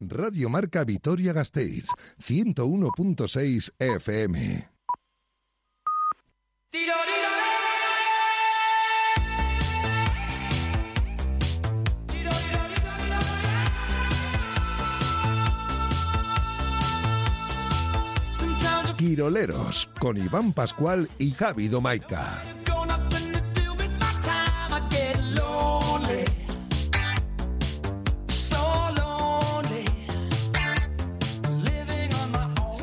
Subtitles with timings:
[0.00, 1.86] Radio Marca Vitoria Gasteiz,
[2.20, 4.68] 101.6 FM.
[18.98, 22.42] Quiroleros, con Iván Pascual y Javi Domaica.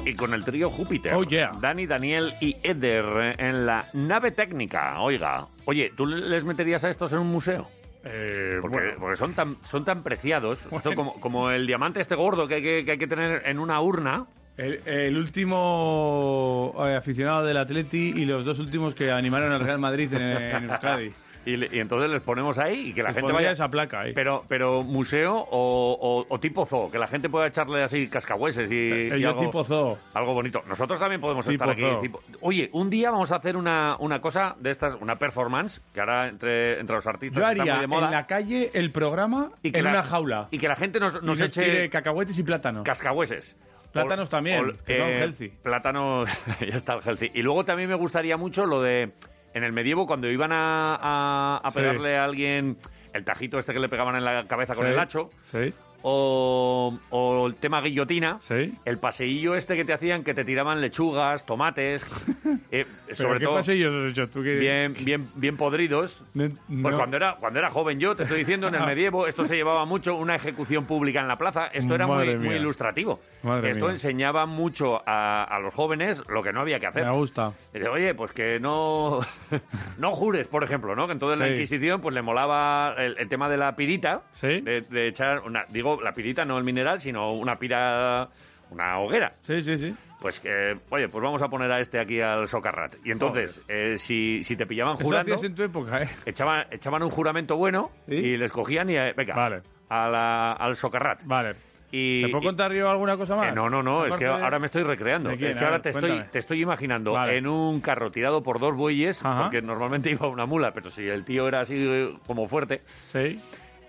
[0.06, 1.14] Y con el trío Júpiter.
[1.14, 1.52] Oh, yeah.
[1.62, 5.00] Dani, Daniel y Eder en la nave técnica.
[5.00, 7.70] Oiga, oye, ¿tú les meterías a estos en un museo?
[8.04, 10.68] Eh, Porque, bueno, porque son tan son tan preciados.
[10.70, 13.60] Esto como, como el diamante este gordo que hay que, que hay que tener en
[13.60, 14.26] una urna.
[14.58, 19.80] el, el último eh, aficionado del Atleti y los dos últimos que animaron al Real
[19.80, 21.14] Madrid en, en Euskadi.
[21.46, 23.52] Y, le- y entonces les ponemos ahí y que la Les gente pondría vaya...
[23.52, 24.14] esa placa ahí.
[24.14, 28.72] Pero, pero museo o, o- o tipo zoo, que la gente pueda echarle así cascahueses
[28.72, 29.98] y, Eh, y yo algo, tipo zoo.
[30.14, 30.64] algo bonito.
[30.68, 31.82] Nosotros también podemos Tipo estar aquí.
[31.82, 32.02] zoo.
[32.02, 36.00] tipo- Oye, un día vamos a hacer una, una cosa de estas, una performance, que
[36.00, 38.06] ahora entre, entre los artistas Yo está haría muy de moda.
[38.06, 40.48] en la calle el programa y que en la- una jaula.
[40.52, 42.84] Y que la gente nos, nos nos eche tire cacahuetes y plátanos.
[42.84, 43.58] cascahueses.
[43.92, 45.50] Plátanos también, que son healthy.
[45.62, 46.28] Plátanos,
[46.62, 47.30] ya está el healthy.
[47.36, 49.12] Y luego también me gustaría mucho lo de,
[49.54, 51.80] en el medievo, cuando iban a, a- a Sí.
[51.80, 52.78] pegarle a alguien
[53.14, 55.74] el tajito este que le pegaban en la cabeza con el hacho, Sí,
[56.06, 58.74] o, o el tema guillotina, sí.
[58.86, 62.06] el paseillo este que te hacían que te tiraban lechugas, tomates,
[62.72, 64.42] eh, ¿Pero sobre qué todo pasillos has hecho tú?
[64.42, 66.22] bien, bien, bien podridos.
[66.34, 66.50] No-
[66.82, 69.56] Pues cuando era, cuando era joven yo, te estoy diciendo, en el medievo, esto se
[69.56, 73.20] llevaba mucho, una ejecución pública en la plaza, esto era muy, ilustrativo.
[73.44, 73.94] Madre esto mía.
[73.94, 77.06] enseñaba mucho a, a los jóvenes lo que no había que hacer.
[77.06, 77.54] Me gusta.
[77.74, 79.22] Dice, oye, pues que no,
[79.98, 81.08] no jures, por ejemplo, ¿no?
[81.08, 81.52] Que entonces la Sí.
[81.54, 84.62] Inquisición pues le molaba el, el tema de la pirita, Sí.
[84.62, 88.30] de, de echar, una, digo, la pirita, no el mineral, sino una pira,
[88.72, 89.34] una hoguera.
[89.42, 89.94] Sí, sí, sí.
[90.20, 92.96] Pues que, oye, pues vamos a poner a este aquí al socarrat.
[93.04, 96.10] Y entonces, eh, si, si te pillaban Eso jurando, hacías en tu época, ¿eh?
[96.26, 98.16] echaban, echaban un juramento bueno ¿Sí?
[98.16, 99.62] y les cogían y, eh, venga, Vale.
[99.90, 101.24] a la- al socarrat.
[101.26, 101.56] Vale.
[101.92, 103.50] Y, ¿Te puedo y- contar yo alguna cosa más?
[103.50, 105.30] eh, no, no, no, es Aparte que de- ahora me estoy recreando.
[105.30, 105.50] ¿De quién?
[105.52, 106.30] Es que A ahora ver, te estoy, cuéntame.
[106.32, 107.38] te estoy imaginando Vale.
[107.38, 109.44] en un carro tirado por dos bueyes, Ajá.
[109.44, 113.40] porque normalmente iba una mula, pero si el tío era así eh, como fuerte, Sí.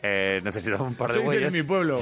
[0.07, 1.55] Eh, necesitaba un par de Esto bueyes.
[1.55, 1.99] en mi pueblo.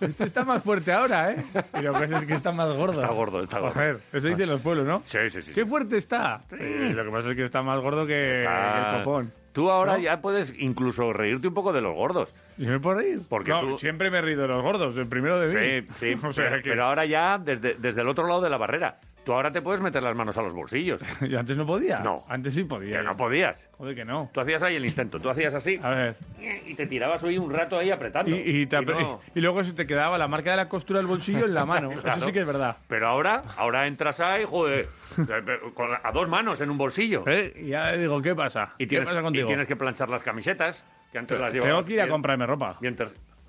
[0.00, 1.44] Este está más fuerte ahora, ¿eh?
[1.78, 3.00] Y lo que pasa es que está más gordo.
[3.00, 3.74] Está gordo, está gordo.
[3.74, 5.00] Joder, eso dicen los pueblos, ¿no?
[5.04, 5.52] Sí, sí, sí.
[5.52, 6.40] ¡Qué fuerte está!
[6.50, 9.32] Lo que pasa es que está más gordo que, el copón.
[9.52, 9.98] Tú ahora ¿No?
[9.98, 12.32] ya puedes incluso reírte un poco de los gordos.
[12.56, 13.20] ¿Y me puedo reír?
[13.28, 15.48] Porque no, tú- siempre me he reído de los gordos, el primero de
[15.82, 15.86] mí.
[15.94, 18.48] Sí, sí, o sea pero, que pero ahora ya desde, desde el otro lado de
[18.50, 18.98] la barrera.
[19.30, 21.00] Tú ahora te puedes meter las manos a los bolsillos.
[21.22, 22.00] ¿Y antes no podía?
[22.00, 22.24] No.
[22.28, 22.96] Antes sí podía.
[22.98, 23.68] Que no podías.
[23.78, 24.28] Joder, que no.
[24.34, 26.16] Tú hacías ahí el intento, tú hacías así A ver.
[26.66, 28.34] y te tirabas ahí un rato ahí apretando.
[28.34, 31.06] Y, y te- no- y luego se te quedaba la marca de la costura del
[31.06, 31.90] bolsillo en la mano.
[32.00, 32.16] Claro.
[32.16, 32.76] Eso sí que es verdad.
[32.88, 34.88] Pero ahora, ahora entras ahí, joder,
[36.02, 37.22] a dos manos en un bolsillo.
[37.28, 37.52] ¿Eh?
[37.56, 38.74] Y ya digo, ¿qué pasa?
[38.78, 39.46] Y tienes, ¿Qué pasa y contigo?
[39.46, 41.72] tienes que planchar las camisetas, que antes las llevabas.
[41.76, 42.76] Tengo que ir a comprarme ropa.
[42.80, 43.39] bien ter- ¿Qué me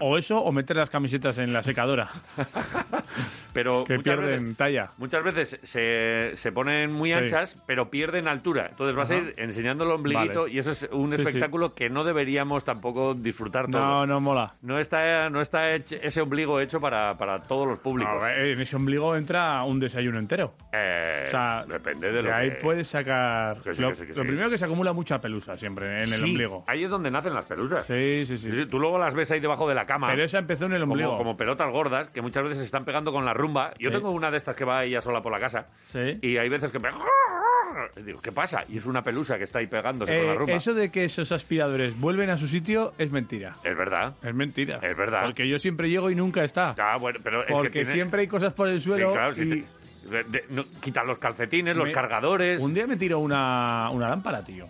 [0.00, 2.08] O, eso, o meter las camisetas en la secadora,
[3.52, 4.90] Pero que pierden veces, talla.
[4.98, 7.16] muchas veces se, se ponen muy Sí.
[7.18, 8.66] anchas, pero pierden altura.
[8.70, 10.52] Entonces vas a ir enseñando el ombliguito Vale.
[10.52, 11.22] y eso es un Sí, sí.
[11.22, 13.84] espectáculo que no deberíamos tampoco disfrutar todos.
[13.84, 14.54] No, no mola.
[14.62, 18.12] No está, no está ese ombligo hecho para, para todos los públicos.
[18.20, 20.54] No, en ese ombligo entra un desayuno entero.
[20.72, 23.58] Eh, O sea, depende de lo que ahí puedes sacar.
[23.62, 26.24] Que lo que sí, que lo primero que se acumula mucha pelusa siempre en el
[26.24, 26.64] ombligo.
[26.66, 27.84] Ahí es donde nacen las pelusas.
[27.86, 28.50] Sí, sí, sí.
[28.50, 30.08] Sí, sí, Tú luego las ves ahí debajo de la cama.
[30.08, 31.10] Pero esa empezó en el ombligo.
[31.10, 33.72] como, como pelotas gordas que muchas veces se están pegando con la rumba.
[33.78, 33.96] Yo Sí.
[33.96, 36.18] tengo una de estas que va ella sola por la casa Sí.
[36.22, 36.88] y hay veces que me...
[38.04, 38.64] Digo, ¿qué pasa?
[38.68, 40.54] Y es una pelusa que está ahí pegándose con la Eh, rumba.
[40.54, 43.56] eso de que esos aspiradores vuelven a su sitio es mentira.
[43.64, 44.14] Es verdad.
[44.22, 44.76] Es mentira.
[44.76, 45.22] Es verdad.
[45.24, 46.74] Porque yo siempre llego y nunca está.
[46.78, 49.12] Ah, bueno, pero es Porque que tiene- siempre hay cosas por el Sí, suelo.
[49.12, 52.96] claro, si y te- de- de- no, quitan los calcetines, los cargadores, Un día me
[52.96, 54.66] tiró una, una lámpara, tío.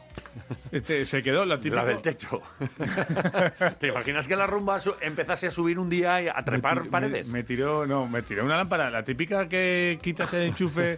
[0.72, 1.76] Este, se quedó la típica.
[1.82, 2.40] la del techo.
[3.78, 7.28] ¿Te imaginas que la rumba empezase a subir un día y a trepar Me- paredes?
[7.28, 10.96] Me, me tiró, no, me tiró una lámpara, la típica que quitas el enchufe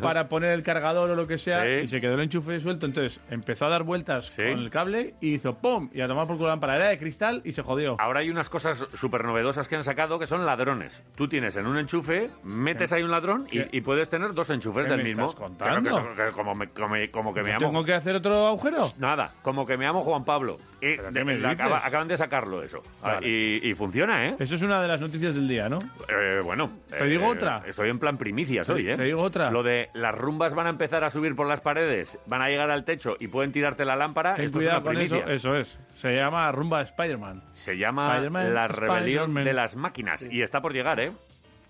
[0.00, 1.84] para poner el cargador o lo que sea, Sí.
[1.84, 2.86] y se quedó el enchufe suelto.
[2.86, 4.42] Entonces empezó a dar vueltas Sí.
[4.42, 5.90] con el cable y hizo ¡pum!
[5.92, 6.76] Y a tomar por culo la lámpara.
[6.76, 7.96] Era de cristal y se jodió.
[8.00, 11.02] Ahora hay unas cosas súper novedosas que han sacado que son ladrones.
[11.16, 14.84] Tú tienes en un enchufe, metes ahí un ladrón y, y puedes tener dos enchufes
[14.86, 15.26] ¿Qué del me mismo.
[15.26, 15.96] estás contando?
[16.02, 17.58] Que- que- que- como, me- como me- como que me amo.
[17.66, 18.77] ¿Tengo que hacer otro agujero?
[18.86, 18.94] Eso?
[18.98, 20.58] Nada, como que me llamo Juan Pablo.
[20.80, 21.60] Y ¿Pero qué de- me la dices?
[21.64, 22.82] acaba- acaban de sacarlo eso.
[23.02, 23.28] Ah, Vale.
[23.28, 24.36] Y, y funciona, ¿eh?
[24.38, 25.78] Eso es una de las noticias del día, ¿no?
[26.08, 26.70] Eh, bueno.
[26.88, 27.62] ¿Te digo otra?
[27.66, 28.96] Estoy en plan primicias hoy, ¿eh?
[28.96, 29.50] te digo otra.
[29.50, 32.70] Lo de las rumbas van a empezar a subir por las paredes, van a llegar
[32.70, 34.34] al techo y pueden tirarte la lámpara.
[34.34, 35.14] Ten Esto cuidado es una con eso.
[35.16, 35.34] primicia.
[35.34, 35.78] Eso es.
[35.94, 37.42] Se llama Rumba Spider-Man.
[37.52, 40.22] Se llama Spider-Man, La rebelión de las máquinas.
[40.30, 41.10] Y está por llegar, ¿eh?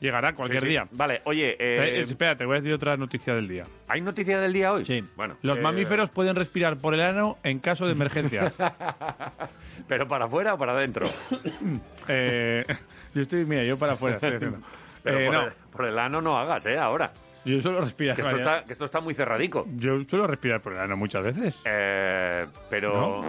[0.00, 0.70] Llegará cualquier Sí, sí.
[0.70, 0.86] día.
[0.92, 3.64] Vale, oye, Eh, eh, espera, te voy a decir otra noticia del día.
[3.88, 4.86] ¿hay noticia del día hoy?
[4.86, 5.02] Sí.
[5.16, 5.36] Bueno.
[5.42, 8.52] Los eh, mamíferos pueden respirar por el ano en caso de emergencia.
[9.88, 11.08] ¿Pero para afuera o para adentro?
[12.10, 12.64] Eh,
[13.14, 14.58] yo estoy, mira, yo para afuera estoy haciendo.
[15.02, 16.78] Pero por, no, el, por el ano no hagas, ¿eh?
[16.78, 17.12] Ahora.
[17.44, 18.16] yo suelo respirar.
[18.16, 19.66] Que esto, está, que esto está muy cerradico.
[19.76, 21.58] Yo suelo respirar por el ano muchas veces.
[21.64, 23.20] Eh, pero.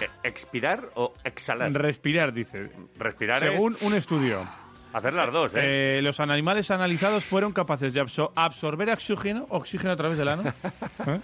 [0.00, 1.72] eh, ¿Expirar o exhalar?
[1.72, 2.70] Respirar, dice.
[2.98, 4.44] Respirar Según es un estudio,
[4.98, 5.98] hacer las dos, ¿eh?
[5.98, 10.42] eh, los animales analizados fueron capaces de absor- absorber oxígeno, oxígeno a través del ano.
[11.06, 11.20] ¿eh?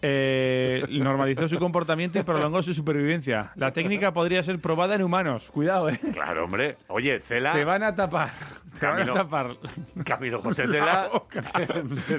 [0.00, 3.50] Eh, normalizó su comportamiento y prolongó su supervivencia.
[3.56, 5.50] La técnica podría ser probada en humanos.
[5.50, 5.98] Cuidado, eh.
[6.12, 6.76] Claro, hombre.
[6.88, 7.52] Oye, Cela.
[7.52, 8.30] Te van a tapar.
[8.78, 9.56] Te van a tapar.
[10.04, 11.08] Camilo José Cela.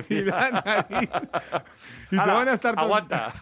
[0.10, 1.10] Y la nariz.
[2.12, 3.34] Y te van a estar Aguanta.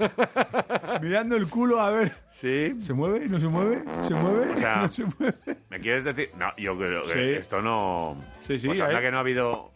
[1.02, 2.14] mirando el culo a ver.
[2.30, 2.76] sí.
[2.80, 3.28] ¿Se mueve?
[3.28, 3.84] ¿No se mueve?
[4.08, 4.52] ¿Se mueve?
[4.54, 5.36] O sea, ¿No se mueve?
[5.70, 6.30] ¿Me quieres decir?
[6.38, 7.20] No, yo creo que Sí.
[7.40, 8.16] esto no.
[8.42, 9.02] Sí, sí, anda ahí.
[9.02, 9.72] que no ha habido.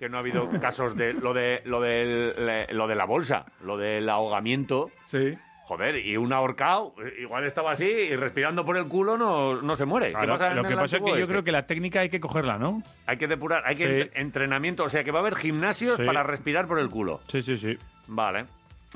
[0.00, 3.76] Que no ha habido casos de lo de lo le- lo de la bolsa, lo
[3.76, 4.90] del ahogamiento.
[5.06, 5.32] Sí.
[5.66, 9.84] Joder, y un ahorcado, igual estaba así y respirando por el culo no, no se
[9.84, 10.06] muere.
[10.08, 11.28] ¿Qué Claro, pasa en lo que pasa es que yo este?
[11.28, 12.82] creo que la técnica hay que cogerla, ¿no?
[13.06, 14.08] Hay que depurar, hay que Sí.
[14.08, 16.02] ent- entrenamiento, o sea que va a haber gimnasios Sí.
[16.04, 17.20] para respirar por el culo.
[17.28, 17.78] Sí, sí, sí.
[18.08, 18.46] Vale.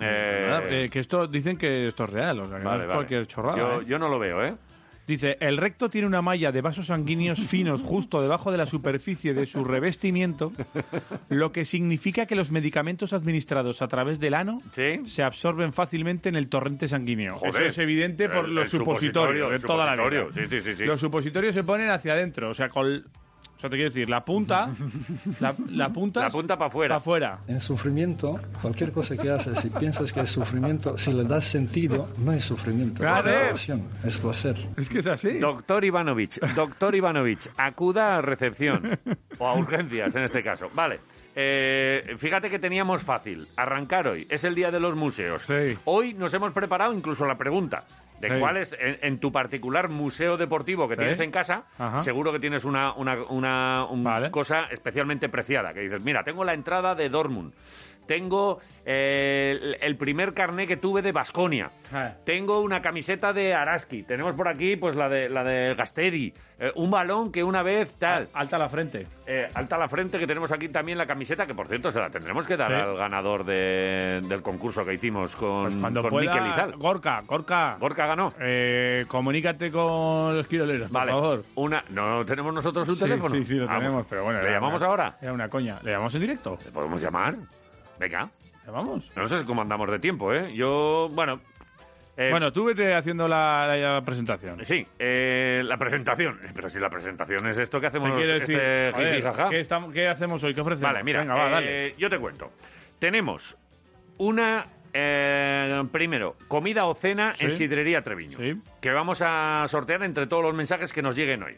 [0.01, 2.89] Eh, Nada, que esto dicen que esto es real, o sea, que no vale, es
[2.89, 2.97] vale.
[2.97, 3.56] cualquier chorrada.
[3.59, 3.85] Yo, ¿eh?
[3.87, 4.55] yo no lo veo, ¿eh?
[5.06, 9.35] Dice, el recto tiene una malla de vasos sanguíneos finos justo debajo de la superficie
[9.35, 10.53] de su revestimiento,
[11.29, 15.01] lo que significa que los medicamentos administrados a través del ano ¿Sí?
[15.06, 17.35] se absorben fácilmente en el torrente sanguíneo.
[17.37, 17.55] Joder.
[17.55, 20.27] Eso es evidente por El- los el supositorios de toda la vida.
[20.49, 20.61] sí.
[20.75, 20.85] sí.
[20.85, 23.05] Los supositorios se ponen hacia adentro, o sea, con...
[23.64, 24.69] Sea, te quiero decir, la punta...
[25.40, 26.20] La, la punta...
[26.20, 26.88] La punta para afuera.
[26.90, 27.38] Para afuera.
[27.49, 32.11] En sufrimiento, cualquier cosa que haces, si piensas que es sufrimiento, si le das sentido,
[32.19, 33.31] no es sufrimiento, Claro.
[33.31, 34.56] es relación, es placer.
[34.76, 35.38] Es que es así.
[35.38, 38.99] Doctor Ivanovich, doctor Ivanovich, acuda a recepción
[39.38, 40.69] o a urgencias en este caso.
[40.75, 41.00] Vale.
[41.34, 43.49] Eh, fíjate que teníamos fácil.
[43.56, 44.26] Arrancar hoy.
[44.28, 45.43] Es el día de los museos.
[45.43, 45.76] Sí.
[45.87, 47.84] Hoy nos hemos preparado incluso la pregunta
[48.29, 48.41] de Sí.
[48.79, 50.99] en, en tu particular museo deportivo que Sí.
[51.00, 51.99] tienes en casa, Ajá.
[52.00, 54.31] seguro que tienes una, una, una un- Vale.
[54.31, 55.73] cosa especialmente preciada.
[55.73, 57.53] Que dices, mira, tengo la entrada de Dortmund.
[58.06, 61.71] Tengo eh, el, el primer carné que tuve de Basconia.
[61.93, 62.12] Ah.
[62.25, 64.03] Tengo una camiseta de Araski.
[64.03, 66.35] Tenemos por aquí pues la de la de Gasteri.
[66.59, 68.29] Eh, un balón que una vez tal.
[68.35, 69.06] Alta la frente.
[69.27, 72.11] Eh, alta la frente que tenemos aquí también la camiseta que por cierto se la
[72.11, 72.75] tendremos que dar Sí.
[72.75, 76.33] al ganador de- del concurso que hicimos con, Pues cuando con pueda...
[76.33, 76.77] Mikel Izal.
[76.77, 77.77] Gorka, Gorka.
[77.81, 78.33] Gorka ganó.
[78.41, 81.12] Eh, comunícate con los quiroleros, por Vale.
[81.12, 81.45] favor.
[81.56, 83.35] Una, ¿No tenemos nosotros un Sí, teléfono?
[83.35, 83.81] Sí, sí, lo Vamos.
[83.83, 84.43] tenemos, pero bueno.
[84.43, 85.17] ¿Le llamamos una- ahora?
[85.21, 85.79] Era una coña.
[85.83, 86.59] ¿Le llamamos en directo?
[86.65, 87.35] ¿Le podemos llamar?
[87.99, 88.31] Venga.
[88.61, 89.11] ¿Le llamamos?
[89.17, 90.55] No sé cómo andamos de tiempo, ¿eh?
[90.55, 91.41] Yo, bueno...
[92.17, 94.64] eh, bueno, tú vete haciendo la, la presentación.
[94.64, 96.38] Sí, eh, la presentación.
[96.55, 99.49] Pero si la presentación es esto que hacemos Te quiero decir, este joder.
[99.50, 100.55] ¿qué, estamos- qué hacemos hoy?
[100.55, 100.93] ¿Qué ofrecemos?
[100.93, 101.94] Vale, mira, Venga, va, eh, dale.
[101.99, 102.50] yo te cuento.
[102.99, 103.56] Tenemos
[104.19, 107.50] una, eh, primero, comida o cena en.
[107.50, 108.56] Sidrería Treviño, Sí.
[108.81, 111.56] que vamos a sortear entre todos los mensajes que nos lleguen hoy.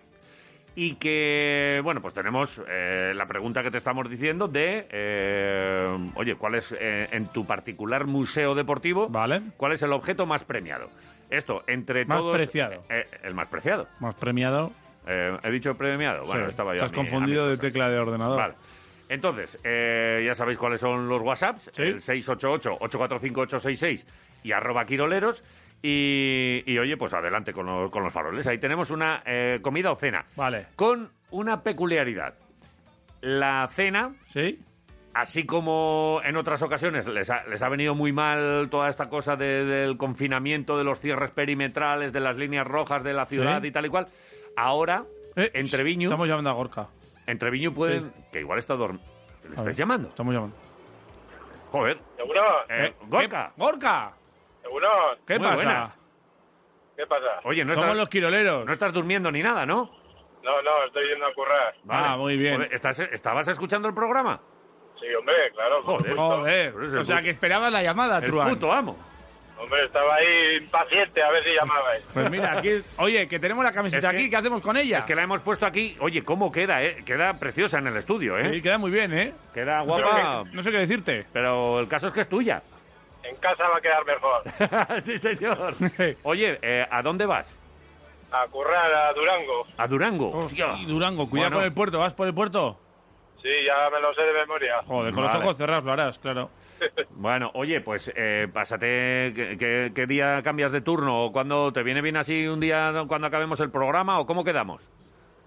[0.78, 5.86] Y que, bueno, pues tenemos eh, la pregunta que te estamos diciendo de, eh,
[6.16, 9.08] oye, ¿cuál es eh, en tu particular museo deportivo?
[9.08, 9.40] Vale.
[9.56, 10.90] ¿Cuál es el objeto más premiado?
[11.30, 12.36] Esto, entre Más todos...
[12.36, 12.84] preciado.
[12.90, 13.88] eh, el más preciado.
[14.00, 14.70] Hemos premiado.
[15.06, 16.26] Eh, ¿He dicho premiado?
[16.26, 18.36] Bueno, Sí, estaba yo Estás a mi- a confundido de tecla de ordenador.
[18.38, 18.54] Vale.
[19.08, 21.82] Entonces, eh, ya sabéis cuáles son los WhatsApps, Sí.
[21.82, 24.06] el 688-845-866
[24.42, 25.42] y arroba quiroleros.
[25.88, 28.44] Y, y, oye, pues adelante con los, con los faroles.
[28.48, 30.24] Ahí tenemos una eh, comida o cena.
[30.34, 30.66] Vale.
[30.74, 32.34] Con una peculiaridad.
[33.20, 34.58] La cena, ¿Sí?
[35.14, 39.36] así como en otras ocasiones les ha, les ha venido muy mal toda esta cosa
[39.36, 43.68] de- del confinamiento, de los cierres perimetrales, de las líneas rojas de la ciudad Sí.
[43.68, 44.08] y tal y cual,
[44.56, 45.04] ahora,
[45.36, 46.88] Eh, en Treviño, Estamos llamando a Gorka.
[47.26, 48.10] en Treviño pueden...
[48.32, 49.04] Que igual está dormido.
[49.44, 50.08] ¿Le estáis ver, llamando?
[50.08, 50.56] Estamos llamando.
[51.70, 51.98] Joder.
[52.16, 52.40] ¿Seguro?
[52.68, 53.52] Eh, Gorka.
[53.54, 54.12] ¿Qué- ¡Gorka!
[54.66, 54.88] ¿Seguro?
[55.26, 55.54] ¿Qué Muy pasa?
[55.56, 55.98] buenas.
[56.96, 57.26] ¿Qué pasa?
[57.44, 58.66] Oye, no Somos estás, los quiroleros.
[58.66, 59.90] no estás durmiendo ni nada, ¿no?
[60.42, 61.74] No, no, estoy yendo a currar.
[61.88, 62.56] Ah, muy bien.
[62.56, 64.40] Joder, ¿estás, ¿Estabas escuchando el programa?
[65.00, 65.82] Sí, hombre, claro.
[65.82, 66.16] Joder.
[66.16, 66.74] Joder.
[66.98, 68.48] O sea, que esperabas la llamada, El Truán.
[68.48, 68.96] puto amo.
[69.58, 72.04] Hombre, estaba ahí impaciente a ver si llamabais.
[72.12, 72.70] Pues mira, aquí...
[72.98, 74.30] Oye, que tenemos la camiseta Es que- aquí.
[74.30, 74.98] ¿Qué hacemos con ella?
[74.98, 75.96] Es que la hemos puesto aquí.
[76.00, 77.02] Oye, ¿cómo queda, eh?
[77.06, 78.50] Queda preciosa en el estudio, ¿eh?
[78.52, 79.32] Sí, queda muy bien, ¿eh?
[79.54, 80.44] Queda No sé guapa.
[80.44, 81.26] qué- No sé qué decirte.
[81.32, 82.62] Pero el caso es que es tuya.
[83.28, 85.00] En casa va a quedar mejor.
[85.02, 85.74] sí, señor.
[86.22, 87.58] Oye, eh, ¿a dónde vas?
[88.30, 89.66] A currar a Durango.
[89.76, 90.30] A Durango.
[90.30, 90.74] Hostia.
[90.78, 91.56] Y Durango, cuidado Bueno.
[91.56, 91.98] con el puerto.
[91.98, 92.78] ¿Vas por el puerto?
[93.42, 94.82] Sí, ya me lo sé de memoria.
[94.86, 95.36] Joder, con Vale.
[95.38, 96.50] los ojos cerrados lo harás, claro.
[97.10, 101.24] Bueno, oye, pues eh, pásate, ¿qué, día cambias de turno?
[101.24, 104.18] ¿O cuándo te viene bien así un día cuando acabemos el programa?
[104.20, 104.90] ¿O cómo quedamos?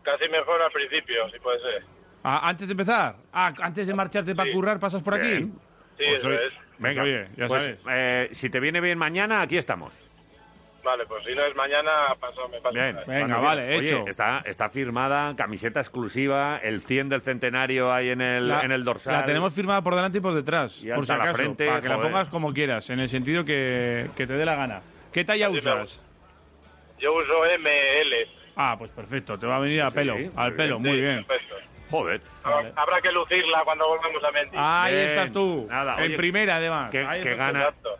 [0.01, 1.83] Casi mejor al principio, si puede ser.
[2.23, 3.15] Ah, antes de empezar.
[3.31, 5.41] Ah, antes de marcharte para currar, pasas por aquí.
[5.41, 5.51] Sí,
[5.97, 6.53] Pues eso es.
[6.79, 7.79] Venga, oye, ya pues, sabes.
[7.89, 9.93] eh, si te viene bien mañana, aquí estamos.
[10.81, 12.73] Vale, pues si no es mañana, paso, me paso.
[12.73, 12.97] Bien.
[13.05, 13.85] Venga, vale, quieras.
[13.85, 14.01] hecho.
[14.03, 18.71] Oye, está, está firmada, camiseta exclusiva, el 100 del centenario ahí en el, La- en
[18.71, 19.13] el dorsal.
[19.13, 20.81] La tenemos firmada por delante y por detrás.
[20.81, 24.09] Y por si la frente, para que la pongas como quieras, en el sentido que,
[24.15, 24.81] que te dé la gana.
[25.11, 26.01] ¿Qué talla Así usas?
[26.97, 28.15] Yo uso ML.
[28.55, 30.55] Ah, pues perfecto, te va a venir a Sí, pelo, al bien.
[30.57, 31.25] pelo, muy Sí, bien.
[31.25, 31.55] perfecto.
[31.89, 32.21] Joder.
[32.43, 34.57] Habrá- Habrá que lucirla cuando volvamos a Mendy.
[34.59, 35.05] Ahí Bien.
[35.07, 36.91] estás tú, Nada, en oye, primera además.
[36.91, 37.35] Qué, qué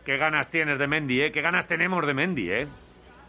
[0.04, 1.32] qué ganas tienes de Mendy, ¿eh?
[1.32, 2.66] Qué ganas tenemos de Mendy, ¿eh?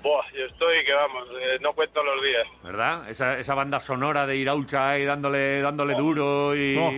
[0.04, 2.48] Buah, yo estoy que vamos, eh, no cuento los días.
[2.64, 3.08] ¿Verdad?
[3.10, 6.92] Esa, esa banda sonora de Iraucha ahí dándole, dándole duro y, Oh.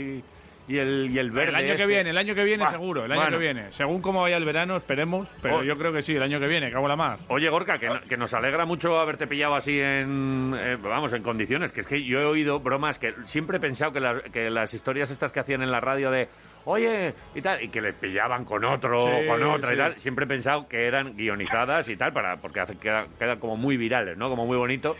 [0.67, 1.49] Y, el, y el verde.
[1.49, 1.85] El año que este.
[1.87, 3.37] viene, el año que viene seguro, el año bueno.
[3.37, 3.71] que viene.
[3.71, 5.63] Según cómo vaya el verano, esperemos, pero Oh.
[5.63, 7.19] yo creo que sí, el año que viene, cago la mar.
[7.27, 11.21] Oye, Gorka, que, no- que nos alegra mucho haberte pillado así en, eh, vamos, en
[11.23, 11.71] condiciones.
[11.71, 15.11] Que es que yo he oído bromas que siempre he pensado que, que las historias
[15.11, 16.29] estas que hacían en la radio de,
[16.65, 20.25] oye, y tal, y que les pillaban con otro, Sí, con otra y tal, siempre
[20.25, 23.07] he pensado que eran guionizadas y tal, para porque hace, queda,
[23.39, 24.29] como muy virales, ¿no?
[24.29, 24.95] Como muy bonito.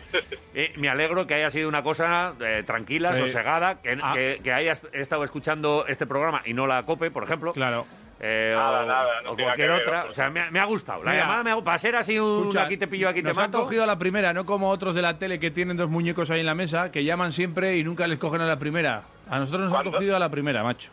[0.53, 3.21] Y me alegro que haya sido una cosa eh, tranquila, Sí.
[3.21, 4.11] sosegada, que, Ah.
[4.13, 7.53] que, que hayas estado escuchando este programa y no la COPE, por ejemplo.
[7.53, 7.85] Claro.
[8.25, 10.05] Eh, Nada, o, nada, no o cualquier ver, otra.
[10.05, 11.03] O sea, me, ha- me ha gustado.
[11.03, 13.27] La Mira, llamada me ha, para ser así un Escucha, aquí te pillo, aquí te
[13.27, 13.63] nos han mato.
[13.63, 16.39] cogido a la primera, no como otros de la tele que tienen dos muñecos ahí
[16.39, 19.03] en la mesa, que llaman siempre y nunca les cogen a la primera.
[19.29, 19.91] A nosotros nos han ¿Cuándo?
[19.91, 20.89] cogido a la primera, macho.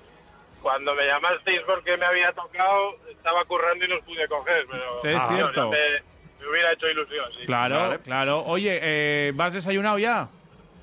[0.62, 5.00] Cuando me llamasteis porque me había tocado, estaba currando y no os pude coger, pero...
[5.02, 5.71] Sí, es Ah, cierto.
[5.71, 5.79] Me,
[6.40, 7.47] me hubiera hecho ilusión, sí.
[7.47, 7.99] Claro, Vale.
[8.00, 8.40] claro.
[8.45, 10.29] Oye, eh, ¿vas desayunado ya?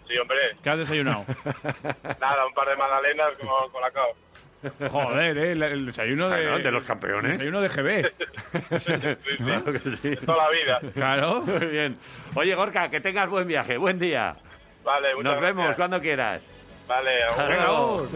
[0.08, 0.56] Sí, hombre.
[0.64, 1.26] ¿Qué has desayunado?
[2.20, 4.14] Nada, un par de magdalenas con, con la cao.
[4.90, 7.34] Joder, eh, el, desayuno de, los campeones.
[7.34, 8.12] el desayuno de GB.
[8.80, 9.38] Sí, sí.
[9.38, 10.16] Claro que sí.
[10.26, 10.80] Toda la vida.
[10.94, 11.42] Claro.
[11.42, 11.98] Muy bien.
[12.34, 13.78] Oye, Gorka, que tengas buen viaje.
[13.78, 14.36] Buen día.
[14.84, 16.52] Vale, muchas Nos vemos cuando quieras.
[16.88, 18.08] Vale, luego.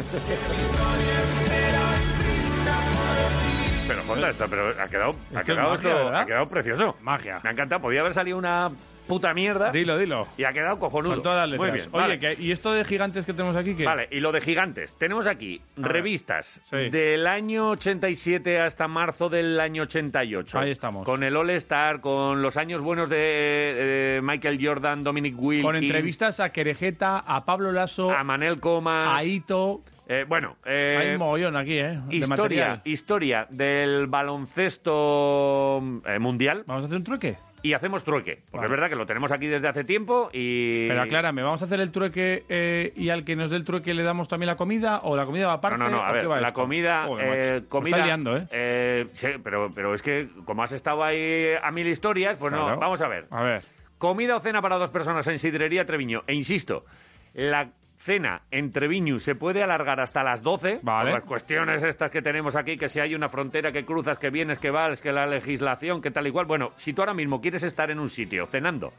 [3.88, 6.22] Pero, Jota, esto, pero ha quedado, ha Esto es quedado, magia, esto- ¿verdad?
[6.22, 6.96] ha quedado precioso.
[7.02, 7.40] Magia.
[7.44, 7.82] Me ha encantado.
[7.82, 8.72] Podía haber salido una
[9.12, 10.28] puta mierda Dilo, dilo.
[10.38, 11.14] y ha quedado cojonudo.
[11.16, 11.70] Con todas las letras.
[11.70, 11.90] Muy bien.
[11.92, 12.20] Oye, vale.
[12.38, 13.84] que- ¿y esto de gigantes que tenemos aquí qué?
[13.86, 14.98] Vale, y lo de gigantes.
[14.98, 15.92] Tenemos aquí ver.
[15.92, 16.90] revistas Sí.
[16.90, 20.60] del año 87 hasta marzo del año 88.
[20.60, 21.06] Ahí estamos.
[21.06, 25.66] Con el All-Star, con los años buenos de eh, Michael Jordan, Dominic Wilkins.
[25.66, 29.08] Con entrevistas a Querejeta, a Pablo Lasso, A Manel Comas.
[29.10, 29.82] a Ito.
[30.08, 32.00] Eh, bueno, eh, Hay un mogollón aquí, ¿eh?
[32.08, 32.82] De historia, material.
[32.84, 37.38] historia del baloncesto eh, mundial ¿Vamos a hacer un trueque?
[37.64, 38.42] Y hacemos trueque.
[38.50, 38.66] Porque Vale.
[38.66, 40.88] es verdad que lo tenemos aquí desde hace tiempo y...
[40.88, 43.94] Pero aclárame, ¿vamos a hacer el trueque eh, y al que nos dé el trueque
[43.94, 45.78] le damos también la comida o la comida va aparte?
[45.78, 46.54] No, no, no, a ¿O ver, la esto?
[46.54, 47.06] comida...
[47.06, 48.48] Joder, eh, comida estás liando, ¿eh?
[48.52, 52.78] eh, sí, pero, pero es que como has estado ahí a mil historias, pues no,
[52.78, 53.28] vamos a ver.
[53.30, 53.64] A ver.
[53.98, 56.24] Comida o cena para dos personas en Sidrería Treviño.
[56.26, 56.86] E insisto,
[57.34, 57.70] la
[58.02, 60.80] cena en Treviño se puede alargar hasta las 12.
[60.82, 61.12] Vale.
[61.12, 64.30] Por las cuestiones estas que tenemos aquí, que si hay una frontera que cruzas, que
[64.30, 66.46] vienes, que vas, que la legislación, que tal y cual.
[66.48, 68.92] Bueno, si tú ahora mismo quieres estar en un sitio cenando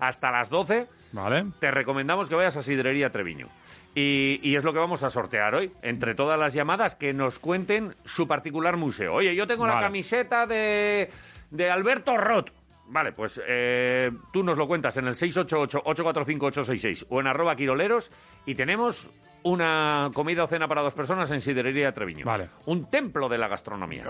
[0.00, 1.46] hasta las 12, Vale.
[1.58, 3.48] te recomendamos que vayas a Sidrería Treviño.
[3.94, 7.38] Y, y es lo que vamos a sortear hoy, entre todas las llamadas, que nos
[7.38, 9.14] cuenten su particular museo.
[9.14, 11.10] Oye, yo tengo la camiseta de,
[11.50, 12.50] de Alberto Roth.
[12.90, 18.10] Vale, pues eh, tú nos lo cuentas en el 688-845-866 o en arroba quiroleros
[18.46, 19.10] y tenemos
[19.42, 22.24] una comida o cena para dos personas en Sidrería Treviño.
[22.24, 22.48] Vale.
[22.66, 24.04] Un templo de la gastronomía.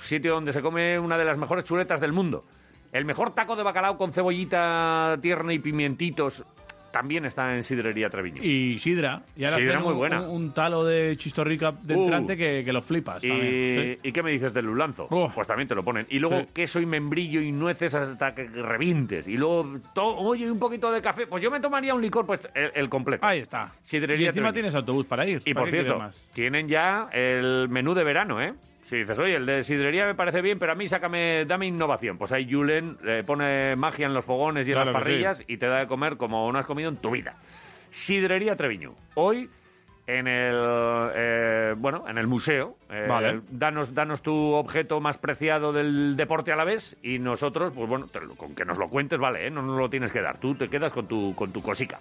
[0.00, 2.44] Sitio donde se come una de las mejores chuletas del mundo.
[2.92, 6.44] El mejor taco de bacalao con cebollita tierna y pimientitos
[6.92, 8.42] también está en Sidrería Treviño.
[8.42, 9.22] Y sidra.
[9.36, 10.20] Y ahora Sidra muy un- buena.
[10.22, 12.02] Un, un talo de chistorrica de Uh.
[12.04, 13.22] entrante que, que lo flipas.
[13.24, 14.08] ¿Y, también, sí.
[14.08, 15.06] ¿y qué me dices del lulanzo?
[15.10, 15.34] Uf.
[15.34, 16.06] Pues también te lo ponen.
[16.10, 16.48] Y luego Sí.
[16.52, 19.26] queso y membrillo y nueces hasta que revientes.
[19.28, 21.26] Y luego, to- oye, un poquito de café.
[21.26, 23.26] Pues yo me tomaría un licor, pues el, el completo.
[23.26, 23.72] Ahí está.
[23.82, 24.52] Sidrería y encima Treviño.
[24.54, 25.42] tienes autobús para ir.
[25.44, 26.00] Y ¿Para por cierto,
[26.32, 28.54] tienen ya el menú de verano, ¿eh?
[28.90, 32.18] Si dices, oye, el de sidrería me parece bien, pero a mí sácame, dame innovación.
[32.18, 35.12] Pues ahí Julen le pone magia en los fogones y en Claro las que sí.
[35.12, 37.36] parrillas y te da de comer como no has comido en tu vida.
[37.88, 38.94] Sidrería Treviño.
[39.14, 39.48] Hoy
[40.08, 40.56] en el
[41.14, 43.42] eh, bueno en el museo eh, Vale.
[43.50, 48.06] danos danos tu objeto más preciado del deporte a la vez y nosotros pues bueno
[48.08, 49.50] te lo- con que nos lo cuentes vale ¿eh?
[49.50, 52.00] no nos lo tienes que dar tú te quedas con tu con tu cosica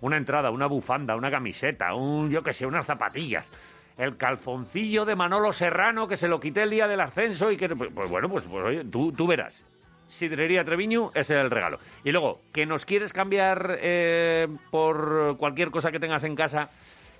[0.00, 3.48] una entrada una bufanda una camiseta un yo que sé unas zapatillas
[3.96, 7.68] el calzoncillo de Manolo Serrano que se lo quité el día del ascenso y que...
[7.68, 9.66] Pues, pues bueno, pues, pues oye, tú, tú verás.
[10.08, 11.78] Sidrería Treviño, ese es el regalo.
[12.04, 16.70] Y luego, que nos quieres cambiar eh, por cualquier cosa que tengas en casa,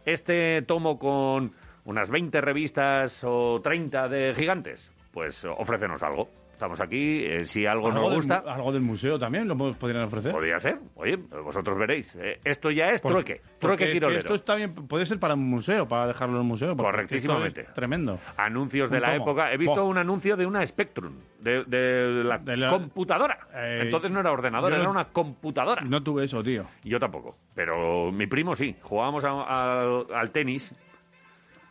[0.04, 1.52] este tomo con
[1.84, 6.28] unas 20 revistas o 30 de gigantes, pues ofrécenos algo.
[6.54, 10.04] Estamos aquí, eh, si algo, nos del- gusta, algo del museo también lo pod- podrían
[10.04, 10.30] ofrecer.
[10.30, 10.78] podría ser.
[10.94, 12.14] Oye, vosotros veréis.
[12.14, 14.20] Eh, esto ya es Por- trueque, trueque quirolero.
[14.20, 16.76] Esto está bien, puede ser para un museo, para dejarlo en un museo.
[16.76, 17.62] Correctísimamente.
[17.62, 18.20] es tremendo.
[18.37, 19.25] Anuncios de la tomo.
[19.25, 19.52] época.
[19.52, 23.37] He visto un anuncio de una Spectrum, de, de la, De la- computadora.
[23.52, 25.82] Eh, Entonces no era ordenador, era una computadora.
[25.82, 26.64] No tuve eso, tío.
[26.84, 28.76] Yo tampoco, pero mi primo sí.
[28.80, 30.73] Jugábamos a- a- al tenis,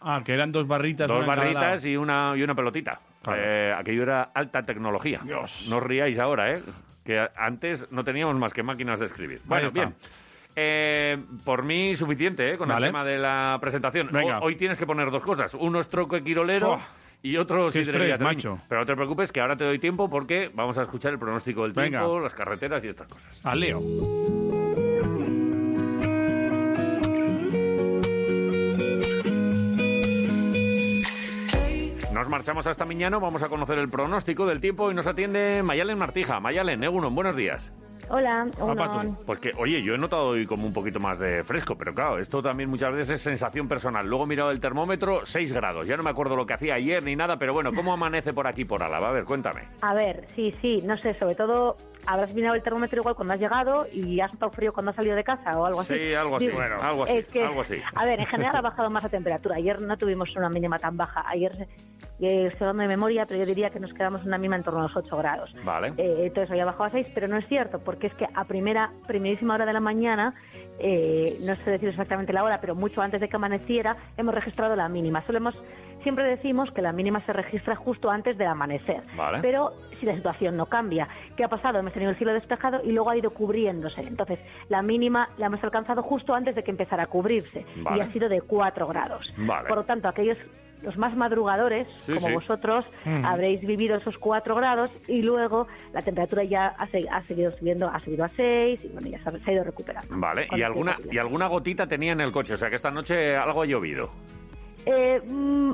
[0.02, 1.08] Ah, que eran dos barritas.
[1.08, 3.00] dos barritas y una, y una pelotita.
[3.24, 3.42] Claro.
[3.42, 5.22] Eh, aquello era alta tecnología.
[5.24, 5.68] Dios.
[5.70, 6.62] No os riáis ahora, ¿eh?
[7.04, 9.42] Que antes no teníamos más que máquinas de escribir.
[9.46, 9.94] Bueno, bien.
[10.56, 12.58] Eh, por mí suficiente, ¿eh?
[12.58, 12.86] Con Vale.
[12.88, 14.10] el tema de la presentación.
[14.12, 14.40] Venga.
[14.40, 15.54] Ho- Hoy tienes que poner dos cosas.
[15.56, 16.82] Uno es troco quirolero Buah.
[17.24, 18.18] y otro Treviño.
[18.20, 18.60] macho.
[18.70, 21.64] Pero no te preocupes que ahora te doy tiempo porque vamos a escuchar el pronóstico
[21.64, 22.00] del Venga.
[22.02, 23.46] tiempo, las carreteras y estas cosas.
[23.46, 23.80] Al lío.
[32.14, 35.98] Nos marchamos hasta mañana, vamos a conocer el pronóstico del tiempo y nos atiende Mayalen
[35.98, 36.40] Martija.
[36.40, 37.72] Mayalen, Egunon, buenos días.
[38.10, 39.18] Hola, Papá, Unon.
[39.26, 42.20] Pues que, oye, yo he notado hoy como un poquito más de fresco, pero claro,
[42.20, 44.06] esto también muchas veces es sensación personal.
[44.06, 45.88] Luego he mirado el termómetro, 6 grados.
[45.88, 48.48] Ya no me acuerdo lo que hacía ayer ni nada, pero bueno, ¿cómo amanece por
[48.48, 49.10] aquí, por Álava?
[49.10, 49.68] A ver, cuéntame.
[49.82, 53.40] A ver, sí, sí, no sé, sobre todo habrás mirado el termómetro igual cuando has
[53.40, 55.98] llegado y has notado frío cuando has salido de casa o algo así.
[55.98, 57.78] Sí, algo así, Digo, bueno, algo así, es que, algo así.
[57.96, 59.56] A ver, en general ha bajado más la temperatura.
[59.56, 61.24] Ayer no tuvimos una mínima tan baja.
[61.28, 61.68] Ayer,
[62.20, 64.82] eh, estoy hablando de memoria, pero yo diría que nos quedamos una mínima en torno
[64.82, 65.56] a los 8 grados.
[65.64, 65.94] Vale.
[65.98, 68.90] Eh, entonces había bajado a 6, pero no es cierto, porque es que a primera,
[69.06, 70.34] primerísima hora de la mañana,
[70.80, 74.76] eh, no sé decir exactamente la hora, pero mucho antes de que amaneciera, hemos registrado
[74.76, 75.22] la mínima.
[75.22, 75.54] Solemos,
[76.02, 79.04] siempre decimos que la mínima se registra justo antes del amanecer.
[79.16, 79.42] Vale.
[79.44, 79.70] Pero
[80.00, 81.08] si la situación no cambia,
[81.38, 81.78] ¿qué ha pasado?
[81.78, 84.02] Hemos tenido el cielo despejado y luego ha ido cubriéndose.
[84.02, 87.98] Entonces, la mínima la hemos alcanzado justo antes de que empezara a cubrirse Vale.
[88.00, 89.32] y ha sido de 4 grados.
[89.38, 89.68] Vale.
[89.68, 90.40] Por lo tanto, aquellos
[90.84, 92.34] los más madrugadores, Sí, como sí.
[92.34, 92.86] vosotros,
[93.24, 97.88] habréis vivido esos 4 grados y luego la temperatura ya ha, se- ha seguido subiendo,
[97.90, 100.08] ha subido a 6 y bueno, ya se ha, ido recuperando.
[100.18, 103.36] Vale, y alguna, y alguna gotita tenía en el coche, o sea que esta noche
[103.36, 104.10] algo ha llovido.
[104.86, 105.72] Eh, mm,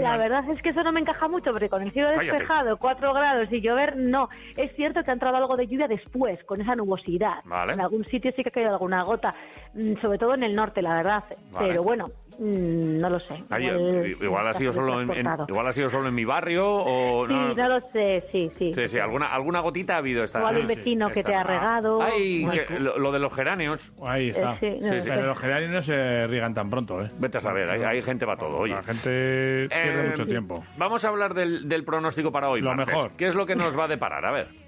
[0.00, 3.12] la verdad es que eso no me encaja mucho, porque con el cielo despejado, 4
[3.12, 4.28] grados y llover, no.
[4.56, 7.40] Es cierto que ha entrado algo de lluvia después, con esa nubosidad.
[7.44, 7.74] Vale.
[7.74, 9.30] En algún sitio sí que ha caído alguna gota,
[9.74, 11.24] mm, sobre todo en el norte, la verdad.
[11.52, 11.68] Vale.
[11.68, 13.34] Pero bueno, mm, no lo sé.
[13.50, 16.66] Ay, Igual- igual, ha sido solo en, en- igual ha sido solo en mi barrio
[16.68, 18.74] o Sí, no, lo sé, sí, sí.
[18.74, 21.36] Sí, sí, alguna, alguna gotita ha habido esta O algún sí, vecino que esta te
[21.36, 22.02] ha regado.
[22.02, 23.92] Ay, que lo, lo de los geranios.
[24.02, 24.50] Ahí está.
[24.52, 25.08] Eh, sí, no Sí, sí.
[25.08, 27.10] Pero los geranios no se riegan tan pronto, ¿eh?
[27.18, 28.74] Vete a saber, hay, hay gente para todo, oye.
[28.74, 30.62] La gente pierde Eh, mucho tiempo.
[30.76, 32.94] Vamos a hablar del, del pronóstico para hoy, Lo martes.
[32.94, 33.10] mejor.
[33.16, 34.24] ¿Qué es lo que nos va a deparar?
[34.26, 34.65] A ver.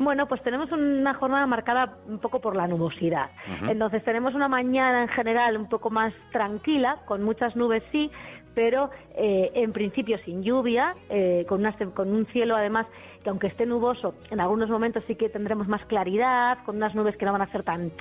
[0.00, 3.30] Bueno, pues tenemos una jornada marcada un poco por la nubosidad.
[3.68, 8.10] Entonces tenemos una mañana en general un poco más tranquila, con muchas nubes sí,
[8.54, 12.86] pero eh, en principio sin lluvia, eh, con, unas con un cielo además
[13.22, 17.18] que aunque esté nuboso, en algunos momentos sí que tendremos más claridad, con unas nubes
[17.18, 17.92] que no van a ser tan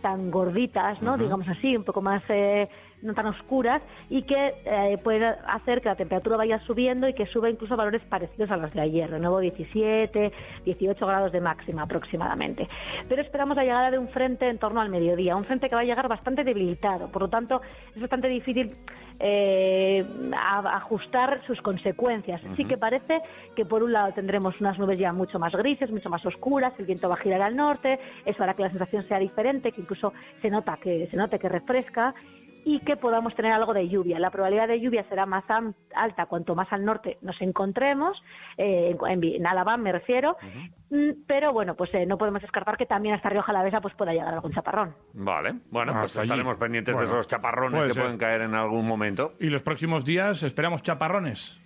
[0.00, 1.18] tan gorditas, ¿no?
[1.18, 2.68] Digamos así, un poco más eh,
[3.02, 7.26] no tan oscuras y que eh, puede hacer que la temperatura vaya subiendo y que
[7.26, 10.32] suba incluso valores parecidos a los de ayer, de nuevo 17,
[10.64, 12.66] 18 grados de máxima aproximadamente.
[13.08, 15.80] Pero esperamos la llegada de un frente en torno al mediodía, un frente que va
[15.80, 17.60] a llegar bastante debilitado, por lo tanto
[17.94, 18.70] es bastante difícil
[19.20, 20.04] eh,
[20.36, 22.40] a- ajustar sus consecuencias.
[22.56, 23.20] Sí que parece
[23.56, 26.86] que por un lado tendremos unas nubes ya mucho más grises, mucho más oscuras, el
[26.86, 30.12] viento va a girar al norte, eso hará que la sensación sea diferente, que incluso
[30.40, 32.14] se nota que se note que refresca
[32.64, 34.18] y que podamos tener algo de lluvia.
[34.18, 35.44] La probabilidad de lluvia será más
[35.94, 38.22] alta cuanto más al norte nos encontremos,
[38.58, 40.36] eh, en, en Álava me refiero,
[40.90, 44.12] Mm, pero bueno, pues eh, no podemos descartar que también hasta Rioja Alavesa pues pueda
[44.12, 44.94] llegar algún chaparrón.
[45.14, 45.54] Vale.
[45.70, 46.26] Bueno, pues allí.
[46.26, 48.02] estaremos pendientes Bueno, de esos chaparrones puede que ser.
[48.02, 49.32] pueden caer en algún momento.
[49.40, 51.58] Y los próximos días esperamos chaparrones.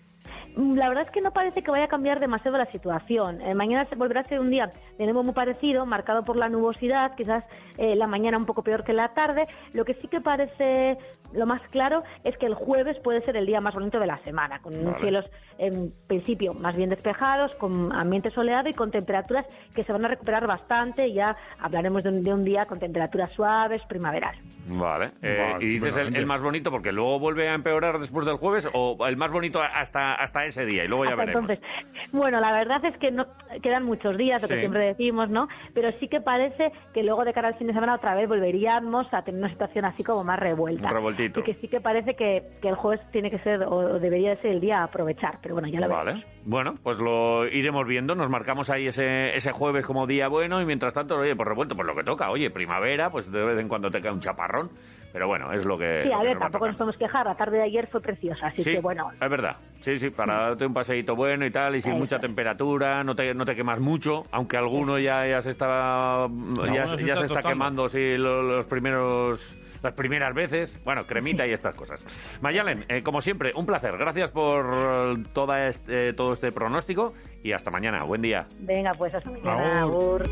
[0.56, 3.40] Mm, La verdad es que no parece que vaya a cambiar demasiado la situación.
[3.40, 7.14] Eh, mañana se volverá a ser un día de muy parecido, marcado por la nubosidad,
[7.14, 7.44] quizás
[7.78, 9.46] eh, la mañana un poco peor que la tarde.
[9.72, 10.98] Lo que sí que parece
[11.32, 14.18] lo más claro es que el jueves puede ser el día más bonito de la
[14.18, 14.98] semana, con Vale.
[15.00, 15.24] cielos
[15.58, 20.08] en principio más bien despejados, con ambiente soleado y con temperaturas que se van a
[20.08, 21.12] recuperar bastante.
[21.12, 24.36] Ya hablaremos de un, de un día con temperaturas suaves, primaveral.
[24.68, 25.12] Vale.
[25.22, 28.36] Eh, Vale, y dices el, el más bonito porque luego vuelve a empeorar después del
[28.36, 31.50] jueves o el más bonito hasta, hasta ese día y luego ya Hasta veremos.
[31.50, 33.26] entonces, bueno, la verdad es que no
[33.62, 34.54] quedan muchos días, lo Sí.
[34.54, 35.48] que siempre decimos, ¿no?
[35.74, 39.06] Pero sí que parece que luego de cara al fin de semana otra vez volveríamos
[39.12, 40.86] a tener una situación así como más revuelta.
[40.88, 40.92] Un
[41.32, 44.52] que sí que parece que, que el jueves tiene que ser o, debería de ser
[44.52, 46.22] el día a aprovechar, pero bueno, ya lo veremos.
[46.22, 46.24] Vale.
[46.44, 48.14] Bueno, pues lo iremos viendo.
[48.14, 51.74] Nos marcamos ahí ese, ese jueves como día bueno y mientras tanto, oye, pues revuelto,
[51.74, 52.30] pues lo que toca.
[52.30, 54.70] Oye, primavera, pues de vez en cuando te cae un chaparrón.
[55.12, 56.02] Pero bueno, es lo que.
[56.02, 57.24] Sí, a ver, nos tampoco nos podemos quejar.
[57.26, 59.08] La tarde de ayer fue preciosa, así Sí, que bueno.
[59.12, 59.56] es verdad.
[59.80, 63.14] Sí, sí, para darte un paseíto bueno y tal, y sin Eso mucha temperatura, no
[63.14, 66.26] te, no te quemas mucho, aunque alguno ya, ya se está,
[66.66, 71.46] ya, ya se se está quemando sí, lo- los primeros las primeras veces, bueno, cremita
[71.46, 72.04] y estas cosas.
[72.40, 73.96] Mayalen, eh, como siempre, un placer.
[73.96, 77.12] Gracias por eh, toda este, todo este pronóstico
[77.42, 78.04] y hasta mañana.
[78.04, 78.46] Buen día.
[78.60, 79.80] Venga, pues hasta mañana.
[79.80, 80.24] Agur.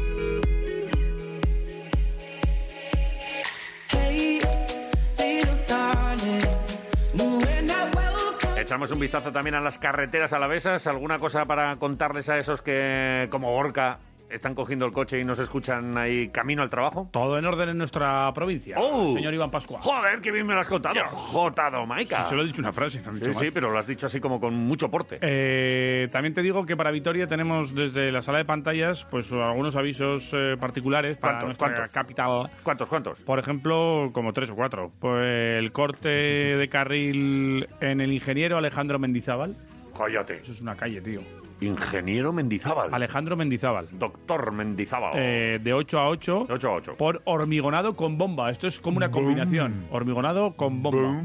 [8.64, 10.86] Echamos un vistazo también a las carreteras alavesas.
[10.86, 13.98] ¿Alguna cosa para contarles a esos que, como Gorka,
[14.30, 17.08] están cogiendo el coche y nos escuchan ahí camino al trabajo?
[17.12, 19.12] Todo en orden en nuestra provincia, ¡Oh!
[19.14, 19.80] señor Iván Pascual.
[19.82, 20.94] Joder, qué bien me lo has contado.
[21.06, 22.24] Jotado, Maica.
[22.24, 23.38] Sí, solo he dicho una frase, no he dicho Sí, más.
[23.38, 25.18] sí, pero lo has dicho así como con mucho porte.
[25.20, 29.76] Eh, también te digo que para Vitoria tenemos desde la sala de pantallas pues algunos
[29.76, 31.92] avisos eh, particulares para ¿Cuántos, nuestra cuántos?
[31.92, 32.50] capital.
[32.62, 33.20] ¿Cuántos, cuántos?
[33.22, 34.90] Por ejemplo, como tres o cuatro.
[35.00, 39.54] Pues el corte de carril en el ingeniero Alejandro Mendizábal.
[39.96, 40.38] Cállate.
[40.38, 41.20] Eso es una calle, tío.
[41.60, 42.88] Ingeniero Mendizábal.
[42.92, 43.86] Alejandro Mendizábal.
[43.92, 45.12] Doctor Mendizábal.
[45.16, 46.44] Eh, de 8 a 8.
[46.48, 46.96] De 8 a 8.
[46.96, 48.50] Por hormigonado con bomba.
[48.50, 49.86] Esto es como una combinación.
[49.90, 51.22] Hormigonado con bomba.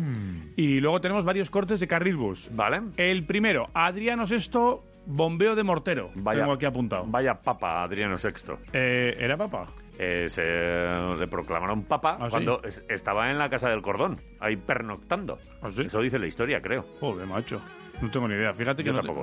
[0.55, 2.49] Y luego tenemos varios cortes de carril bus.
[2.53, 2.81] ¿Vale?
[2.97, 6.11] El primero, Adriano Sexto, bombeo de mortero.
[6.17, 7.05] Vaya- Tengo aquí apuntado.
[7.07, 8.53] Vaya papa, Adriano VI.
[8.73, 9.67] Eh, ¿Era papa?
[9.97, 12.31] Eh, se le proclamaron papa ¿Ah, sí?
[12.31, 15.37] cuando es- estaba en la casa del cordón, ahí pernoctando.
[15.61, 15.81] ¿Ah, sí?
[15.83, 16.83] Eso dice la historia, creo.
[17.01, 17.59] Joder, macho.
[18.01, 18.53] No tengo ni idea.
[18.53, 19.21] Fíjate que Yo no tampoco.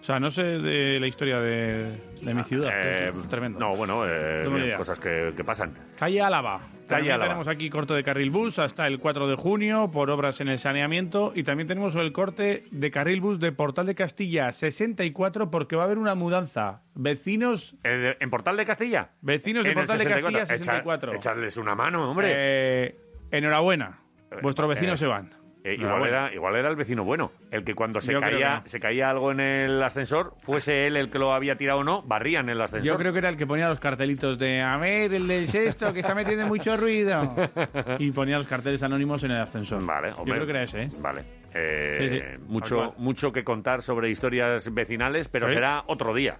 [0.00, 2.70] O sea, no sé de la historia de, de mi ciudad.
[2.74, 3.58] Eh, Es tremendo.
[3.58, 5.72] No, bueno, eh, cosas que, que pasan.
[5.98, 6.60] Calle Álava.
[6.88, 7.24] También Álava.
[7.28, 10.58] tenemos aquí corte de carril bus hasta el 4 de junio por obras en el
[10.58, 15.76] saneamiento y también tenemos el corte de carril bus de Portal de Castilla 64 porque
[15.76, 16.80] va a haber una mudanza.
[16.94, 19.10] Vecinos, Eh, ¿En Portal de Castilla?
[19.20, 20.38] vecinos de En Portal de 64.
[20.40, 21.12] Castilla 64.
[21.12, 22.32] Echa- echarles una mano, hombre.
[22.34, 22.96] Eh,
[23.30, 24.00] enhorabuena.
[24.42, 25.30] Vuestros vecinos se van.
[25.68, 26.16] Eh, igual, Enhorabuena.
[26.26, 29.10] era, igual era el vecino bueno, el que cuando se Yo caía, que se caía
[29.10, 32.60] algo en el ascensor, fuese él el que lo había tirado o no, barrían el
[32.60, 32.86] ascensor.
[32.86, 35.92] Yo creo que era el que ponía los cartelitos de a ver, el del sexto,
[35.92, 37.34] que está metiendo mucho ruido.
[37.98, 39.84] Y ponía los carteles anónimos en el ascensor.
[39.84, 40.34] Vale, Yo hombre.
[40.34, 40.88] creo que era ese, ¿eh?
[40.98, 41.22] Vale.
[41.54, 45.54] Eh, Sí, sí, tal mucho, mucho que contar sobre historias vecinales, pero Sí.
[45.54, 46.38] será otro día.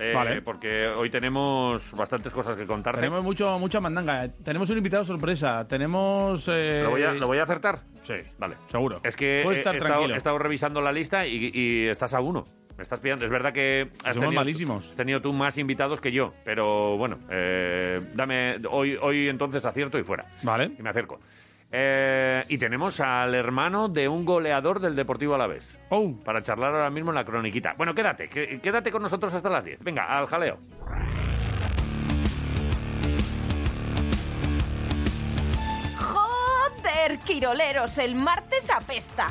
[0.00, 0.40] Eh, Vale.
[0.42, 3.00] Porque hoy tenemos bastantes cosas que contarte.
[3.00, 4.28] Tenemos mucho, mucha mandanga.
[4.42, 5.66] Tenemos un invitado sorpresa.
[5.68, 6.48] Tenemos.
[6.48, 7.80] eh, ¿Lo, voy a, ¿Lo voy a acertar?
[8.02, 8.56] Sí, Vale.
[8.70, 9.00] seguro.
[9.04, 12.14] Es que Puedes he, estar he estado, he estado revisando la lista y, y estás
[12.14, 12.44] a uno.
[12.78, 13.26] Me estás pillando.
[13.26, 14.88] Es verdad que has Somos tenido, malísimos.
[14.88, 19.98] has tenido tú más invitados que yo, pero bueno, eh, dame hoy, hoy entonces acierto
[19.98, 20.24] y fuera.
[20.44, 20.70] Vale.
[20.78, 21.20] Y me acerco.
[21.72, 25.78] Eh, y tenemos al hermano de un goleador del Deportivo Alavés.
[25.90, 27.74] Oh, Para charlar ahora mismo en la croniquita.
[27.76, 29.78] Bueno, quédate, que- quédate con nosotros hasta las 10.
[29.82, 30.58] Venga, al jaleo.
[35.98, 37.98] ¡Joder, Quiroleros!
[37.98, 39.28] El martes apesta.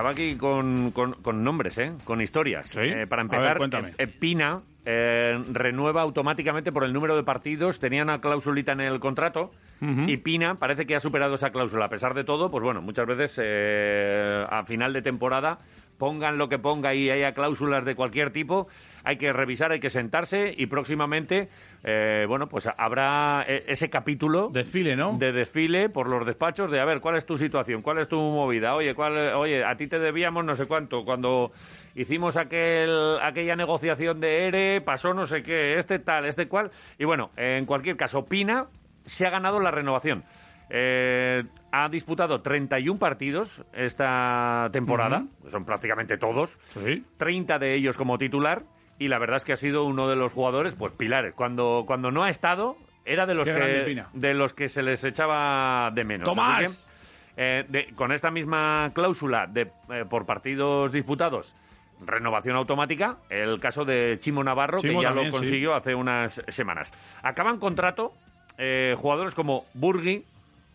[0.00, 1.92] Estaba aquí con, con- con nombres, ¿eh?
[2.04, 2.68] Con historias.
[2.68, 2.80] Sí.
[2.80, 3.92] Eh, para ver, empezar, cuéntame.
[3.98, 7.78] eh, Pina eh, renueva automáticamente por el número de partidos.
[7.78, 9.50] Tenía una clausulita en el contrato
[9.82, 11.86] y Pina parece que ha superado esa cláusula.
[11.86, 15.56] A pesar de todo, pues bueno, muchas veces a final de temporada
[15.96, 18.68] pongan lo que ponga y haya cláusulas de cualquier tipo,
[19.04, 21.48] hay que revisar, hay que sentarse y próximamente,
[21.84, 25.16] eh, bueno, pues habrá eh, ese capítulo desfile, ¿no?
[25.16, 28.18] de desfile por los despachos de a ver cuál es tu situación, cuál es tu
[28.18, 31.52] movida, oye, cuál, oye, a ti te debíamos no sé cuánto, cuando
[31.94, 37.04] hicimos aquel, aquella negociación de ERE, pasó no sé qué, este tal, este cual, y
[37.04, 38.66] bueno, en cualquier caso, Pina
[39.04, 40.24] se ha ganado la renovación.
[40.72, 47.04] Eh, ha disputado 31 partidos esta temporada, son prácticamente todos, Sí.
[47.16, 48.62] 30 de ellos como titular
[49.00, 52.12] y la verdad es que ha sido uno de los jugadores pues pilares cuando cuando
[52.12, 56.04] no ha estado era de los Qué que de los que se les echaba de
[56.04, 56.86] menos ¡Tomás!
[57.34, 61.56] Que, eh, de- con esta misma cláusula de eh, por partidos disputados
[62.04, 65.38] renovación automática el caso de Chimo Navarro Chimo que ya también, lo sí.
[65.38, 68.12] consiguió hace unas semanas acaban contrato
[68.58, 70.24] eh, jugadores como Burgui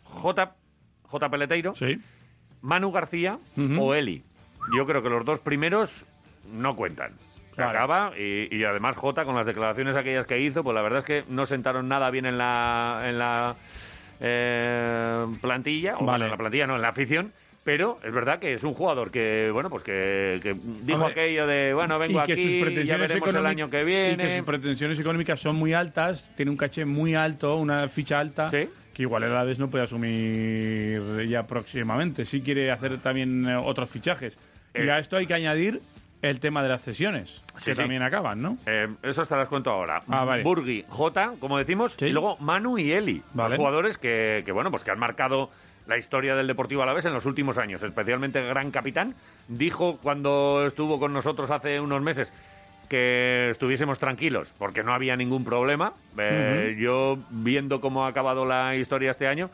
[0.04, 0.52] J
[1.04, 1.98] J Peleteiro Sí.
[2.62, 3.38] Manu García
[3.80, 4.24] o Eli.
[4.76, 6.04] Yo creo que los dos primeros
[6.52, 7.12] no cuentan.
[7.56, 7.78] Que Vale.
[7.78, 11.06] acaba y, y además Jota con las declaraciones aquellas que hizo, pues la verdad es
[11.06, 13.56] que no sentaron nada bien en la en la
[14.20, 16.10] eh, plantilla, o Vale.
[16.12, 17.32] bueno, en la plantilla no, en la afición.
[17.64, 21.48] Pero es verdad que es un jugador que, bueno, pues que, que dijo Hombre, aquello
[21.48, 24.18] de, bueno, vengo y que aquí, sus ya veremos el año que y viene.
[24.18, 28.52] que sus pretensiones económicas son muy altas, tiene un caché muy alto, una ficha alta,
[28.52, 28.70] Sí.
[28.94, 32.24] que igual el Alavés no puede asumir ya próximamente.
[32.26, 34.38] Sí quiere hacer también eh, otros fichajes.
[34.76, 35.82] Y Es- a esto hay que añadir
[36.30, 37.82] el tema de las cesiones, Sí, que sí.
[37.82, 38.58] también acaban, ¿no?
[38.66, 40.00] Eh, eso te las cuento ahora.
[40.10, 40.44] Ah, vale.
[40.44, 42.06] Burgi, Jota, como decimos, Sí.
[42.08, 43.50] y luego Manu y Eli, Vale.
[43.52, 45.50] los jugadores que, que, bueno, pues que han marcado
[45.88, 49.14] la historia del Deportivo Alavés en los últimos años, especialmente el gran capitán.
[49.48, 52.34] Dijo cuando estuvo con nosotros hace unos meses
[52.90, 55.94] que estuviésemos tranquilos porque no había ningún problema.
[56.18, 59.50] Eh, Yo, viendo cómo ha acabado la historia este año,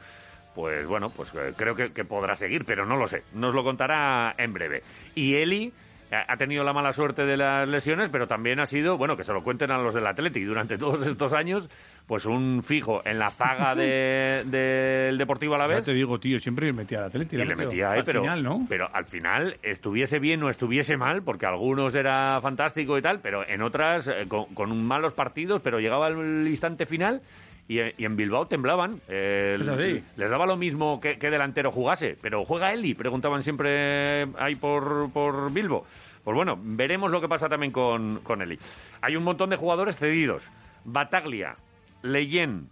[0.55, 3.23] pues bueno, pues eh, creo que, que podrá seguir, pero no lo sé.
[3.33, 4.83] Nos lo contará en breve.
[5.15, 5.71] Y Eli
[6.11, 9.31] ha tenido la mala suerte de las lesiones, pero también ha sido, bueno, que se
[9.33, 11.69] lo cuenten a los del Atleti durante todos estos años,
[12.05, 15.85] pues un fijo en la zaga de- del Deportivo Ya Alavés.
[15.85, 17.35] te digo, tío, siempre metía al Atleti.
[17.37, 18.65] Y le metía ahí, al pero, final, ¿no?
[18.67, 23.47] pero al final estuviese bien o estuviese mal, porque algunos era fantástico y tal, pero
[23.47, 27.21] en otras eh, con, con malos partidos, pero llegaba el instante final
[27.67, 28.99] y, y en Bilbao temblaban.
[29.07, 30.03] Eh, Es así.
[30.17, 35.09] Les daba lo mismo que, que delantero jugase, pero juega Eli, preguntaban siempre ahí por,
[35.11, 35.85] por Bilbo.
[36.23, 38.57] Pues bueno, veremos lo que pasa también con, con Eli.
[39.01, 40.51] Hay un montón de jugadores cedidos.
[40.85, 41.55] Bataglia,
[42.03, 42.67] Leyen,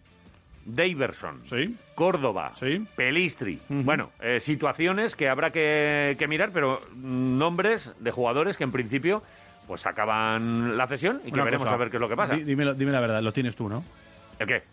[0.65, 1.75] Daverson, Sí.
[1.95, 2.85] Córdoba, Sí.
[2.95, 3.59] Pelistri.
[3.69, 9.23] Bueno, eh, situaciones que habrá que, que mirar, pero nombres de jugadores que en principio
[9.67, 12.15] pues acaban la cesión y que Una veremos cosa, a ver qué es lo que
[12.15, 12.35] pasa.
[12.35, 13.83] di- Dime, dime la verdad, lo tienes tú, ¿no?
[14.39, 14.63] ¿El qué?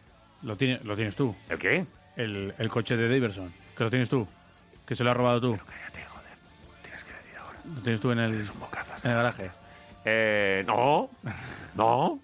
[0.43, 1.35] Lo, tiene, lo tienes tú.
[1.49, 1.85] ¿El qué?
[2.17, 4.27] El, el coche de Daverson, que lo tienes tú.
[4.87, 5.57] Que se lo has robado tú.
[5.57, 6.31] Cállate, joder.
[6.83, 7.59] Tienes que decir ahora.
[7.75, 9.05] Lo tienes tú en el, Es un bocazas.
[9.05, 9.51] en el garaje.
[10.05, 11.11] Eh, no.
[11.75, 12.21] No.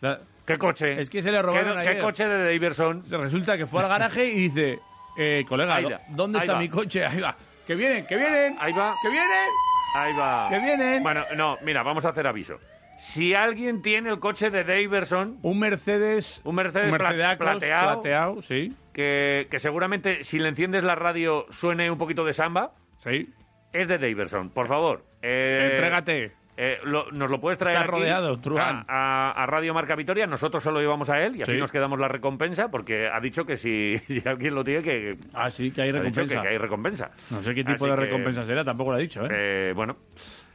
[0.00, 1.00] La- ¿Qué coche?
[1.00, 3.02] Es que se le robaron ¿Qué, qué coche de Daverson?
[3.10, 4.78] Resulta que fue al garaje y dice,
[5.18, 6.58] eh, colega, Ahí ¿dó- va, ¿dónde está va.
[6.60, 7.04] mi coche?
[7.04, 7.34] Ahí va.
[7.66, 8.56] Que vienen, que vienen.
[8.60, 8.94] Ahí va.
[9.02, 9.48] Que vienen.
[9.96, 10.46] Ahí va.
[10.48, 11.02] Que vienen.
[11.02, 12.60] Bueno, no, mira, vamos a hacer aviso.
[12.96, 16.40] Si alguien tiene el coche de Daverson, Un Mercedes.
[16.44, 17.92] Un Mercedes pla- Mercedacos, plateado.
[18.00, 18.68] plateado, sí.
[18.92, 23.28] que, que seguramente si le enciendes la radio suene un poquito de samba, Sí.
[23.72, 24.48] es de Daverson.
[24.50, 25.04] Por favor.
[25.20, 26.32] eh, Entrégate.
[26.56, 30.26] eh, lo- nos lo puedes traer Está aquí rodeado, a, a- a Radio Marca Vitoria.
[30.26, 31.58] Nosotros se lo llevamos a él y así Sí.
[31.58, 35.50] nos quedamos la recompensa porque ha dicho que si, si alguien lo tiene, que, Ah,
[35.50, 36.42] sí, que hay ha dicho que, recompensa.
[36.42, 37.10] que hay recompensa.
[37.30, 39.28] No sé qué tipo Así de que, recompensa será, tampoco lo ha dicho, ¿eh?
[39.34, 39.96] eh, bueno,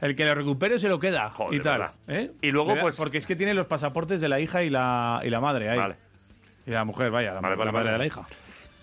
[0.02, 1.86] El que lo recupere se lo queda Joder, y tal.
[2.08, 2.30] ¿eh?
[2.42, 5.30] Y luego, pues- Porque es que tiene los pasaportes de la hija y la, y
[5.30, 5.78] la madre ahí.
[5.78, 5.94] vale.
[6.66, 8.22] Y la mujer, vaya, la, Vale, la vale, madre de la hija.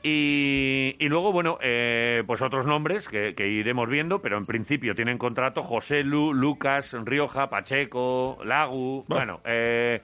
[0.04, 4.96] Y, y luego, bueno, eh, pues otros nombres que, que iremos viendo, pero en principio
[4.96, 9.04] tienen contrato José Lu, Lucas, Rioja, Pacheco, Lagu.
[9.08, 10.02] Bueno, eh,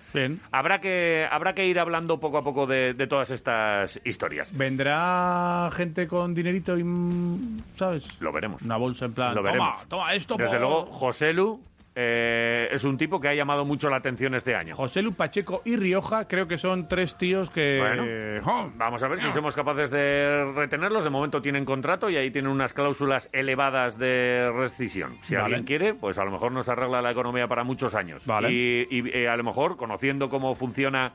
[0.52, 4.56] habrá, que, habrá que ir hablando poco a poco de, de todas estas historias.
[4.58, 8.22] ¿Vendrá gente con dinerito y, mm, ¿sabes?
[8.22, 8.62] Lo veremos.
[8.62, 10.36] Una bolsa en plan, Lo toma, toma esto.
[10.36, 10.60] Desde por-".
[10.62, 11.62] luego, José Lu
[11.98, 14.76] eh, es un tipo que ha llamado mucho la atención este año.
[14.76, 17.80] José Lu, Pacheco y Rioja creo que son tres tíos que...
[17.80, 18.04] Bueno.
[18.46, 18.70] ¡Oh!
[18.76, 21.06] Vamos a ver si somos capaces de retenerlos.
[21.06, 25.16] De momento tienen contrato y ahí tienen unas cláusulas elevadas de rescisión.
[25.22, 25.46] Si Vale.
[25.46, 28.26] alguien quiere, pues a lo mejor nos arregla la economía para muchos años.
[28.26, 28.52] Vale.
[28.52, 31.14] Y, y, eh, a lo mejor, conociendo cómo funciona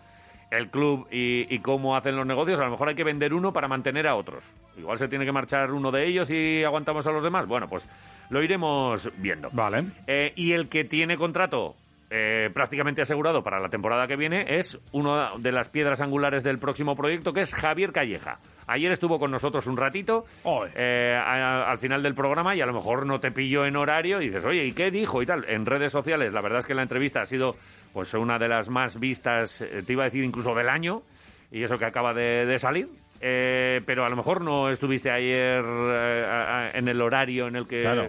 [0.51, 3.53] el club y, y cómo hacen los negocios, a lo mejor hay que vender uno
[3.53, 4.45] para mantener a otros.
[4.77, 7.47] Igual se tiene que marchar uno de ellos y aguantamos a los demás.
[7.47, 7.89] Bueno, pues
[8.31, 9.49] lo iremos viendo.
[9.53, 9.85] Vale.
[10.07, 11.75] Eh, y el que tiene contrato
[12.13, 16.59] eh, prácticamente asegurado para la temporada que viene es una de las piedras angulares del
[16.59, 18.39] próximo proyecto, que es Javier Calleja.
[18.67, 20.25] Ayer estuvo con nosotros un ratito
[20.75, 24.21] eh, a- al final del programa y a lo mejor no te pilló en horario
[24.21, 25.23] y dices, oye, ¿y qué dijo?
[25.23, 25.45] Y tal.
[25.49, 27.55] En redes sociales, la verdad es que la entrevista ha sido
[27.93, 31.03] pues una de las más vistas, eh, te iba a decir incluso del año,
[31.53, 32.89] y eso que acaba de, de salir.
[33.21, 37.57] Eh, pero a lo mejor no estuviste ayer eh, a- a- en el horario en
[37.57, 38.09] el que Claro.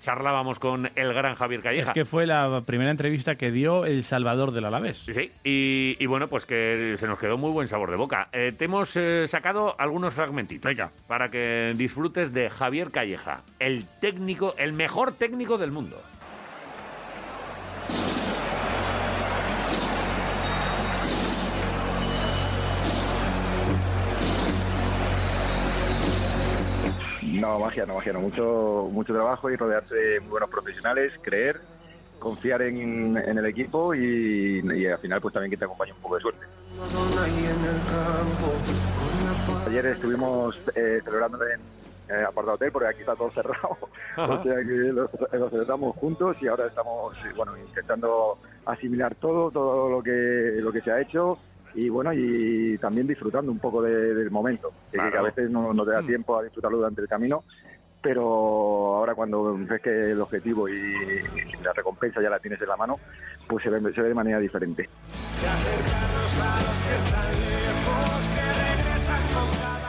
[0.00, 1.92] charlábamos con el gran Javier Es Calleja.
[1.92, 4.98] que fue la primera entrevista que dio el Salvador del Alavés.
[4.98, 5.30] Sí, sí.
[5.44, 8.28] Y, y bueno, pues que se nos quedó muy buen sabor de boca.
[8.32, 10.90] Eh, te hemos eh, sacado algunos fragmentitos Venga.
[11.06, 16.00] para que disfrutes de Javier Calleja, el técnico, el mejor técnico del mundo.
[27.42, 28.20] No, magia, no, magia, no.
[28.20, 31.60] Mucho, mucho trabajo y rodearse de muy buenos profesionales, creer,
[32.20, 35.98] confiar en, en el equipo y, y al final pues también que te acompañe un
[35.98, 36.46] poco de suerte.
[39.66, 41.60] Ayer estuvimos eh, celebrando en
[42.10, 43.76] eh, apartado hotel porque aquí está todo cerrado,
[44.16, 44.34] Ajá.
[44.34, 49.50] o sea que lo, lo celebramos juntos y ahora estamos eh, bueno intentando asimilar todo,
[49.50, 51.38] todo lo que, lo que se ha hecho
[51.74, 55.84] y bueno, y también disfrutando un poco de- del momento, que- a veces no, no
[55.84, 57.44] te da tiempo a disfrutarlo durante el camino,
[58.02, 58.22] pero
[58.96, 60.74] ahora cuando ves que el objetivo y
[61.62, 62.98] la recompensa ya la tienes en la mano,
[63.48, 64.88] pues se ve, se ve de manera diferente.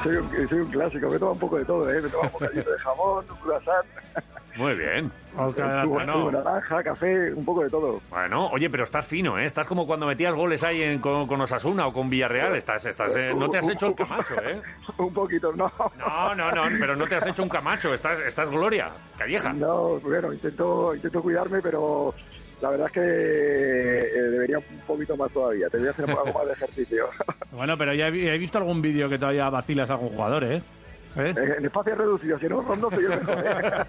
[0.04, 2.02] Soy un, soy un clásico, me toma un poco de todo, ¿eh?
[2.02, 3.86] me toma un bocadillo de jamón, un croissant,
[4.56, 5.12] Muy bien.
[5.36, 6.32] un zumo, bueno.
[6.32, 8.02] naranja, café, un poco de todo.
[8.10, 9.46] Bueno, oye, pero estás fino, ¿eh?
[9.46, 12.56] Estás como cuando metías goles ahí en- con, con Osasuna o con Villarreal.
[12.56, 14.62] Estás, estás, eh, no te has hecho el camacho, ¿eh?
[14.98, 15.72] un poquito, no.
[15.98, 17.94] No, no, no, pero no te has hecho un camacho.
[17.94, 19.54] Estás, estás Gloria, Calleja.
[19.54, 22.13] No, bueno, intento, intento cuidarme, pero
[22.62, 25.68] la verdad es que eh, debería un poquito más todavía.
[25.70, 27.08] Debería hacer algo más de ejercicio.
[27.54, 30.62] Bueno, pero ya he visto algún vídeo que todavía vacilas a algún jugador, ¿eh?
[31.15, 31.34] ¿Eh?
[31.38, 33.38] Eh, en espacio reducido, si no, rondo soy el mejor.
[33.45, 33.86] ¿eh?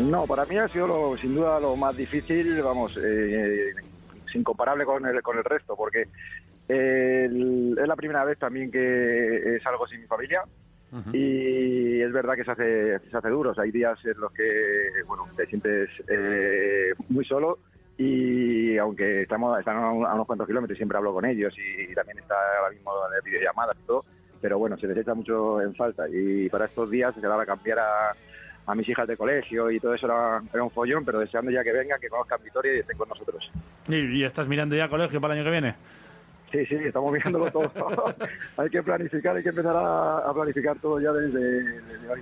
[0.00, 3.70] No, para mí ha sido lo- sin duda lo más difícil, vamos, eh,
[4.26, 6.08] es incomparable con el, con el resto, porque
[6.68, 10.42] eh, el- es la primera vez también que salgo sin mi familia
[11.12, 13.50] y es verdad que se hace, se hace duro.
[13.50, 17.58] O sea, hay días en los que, bueno, te sientes eh, muy solo
[18.02, 21.94] y aunque estamos, están a un- a unos cuantos kilómetros, siempre hablo con ellos y,
[21.94, 24.04] también está ahora mismo de videollamadas y todo,
[24.40, 27.46] pero bueno, se les echa mucho en falta y para estos días se daba a
[27.46, 28.12] cambiar a,
[28.66, 31.62] a mis hijas de colegio y todo eso era, era un follón, pero deseando ya
[31.62, 33.50] que vengan, que conozcan Vitoria y estén con nosotros.
[33.88, 35.74] ¿Y, y estás mirando ya colegio para el año que viene?
[36.52, 37.70] Sí, sí, estamos mirándolo todo.
[38.56, 41.38] hay que planificar, hay que empezar a, a planificar todo ya desde,
[41.82, 42.20] desde hoy.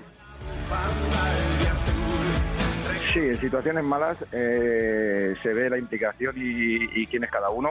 [3.13, 7.71] Sí, en situaciones malas eh, se ve la implicación y, quién es cada uno.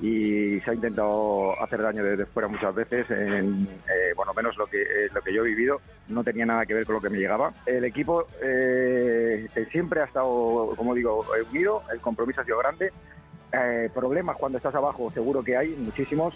[0.00, 4.66] Y se ha intentado hacer daño desde fuera muchas veces, en, eh, bueno, menos lo
[4.66, 7.08] que, eh, lo que yo he vivido, no tenía nada que ver con lo que
[7.08, 7.54] me llegaba.
[7.64, 12.92] El equipo eh, siempre ha estado, como digo, unido, el compromiso ha sido grande,
[13.52, 16.34] eh, problemas cuando estás abajo seguro que hay, muchísimos,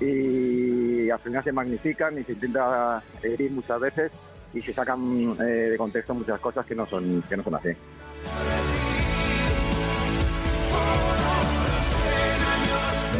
[0.00, 4.12] y al final se magnifican y se intenta herir muchas veces
[4.52, 7.70] y se sacan eh, de contexto muchas cosas que no son, que no son así.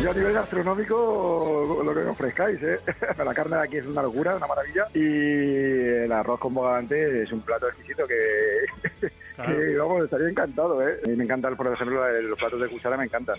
[0.03, 2.81] Yo a nivel gastronómico, lo que me ofrezcáis, ¿eh?
[3.19, 4.89] La carne de aquí es una locura, una maravilla.
[4.95, 9.11] Y el arroz con bogavante es un plato exquisito que,
[9.47, 11.01] que, vamos, estaría encantado, ¿eh?
[11.05, 13.39] A mí me encantan, por ejemplo, los platos de cuchara me encantan.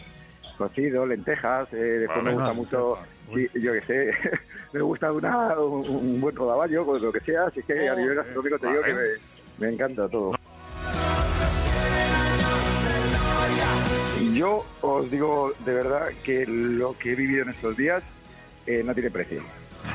[0.58, 2.98] Cocido, lentejas, eh, después me gusta mucho,
[3.34, 4.12] sí, yo que sé,
[4.74, 8.16] me gusta una, un, un buen rodaballo, pues lo que sea, así que a nivel
[8.16, 9.02] gastronómico te digo que me,
[9.58, 10.36] me encanta todo.
[14.34, 18.04] Yo os digo de verdad que lo que he vivido en estos días
[18.66, 19.42] eh, no tiene precio.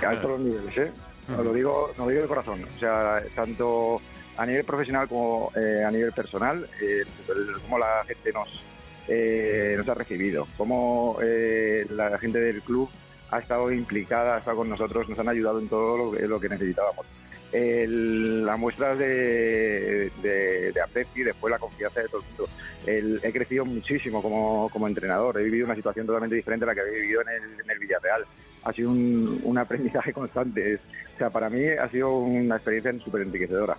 [0.07, 0.91] A todos los niveles, ¿eh?
[1.37, 2.65] Os lo digo, os lo digo de corazón.
[2.77, 4.01] O sea, tanto
[4.37, 8.65] a nivel profesional como eh, a nivel personal, eh, el- cómo la gente nos,
[9.09, 12.89] eh, nos ha recibido, cómo eh, la gente del club
[13.31, 16.49] ha estado implicada, ha estado con nosotros, nos han ayudado en todo lo lo que
[16.49, 17.07] necesitábamos.
[17.53, 22.49] El- la muestra de, de, aprecio y después la confianza de todo el mundo.
[22.87, 26.81] El- he crecido muchísimo como, entrenador, he vivido una situación totalmente diferente a la que
[26.81, 28.25] había vivido en el, en el Villarreal.
[28.65, 30.77] Ha sido un, aprendizaje constante.
[31.15, 33.77] O sea, para mí ha sido una experiencia súper enriquecedora.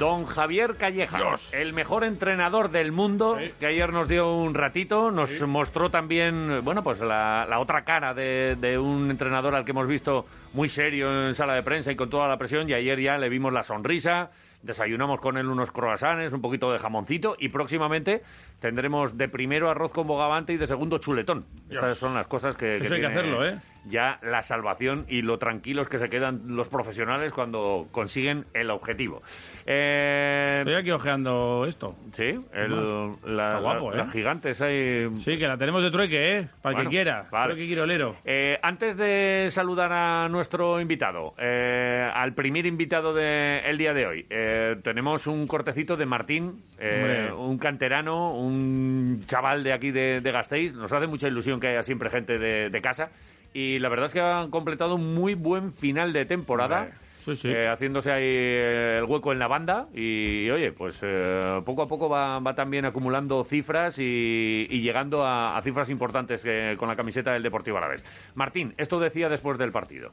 [0.00, 1.18] Don Javier Calleja,
[1.52, 6.82] el mejor entrenador del mundo, que ayer nos dio un ratito, nos mostró también, bueno,
[6.82, 11.26] pues la, la otra cara de, de un entrenador al que hemos visto muy serio
[11.26, 13.62] en sala de prensa y con toda la presión, y ayer ya le vimos la
[13.62, 14.30] sonrisa,
[14.62, 18.22] desayunamos con él unos croissants, un poquito de jamoncito, y próximamente
[18.58, 21.44] tendremos de primero arroz con bogavante y de segundo chuletón.
[21.68, 23.58] Estas son las cosas que, Eso hay que hacerlo, ¿eh?
[23.84, 29.22] Ya la salvación y lo tranquilos que se quedan los profesionales cuando consiguen el objetivo.
[29.66, 31.94] Eh, Estoy aquí ojeando esto.
[32.12, 33.98] sí, el, la, guapo, la- ¿eh?
[34.04, 35.08] las gigantes ahí.
[35.24, 36.48] Sí, que la tenemos de trueque, ¿eh?
[36.62, 37.26] Para Bueno, que quiera.
[37.30, 37.54] vale.
[37.54, 38.16] Trueque quirolero.
[38.24, 44.26] Eh, antes de saludar a nuestro invitado, eh, al primer invitado del día de hoy,
[44.30, 50.32] eh, tenemos un cortecito de Martín, eh, un canterano, un chaval de aquí de, de
[50.32, 50.74] Gasteiz.
[50.74, 53.10] Nos hace mucha ilusión que haya siempre gente de, de casa.
[53.52, 56.90] Y la verdad es que han completado un muy buen final de temporada.
[57.24, 57.48] Sí, sí.
[57.48, 62.08] eh, haciéndose ahí el hueco en la banda y, oye, pues eh, poco a poco
[62.08, 66.96] va, va también acumulando cifras y, y llegando a, a cifras importantes eh, con la
[66.96, 68.02] camiseta del Deportivo Alavés.
[68.34, 70.12] Martín, esto decía después del partido.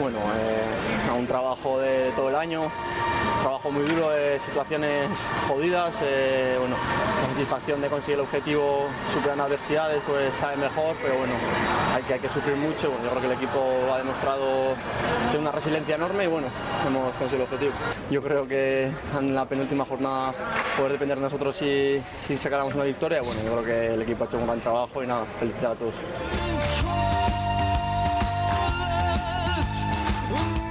[0.00, 2.70] Bueno, eh, un trabajo de todo el año,
[3.42, 5.08] trabajo muy duro, de situaciones
[5.46, 6.76] jodidas, eh, bueno,
[7.22, 11.34] la satisfacción de conseguir el objetivo superando adversidades, pues sabe mejor, pero bueno,
[11.94, 13.60] hay que, hay que sufrir mucho, yo creo que el equipo
[13.92, 14.74] ha demostrado
[15.30, 16.48] tiene una resiliencia enorme y bueno,
[16.86, 17.72] hemos conseguido el objetivo.
[18.10, 20.32] Yo creo que en la penúltima jornada
[20.76, 24.24] poder depender de nosotros si, si sacáramos una victoria, bueno, yo creo que el equipo
[24.24, 25.94] ha hecho un gran trabajo y nada, felicitar a todos.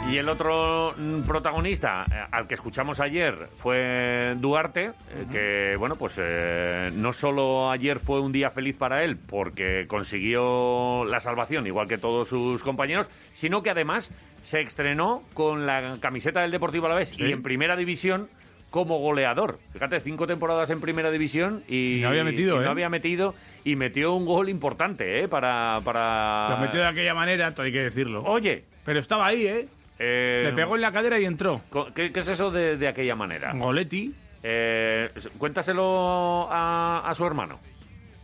[0.10, 5.96] Y el otro mm, protagonista eh, al que escuchamos ayer fue Duarte, eh, que bueno,
[5.98, 11.68] pues eh, no solo ayer fue un día feliz para él porque consiguió la salvación,
[11.68, 16.88] igual que todos sus compañeros, sino que además se estrenó con la camiseta del Deportivo
[16.88, 18.30] Alavés y en primera división
[18.72, 19.60] como goleador.
[19.74, 22.70] Fíjate, cinco temporadas en primera división y, no había metido, y no ¿eh?
[22.70, 25.28] había metido y metió un gol importante, ¿eh?
[25.28, 26.50] Para, para...
[26.50, 28.24] Lo metió de aquella manera, todo hay que decirlo.
[28.24, 29.68] Oye, Pero estaba ahí, ¿eh?
[30.00, 31.62] Eh, Le pegó en la cadera y entró.
[31.94, 33.54] ¿qué, qué es eso de, de aquella manera?
[33.56, 34.14] Goletti.
[34.42, 37.60] Eh, cuéntaselo a, a su hermano.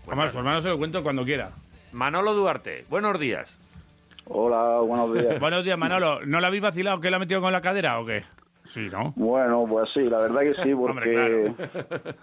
[0.07, 1.49] Además, su hermano se lo cuento cuando quiera.
[1.91, 3.59] Manolo Duarte, buenos días.
[4.27, 5.39] Hola, buenos días.
[5.39, 6.25] Buenos días, Manolo.
[6.25, 8.23] ¿No la habéis vacilado que la ha metido con la cadera o qué?
[8.69, 9.13] Sí, ¿no?
[9.15, 12.15] Bueno, pues sí, la verdad que sí, Hombre, porque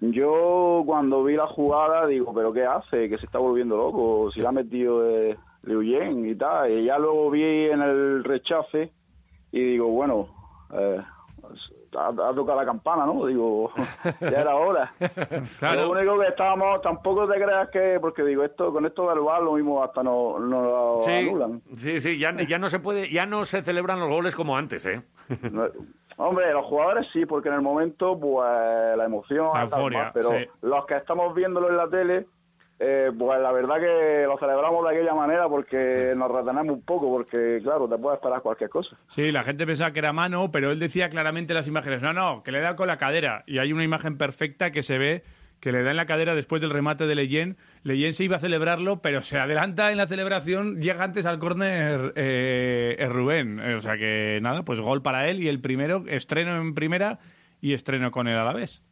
[0.00, 3.08] yo cuando vi la jugada digo, pero ¿qué hace?
[3.08, 6.70] Que se está volviendo loco, si la ha metido eh, Liu Yen y tal.
[6.70, 8.90] Y ya luego vi en el rechace
[9.52, 10.28] y digo, bueno,
[10.72, 11.00] eh,
[11.96, 13.26] ha, ha tocado la campana, ¿no?
[13.26, 13.72] Digo,
[14.20, 14.92] ya era hora.
[15.58, 15.82] Claro.
[15.86, 19.42] Lo único que estábamos, tampoco te creas que, porque digo, esto con esto del VAR
[19.42, 21.60] lo mismo hasta no, no lo Sí, anulan.
[21.76, 24.86] sí, sí, ya, ya no se puede, ya no se celebran los goles como antes,
[24.86, 25.02] ¿eh?
[25.50, 25.64] No,
[26.16, 28.46] Hombre, los jugadores sí, porque en el momento, pues
[28.96, 30.46] la emoción, La tal, euforia, más, pero sí.
[30.60, 32.26] los que estamos viéndolo en la tele,
[32.82, 37.10] eh, pues la verdad que lo celebramos de aquella manera porque nos retenemos un poco,
[37.10, 38.96] porque claro, te puede esperar cualquier cosa.
[39.08, 42.14] Sí, la gente pensaba que era mano, pero él decía claramente en las imágenes, no,
[42.14, 43.44] no, que le da con la cadera.
[43.46, 45.22] Y hay una imagen perfecta que se ve
[45.60, 47.58] que le da en la cadera después del remate de Leyen.
[47.82, 52.14] Leyen se iba a celebrarlo, pero se adelanta en la celebración, llega antes al córner
[52.16, 53.60] eh, eh, Rubén.
[53.60, 57.18] Eh, o sea que nada, pues gol para él y el primero, estreno en primera
[57.60, 58.82] y estreno con él a la vez.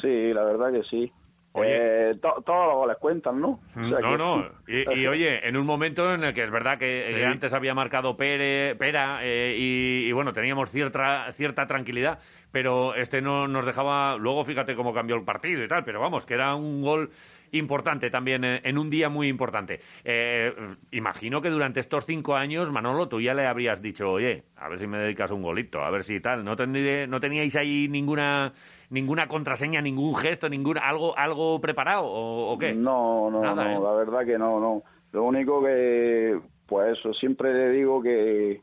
[0.00, 1.12] Sí, la verdad que sí.
[1.56, 2.10] Oye.
[2.10, 3.60] Eh, to- todos los goles cuentan, ¿no?
[3.76, 4.44] O sea No, que- no.
[4.66, 7.14] Y, y, oye, en un momento en el que es verdad que Sí.
[7.14, 12.18] eh, antes había marcado Pere, Pera eh, y, y, bueno, teníamos cierta, cierta tranquilidad,
[12.50, 14.16] pero este no nos dejaba.
[14.16, 17.10] Luego fíjate cómo cambió el partido y tal, pero vamos, que era un gol
[17.52, 19.78] importante también eh, en un día muy importante.
[20.02, 20.52] Eh,
[20.90, 24.80] imagino que durante estos cinco años, Manolo, tú ya le habrías dicho, oye, a ver
[24.80, 26.44] si me dedicas un golito, a ver si tal.
[26.44, 28.52] ¿No, tendrí- no teníais ahí ninguna
[28.94, 32.72] ninguna contraseña, ningún gesto, ningún algo algo preparado o, o qué?
[32.72, 33.82] No, no, Nada, no, ¿eh?
[33.82, 34.82] la verdad que no, no.
[35.12, 38.62] Lo único que, pues eso, siempre le digo que,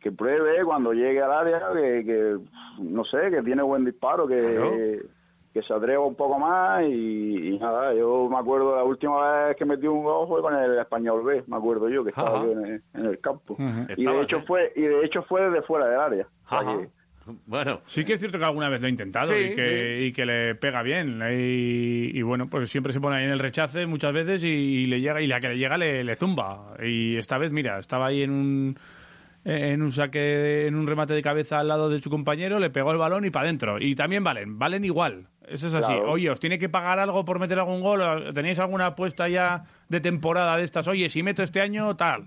[0.00, 2.36] que pruebe cuando llegue al área, que, que,
[2.82, 4.70] no sé, que tiene buen disparo, que, Claro.
[5.52, 9.56] que se atreva un poco más y, y nada, yo me acuerdo la última vez
[9.56, 12.52] que metí un gol fue con el Español B, me acuerdo yo, que estaba yo
[12.52, 13.56] en el, en el campo.
[13.96, 14.44] Y de hecho ¿eh?
[14.46, 16.26] fue y de hecho fue desde fuera del área.
[16.46, 16.78] O sea Ajá.
[16.78, 16.88] que-
[17.46, 20.12] Bueno, Sí que es cierto que alguna vez lo ha intentado Sí, y, que, y
[20.12, 21.20] que le pega bien.
[21.32, 24.84] Y, y bueno, pues siempre se pone ahí en el rechace muchas veces y, y
[24.86, 26.74] le llega y la que le llega le, le zumba.
[26.82, 28.78] Y esta vez, mira, estaba ahí en un
[29.44, 32.92] en un saque, en un remate de cabeza al lado de su compañero, le pegó
[32.92, 33.78] el balón y para adentro.
[33.80, 35.28] Y también valen, valen igual.
[35.48, 35.86] Eso es así.
[35.86, 36.10] Claro.
[36.12, 38.02] Oye, ¿os tiene que pagar algo por meter algún gol?
[38.02, 40.86] ¿O ¿Tenéis alguna apuesta ya de temporada de estas?
[40.88, 42.26] Oye, si meto este año, tal.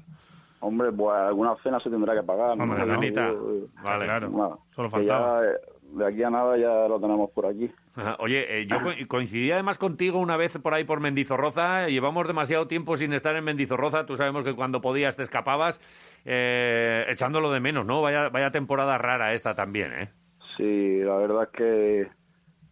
[0.63, 2.57] Hombre, pues alguna cena se tendrá que pagar.
[2.57, 2.63] ¿no?
[2.63, 2.79] Hombre,
[3.13, 4.05] yo- Vale.
[4.05, 4.29] claro.
[4.29, 5.41] Nada, Solo faltaba.
[5.43, 5.53] ya, eh,
[5.93, 7.69] de aquí a nada ya lo tenemos por aquí.
[7.95, 8.15] Ajá.
[8.19, 11.87] Oye, eh, yo co- coincidí además contigo una vez por ahí por Mendizorroza.
[11.87, 14.05] Llevamos demasiado tiempo sin estar en Mendizorroza.
[14.05, 15.79] Tú sabemos que cuando podías te escapabas,
[16.25, 18.01] eh, echándolo de menos, ¿no?
[18.01, 20.09] Vaya, vaya temporada rara esta también, ¿eh?
[20.57, 22.07] Sí, la verdad es que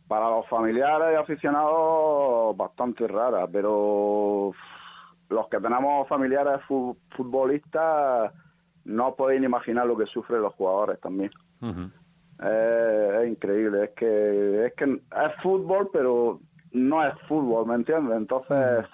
[0.08, 4.52] para los familiares y aficionados bastante rara, pero
[5.32, 8.32] los que tenemos familiares fu- futbolistas
[8.86, 11.32] no os podéis imaginar lo que sufren los jugadores también.
[12.44, 16.40] Eh, es increíble, es que es que es fútbol, pero
[16.72, 18.18] no es fútbol, ¿me entiendes?
[18.18, 18.86] Entonces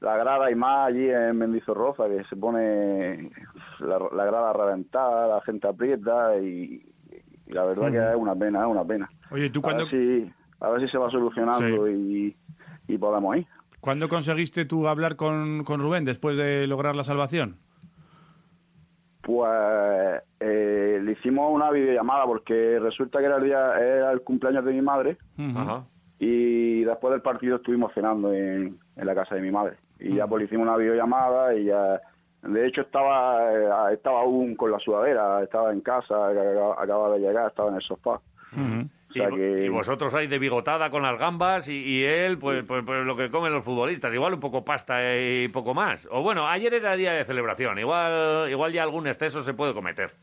[0.00, 3.30] la grada y más allí en Mendizorroza que se pone
[3.80, 6.80] la, la grada reventada, la gente aprieta y,
[7.46, 9.10] y la verdad que es una pena, es una pena.
[9.32, 12.36] Oye, ¿tú A cuándo, ver si a ver si se va solucionando y,
[12.86, 13.46] y podemos ir.
[13.80, 17.56] ¿Cuándo conseguiste tú hablar con, con Rubén después de lograr la salvación?
[19.22, 24.64] Pues eh, le hicimos una videollamada porque resulta que era el día era el cumpleaños
[24.64, 25.18] de mi madre.
[25.38, 25.84] Ajá.
[26.18, 30.26] y después del partido estuvimos cenando en, en la casa de mi madre y ya
[30.26, 32.00] pues le hicimos una videollamada y ya
[32.42, 33.52] De hecho, estaba,
[33.90, 37.74] eh, estaba aún con la sudadera, estaba en casa, acaba- acababa de llegar, estaba en
[37.76, 38.20] el sofá.
[39.08, 42.38] O sea y, que- y vosotros ahí de bigotada con las gambas y, y él,
[42.38, 46.06] pues, pues, pues lo que comen los futbolistas, igual un poco pasta y poco más.
[46.10, 50.14] O bueno, ayer era día de celebración, igual, igual ya algún exceso se puede cometer.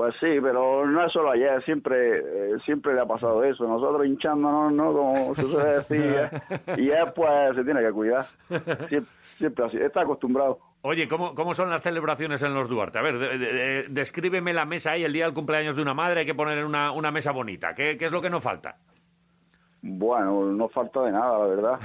[0.00, 3.68] Pues sí, pero no es solo ayer, siempre eh, siempre le ha pasado eso.
[3.68, 4.92] Nosotros hinchándonos, ¿no?
[4.94, 6.40] Como se suele decir, ¿eh?
[6.78, 8.24] y él pues se tiene que cuidar.
[8.88, 10.58] Siempre, siempre así, está acostumbrado.
[10.80, 12.98] Oye, ¿cómo, ¿cómo son las celebraciones en los Duarte?
[12.98, 15.92] A ver, de- de- de- descríbeme la mesa ahí, el día del cumpleaños de una
[15.92, 17.74] madre, hay que poner una, una mesa bonita.
[17.74, 18.76] ¿Qué, qué es lo que nos falta?
[19.82, 21.80] Bueno, no falta de nada, la verdad.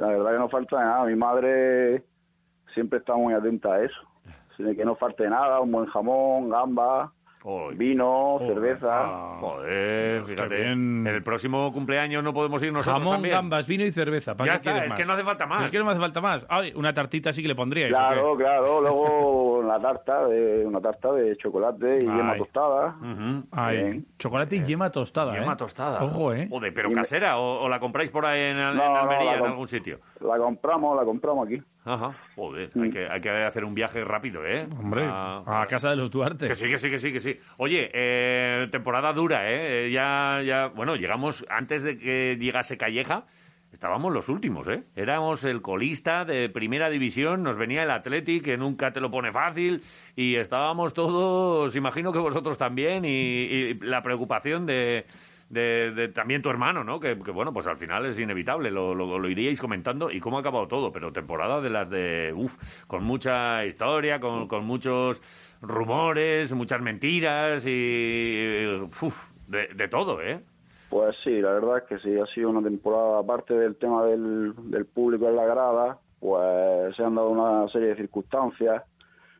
[0.00, 1.04] La verdad que no falta de nada.
[1.04, 2.02] Mi madre
[2.74, 4.00] siempre está muy atenta a eso.
[4.56, 7.12] Que no falte nada, un buen jamón, gamba,
[7.74, 9.36] vino, cerveza.
[9.40, 10.70] Joder, fíjate.
[10.72, 13.34] En el próximo cumpleaños no podemos ir nosotros Jamón, también.
[13.34, 14.34] gambas, vino y cerveza.
[14.36, 14.98] ¿Para Ya qué está, quieres es más?
[15.00, 15.64] que no hace falta más.
[15.64, 16.46] Es que no me hace falta más.
[16.48, 17.88] Ay, una tartita sí que le pondría.
[17.88, 18.80] Claro, claro.
[18.80, 22.96] Luego una tarta de una tarta de chocolate y yema tostada.
[23.50, 24.06] Ay, Bien.
[24.18, 25.56] chocolate y yema tostada, Yema ¿eh?
[25.56, 26.02] tostada.
[26.04, 26.46] Ojo, ¿eh?
[26.50, 29.98] Joder, pero casera, o, o la compráis por ahí en, No, Almería, en algún sitio.
[30.20, 31.60] La compramos, la compramos aquí.
[31.84, 34.68] Ajá, joder, hay, que, hay que hacer un viaje rápido, ¿eh?
[34.78, 36.46] Hombre, A- a casa de los Duarte.
[36.46, 37.36] Que sí, que sí, que sí, que sí.
[37.56, 39.86] Oye, eh, temporada dura, ¿eh?
[39.86, 43.24] Eh, Ya, ya, bueno, llegamos, antes de que llegase Calleja,
[43.72, 44.84] estábamos los últimos, ¿eh?
[44.94, 49.32] Éramos el colista de primera división, nos venía el Athletic, que nunca te lo pone
[49.32, 49.82] fácil,
[50.14, 55.04] y estábamos todos, imagino que vosotros también, y, y la preocupación de...
[55.52, 56.98] De, de también tu hermano, ¿no?
[56.98, 60.40] Que, bueno, pues al final es inevitable, lo, lo, lo iríais comentando y cómo ha
[60.40, 65.20] acabado todo, pero temporada de las de, uff, con mucha historia, con, muchos
[65.60, 68.64] rumores, muchas mentiras y,
[69.02, 70.40] uf, de, de todo, ¿eh?
[70.88, 74.54] Pues sí, la verdad es que sí, ha sido una temporada, aparte del tema del,
[74.70, 78.84] del público en la grada, pues se han dado una serie de circunstancias,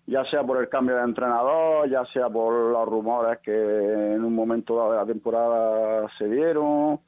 [0.07, 4.35] ya sea por el cambio de entrenador, ya sea por los rumores que en un
[4.35, 7.01] momento dado de la temporada se dieron,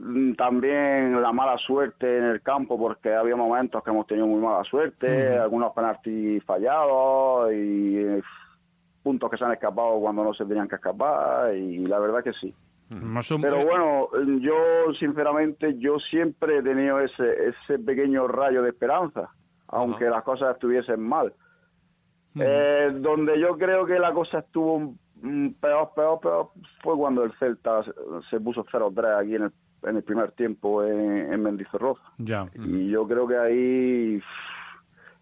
[0.00, 4.40] Mm, también la mala suerte en el campo, porque había momentos que hemos tenido muy
[4.40, 8.22] mala suerte, algunos penaltis fallados y eh,
[9.02, 12.32] puntos que se han escapado cuando no se tenían que escapar, y la verdad que
[12.34, 12.54] sí.
[13.42, 14.08] Pero bueno,
[14.40, 19.28] yo sinceramente yo siempre he tenido ese ese pequeño rayo de esperanza,
[19.66, 21.32] aunque las cosas estuviesen mal.
[22.34, 24.94] Eh, donde yo creo que la cosa estuvo
[25.60, 26.50] peor, peor, peor
[26.82, 27.92] fue cuando el Celta se,
[28.30, 29.52] se puso 0-3 aquí en el,
[29.82, 32.02] en el primer tiempo en, en Mendizorroza.
[32.18, 32.46] Ya.
[32.54, 34.22] Y yo creo que ahí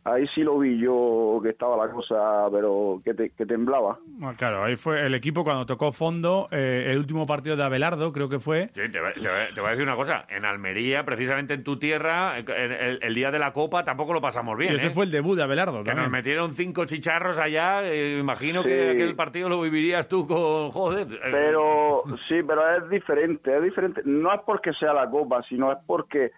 [0.09, 3.99] ahí sí lo vi yo que estaba la cosa, pero que, te- que temblaba.
[4.23, 8.13] Ah, Claro, ahí fue el equipo cuando tocó fondo, eh, el último partido de Abelardo,
[8.13, 8.69] creo que fue.
[8.75, 10.25] Sí, te, voy- te voy- te voy a decir una cosa.
[10.29, 14.21] En Almería, precisamente en tu tierra, el, el- el día de la Copa tampoco lo
[14.21, 14.73] pasamos bien.
[14.73, 14.91] y ese ¿eh?
[14.91, 16.05] fue el debut de Abelardo Que también.
[16.05, 17.83] nos metieron cinco chicharros allá.
[17.85, 18.69] eh, imagino Sí.
[18.69, 20.71] que aquel partido lo vivirías tú con.
[20.71, 21.07] Joder.
[21.13, 24.03] eh, Pero sí, pero es diferente, es diferente.
[24.05, 26.31] No es porque sea la Copa, sino es porque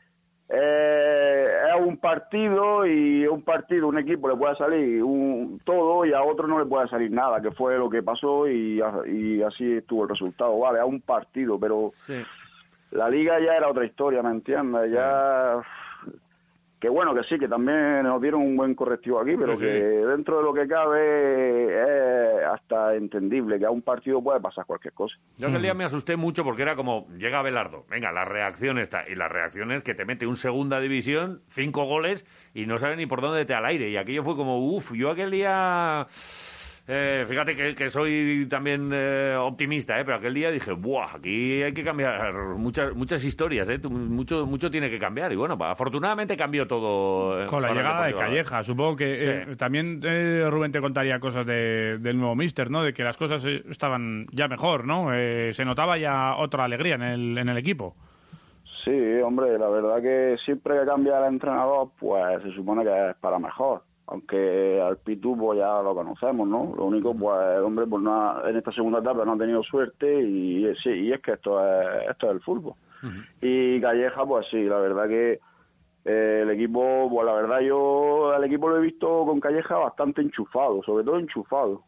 [0.51, 6.13] eh, es un partido y un partido, un equipo le puede salir un, todo y
[6.13, 9.43] a otro no le puede salir nada, que fue lo que pasó y, a- y
[9.43, 10.59] así estuvo el resultado.
[10.59, 11.91] Vale, es un partido, pero
[12.93, 14.91] la liga ya era otra historia, ¿me entiendes?
[14.91, 15.61] Ya...
[16.81, 19.69] Que bueno, que sí, que también nos dieron un buen correctivo aquí, pero Sí, que
[19.69, 24.95] dentro de lo que cabe es hasta entendible que a un partido puede pasar cualquier
[24.95, 25.17] cosa.
[25.39, 29.09] Yo aquel día me asusté mucho porque era como, llega Belardo, venga, la reacción está.
[29.09, 32.25] Y la reacción es que te mete un segunda división, cinco goles,
[32.55, 33.91] y no sabe ni por dónde te al aire.
[33.91, 36.07] Y aquello fue como, uff, yo aquel día...
[36.91, 40.05] eh, fíjate que, que soy también eh, optimista, ¿eh?
[40.05, 41.17] pero aquel día dije, ¡buah!
[41.17, 43.79] Aquí hay que cambiar muchas muchas historias, ¿eh?
[43.89, 45.31] Mucho, mucho tiene que cambiar.
[45.33, 47.47] Y bueno, pa- afortunadamente cambió todo.
[47.47, 48.15] Con la llegada de.
[48.15, 49.29] Calleja, supongo que Sí.
[49.29, 52.83] eh, también eh, Rubén te contaría cosas de- del nuevo Mister, ¿no?
[52.83, 55.13] De que las cosas estaban ya mejor, ¿no?
[55.13, 57.95] Eh, se notaba ya otra alegría en el, en el equipo.
[58.85, 63.17] Sí, hombre, la verdad que siempre que cambia el entrenador, pues se supone que es
[63.17, 63.83] para mejor.
[64.11, 66.73] Aunque al Pitu pues ya lo conocemos, ¿no?
[66.77, 69.63] Lo único, pues, el hombre, pues no ha- en esta segunda etapa no ha tenido
[69.63, 72.73] suerte y, y sí, y es que esto es, esto es el fútbol.
[73.43, 75.39] Y Calleja, pues sí, la verdad que
[76.05, 80.23] eh, el equipo, pues la verdad yo al equipo lo he visto con Calleja bastante
[80.23, 81.83] enchufado, sobre todo enchufado.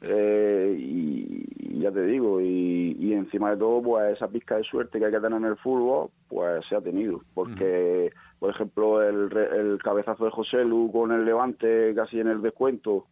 [0.00, 4.64] Eh, y, y ya te digo, y, y encima de todo, pues esa pizca de
[4.64, 7.20] suerte que hay que tener en el fútbol, pues se ha tenido.
[7.34, 12.42] Porque, por ejemplo, el, el cabezazo de José Lu con el Levante casi en el
[12.42, 13.06] descuento,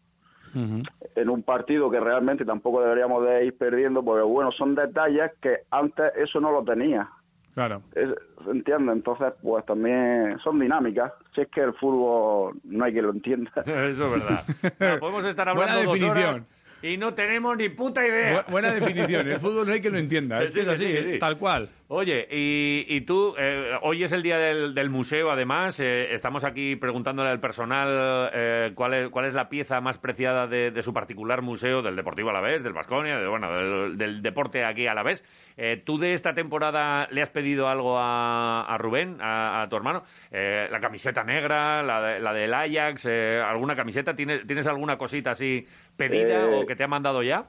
[0.52, 5.58] en un partido que realmente tampoco deberíamos de ir perdiendo, porque bueno, son detalles que
[5.70, 7.08] antes eso no lo tenía.
[7.54, 7.82] Claro.
[7.94, 8.08] Es-
[8.44, 8.92] ¿Se entiende?
[8.92, 11.12] Entonces, pues también son dinámicas.
[11.34, 13.50] Si es que el fútbol no hay quien lo entienda.
[13.66, 14.44] Eso es verdad.
[14.78, 16.28] Bueno, podemos estar Buena hablando dos definición.
[16.34, 16.42] horas
[16.82, 18.42] y no tenemos ni puta idea.
[18.46, 19.28] Bu- buena definición.
[19.28, 20.42] El fútbol no hay que lo entienda.
[20.42, 21.18] Es Sí, que es sí, así, sí, sí.
[21.18, 21.68] tal cual.
[21.92, 26.44] Oye, y, y tú, eh, hoy es el día del, del museo, además, eh, estamos
[26.44, 30.82] aquí preguntándole al personal eh, cuál, es, cuál es la pieza más preciada de, de
[30.82, 35.24] su particular museo, del Deportivo Alavés, del Vasconia, de, bueno, del, del deporte aquí Alavés.
[35.56, 39.74] Eh, ¿Tú de esta temporada le has pedido algo a, a Rubén, a, a tu
[39.74, 40.04] hermano?
[40.30, 44.96] Eh, la camiseta negra, la, de- la del Ajax, eh, alguna camiseta, ¿Tienes, ¿tienes alguna
[44.96, 45.66] cosita así
[45.96, 47.48] pedida o que te ha mandado ya?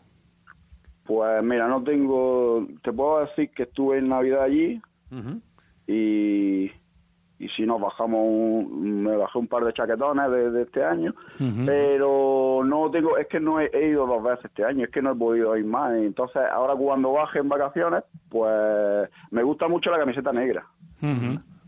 [1.05, 2.65] Pues mira, no tengo.
[2.83, 4.79] Te puedo decir que estuve en Navidad allí
[5.11, 5.41] Ujú.
[5.87, 6.71] y,
[7.39, 11.13] y si nos bajamos, un- me bajé un par de chaquetones de, de este año,
[11.65, 15.01] pero no tengo, es que no he, he ido dos veces este año, es que
[15.01, 15.93] no he podido ir más.
[15.95, 20.65] Entonces, ahora cuando baje en vacaciones, pues me gusta mucho la camiseta negra.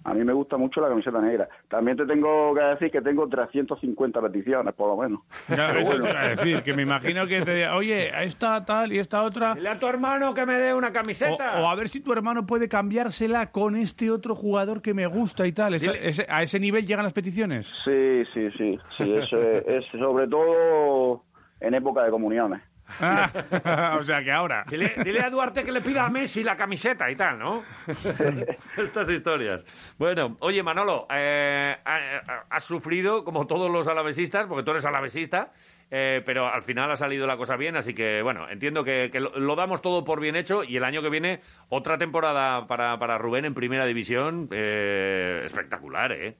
[0.05, 1.47] A mí me gusta mucho la camiseta negra.
[1.69, 5.21] También te tengo que decir que tengo 350 peticiones, por lo menos.
[5.47, 6.05] Ya, Pero eso bueno.
[6.05, 9.53] te a decir, que me imagino que te diga, oye, esta tal y esta otra.
[9.55, 11.61] Dile a tu hermano que me dé una O, camiseta.
[11.61, 15.47] o a ver si tu hermano puede cambiársela con este otro jugador que me gusta
[15.47, 15.73] y tal.
[15.75, 17.73] Ese- ¿A ese nivel llegan las peticiones?
[17.85, 21.23] Sí, sí, sí, sí, eso es, es sobre todo
[21.61, 22.61] en época de comuniones.
[23.01, 24.65] Ah, o sea que ahora.
[24.69, 27.63] Dile, dile a Duarte que le pida a Messi la camiseta y tal, ¿no?
[28.77, 29.65] Estas historias.
[29.97, 35.51] Bueno, oye, Manolo, eh, ha- has sufrido, como todos los alavesistas, porque tú eres alavesista,
[35.91, 39.19] eh, pero al final ha salido la cosa bien, así que, bueno, entiendo que, que
[39.19, 42.97] lo, lo damos todo por bien hecho y el año que viene otra temporada para,
[42.99, 46.37] para Rubén en Primera División eh, espectacular, ¿eh?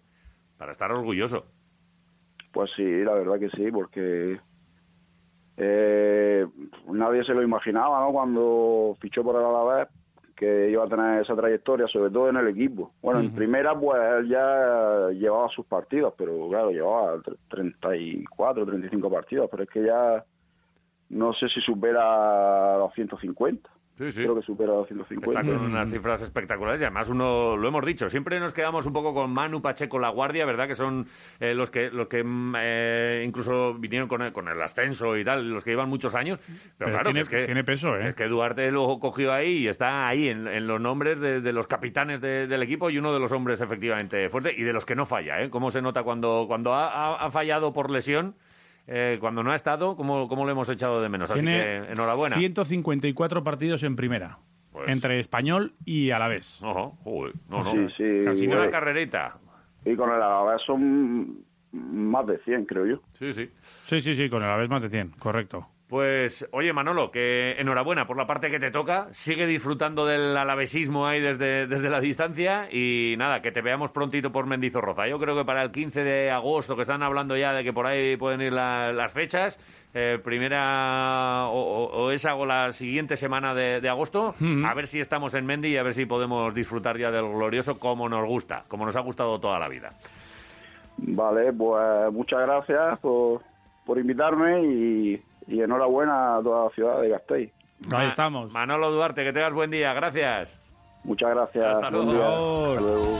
[0.58, 1.46] Para estar orgulloso.
[2.52, 4.40] Pues sí, la verdad que sí, porque
[5.58, 6.46] eh,
[6.92, 8.12] nadie se lo imaginaba, ¿no?
[8.12, 9.88] Cuando fichó por el Alavés
[10.36, 12.92] que iba a tener esa trayectoria, sobre todo en el equipo.
[13.04, 19.12] Bueno, en primera, pues él ya llevaba sus partidos, pero claro, llevaba tre- 34, 35
[19.12, 20.24] partidos, pero es que ya
[21.10, 23.70] no sé si supera los 150.
[23.96, 24.22] Sí, sí.
[24.24, 25.40] Creo que supera los 150.
[25.40, 28.94] Está con unas cifras espectaculares y además uno lo hemos dicho siempre nos quedamos un
[28.94, 31.06] poco con Manu Pacheco La Guardia verdad que son
[31.40, 35.24] eh, los que los que mm, eh, incluso vinieron con el, con el ascenso y
[35.24, 38.10] tal los que llevan muchos años pero, Pero claro tiene- es que tiene peso, ¿eh?
[38.10, 41.54] es que Duarte lo cogió ahí y está ahí en, en los nombres de, de
[41.54, 44.86] los capitanes de- del equipo y uno de los hombres efectivamente fuerte y de los
[44.88, 45.52] que no falla ¿eh?
[45.52, 48.34] cómo se nota cuando cuando ha, ha- ha fallado por lesión
[48.88, 51.92] eh, cuando no ha estado cómo, cómo lo hemos echado de menos así Tiene que
[51.94, 54.40] enhorabuena 154 partidos en primera.
[54.72, 56.60] Pues- Entre español y alavés.
[56.62, 57.72] Joder, no, no.
[57.72, 59.38] Sí, sí, Casi una carrerita.
[59.86, 63.02] Y con el Alavés son más de 100, creo yo.
[63.14, 63.50] Sí, sí.
[63.86, 65.68] Sí, sí, sí, con el alavés más de 100, correcto.
[65.94, 69.10] Pues, oye, Manolo, que enhorabuena por la parte que te toca.
[69.12, 72.68] Sigue disfrutando del alavesismo ahí desde, desde la distancia.
[72.72, 75.08] Y nada, que te veamos prontito por Mendizorroza.
[75.08, 77.86] Yo creo que para el 15 de agosto, que están hablando ya de que por
[77.86, 79.60] ahí pueden ir la- las fechas,
[79.94, 84.34] eh, primera o, o- o esa o la siguiente semana de, de agosto,
[84.66, 87.78] a ver si estamos en Mendi y a ver si podemos disfrutar ya del glorioso
[87.78, 89.90] como nos gusta, como nos ha gustado toda la vida.
[90.98, 93.42] Vale, pues muchas gracias por,
[93.86, 97.52] por invitarme y, y enhorabuena a toda la ciudad de Gasteiz.
[97.92, 98.52] Ahí estamos.
[98.52, 99.94] Manolo Duarte, que tengas buen día.
[99.94, 100.60] Gracias.
[101.04, 101.66] Muchas gracias.
[101.76, 102.70] Hasta luego.
[102.70, 103.20] Hasta luego.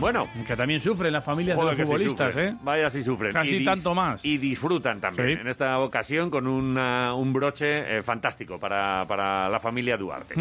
[0.00, 2.36] Bueno, Que también sufren las familias de los futbolistas.
[2.36, 2.54] ¿eh?
[2.62, 3.32] Vaya si sufren.
[3.32, 4.24] Casi Y tanto más.
[4.24, 5.36] Y disfrutan también.
[5.36, 5.40] Sí.
[5.40, 10.34] En esta ocasión con una- un broche eh, fantástico para, para la familia Duarte.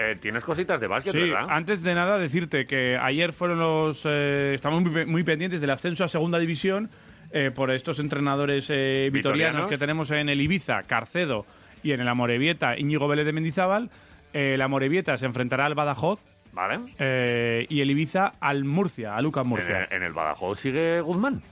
[0.00, 1.46] Eh, Tienes cositas de básquet, Sí, ¿verdad?
[1.48, 4.02] antes de nada decirte que ayer fueron los...
[4.06, 6.88] eh, estamos muy, pe- muy pendientes del ascenso a Segunda División
[7.32, 9.66] eh, por estos entrenadores eh, vitorianos Vitorianos.
[9.66, 11.46] que tenemos en el Ibiza, Carcedo,
[11.82, 13.90] y en el Amorebieta, Íñigo Vélez de Mendizábal.
[14.32, 16.22] Eh, el Amorebieta se enfrentará al Badajoz
[16.52, 16.78] Vale.
[17.00, 19.84] eh, y el Ibiza al Murcia, a Lucas En Murcia.
[19.90, 21.42] el, en el Badajoz sigue Guzmán.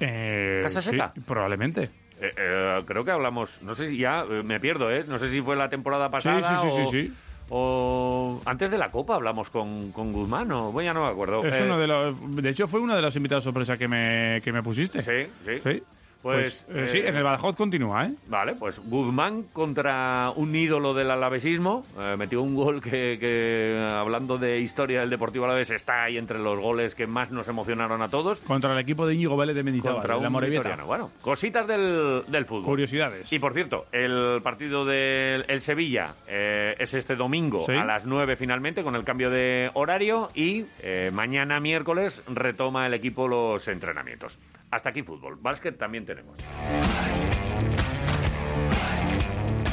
[0.00, 1.12] Eh, ¿Casa sí, Seca?
[1.26, 1.84] probablemente.
[2.20, 5.04] Eh, eh, creo que hablamos, no sé si ya, me pierdo, ¿eh?
[5.08, 7.14] No sé si fue la temporada pasada sí, sí, o, sí, sí.
[7.50, 11.44] O antes de la Copa hablamos con, con Guzmán, o bueno, ya no me acuerdo.
[11.44, 14.40] Es Eh, uno de los, de hecho, fue uno de los invitados sorpresa que me,
[14.42, 15.02] que me pusiste.
[15.02, 15.58] Sí, sí.
[15.62, 15.82] Sí.
[16.20, 18.12] Pues, Pues, eh, sí, eh, en el Badajoz continúa, ¿eh?
[18.26, 21.86] Vale, pues Guzmán contra un ídolo del alavesismo.
[21.98, 26.38] eh, metió un gol que, que, hablando de historia del Deportivo Alavés, está ahí entre
[26.40, 28.40] los goles que más nos emocionaron a todos.
[28.40, 30.86] Contra el equipo de Íñigo Vélez de Mendizábal, Contra un vitoriano.
[30.86, 32.64] Bueno, cositas del, del fútbol.
[32.64, 33.32] Curiosidades.
[33.32, 37.72] Y por cierto, el partido del el Sevilla eh, es este domingo Sí.
[37.72, 42.94] a las 9 finalmente con el cambio de horario y eh, mañana miércoles retoma el
[42.94, 44.38] equipo los entrenamientos.
[44.70, 45.36] Hasta aquí fútbol.
[45.40, 46.36] Básquet también tenemos.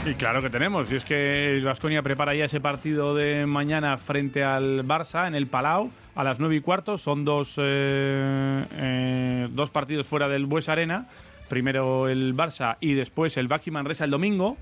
[0.05, 3.97] Y claro que tenemos, y es que el Vasconia prepara ya ese partido de mañana
[3.97, 6.99] frente al Barça en el Palau a las 9 y cuarto.
[6.99, 11.07] Son dos, eh, eh, dos partidos fuera del Bues Arena.
[11.49, 14.57] Primero el Barça y después el Baxi Manresa el domingo.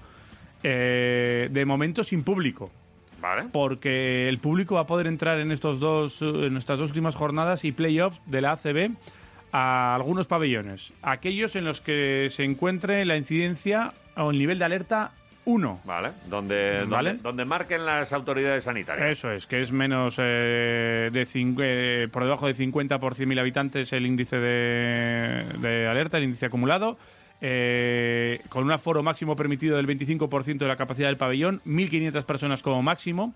[0.64, 2.72] Eh, de momento sin público.
[3.20, 3.50] Vale.
[3.52, 7.66] Porque el público va a poder entrar en, estos dos, en estas dos últimas jornadas
[7.66, 8.92] y playoffs de la ACB
[9.54, 10.92] a algunos pabellones.
[11.02, 15.12] Aquellos en los que se encuentre la incidencia o el nivel de alerta
[15.46, 15.82] 1.
[15.86, 16.10] Vale.
[16.30, 17.10] Donde, Vale.
[17.12, 19.10] donde, donde marquen las autoridades sanitarias.
[19.10, 23.40] Eso es, que es menos eh, de cinc- eh, por debajo de 50 por 100.000
[23.40, 26.98] habitantes el índice de, de alerta, el índice acumulado.
[27.46, 32.64] eh, con un aforo máximo permitido del 25% de la capacidad del pabellón, 1.500 personas
[32.64, 33.34] como máximo.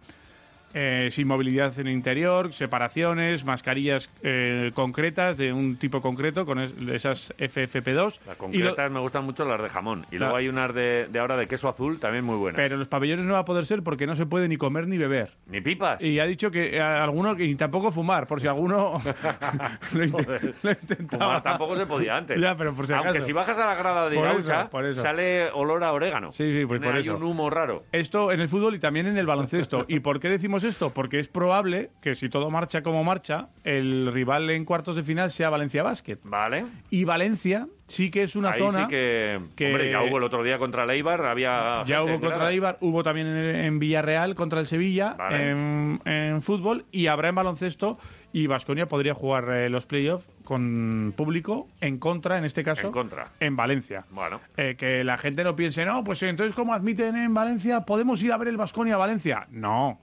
[0.80, 6.60] Eh, sin movilidad en el interior, separaciones, mascarillas eh, concretas de un tipo concreto con
[6.60, 7.96] es- esas FFP2.
[7.96, 10.06] Las Y lo- concretas me gustan mucho las de jamón.
[10.12, 12.58] Y luego hay unas de, de ahora de queso azul también muy buenas.
[12.62, 14.98] pero los pabellones no va a poder ser porque no se puede ni comer ni
[15.00, 15.32] beber.
[15.48, 16.00] Ni pipas.
[16.04, 19.02] Y ha dicho que eh, alguno ni tampoco fumar, por si alguno
[19.94, 21.26] lo, intentaba.
[21.26, 22.40] Fumar tampoco se podía antes.
[22.40, 25.92] Ya, pero por si Aunque si bajas a la grada de Iraucha, sale olor a
[25.92, 26.32] orégano.
[26.32, 27.16] Sí, sí, pues Tiene por eso.
[27.18, 27.84] un humo raro.
[27.92, 29.86] Esto en el fútbol y también en el baloncesto.
[29.88, 30.92] ¿Y por qué decimos esto?
[30.94, 35.32] Porque es probable que si todo marcha como marcha, el rival en cuartos de final
[35.32, 36.20] sea Valencia Basket.
[36.24, 36.66] Vale.
[36.90, 40.24] Y Valencia sí que es una Ahí zona sí que, que- Hombre, ya hubo el
[40.24, 41.84] otro día contra Leibar, había.
[41.86, 45.52] Ya hubo contra el Eibar, hubo también en, en Villarreal contra el Sevilla Vale.
[45.52, 47.98] en, en fútbol y habrá en baloncesto
[48.34, 52.94] y Vasconia podría jugar eh, los playoffs con público en contra, en este caso, En
[52.94, 53.26] contra.
[53.40, 54.04] en Valencia.
[54.12, 54.42] Bueno.
[54.58, 58.32] Eh, que la gente no piense, no, pues entonces como admiten en Valencia, ¿podemos ir
[58.34, 59.48] a ver el Vasconia a Valencia?
[59.50, 60.00] No,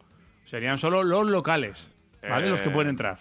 [0.55, 1.91] serían solo los locales,
[2.23, 2.47] ¿vale?
[2.47, 3.19] Eh, Los que pueden entrar.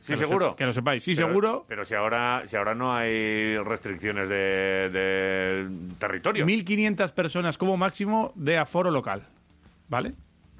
[0.00, 0.56] Sí, Que seguro.
[0.56, 1.64] que lo sepáis, sí, Pero- seguro.
[1.68, 6.44] Pero si ahora, si ahora no hay restricciones de, de territorio.
[6.44, 9.22] 1.500 personas como máximo de aforo local,
[9.88, 10.14] ¿vale?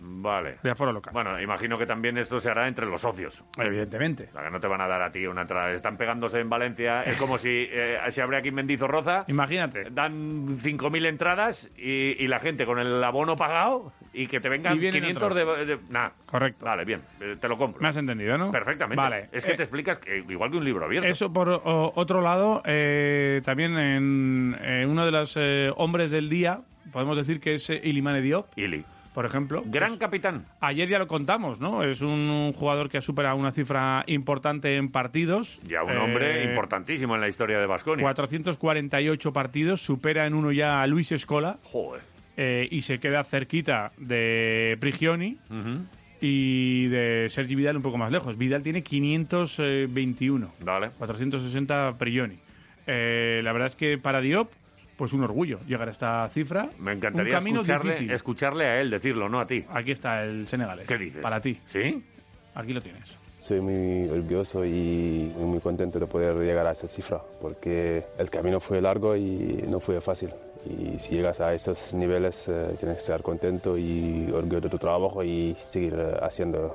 [0.07, 0.57] Vale.
[0.62, 1.12] De aforo local.
[1.14, 3.42] Bueno, imagino que también esto se hará entre los socios.
[3.59, 4.28] Evidentemente.
[4.30, 5.72] O sea, que no te van a dar a ti una entrada.
[5.72, 7.02] Están pegándose en Valencia.
[7.02, 9.24] Es como si eh, se abre aquí en Mendizorroza.
[9.28, 9.88] Imagínate.
[9.90, 14.76] Dan 5.000 entradas y, y la gente con el abono pagado y que te vengan
[14.76, 15.66] Y vienen 500 de...
[15.66, 16.11] de- nah.
[16.26, 16.64] Correcto.
[16.66, 17.00] Vale, bien.
[17.20, 17.80] eh, Te lo compro.
[17.80, 18.50] Me has entendido, ¿no?
[18.50, 19.00] Perfectamente.
[19.02, 19.28] Vale.
[19.32, 21.09] Es que Eh, te explicas que igual que un libro abierto.
[21.09, 26.28] Eso por o- otro lado, eh, también en, en uno de los eh, hombres del
[26.28, 26.61] día,
[26.92, 28.84] podemos decir que es Ilimane Diop, Ili.
[29.15, 29.62] Por ejemplo.
[29.67, 30.45] Gran capitán.
[30.61, 31.83] Ayer ya lo contamos, ¿no?
[31.85, 35.61] Es un jugador que ha superado una cifra importante en partidos.
[35.67, 38.03] Ya un hombre Eh, importantísimo en la historia de Basconia.
[38.03, 42.03] 448 partidos, supera en uno ya a Luis Escola Joder.
[42.37, 45.39] eh, y se queda cerquita de Prigioni
[46.21, 48.37] y de Sergi Vidal un poco más lejos.
[48.37, 50.53] Vidal tiene 521.
[50.61, 50.91] Vale.
[50.99, 52.37] 460 Prigioni.
[52.87, 54.51] Eh, la verdad es que para Diop,
[54.97, 56.68] pues un orgullo llegar a esta cifra.
[56.78, 58.11] Me encantaría un camino escucharle, difícil.
[58.12, 59.64] escucharle a él decirlo, no a ti.
[59.70, 60.86] Aquí está el senegalés.
[60.86, 61.22] ¿Qué dices?
[61.22, 61.59] Para ti.
[61.66, 62.03] ¿Sí?
[62.55, 63.12] Aquí lo tienes.
[63.40, 68.59] Soy muy orgulloso y muy, contento de poder llegar a esa cifra, porque el camino
[68.59, 70.30] fue largo y no fue fácil.
[70.64, 74.78] Y si llegas a esos niveles, eh, tienes que estar contento y orgulloso de tu
[74.78, 76.74] trabajo y seguir eh, haciendo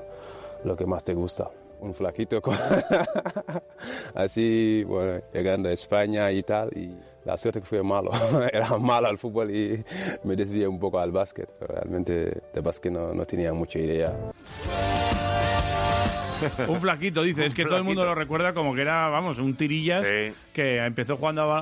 [0.64, 1.50] lo que más te gusta.
[1.80, 2.56] Un flaquito con-
[4.14, 6.94] así, bueno, llegando a España y tal, y
[7.30, 8.12] la suerte que fue malo.
[8.54, 9.84] Era malo al fútbol y
[10.24, 14.14] me desvié un poco al básquet, pero realmente de básquet no, no tenía mucha idea.
[16.68, 17.46] Un flaquito, dice.
[17.46, 20.34] es que todo el mundo lo recuerda como que era, vamos, un tirillas Sí.
[20.54, 21.60] que empezó jugando a,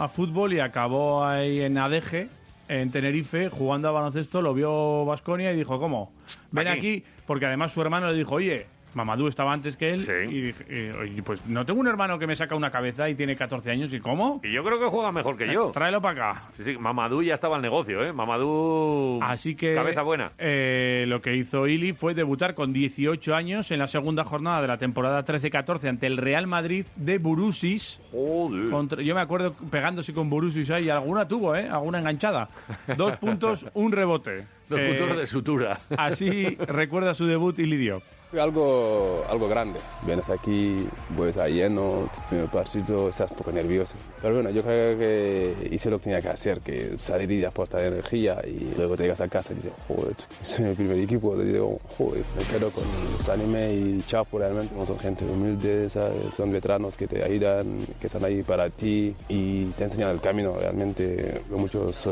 [0.00, 2.28] a- a fútbol y acabó ahí en Adeje,
[2.68, 4.40] en Tenerife, jugando a baloncesto.
[4.40, 6.10] Lo vio Vasconia y dijo, ¿cómo?
[6.50, 6.78] Ven Aquí.
[6.78, 7.04] aquí.
[7.26, 10.04] Porque además su hermano le dijo, oye, Mamadou estaba antes que él.
[10.04, 10.34] Sí.
[10.36, 13.14] Y, dije, eh, oye, pues no tengo un hermano que me saca una cabeza y
[13.14, 13.92] tiene 14 años.
[13.92, 14.40] ¿Y cómo?
[14.44, 15.70] Y yo creo que juega mejor que yo.
[15.72, 16.42] Tráelo para acá.
[16.54, 18.12] Sí, sí, Mamadou ya estaba al negocio, ¿eh?
[18.12, 19.20] Mamadou...
[19.22, 20.32] Así que Cabeza buena.
[20.38, 24.68] eh, lo que hizo Ili fue debutar con 18 años en la segunda jornada de
[24.68, 28.00] la temporada 13-14 ante el Real Madrid de Burusis.
[28.10, 28.70] Joder.
[28.70, 31.68] Contra- yo me acuerdo pegándose con Burusis ahí, alguna tuvo, ¿eh?
[31.68, 32.48] Alguna enganchada.
[32.96, 34.46] Dos puntos, un rebote.
[34.68, 35.80] Dos Eh, puntos de sutura.
[35.98, 38.02] Así recuerda su debut Ili Diop.
[38.40, 39.78] Algo, algo grande.
[40.06, 43.94] Vienes aquí, vuelves a lleno, tu primer partido, estás un poco nervioso.
[44.22, 47.82] Pero bueno, yo creo que hice lo que tenía que hacer, que salir y aportar
[47.82, 51.36] energía y luego te llegas a casa y dices, joder, soy el primer equipo.
[51.42, 54.74] Y digo, joder, me quedo con los anime y Chapo realmente.
[54.74, 56.34] No son gente humilde, ¿sabes?
[56.34, 60.56] son veteranos que te ayudan, que están ahí para ti y te enseñan el camino.
[60.58, 62.10] Realmente muchos eh,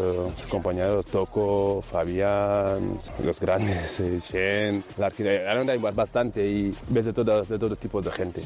[0.50, 5.72] compañeros, Toco, Fabián, los grandes, eh, Shen, la arquitectura, realmente
[6.10, 8.42] bastante y ves de todo, de todo tipo de gente.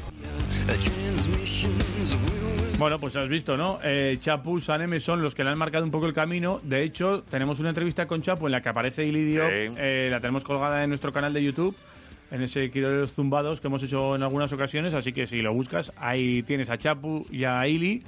[2.77, 3.79] Bueno, pues has visto, ¿no?
[3.83, 6.59] Eh, Chapu, Saneme son los que le han marcado un poco el camino.
[6.61, 9.47] De hecho, tenemos una entrevista con Chapu en la que aparece Ilidio.
[9.47, 9.73] Sí.
[9.79, 11.75] Eh, la tenemos colgada en nuestro canal de YouTube,
[12.29, 14.93] en ese Quiroleros Zumbados que hemos hecho en algunas ocasiones.
[14.93, 18.03] Así que si lo buscas, ahí tienes a Chapu y a Ili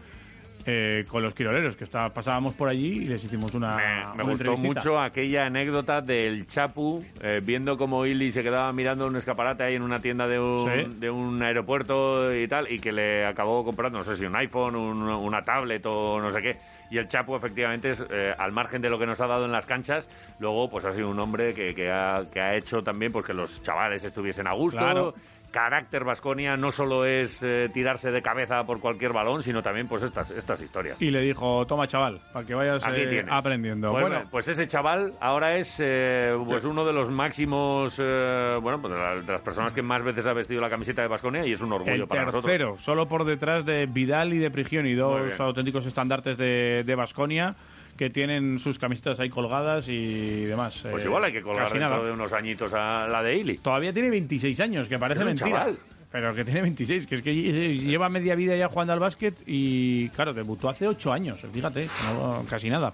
[0.69, 3.77] eh, con los Quiroleros, que está, pasábamos por allí y les hicimos una.
[3.77, 9.07] Me una gustó mucho aquella anécdota del Chapu eh, viendo como Ili se quedaba mirando
[9.07, 10.99] un escaparate ahí en una tienda de un, Sí.
[10.99, 14.75] de un aeropuerto y tal, y que le acabó comprando, no sé si un iPhone,
[14.75, 16.57] un- una tablet o no sé qué.
[16.91, 19.51] Y el Chapu, efectivamente, es, eh, al margen de lo que nos ha dado en
[19.53, 20.09] las canchas,
[20.39, 23.33] luego pues ha sido un hombre que, que ha, que ha hecho también pues, que
[23.33, 24.79] los chavales estuviesen a gusto.
[24.79, 25.13] Claro.
[25.51, 30.03] Carácter Vasconia no solo es eh, tirarse de cabeza por cualquier balón, sino también pues
[30.03, 31.01] estas, estas historias.
[31.01, 33.91] Y le dijo, toma chaval, para que vayas eh, aprendiendo.
[33.91, 38.79] Pues, bueno, pues ese chaval ahora es eh, pues uno de los máximos, eh, bueno,
[38.81, 41.45] pues de, la- de las personas que más veces ha vestido la camiseta de Vasconia
[41.45, 42.43] y es un orgullo el para nosotros.
[42.45, 47.55] tercero, solo por detrás de Vidal y de Prigioni, dos auténticos estandartes de Vasconia
[47.97, 50.85] que tienen sus camisetas ahí colgadas y demás.
[50.89, 52.03] Pues Eh, igual hay que colgar dentro nada.
[52.05, 53.57] de unos añitos a la de Ili.
[53.57, 55.49] Todavía tiene 26 años, que parece Es un mentira.
[55.59, 55.77] chaval.
[56.09, 59.43] Pero que tiene 26, que es que lle- lleva media vida ya jugando al básquet
[59.45, 62.93] y, claro, debutó hace 8 años, fíjate, no- casi nada.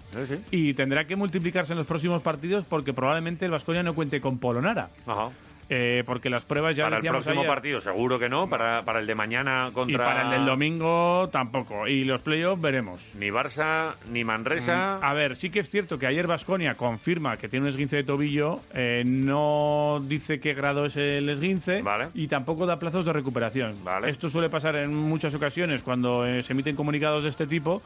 [0.50, 4.40] Y tendrá que multiplicarse en los próximos partidos porque probablemente el Vasconia no cuente con
[4.40, 4.90] Polonara.
[5.06, 5.30] Ajá.
[5.70, 9.00] Eh, porque las pruebas ya para el próximo ayer, partido seguro que no, para, para
[9.00, 9.94] el de mañana contra...
[9.94, 11.88] Y para el del domingo tampoco.
[11.88, 13.04] Y los playoffs veremos.
[13.18, 15.00] Ni Barça, ni Manresa...
[15.02, 17.98] Mm, A ver, sí que es cierto que ayer Vasconia confirma que tiene un esguince
[17.98, 21.84] de tobillo, eh, no dice qué grado es el esguince
[22.14, 23.76] y tampoco da plazos de recuperación.
[24.06, 27.82] Esto suele pasar en muchas ocasiones cuando eh, se emiten comunicados de este tipo,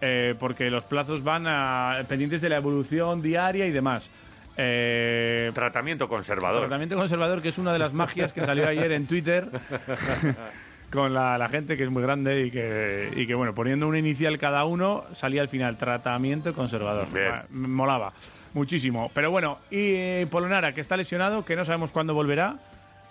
[0.00, 4.10] eh, porque los plazos van a, pendientes de la evolución diaria y demás.
[4.56, 6.60] Eh, Tratamiento conservador.
[6.60, 9.48] Tratamiento conservador, que es una de las magias que salió ayer en Twitter
[10.90, 13.98] con la, la gente que es muy grande y que, y que, bueno, poniendo una
[13.98, 17.06] inicial cada uno, salía al final tratamiento conservador.
[17.30, 18.12] Ah, me Molaba
[18.54, 19.10] muchísimo.
[19.12, 22.56] Pero bueno, y eh, Polonara, que está lesionado, que no sabemos cuándo volverá.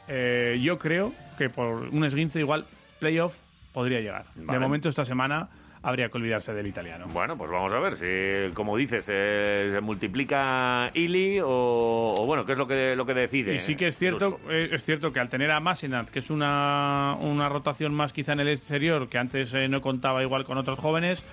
[0.07, 2.65] eh, yo creo que por un esguince igual,
[2.99, 3.35] playoff
[3.73, 4.25] podría llegar.
[4.35, 5.49] De momento, esta semana
[5.85, 7.05] habría que olvidarse del italiano.
[7.13, 12.43] Bueno, pues vamos a ver si, como dices, eh, se multiplica Ili o, o, bueno,
[12.43, 13.55] qué es lo que, lo que decide.
[13.55, 16.29] Y sí que es cierto, eh, es cierto que al tener a Masenat, que es
[16.31, 20.57] una, una rotación más quizá en el exterior, que antes eh, no contaba igual con
[20.57, 21.23] otros jóvenes,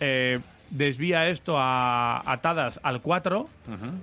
[0.00, 0.40] eh,
[0.70, 3.48] desvía esto a, a Tadas al 4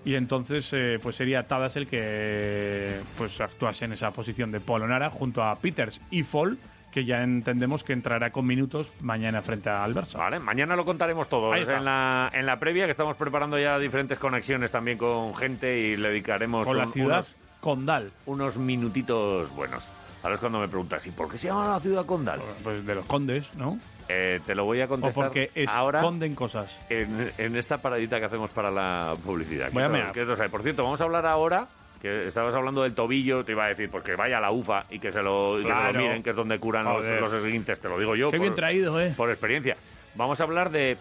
[0.06, 5.10] y entonces eh, pues sería Tadas el que pues actuase en esa posición de Polonara
[5.10, 6.58] junto a Peters y Fall
[6.98, 10.18] que ya entendemos que entrará con minutos mañana frente al Barça.
[10.18, 14.18] Vale, mañana lo contaremos todo en la, en la previa, que estamos preparando ya diferentes
[14.18, 18.12] conexiones también con gente y le dedicaremos Con la un- ciudad unos, Condal.
[18.26, 19.88] unos minutitos buenos.
[20.24, 22.42] Ahora es cuando me preguntas, ¿y por qué se llama la ciudad Condal?
[22.64, 23.78] Pues de los condes, ¿no?
[24.10, 26.80] Eh, te lo voy a O contestar porque ahora esconden cosas.
[26.90, 29.70] en, en esta paradita que hacemos para la publicidad.
[29.72, 29.88] Voy a
[30.36, 30.50] sabe.
[30.50, 31.68] Por cierto, vamos a hablar ahora,
[32.02, 35.00] que estabas hablando del tobillo, te iba a decir, porque vaya a la UFA y
[35.00, 36.00] que se lo, y que se lo Claro.
[36.02, 38.32] miren, que es donde curan los, los esguinces, te lo digo yo.
[38.32, 39.14] Qué por- bien traído, ¿eh?
[39.18, 39.76] por experiencia.
[40.16, 40.98] Vamos a hablar de,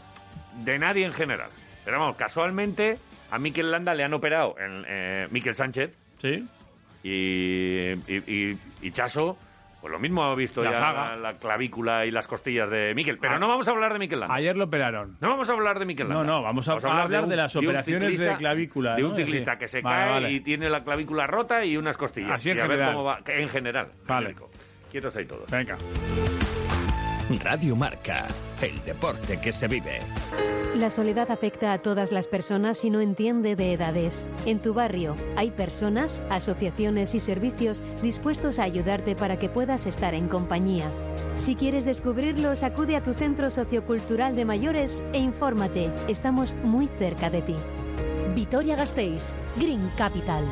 [0.65, 1.51] de nadie en general.
[1.85, 2.99] Pero vamos, casualmente
[3.31, 5.91] a Miquel Landa le han operado en eh, Miquel Sánchez.
[6.21, 6.47] Sí.
[7.03, 9.37] Y, y, y- y Chaso,
[9.87, 11.11] pues lo mismo ha visto La ya saga.
[11.11, 13.19] la, la clavícula y las costillas de Miquel.
[13.19, 13.39] Pero Ah.
[13.39, 14.35] no vamos a hablar de Miquel Landa.
[14.35, 15.17] Ayer lo operaron.
[15.21, 16.33] No vamos a hablar de Miquel No, Landa.
[16.33, 18.97] no, vamos a, a hablar de, las operaciones de ciclista- clavícula.
[18.97, 19.11] De ¿no?
[19.11, 19.59] un ciclista Sí.
[19.61, 20.33] que se Vale, cae vale.
[20.33, 22.33] y tiene la clavícula rota y unas costillas.
[22.33, 22.95] Así en y a ver general.
[22.95, 23.21] cómo va.
[23.29, 23.89] En general.
[24.09, 24.35] Vale.
[24.91, 25.49] Quietos ahí todos.
[25.53, 25.77] Venga.
[27.29, 28.29] Radio Marca,
[28.63, 29.99] el deporte que se vive.
[30.77, 34.29] La soledad afecta a todas las personas y no entiende de edades.
[34.45, 40.15] En tu barrio hay personas, asociaciones y servicios dispuestos a ayudarte para que puedas estar
[40.15, 40.89] en compañía.
[41.37, 45.91] Si quieres descubrirlos, acude a tu centro sociocultural de mayores e infórmate.
[46.07, 47.57] Estamos muy cerca de ti.
[48.37, 50.45] Vitoria Gasteiz, Green Capital.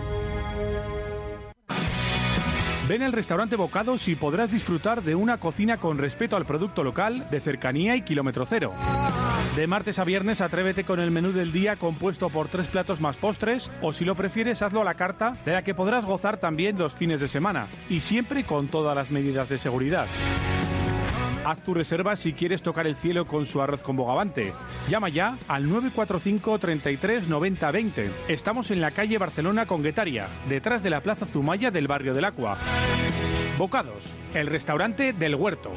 [2.87, 7.24] Ven al restaurante Bocados y podrás disfrutar de una cocina con respeto al producto local,
[7.30, 8.74] de cercanía y kilómetro cero.
[9.57, 13.16] De martes a viernes atrévete con el menú del día compuesto por tres platos más
[13.16, 16.76] postres o si lo prefieres hazlo a la carta de la que podrás gozar también
[16.76, 20.07] los fines de semana y siempre con todas las medidas de seguridad.
[21.45, 24.53] Haz tu reserva si quieres tocar el cielo con su arroz con bogavante.
[24.88, 28.11] Llama ya al 945 33 90 20.
[28.28, 32.24] Estamos en la calle Barcelona con Guetaria, detrás de la Plaza Zumaya del barrio del
[32.24, 32.57] Acua.
[33.59, 35.70] Bocados, el restaurante del huerto.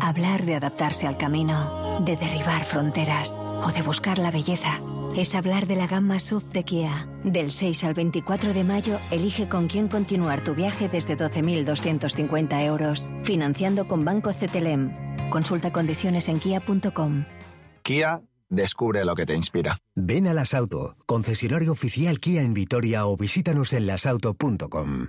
[0.00, 4.80] Hablar de adaptarse al camino, de derribar fronteras o de buscar la belleza.
[5.16, 7.06] Es hablar de la gama SUV de Kia.
[7.24, 13.10] Del 6 al 24 de mayo, elige con quién continuar tu viaje desde 12.250 euros,
[13.22, 15.28] financiando con Banco CTLM.
[15.30, 17.24] Consulta condiciones en kia.com.
[17.82, 19.78] Kia, descubre lo que te inspira.
[19.94, 25.08] Ven a Las Auto, concesionario oficial Kia en Vitoria o visítanos en lasauto.com.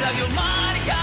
[0.00, 0.96] Radio Marca.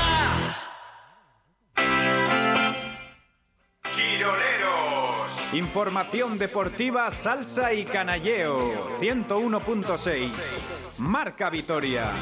[3.91, 5.53] Quiroleros.
[5.53, 8.97] Información deportiva, salsa y canalleo.
[8.99, 10.31] 101.6.
[10.99, 12.13] Marca Vitoria.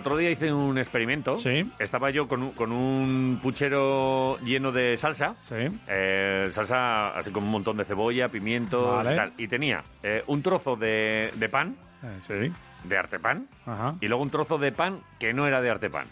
[0.00, 1.36] Otro día hice un experimento.
[1.78, 5.34] Estaba yo con un, con un puchero lleno de salsa.
[5.88, 9.12] Eh, salsa así como un montón de cebolla, pimiento Vale.
[9.12, 9.32] y tal.
[9.38, 11.76] Y tenía eh, un trozo de, de pan,
[12.20, 12.50] Sí.
[12.84, 13.94] de artepan, Ajá.
[14.00, 16.06] y luego un trozo de pan que no era de artepan.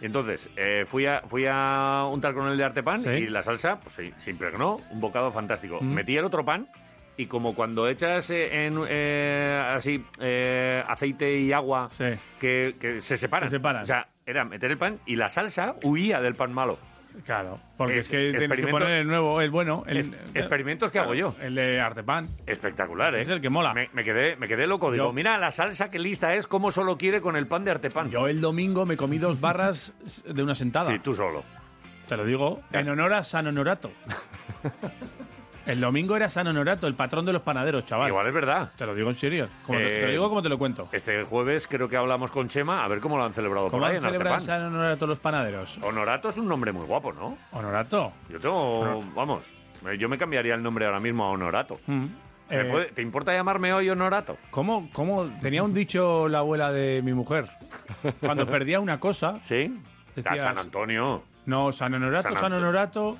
[0.00, 3.10] Y entonces eh, fui, a, fui a untar con el de artepan Sí.
[3.10, 5.78] y la salsa pues, se, se impregnó, un bocado fantástico.
[5.80, 5.92] Mm.
[5.94, 6.68] Metí el otro pan
[7.16, 11.88] y como cuando echas eh, en, eh, así eh, aceite y agua
[12.40, 13.48] que, que se separan.
[13.48, 13.82] Se separan.
[13.82, 16.78] O sea, era meter el pan y la salsa huía del pan malo.
[17.26, 19.82] Claro, porque es, Es- que tienes que poner el nuevo, el bueno.
[19.86, 21.34] El, Es- experimentos que hago yo.
[21.42, 22.26] El de Artepan.
[22.46, 23.20] Espectacular, ¿eh?
[23.20, 23.74] Es el que mola.
[23.74, 24.90] Me, me quedé, me quedé loco.
[24.90, 28.08] Digo, mira la salsa que lista es, como solo quiere con el pan de artepan.
[28.08, 29.92] Yo el domingo me comí dos barras
[30.24, 30.90] de una sentada.
[30.90, 31.44] Sí, tú solo.
[32.08, 33.90] Te lo digo, en honor a San Honorato.
[35.66, 38.08] El domingo era San Honorato, el patrón de los panaderos, chaval.
[38.08, 38.70] Igual es verdad.
[38.76, 39.48] Te lo digo en serio.
[39.66, 40.88] Como te, te lo Eh, digo como te lo cuento.
[40.92, 43.90] Este jueves creo que hablamos con Chema a ver cómo lo han celebrado ¿Cómo por
[43.90, 44.60] ahí han en celebrado Artepan.
[44.60, 45.78] San Honorato los panaderos?
[45.82, 47.38] Honorato es un nombre muy guapo, ¿no?
[47.52, 48.12] ¿Honorato?
[48.28, 49.44] Yo tengo, vamos,
[49.88, 51.78] eh, yo me cambiaría el nombre ahora mismo a Honorato.
[51.86, 52.04] Mm.
[52.50, 54.36] ¿Me Eh, puede- ¿Te importa llamarme hoy Honorato?
[54.50, 55.24] ¿Cómo, ¿Cómo?
[55.40, 57.48] Tenía un dicho la abuela de mi mujer.
[58.20, 59.38] Cuando perdía una cosa...
[59.44, 59.80] ¿Sí?
[60.14, 61.22] Decías, A San Antonio.
[61.46, 63.16] No, San Honorato, San Honorato...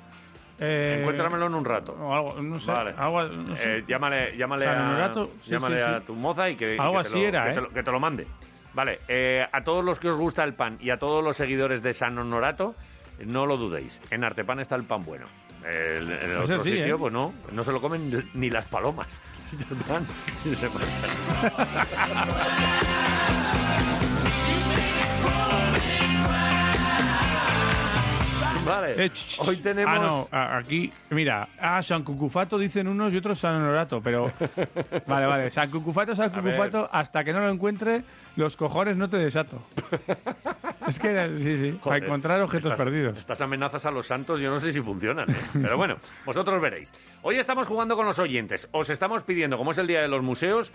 [0.63, 1.93] eh, Encuéntramelo en un rato.
[1.93, 2.93] o algo, no sé, Vale.
[2.97, 3.77] algo- no sé.
[3.79, 6.97] Eh, llámale llámale, San a, sí, llámale sí, a tu moza y que, y Algo
[6.97, 7.53] que te así lo, era, que ¿eh?
[7.53, 8.27] te lo- que te lo mande.
[8.73, 11.83] Vale, eh, a todos los que os gusta el pan y a todos los seguidores
[11.83, 12.75] de San Honorato,
[13.25, 14.01] no lo dudéis.
[14.09, 15.25] En Artepan está el pan bueno.
[15.63, 16.99] El- en el otro sí, sitio, ¿eh?
[16.99, 19.21] pues no, no se lo comen ni las palomas.
[28.65, 30.27] Vale, Eh, hoy tenemos...
[30.31, 34.31] Ah, no, aquí, mira, ah, San Cucufato dicen unos y otros San Honorato, pero...
[35.07, 36.29] Vale, vale, San Cucufato, San.
[36.29, 38.03] Cucufato, hasta que no lo encuentre,
[38.35, 39.61] los cojones no te desato.
[40.87, 43.17] es que, era- sí, sí, para encontrar objetos estas- perdidos.
[43.17, 45.29] Estas amenazas a los santos yo no sé si funcionan.
[45.31, 45.35] ¿eh?
[45.53, 46.91] Pero bueno, vosotros veréis.
[47.21, 48.67] Hoy estamos jugando con los oyentes.
[48.71, 50.71] Os estamos pidiendo, como es el Día de los Museos,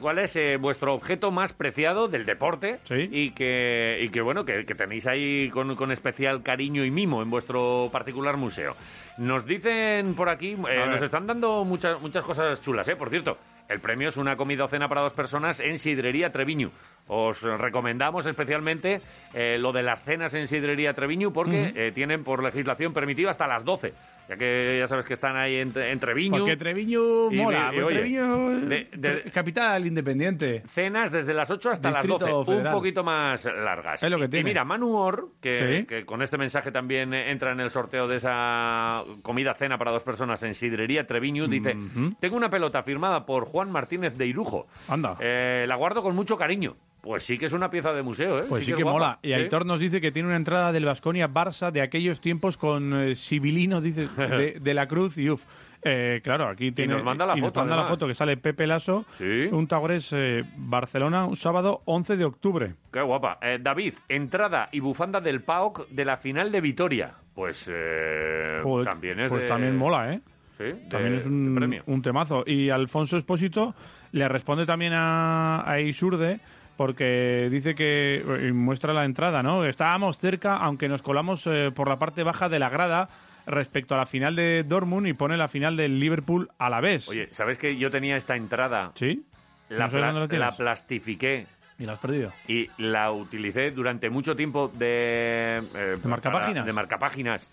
[0.00, 2.78] cuál es eh, vuestro objeto más preciado del deporte
[3.10, 7.22] y que, y que bueno, que, que tenéis ahí con, con especial cariño y mimo
[7.22, 8.76] en vuestro particular museo.
[9.18, 12.94] Nos dicen por aquí, eh, nos están dando muchas, muchas cosas chulas, ¿eh?
[12.94, 13.36] Por cierto,
[13.70, 16.72] el premio es una comida o cena para dos personas en Sidrería Treviño.
[17.06, 19.00] Os recomendamos especialmente
[19.32, 23.46] eh, lo de las cenas en Sidrería Treviño porque eh, tienen por legislación permitido hasta
[23.46, 23.94] las 12.
[24.30, 26.38] Ya que ya sabes que están ahí en, en Treviño.
[26.38, 30.62] Porque Treviño mola, y- y, porque oye, Treviño de- de- tre- capital independiente.
[30.68, 32.72] Cenas desde las 8 hasta Distrito las 12, Federal.
[32.74, 34.00] un poquito más largas.
[34.00, 34.42] Es lo que tiene.
[34.42, 35.86] Y mira, Manu Or, que, Sí.
[35.86, 40.04] que con este mensaje también entra en el sorteo de esa comida cena para dos
[40.04, 41.76] personas en Sidrería Treviño, dice,
[42.20, 44.68] tengo una pelota firmada por Juan Martínez de Irujo.
[44.86, 45.16] Anda.
[45.18, 46.76] Eh, la guardo con mucho cariño.
[47.02, 48.44] Pues sí que es una pieza de museo, ¿eh?
[48.48, 49.18] Pues sí, que mola.
[49.22, 49.34] Y Sí.
[49.34, 53.14] Aitor nos dice que tiene una entrada del Vasconia Barça de aquellos tiempos con eh,
[53.14, 55.44] Sibilino, dice, de, de la Cruz y uf.
[55.82, 56.92] Eh, claro, aquí tiene.
[56.92, 59.06] nos manda la y nos foto, manda la foto que sale Pepe Lasso,
[59.50, 62.74] un Tagores eh, Barcelona, un sábado 11 de octubre.
[62.92, 63.38] Qué guapa.
[63.40, 67.14] Eh, David, entrada y bufanda del PAOK de la final de Vitoria.
[67.34, 70.20] Pues eh, Joder, también es pues de- también mola, ¿eh?
[70.58, 71.82] Sí, de- También es un, premio.
[71.86, 72.42] un temazo.
[72.46, 73.74] Y Alfonso Espósito
[74.12, 76.40] le responde también a, a Isurde
[76.80, 79.66] porque dice que y muestra la entrada, ¿no?
[79.66, 83.10] Estábamos cerca, aunque nos colamos eh, por la parte baja de la grada
[83.46, 87.06] respecto a la final de Dortmund y pone la final del Liverpool a la vez.
[87.10, 88.92] Oye, ¿sabes que yo tenía esta entrada?
[88.94, 89.22] ¿Sí?
[89.68, 91.46] La, ¿No pla- la la plastifiqué.
[91.78, 92.32] ¿Y la has perdido?
[92.48, 95.60] Y la utilicé durante mucho tiempo de...
[95.76, 96.64] eh, ¿De marcapáginas?
[96.64, 97.46] De marcapáginas.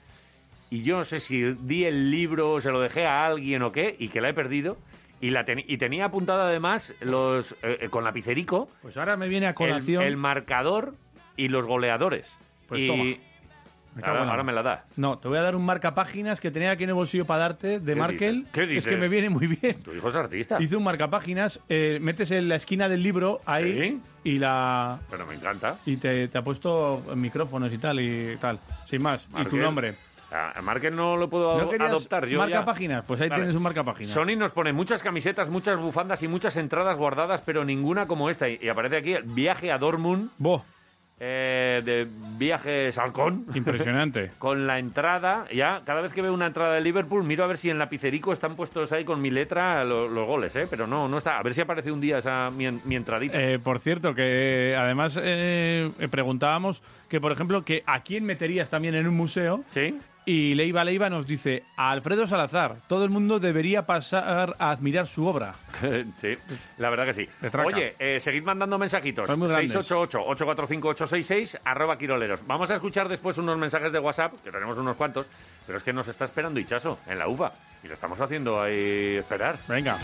[0.69, 3.93] Y yo no sé si di el libro, se lo dejé a alguien o qué,
[3.99, 4.78] y que la he perdido.
[5.20, 9.28] Y, la teni- y tenía apuntado además los eh, eh, con lapicerico Pues ahora me
[9.28, 10.03] viene a colación...
[10.03, 10.93] el marcador
[11.36, 12.38] y los goleadores.
[12.68, 13.03] Pues y toma.
[13.95, 14.82] Me ahora, me la das.
[14.95, 17.80] No, te voy a dar un marcapáginas que tenía aquí en el bolsillo para darte
[17.80, 18.36] de ¿Qué Markel.
[18.36, 18.51] dices?
[18.51, 18.88] ¿Qué Es dices?
[18.93, 19.82] que me viene muy bien.
[19.82, 20.61] Tu hijo es artista.
[20.61, 25.34] Hice un marcapáginas, eh, metes en la esquina del libro ahí y la Pero me
[25.34, 25.78] encanta.
[25.88, 28.59] y te, te ha puesto micrófonos y tal y tal.
[28.86, 29.28] Sin más.
[29.36, 29.95] Y tu nombre.
[30.32, 32.55] A Markel no lo puedo ¿No querías adoptar yo ya.
[32.55, 33.05] marcapáginas?
[33.05, 34.11] Pues ahí tienes un marcapáginas.
[34.13, 38.49] Sony nos pone muchas camisetas, muchas bufandas y muchas entradas guardadas, pero ninguna como esta.
[38.49, 40.30] Y y aparece aquí el viaje a Dortmund.
[41.19, 42.07] eh, de
[42.38, 43.45] viajes halcón.
[43.55, 44.32] Impresionante.
[44.38, 47.57] con la entrada, ya, cada vez que veo una entrada de Liverpool, miro a ver
[47.57, 50.67] si en lapicerico están puestos ahí con mi letra lo- los, goles, ¿eh?
[50.69, 51.39] Pero no, no está.
[51.39, 53.39] A ver si aparece un día esa mi, en- mi entradita.
[53.41, 58.70] Eh, por cierto, que además eh, eh, preguntábamos que, por ejemplo, que a quién meterías
[58.70, 59.64] también en un museo.
[59.68, 59.97] Sí.
[60.26, 65.08] Y Leiva Leiva nos dice, a Alfredo Salazar, todo el mundo debería pasar a admirar
[65.08, 65.55] su obra.
[66.18, 66.34] sí,
[66.78, 67.30] la verdad que sí.
[67.64, 69.26] Oye, eh, seguid mandando mensajitos.
[69.26, 69.74] Son muy grandes.
[69.74, 72.45] 688-845-866, arroba quiroleros.
[72.45, 75.32] Vamos a escuchar después unos mensajes de WhatsApp, que tenemos unos cuantos,
[75.66, 77.53] pero es que nos está esperando Hichaso en la UFA.
[77.82, 79.58] Y lo estamos haciendo ahí esperar.
[79.70, 79.97] Venga.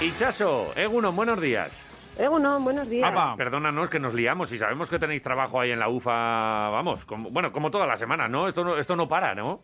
[0.00, 1.93] Hichaso, Egunon, buenos días.
[2.16, 3.12] Egunon, buenos días.
[3.36, 7.30] Perdónanos que nos liamos y sabemos que tenéis trabajo ahí en la UFA, vamos, como,
[7.30, 8.46] bueno, como toda la semana, ¿no?
[8.46, 9.62] Esto no, esto no para, ¿no?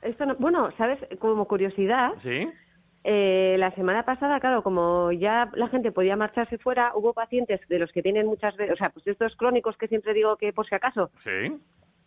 [0.00, 0.98] Esto no- bueno, ¿sabes?
[1.18, 2.48] Como curiosidad, ¿Sí?
[3.04, 7.78] eh, la semana pasada, claro, como ya la gente podía marcharse fuera, hubo pacientes de
[7.78, 10.66] los que tienen muchas veces, o sea, pues estos crónicos que siempre digo que por
[10.66, 11.30] si acaso, Sí.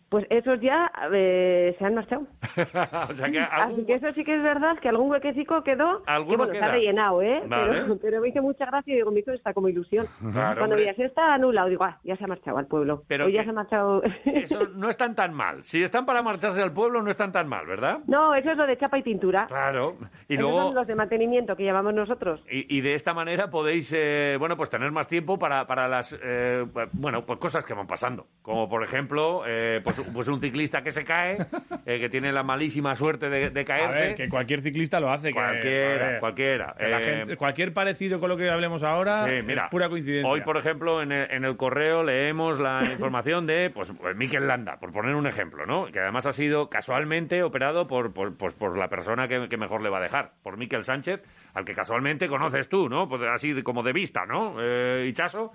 [0.08, 2.22] Pues esos ya eh, se han marchado.
[3.10, 6.02] o sea que algún- Así que eso sí que es verdad, que algún huequecico quedó,
[6.04, 6.72] que Alguno bueno, está queda.
[6.74, 7.42] rellenado, ¿eh?
[7.46, 7.82] Vale.
[7.82, 10.06] Pero, pero me hizo mucha gracia y digo, me hizo esta como ilusión.
[10.32, 13.02] Claro, Cuando se está anulado, digo, ah, ya se ha marchado al pueblo.
[13.08, 14.02] Pero o ya se ha marchado...
[14.24, 15.64] Eso no están tan mal.
[15.64, 18.00] Si están para marcharse al pueblo, no están tan mal, ¿verdad?
[18.06, 19.46] no, eso es lo de chapa y pintura.
[19.46, 19.96] Claro.
[20.28, 20.62] Y Esos luego...
[20.64, 22.42] son los de mantenimiento que llamamos nosotros.
[22.50, 26.16] Y, y de esta manera podéis, eh, bueno, pues tener más tiempo para, para las,
[26.22, 28.26] eh, bueno, pues cosas que van pasando.
[28.42, 31.38] Como por ejemplo, eh, pues, pues un ciclista que se cae,
[31.86, 34.00] eh, que tiene la malísima suerte de, de A caerse.
[34.00, 35.32] ver, que cualquier ciclista lo hace.
[35.32, 36.74] Cualquiera, cualquiera.
[36.78, 40.30] que Eh, gente- cualquier parecido con lo que hablemos ahora Sí, mira, es pura coincidencia.
[40.30, 44.46] Hoy, por ejemplo, en el, en el correo leemos la información de pues, pues, Mikel
[44.46, 45.86] Landa, por poner un ejemplo, ¿no?
[45.86, 49.82] Que además ha sido casualmente operado por, por, pues, por la persona que, que mejor
[49.82, 51.22] le va a dejar, por Mikel Sánchez,
[51.54, 53.08] al que casualmente conoces tú, ¿no?
[53.08, 54.56] Pues así como de vista, ¿no?
[54.60, 55.52] Eh, Hichaso.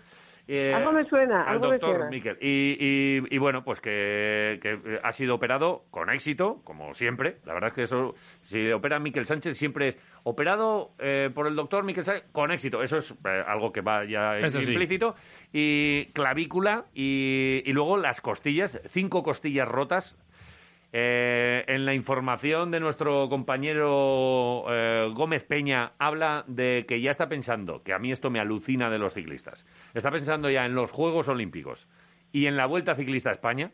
[0.47, 2.09] Eh, Algo me suena, al algo me doctor suena.
[2.09, 2.37] Mikel.
[2.41, 7.37] Y, y- y bueno, pues que, que ha sido operado con éxito, como siempre.
[7.45, 11.55] La verdad es que eso, si opera Miquel Sánchez, siempre es operado eh, por el
[11.55, 12.81] doctor Miquel Sánchez con éxito.
[12.81, 14.71] Eso es eh, algo que va ya Eso sí.
[14.71, 15.15] implícito.
[15.53, 20.17] Y clavícula y, y luego las costillas, cinco costillas rotas.
[20.91, 27.29] Eh, en la información de nuestro compañero eh, Gómez Peña habla de que ya está
[27.29, 30.89] pensando, que a mí esto me alucina de los ciclistas, está pensando ya en los
[30.91, 31.87] Juegos Olímpicos
[32.31, 33.71] y en la Vuelta Ciclista a España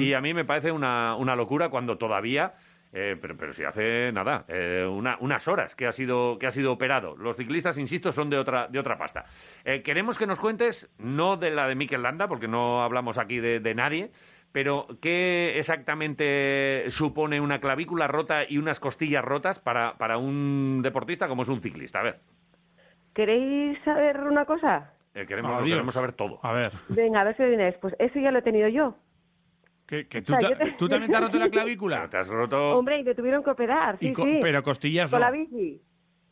[0.00, 2.54] y a mí me parece una, una locura cuando todavía,
[2.92, 6.50] eh, pero, pero si hace nada, eh, una- unas horas que ha, sido, que ha
[6.50, 7.16] sido operado.
[7.16, 9.24] Los ciclistas, insisto, son de otra, de otra pasta.
[9.84, 13.60] Queremos que nos cuentes, no de la de Mikel Landa, porque no hablamos aquí de,
[13.60, 14.10] de nadie,
[14.56, 21.28] pero ¿qué exactamente supone una clavícula rota y unas costillas rotas para, para un deportista
[21.28, 22.00] como es un ciclista?
[22.00, 22.20] A ver,
[23.12, 24.94] ¿Queréis saber una cosa?
[25.12, 25.68] eh, queremos, lo Adiós.
[25.74, 26.40] queremos saber todo.
[26.42, 27.74] A ver, Venga, a ver si lo adivináis.
[27.82, 28.96] Pues eso ya lo he tenido yo.
[29.86, 32.08] que, que O tú, sea, ta- yo te- tú también te has roto la clavícula.
[32.08, 32.78] Te has roto...
[32.78, 34.38] Hombre, y me tuvieron que operar, sí, Y co- sí.
[34.40, 35.26] Pero costillas Con no.
[35.26, 35.82] la bici.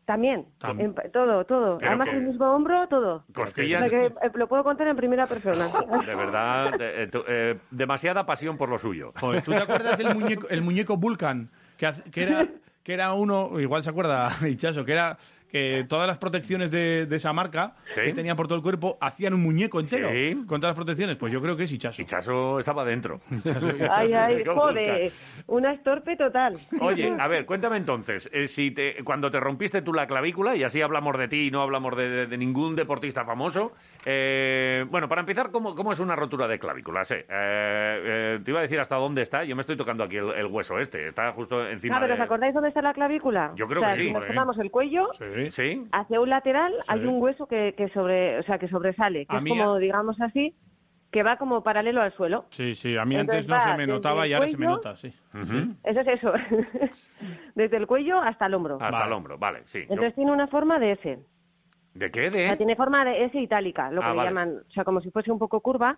[0.05, 0.47] También.
[0.61, 1.79] Tam- En- todo, todo.
[1.79, 3.25] Pero Además, que- el mismo hombro, todo.
[3.35, 3.87] Costillas...
[3.87, 5.67] O sea que, eh, lo puedo contar en primera persona.
[6.07, 9.13] De verdad, eh, eh, demasiada pasión por lo suyo.
[9.19, 11.49] Joder, ¿tú te acuerdas del muñeco, el muñeco Vulcan?
[11.79, 12.47] Que, hace- que era,
[12.85, 15.17] que era uno, igual se acuerda Hichaso, que era,
[15.51, 18.01] que todas las protecciones de, de esa marca Sí.
[18.03, 20.35] que tenían por todo el cuerpo hacían un muñeco entero Sí.
[20.47, 21.17] con todas las protecciones.
[21.17, 22.03] Pues yo creo que es Hichazo.
[22.03, 23.21] Hichazo estaba dentro.
[23.91, 25.13] Ay, ay, joder,
[25.47, 26.57] una estorpe total.
[26.81, 30.65] Oye, a ver, cuéntame entonces, eh, si te, cuando te rompiste tú la clavícula, y
[30.65, 33.73] así hablamos de ti y no hablamos de, de- de ningún deportista famoso,
[34.07, 37.05] eh, bueno, para empezar, ¿cómo, cómo es una rotura de clavícula?
[37.05, 40.17] Sí, eh, eh, te iba a decir hasta dónde está, yo me estoy tocando aquí
[40.17, 42.21] el, el hueso este, está justo encima Ah, pero de...
[42.21, 43.53] ¿os acordáis dónde está la clavícula?
[43.57, 44.09] Yo creo O sea, que sí.
[44.09, 45.44] Si nos tomamos el cuello, Sí.
[45.51, 45.87] ¿Sí?
[45.93, 46.85] hacia un lateral Sí.
[46.89, 49.79] hay un hueso que, que sobre, o sea, que sobresale, que A es mí- como,
[49.79, 50.55] digamos así,
[51.11, 52.47] que va como paralelo al suelo.
[52.51, 54.97] Sí, sí, a mí Entonces antes no se me notaba y ahora se me nota,
[54.97, 55.09] sí.
[55.85, 56.33] Eso es eso.
[57.55, 58.79] Desde el cuello hasta el hombro.
[58.81, 59.81] Hasta el hombro, vale, sí.
[59.87, 61.19] Yo- Entonces tiene una forma de S.
[61.95, 62.27] ¿De qué?
[62.29, 62.57] O sea, ¿De?
[62.57, 64.29] tiene forma de S itálica, lo que Ah, le vale.
[64.31, 65.97] llaman, o sea, como si fuese un poco curva.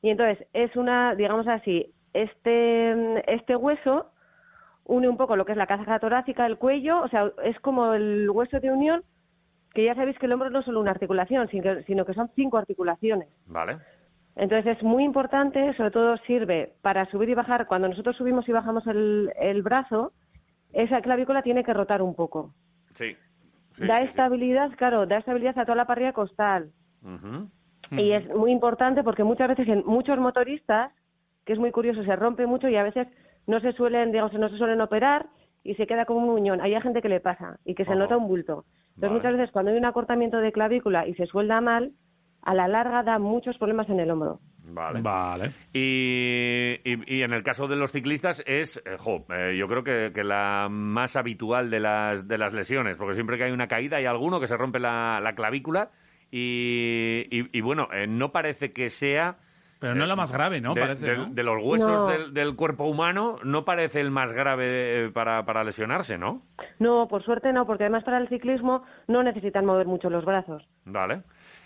[0.00, 4.11] Y entonces es una, digamos así, este, este hueso
[4.84, 7.94] une un poco lo que es la caja torácica, el cuello, o sea, es como
[7.94, 9.02] el hueso de unión,
[9.74, 12.58] que ya sabéis que el hombro no es solo una articulación, sino que, son cinco
[12.58, 13.28] articulaciones.
[13.46, 13.78] Vale.
[14.36, 17.66] Entonces es muy importante, sobre todo sirve para subir y bajar.
[17.66, 20.12] Cuando nosotros subimos y bajamos el, el brazo,
[20.72, 22.52] esa clavícula tiene que rotar un poco.
[22.94, 23.16] Sí.
[23.76, 24.08] Sí, da sí, sí.
[24.10, 26.70] estabilidad, claro, da estabilidad a toda la parrilla costal.
[27.90, 30.92] Y es muy importante porque muchas veces en muchos motoristas,
[31.44, 33.08] que es muy curioso, se rompe mucho y a veces
[33.46, 35.26] no se suelen, digamos, no se suelen operar
[35.64, 36.60] y se queda como un muñón.
[36.60, 38.64] Hay gente que le pasa y que se nota un bulto.
[38.94, 39.14] Entonces Vale.
[39.14, 41.92] muchas veces cuando hay un acortamiento de clavícula y se suelda mal,
[42.42, 44.40] a la larga da muchos problemas en el hombro.
[44.64, 45.00] Vale.
[45.00, 45.50] Vale.
[45.72, 49.82] Y, y- y en el caso de los ciclistas es, eh, jo, eh, yo creo
[49.84, 53.66] que, que la más habitual de las, de las lesiones, porque siempre que hay una
[53.68, 55.90] caída hay alguno que se rompe la, la clavícula
[56.30, 59.36] y, y- y bueno, eh, no parece que sea...
[59.82, 60.72] Pero no es la más grave, ¿no?
[60.74, 61.26] de, Parece, de- ¿no?
[61.26, 62.06] de los huesos No.
[62.06, 66.42] del, del cuerpo humano, no parece el más grave eh, para, para lesionarse, ¿no?
[66.78, 70.66] No, por suerte no, porque además para el ciclismo no necesitan mover mucho los brazos.
[70.86, 71.22] Vale.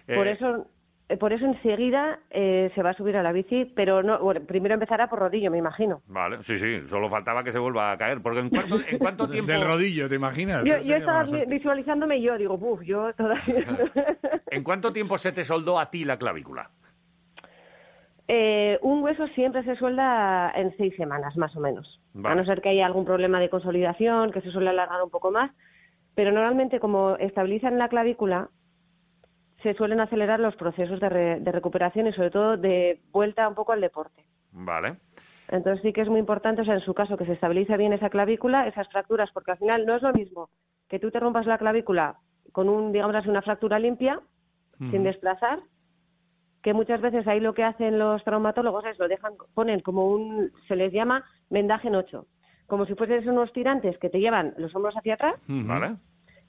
[0.07, 0.67] Por Eh, eso
[1.09, 4.41] eh, por eso enseguida eh, se va a subir a la bici, pero no, bueno,
[4.45, 6.03] primero empezará por rodillo, me imagino.
[6.09, 9.29] Vale, sí, sí, solo faltaba que se vuelva a caer, porque ¿en cuánto, en cuánto
[9.31, 9.53] tiempo...
[9.53, 10.65] Del rodillo, ¿te imaginas?
[10.65, 13.65] Yo, estaba más visualizándome y yo digo, uff, yo todavía...
[14.51, 16.71] ¿En cuánto tiempo se te soldó a ti la clavícula?
[18.29, 22.01] Eh, un hueso siempre se suelda en seis semanas, más o menos.
[22.13, 22.33] Vale.
[22.33, 25.31] A no ser que haya algún problema de consolidación, que se suele alargar un poco
[25.31, 25.51] más.
[26.15, 28.49] Pero normalmente, como estabilizan la clavícula,
[29.63, 33.55] se suelen acelerar los procesos de, re- de recuperación y, sobre todo, de vuelta un
[33.55, 34.25] poco al deporte.
[34.53, 34.97] Vale.
[35.49, 37.93] Entonces sí que es muy importante, o sea, en su caso, que se estabilice bien
[37.93, 40.49] esa clavícula, esas fracturas, porque al final no es lo mismo
[40.89, 42.17] que tú te rompas la clavícula
[42.53, 44.21] con un, digamos así, una fractura limpia,
[44.79, 45.61] sin desplazar,
[46.67, 50.51] que muchas veces ahí lo que hacen los traumatólogos es lo dejan, ponen como un,
[50.67, 52.27] se les llama vendaje en ocho,
[52.67, 55.95] como si fuesen unos tirantes que te llevan los hombros hacia atrás, Vale.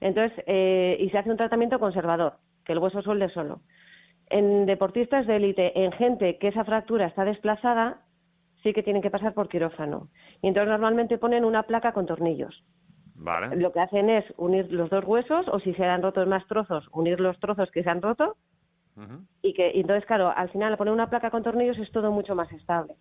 [0.01, 2.33] entonces, eh, y se hace un tratamiento conservador,
[2.65, 3.59] que el hueso suelde solo.
[4.31, 8.01] En deportistas de élite, en gente que esa fractura está desplazada,
[8.63, 10.07] sí que tienen que pasar por quirófano.
[10.41, 12.63] Y entonces normalmente ponen una placa con tornillos.
[13.13, 13.55] Vale.
[13.55, 16.89] Lo que hacen es unir los dos huesos, o si se han roto más trozos,
[16.91, 18.35] unir los trozos que se han roto.
[19.43, 22.11] Y que y entonces, claro, al final al poner una placa con tornillos es todo
[22.11, 22.95] mucho más estable.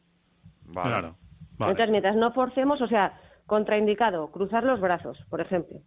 [0.67, 0.89] Vale.
[0.91, 1.17] Claro.
[1.59, 1.73] Vale.
[1.73, 3.15] Entonces, mientras no forcemos, o sea,
[3.47, 5.79] contraindicado, cruzar los brazos, por ejemplo.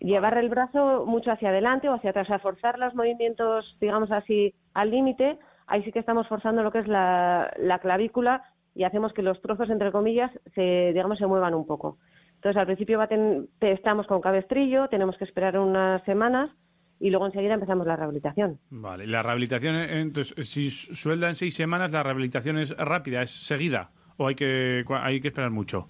[0.00, 4.54] Llevar el brazo mucho hacia adelante o hacia atrás, a forzar los movimientos, digamos así,
[4.74, 8.42] al límite, ahí sí que estamos forzando lo que es la, la clavícula
[8.74, 11.98] y hacemos que los trozos, entre comillas, se, digamos, se muevan un poco.
[12.36, 16.50] Entonces, al principio va a ten- te- estamos con cabestrillo, tenemos que esperar unas semanas
[17.00, 18.58] y luego enseguida empezamos la rehabilitación.
[18.70, 23.22] Vale, la rehabilitación, eh, entonces, si su- suelda en seis semanas, la rehabilitación es rápida,
[23.22, 25.88] es seguida, o hay que, hay que esperar mucho.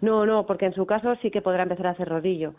[0.00, 2.50] No, no, porque en su caso sí que podrá empezar a hacer rodillo.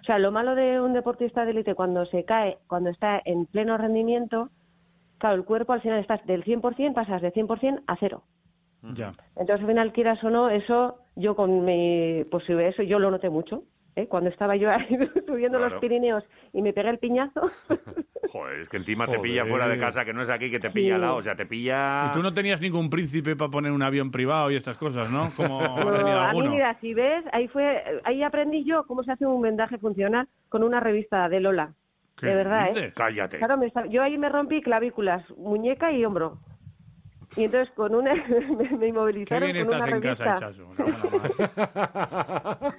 [0.00, 3.46] O sea, lo malo de un deportista de élite cuando se cae, cuando está en
[3.46, 4.50] pleno rendimiento,
[5.18, 8.22] claro, el cuerpo al final estás del 100%, pasas de 100% a cero.
[8.94, 9.12] Ya.
[9.36, 13.28] Entonces, al final, quieras o no, eso, yo con mi, pues eso yo lo noté
[13.28, 13.64] mucho.
[13.96, 14.06] ¿Eh?
[14.06, 14.86] Cuando estaba yo ahí
[15.26, 15.72] subiendo Claro.
[15.74, 17.50] los Pirineos y me pegué el piñazo,
[18.32, 20.70] Joder, es que encima te pilla fuera de casa, que no es aquí, que te
[20.70, 20.92] pilla Sí.
[20.92, 22.06] al lado, o sea, te pilla...
[22.10, 25.30] Y tú no tenías ningún príncipe para poner un avión privado y estas cosas, ¿no?
[25.36, 29.26] Como No, a mí, mira, si ves, ahí fue, ahí aprendí yo cómo se hace
[29.26, 31.72] un vendaje funcional con una revista de Lola.
[32.16, 32.92] ¿Qué de verdad, ¿eh?
[32.94, 33.38] Cállate.
[33.38, 36.38] Claro, me estaba- yo ahí me rompí clavículas, muñeca y hombro.
[37.36, 40.64] Y entonces con una me, me Qué inmovilizaron bien con estás una en casa, revista.
[40.84, 41.50] Madre.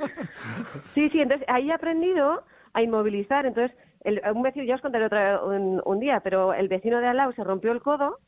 [0.93, 3.45] Sí, sí, entonces ahí he aprendido a inmovilizar.
[3.45, 7.07] Entonces, el, un vecino, ya os contaré otra, un, un día, pero el vecino de
[7.07, 8.19] al lado se rompió el codo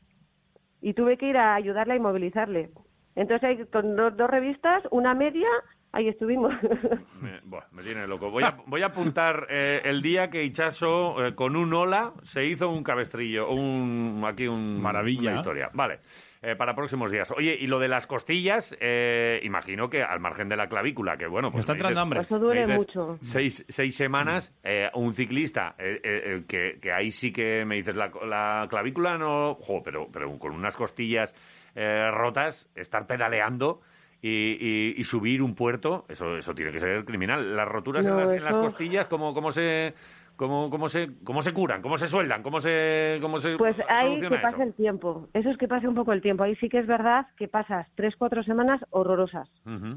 [0.80, 2.70] y tuve que ir a ayudarle a inmovilizarle.
[3.16, 5.48] Entonces, ahí con dos, dos revistas, una media,
[5.94, 6.52] ahí estuvimos.
[7.22, 8.30] Me, buah, me tiene loco.
[8.30, 12.44] Voy a, voy a apuntar eh, el día que Ichaso, eh, con un ola, se
[12.44, 15.30] hizo un cabestrillo, un, aquí un, Maravilla.
[15.30, 15.70] una historia.
[15.72, 16.00] Vale,
[16.42, 17.30] eh, para próximos días.
[17.34, 21.26] Oye, y lo de las costillas, eh, imagino que al margen de la clavícula, que
[21.26, 22.20] bueno, pues está me entrando dices- hambre.
[22.20, 23.18] Eso duele mucho.
[23.22, 27.76] Seis, seis semanas, eh, un ciclista, eh, eh, eh, que, que ahí sí que me
[27.76, 31.34] dices, la, la clavícula no, jo, pero, pero con unas costillas
[31.74, 33.80] eh, rotas, estar pedaleando
[34.26, 37.54] y, y- y subir un puerto, eso, eso tiene que ser criminal.
[37.54, 39.92] Las roturas en, las, en las costillas, ¿cómo, cómo se...
[40.36, 41.80] ¿Cómo, cómo, se, ¿Cómo se curan?
[41.80, 42.42] ¿Cómo se sueldan?
[42.42, 44.62] ¿Cómo se, cómo se Pues ahí que pase eso?
[44.64, 45.28] el tiempo.
[45.32, 46.42] Eso es que pase un poco el tiempo.
[46.42, 49.48] Ahí sí que es verdad que pasas tres, cuatro semanas horrorosas.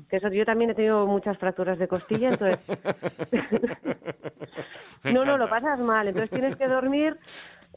[0.07, 2.59] Que eso yo también he tenido muchas fracturas de costilla, entonces
[5.05, 6.07] no, no, lo pasas mal.
[6.07, 7.17] Entonces tienes que dormir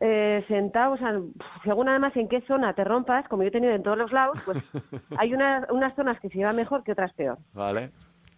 [0.00, 1.20] eh, sentado, o sea,
[1.64, 4.40] según además en qué zona te rompas, como yo he tenido en todos los lados,
[4.44, 4.58] pues
[5.18, 7.38] hay una- unas zonas que se llevan mejor que otras peor.
[7.52, 7.90] Vale.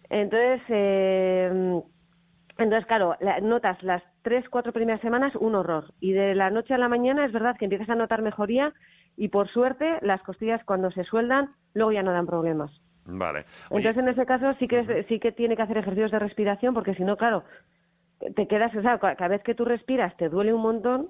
[0.09, 1.81] Entonces, eh,
[2.57, 5.85] entonces claro, la- notas las tres, cuatro primeras semanas un horror.
[5.99, 8.73] Y de la noche a la mañana es verdad que empiezas a notar mejoría
[9.17, 12.71] y por suerte las costillas cuando se sueldan luego ya no dan problemas.
[13.05, 13.45] Vale.
[13.69, 16.73] Oye, Entonces en ese caso sí que sí que tiene que hacer ejercicios de respiración
[16.73, 17.43] porque si no, claro,
[18.35, 21.09] te quedas, o sea, ca- cada vez que tú respiras te duele un montón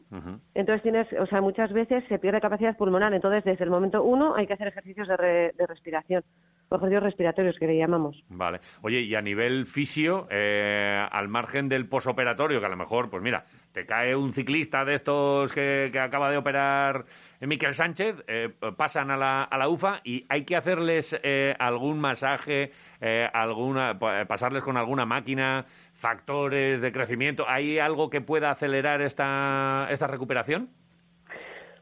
[0.56, 3.14] entonces tienes, o sea, muchas veces se pierde capacidad pulmonar.
[3.14, 6.23] Entonces, desde el momento uno hay que hacer ejercicios de, re- de respiración,
[6.69, 8.23] o ejercicios respiratorios que le llamamos.
[8.30, 8.60] Vale.
[8.81, 13.22] Oye, y a nivel fisio, eh, al margen del posoperatorio, que a lo mejor, pues
[13.22, 17.06] mira, te cae un ciclista de estos que, que acaba de operar
[17.41, 21.99] Miquel Sánchez, eh, pasan a la, a la UFA y hay que hacerles eh, algún
[21.99, 22.72] masaje,
[23.02, 25.65] eh, alguna, pa- pasarles con alguna máquina,
[26.08, 27.46] factores de crecimiento.
[27.48, 30.68] ¿Hay algo que pueda acelerar esta, esta recuperación?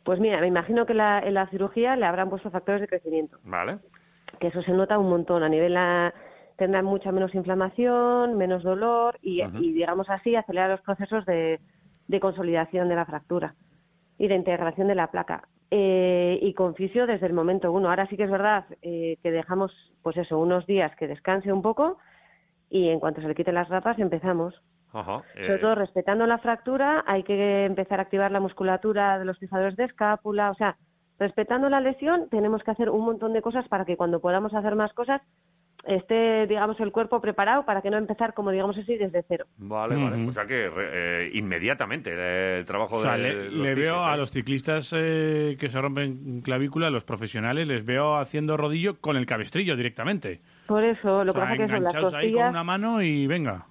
[0.03, 3.38] Pues mira, me imagino que la- en la cirugía le habrán puesto factores de crecimiento,
[3.43, 3.80] Vale.
[4.39, 5.41] que eso se nota un montón.
[5.41, 6.14] A nivel la,
[6.56, 11.60] tendrán mucha menos inflamación, menos dolor y, y, digamos así, acelerar los procesos de,
[12.07, 13.56] de consolidación de la fractura
[14.19, 15.48] y de integración de la placa.
[15.72, 17.89] Eh, y con fisio desde el momento uno.
[17.89, 19.72] Ahora sí que es verdad eh, que dejamos,
[20.03, 21.98] pues eso, unos días que descanse un poco
[22.72, 24.60] y en cuanto se le quiten las rapas empezamos.
[24.93, 25.22] Ajá.
[25.34, 29.38] Sobre Eh, todo respetando la fractura, hay que empezar a activar la musculatura de los
[29.38, 30.76] fijadores de escápula, o sea,
[31.19, 34.76] respetando la lesión, tenemos que hacer un montón de cosas para que cuando podamos hacer
[34.76, 35.22] más cosas
[35.85, 39.45] esté, digamos, el cuerpo preparado para que no empezar, como digamos así, desde cero.
[39.57, 40.27] Vale, vale.
[40.27, 40.89] O sea que re-
[41.26, 44.03] eh, inmediatamente eh, el trabajo O sea, de le, los le veo ¿eh?
[44.06, 49.18] a los ciclistas eh, que se rompen clavícula, los profesionales, les veo haciendo rodillo con
[49.18, 50.41] el cabestrillo directamente.
[50.72, 52.49] Por eso, lo O que sea, pasa que son las enganchados ahí con costillas...
[52.52, 53.65] una mano y venga.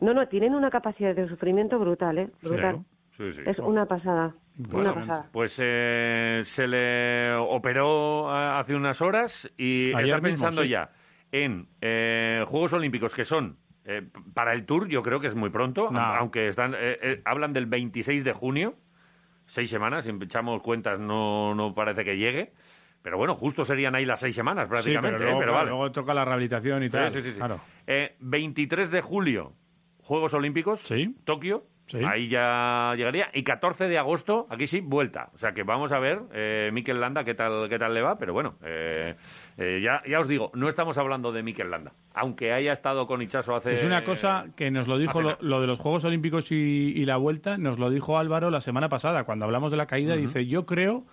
[0.00, 2.28] No, no, tienen una capacidad de sufrimiento brutal, ¿eh?
[2.42, 2.80] Brutal.
[3.12, 3.42] Sí, sí.
[3.46, 5.28] Es una pasada, Bueno, una pasada.
[5.32, 10.68] Pues eh, se le operó eh, hace unas horas y Ayer está mismo, pensando sí.
[10.68, 10.90] ya
[11.32, 13.56] en eh, Juegos Olímpicos que son
[13.86, 14.02] eh,
[14.34, 16.00] para el Tour, yo creo que es muy pronto, No.
[16.00, 18.74] aunque están eh, eh, hablan del 26 de junio,
[19.46, 22.52] seis semanas, si echamos cuentas no, no parece que llegue,
[23.02, 25.32] pero bueno, justo serían ahí las seis semanas Sí, prácticamente, pero ¿eh?
[25.32, 25.70] luego, pero claro, vale.
[25.70, 27.10] luego toca la rehabilitación y Sí, tal.
[27.10, 27.38] sí, sí, sí.
[27.38, 27.60] Claro.
[27.86, 29.52] Eh, 23 de julio,
[30.02, 30.86] Juegos Olímpicos,
[31.24, 31.64] Tokio.
[32.06, 33.30] Ahí ya llegaría.
[33.34, 35.30] Y 14 de agosto, aquí sí, vuelta.
[35.34, 38.16] O sea que vamos a ver, eh, Mikel Landa, qué tal, qué tal le va.
[38.16, 39.16] Pero bueno, eh,
[39.58, 41.92] eh, ya, ya os digo, no estamos hablando de Mikel Landa.
[42.14, 43.74] Aunque haya estado con Ichaso hace.
[43.74, 47.16] Es una cosa que nos lo dijo lo, de los Juegos Olímpicos y, y la
[47.16, 50.66] vuelta, nos lo dijo Álvaro la semana pasada, cuando hablamos de la caída, dice, yo
[50.66, 51.06] creo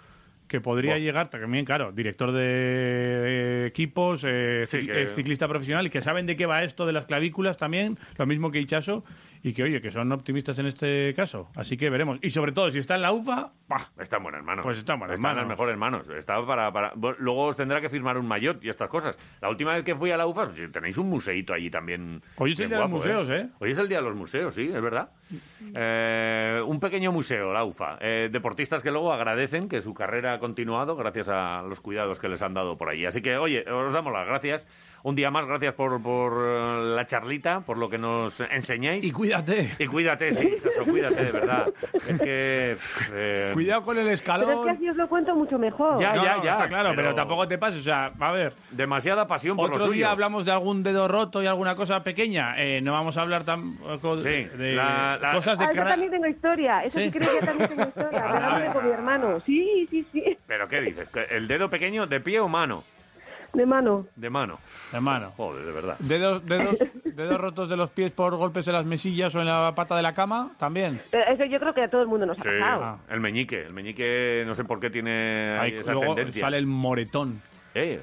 [0.48, 5.86] que podría llegar, también claro, director de equipos, eh, Sí, ci- que- eh, ciclista profesional,
[5.88, 9.04] y que saben de qué va esto de las clavículas también, lo mismo que Ichaso,
[9.44, 11.50] y que oye, que son optimistas en este caso.
[11.56, 12.20] Así que veremos.
[12.22, 13.90] Y sobre todo, si está en la UFA, ¡pah!
[14.00, 14.64] Está en buenas manos.
[14.64, 15.50] Pues está en buenas Está en manos.
[15.50, 16.10] las mejores manos.
[16.10, 16.94] Está para, para...
[17.20, 19.18] Luego os tendrá que firmar un maillot y estas cosas.
[19.42, 22.22] La última vez que fui a la UFA, pues, tenéis un museito allí también.
[22.38, 23.50] Hoy es el día de los guapo, museos, ¿eh?
[23.60, 25.10] Hoy es el día de los museos, sí, es verdad.
[25.76, 27.98] Eh, un pequeño museo, la UFA.
[28.02, 32.30] Eh, deportistas que luego agradecen que su carrera ha continuado gracias a los cuidados que
[32.30, 33.06] les han dado por ahí.
[33.06, 34.68] Así que, oye, os damos las gracias.
[35.04, 39.04] Un día más, gracias por, por eh, la charlita, por lo que nos enseñáis.
[39.06, 39.76] Y cuídate.
[39.80, 41.68] Y cuídate, sí, Chaso, cuídate, de verdad.
[42.08, 42.78] Es que...
[43.14, 44.48] eh, Cuidado con el escalón.
[44.48, 46.00] Pero es que así os lo cuento mucho mejor.
[46.02, 47.82] Ya, No, ya, no, ya, Está claro, pero, pero tampoco te pases.
[47.82, 48.54] O sea, a ver.
[48.72, 50.10] Demasiada pasión por Otro lo día suyo.
[50.10, 52.56] hablamos de algún dedo roto y alguna cosa pequeña.
[52.58, 56.12] Eh, no vamos a hablar tampoco Sí, de la- la- cosas de Ah, eso también
[56.12, 56.84] tengo historia.
[56.84, 57.12] Eso sí, Sí.
[57.12, 58.24] creo que también tengo historia.
[58.48, 58.74] Ah, venga.
[58.74, 59.40] con mi hermano.
[59.46, 60.38] Sí, sí, sí.
[60.48, 61.10] ¿Pero qué dices?
[61.10, 62.84] ¿Que ¿El dedo pequeño de pie o mano?
[63.58, 64.06] De mano.
[64.16, 64.60] De mano.
[64.94, 65.32] Hermano.
[65.36, 65.96] Joder, de verdad.
[66.00, 69.74] Dedos, dedos, dedos rotos de los pies por golpes en las mesillas o en la
[69.76, 71.02] pata de la cama, también.
[71.10, 73.00] Pero eso yo creo que a todo el mundo nos ha Sí, pasado.
[73.10, 73.62] el meñique.
[73.66, 76.42] El meñique, no sé por qué tiene esa luego tendencia.
[76.42, 77.42] sale el moretón.
[77.74, 78.00] Eh,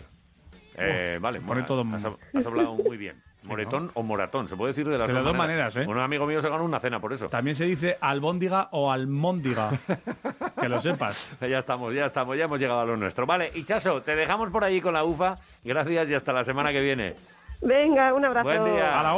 [0.77, 3.23] Eh, vale, pone mola- todo- has, has hablado muy bien.
[3.45, 5.85] Moretón o moratón, se puede decir de las, De las dos maneras, ¿eh?
[5.87, 7.29] Un amigo mío se ganó una cena por eso.
[7.29, 9.71] También se dice albóndiga o almóndiga.
[10.61, 11.37] que lo sepas.
[11.41, 13.27] Ya estamos, ya estamos, ya hemos llegado a lo nuestro.
[13.27, 15.37] Vale, Ichaso, te dejamos por allí con la UFA.
[15.63, 17.15] Gracias y hasta la semana que viene.
[17.61, 18.49] Venga, un abrazo.
[18.49, 18.99] Buen día.
[18.99, 19.15] A la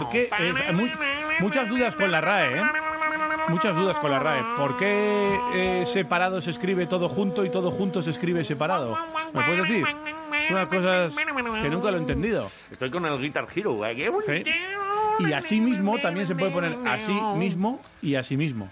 [0.00, 0.28] por qué?
[0.38, 0.88] Es- mu-
[1.40, 2.62] muchas dudas con la RAE, ¿eh?
[3.48, 4.42] Muchas dudas con la RAE.
[4.56, 8.98] ¿Por qué eh, separado se escribe todo junto y todo junto se escribe separado?
[9.32, 9.84] ¿Me puedes decir?
[10.44, 12.50] Es unas cosas que nunca lo he entendido.
[12.70, 13.84] Estoy con el Guitar Hero.
[13.86, 14.12] ¿eh?
[14.26, 15.24] Sí.
[15.24, 18.68] Y así mismo también se puede poner así mismo y así mismo.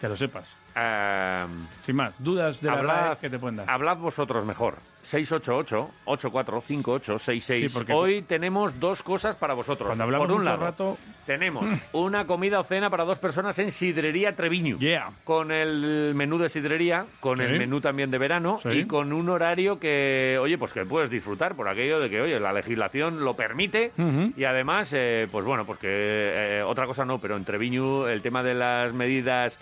[0.00, 0.48] Que lo sepas.
[0.74, 3.70] Sin más, dudas de la Hablad- RAE que te pueden dar.
[3.70, 4.76] Hablad vosotros mejor.
[5.02, 7.68] 688-845866.
[7.68, 9.88] Sí, porque- Hoy tenemos dos cosas para vosotros.
[9.88, 10.96] Cuando hablamos Por un mucho lado, rato-
[11.26, 14.78] tenemos una comida o cena para dos personas en Sidrería Treviño.
[15.24, 17.44] Con el menú de sidrería, con Sí.
[17.44, 18.68] el menú también de verano Sí.
[18.70, 22.38] y con un horario que, oye, pues que puedes disfrutar por aquello de que, oye,
[22.38, 23.90] la legislación lo permite
[24.36, 28.22] y además, eh, pues bueno, pues que eh, otra cosa no, pero en Treviño el
[28.22, 29.58] tema de las medidas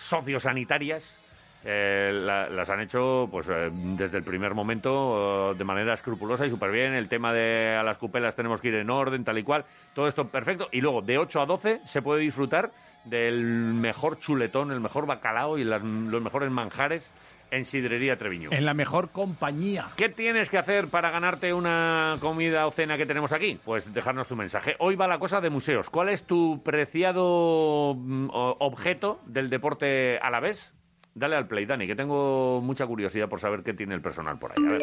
[0.00, 1.18] sociosanitarias
[1.62, 6.46] eh, la- las han hecho pues eh, desde el primer momento eh, de manera escrupulosa
[6.46, 6.94] y súper bien.
[6.94, 9.66] El tema de a las cupelas tenemos que ir en orden, tal y cual.
[9.94, 10.68] Todo esto perfecto.
[10.72, 12.70] Y luego de 8 a 12 se puede disfrutar
[13.04, 17.12] del mejor chuletón, el mejor bacalao y las- los mejores manjares
[17.50, 18.50] en Sidrería Treviño.
[18.52, 19.88] En la mejor compañía.
[19.96, 23.58] ¿Qué tienes que hacer para ganarte una comida o cena que tenemos aquí?
[23.64, 24.76] Pues dejarnos tu mensaje.
[24.78, 25.90] Hoy va la cosa de museos.
[25.90, 30.74] ¿Cuál es tu preciado mm, objeto del deporte alavés?
[31.14, 34.52] Dale al play, Dani, que tengo mucha curiosidad por saber qué tiene el personal por
[34.52, 34.64] ahí.
[34.64, 34.82] A ver.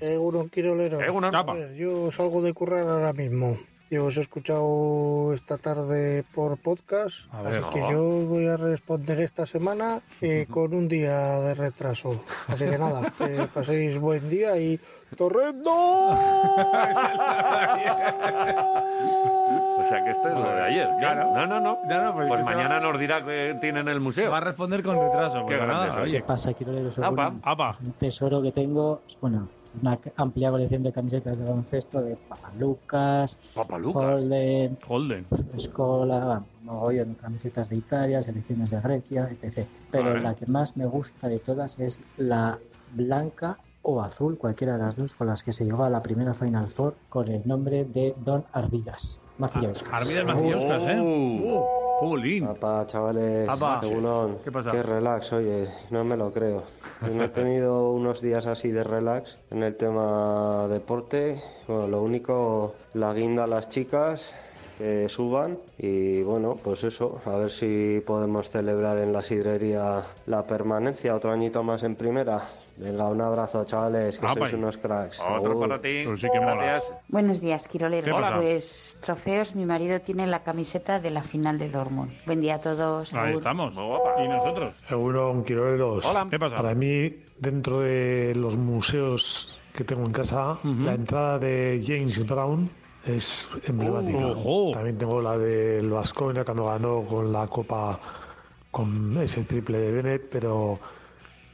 [0.00, 1.00] Egunon, Quirolero.
[1.00, 1.34] Egunon.
[1.34, 3.56] A ver, yo salgo de currar ahora mismo.
[3.88, 7.62] Yo os he escuchado esta tarde por podcast, A ver.
[7.62, 12.20] así que yo voy a responder esta semana eh, con un día de retraso.
[12.48, 14.80] Así que nada, que paséis buen día y
[15.16, 15.70] ¡Torrendo!
[19.78, 20.88] O sea que esto es lo de ayer.
[20.98, 21.32] Claro.
[21.34, 21.78] No, no, no.
[22.14, 24.30] pues pues mañana nos dirá que tiene en el museo.
[24.32, 25.46] Va a responder con retraso.
[25.46, 26.02] Qué grande nada, soy.
[26.04, 26.18] oye.
[26.18, 26.90] ¿Qué pasa, Quirolero?
[26.90, 27.70] Soy Apa, un- apa.
[27.80, 29.48] Un tesoro que tengo, bueno,
[29.80, 34.22] una amplia colección de camisetas de baloncesto de Papalucas, Papalucas.
[34.22, 35.26] Holden, Holden.
[35.56, 39.66] Escola, mogollón de camisetas de Italia, selecciones de Grecia, etc.
[39.90, 40.22] Pero Vale.
[40.22, 42.58] la que más me gusta de todas es la
[42.94, 46.34] blanca o azul, cualquiera de las dos, con las que se llegó a la primera
[46.34, 49.20] Final Four con el nombre de Don Arvidas.
[49.38, 49.92] Macillauskas.
[49.92, 51.00] Arvidas Macillauskas, ¿eh?
[51.00, 51.62] Uh,
[52.00, 52.46] Jolín.
[52.46, 53.80] Papá, chavales, Apa.
[54.44, 54.70] ¿Qué pasa?
[54.70, 56.62] Qué relax, oye, no me lo creo.
[57.02, 61.40] Yo no he tenido unos días así de relax en el tema deporte.
[61.66, 64.30] Bueno, lo único, la guinda a las chicas
[64.78, 70.46] que suban y bueno, pues eso, a ver si podemos celebrar en la sidrería la
[70.46, 72.44] permanencia, otro añito más en primera.
[72.78, 74.34] Venga, un abrazo, chavales, que Apa.
[74.34, 75.20] sois unos cracks.
[75.20, 76.04] Otro para ti.
[76.04, 76.94] Gracias.
[77.08, 78.18] Buenos días, Quiroleros.
[78.36, 82.12] Pues trofeos, mi marido tiene la camiseta de la final de Dortmund.
[82.26, 83.14] Buen día a todos.
[83.14, 83.36] Ahí agur.
[83.36, 83.74] estamos.
[83.74, 84.76] ¿Y nosotros?
[84.90, 86.04] Egunon, Quiroleros.
[86.04, 86.26] Hola.
[86.30, 86.56] ¿Qué pasa?
[86.56, 92.68] Para mí, dentro de los museos que tengo en casa, la entrada de James Brown
[93.06, 94.26] es emblemática.
[94.26, 94.72] Ojo.
[94.72, 97.98] También tengo la del Vasconia cuando ganó con la Copa
[98.70, 100.78] con ese triple de Bennett, pero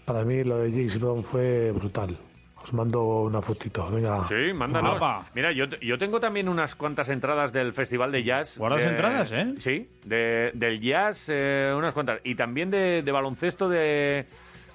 [0.05, 2.17] para mí lo de James Brown fue brutal.
[2.63, 4.23] Os mando una fotito, venga.
[4.29, 5.01] Sí, mándanos.
[5.35, 8.57] Mira, yo, yo tengo también unas cuantas entradas del Festival de Jazz.
[8.57, 9.55] ¿Guardas de- entradas, eh?
[9.59, 12.21] Sí, de- del jazz, eh, unas cuantas.
[12.23, 14.27] Y también de, de baloncesto de,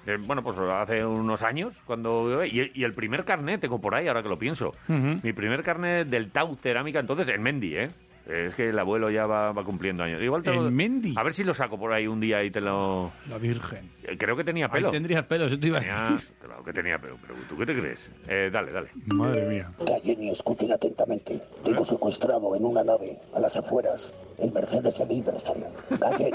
[0.04, 2.44] de, Bueno, pues hace unos años, cuando...
[2.44, 4.72] Y, y el primer carnet tengo por ahí, ahora que lo pienso.
[4.86, 7.88] Mi primer carnet del Tau Cerámica, entonces, en Mendy, ¿eh?
[8.28, 10.20] Es que el abuelo ya va, va cumpliendo años.
[10.20, 11.14] Igual te lo- ¿En Mendy?
[11.16, 13.10] A ver si lo saco por ahí un día y te lo...
[13.28, 13.90] La Virgen.
[14.04, 14.90] Eh, Creo que tenía Ahí pelo.
[14.90, 16.28] tendrías pelo, eso te iba a Tenía- decir.
[16.48, 18.10] Claro que tenía pelo, pero ¿tú qué te crees?
[18.28, 18.88] Eh, dale, dale.
[19.06, 19.70] Madre mía.
[19.86, 21.40] Callen y escuchen atentamente.
[21.64, 25.64] Tengo secuestrado en una nave a las afueras el Mercedes de Iverson.
[25.98, 26.34] Callen,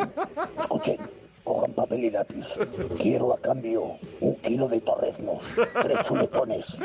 [0.59, 0.97] escuchen.
[1.43, 2.57] Cojan papel y lápiz.
[2.97, 5.43] Quiero a cambio un kilo de torreznos,
[5.81, 6.79] tres chuletones,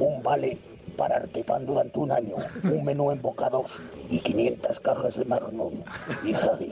[0.00, 0.58] un vale
[1.00, 5.82] para Artepan durante un año, un menú en bocados y 500 cajas de Magnum.
[6.22, 6.70] Y Zadi,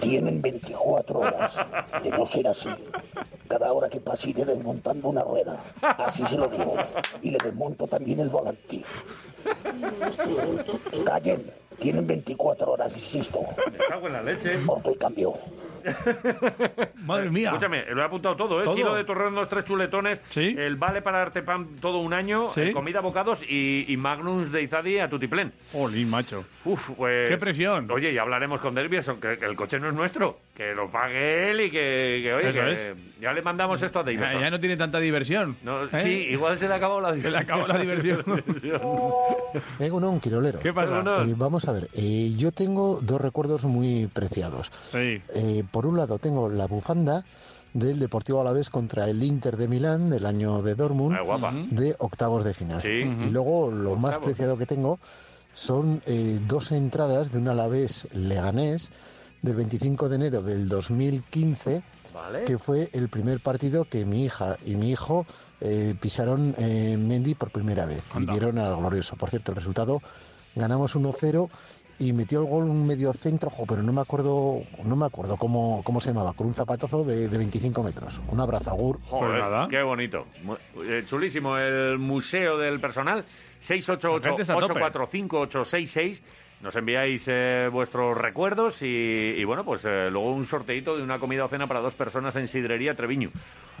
[0.00, 1.56] tienen 24 horas.
[2.02, 2.68] De no ser así,
[3.48, 5.56] Cada hora que pase iré desmontando una rueda.
[5.80, 6.74] Así se lo digo.
[7.22, 8.84] Y le desmonto también el volante.
[11.06, 11.50] Callen.
[11.78, 13.40] Tienen 24 horas, insisto.
[13.72, 14.58] Me cago en la leche.
[14.66, 15.32] Corto y cambio.
[17.04, 17.48] Madre mía.
[17.50, 18.64] Escúchame, lo he apuntado todo, ¿eh?
[18.64, 18.74] Todo.
[18.74, 22.60] Kilo de torrenos, tres chuletones, el vale para darte pan todo un año, Sí.
[22.62, 25.52] eh, comida, bocados y, y magnums de Izadi a tutiplén.
[25.72, 26.44] Olín, macho.
[26.64, 27.28] Uf, pues...
[27.28, 27.90] ¡Qué presión!
[27.90, 30.90] Oye, ya hablaremos con Derby, eso, que, que el coche no es nuestro, que lo
[30.90, 33.20] pague él y que, que, oye, que es.
[33.20, 34.20] ya le mandamos esto a David.
[34.20, 35.56] Ya, ya no tiene tanta diversión.
[35.62, 35.88] No, ¿eh?
[36.02, 38.22] Sí, igual se le ha acabado la Se le acabó la diversión.
[39.78, 40.60] Egunon, Quiroleros.
[40.62, 41.02] ¿Qué pasa?
[41.24, 44.70] Eh, vamos a ver, eh, yo tengo dos recuerdos muy preciados.
[44.90, 45.22] Sí.
[45.34, 47.24] Eh, por un lado tengo la bufanda
[47.72, 52.42] del Deportivo Alavés contra el Inter de Milán del año de Dortmund Ah, de octavos
[52.42, 52.82] de final.
[52.82, 52.88] Sí.
[52.88, 54.98] Y luego lo más preciado que tengo
[55.54, 58.90] son eh, dos entradas de un Alavés leganés
[59.42, 62.42] del 25 de enero del 2015 Vale.
[62.42, 65.26] que fue el primer partido que mi hija y mi hijo
[65.60, 69.14] eh, pisaron en Mendy por primera vez y vieron al glorioso.
[69.14, 70.02] Por cierto, el resultado
[70.56, 71.48] ganamos 1-0
[71.98, 75.36] y metió el gol un medio centro, jo, pero no me acuerdo, no me acuerdo
[75.36, 78.20] cómo, cómo se llamaba, con un zapatazo de, de 25 metros.
[78.28, 79.00] Un abrazo, Agur.
[79.04, 80.26] Joder, qué bonito.
[80.84, 83.18] Eh, chulísimo el Museo del Personal.
[83.18, 83.76] La
[84.22, 84.80] gente está a tope.
[84.80, 86.22] 688-845-866.
[86.60, 91.18] Nos enviáis eh, vuestros recuerdos y, y bueno, pues eh, luego un sorteito de una
[91.20, 93.28] comida o cena para dos personas en Sidrería Treviño.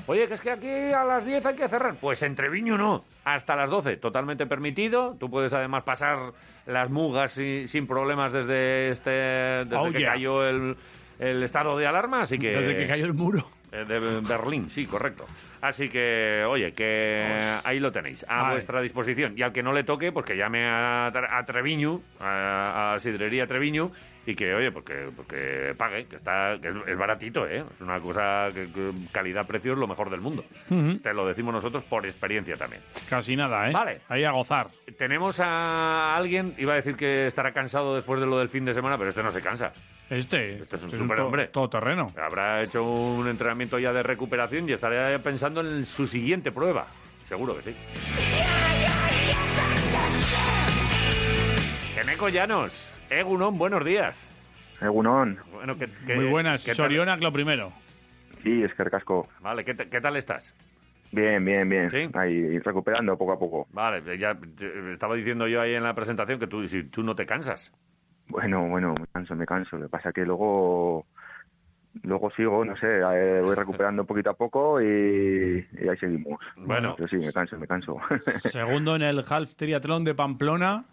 [0.06, 1.96] Oye, que es que aquí a las 10 hay que cerrar.
[2.00, 5.16] Pues en Treviño no, hasta las 12, totalmente permitido.
[5.18, 6.32] Tú puedes además pasar
[6.66, 10.12] las mugas y- sin problemas desde este desde Oh, que yeah.
[10.12, 10.76] cayó el,
[11.18, 13.44] el estado de alarma, así que Desde que cayó el muro.
[13.72, 15.26] Eh, de Berlín, sí, correcto.
[15.60, 17.22] Así que, oye, que
[17.64, 19.34] ahí lo tenéis, a vuestra disposición.
[19.36, 23.46] Y al que no le toque, pues que llame a, a Treviño, a, a Sidrería
[23.46, 23.90] Treviño,
[24.30, 27.58] y que, oye, porque, porque pague, que está que es, es baratito, ¿eh?
[27.74, 30.44] Es una cosa que, que calidad-precio es lo mejor del mundo.
[31.02, 32.82] Te lo decimos nosotros por experiencia también.
[33.08, 33.72] Casi nada, ¿eh?
[33.72, 34.00] Vale.
[34.08, 34.68] Ahí a gozar.
[34.98, 38.74] Tenemos a alguien, iba a decir que estará cansado después de lo del fin de
[38.74, 39.72] semana, pero este no se cansa.
[40.10, 41.46] Este, Este es un es un superhombre.
[41.46, 42.12] to- todoterreno.
[42.22, 46.86] Habrá hecho un entrenamiento ya de recuperación y estará pensando en su siguiente prueba.
[47.26, 47.76] Seguro que sí.
[52.00, 54.26] Eneco Llanos, Egunon, buenos días.
[54.80, 55.38] Egunon.
[55.52, 56.64] Bueno, ¿qué, qué- Muy buenas.
[56.64, 57.72] qué Sorionak lo primero.
[58.42, 59.28] Sí, es que.
[59.40, 60.54] Vale, ¿qué, tal estás?
[61.10, 61.88] Bien, bien, bien.
[62.14, 63.66] Ahí recuperando poco a poco.
[63.72, 64.36] Vale, ya
[64.92, 67.72] estaba diciendo yo ahí en la presentación que tú, si tú no te cansas.
[68.28, 69.76] Bueno, bueno, me canso, me canso.
[69.76, 71.06] Lo que pasa que luego
[72.02, 76.38] luego sigo, no sé, eh, voy recuperando poquito a poco y, y ahí seguimos.
[76.56, 76.94] Bueno.
[76.96, 77.96] Pero sí, me canso, me canso.
[78.50, 80.84] Segundo en el half triatlón de Pamplona,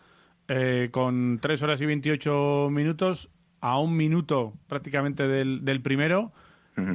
[0.48, 3.30] eh, con 3 horas y 28 minutos,
[3.62, 6.32] a un minuto prácticamente del, del primero.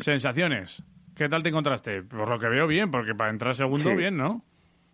[0.00, 0.82] Sensaciones.
[1.16, 2.02] ¿Qué tal te encontraste?
[2.02, 3.96] Por lo que veo bien, porque para entrar segundo, Sí.
[3.96, 4.42] bien, ¿no?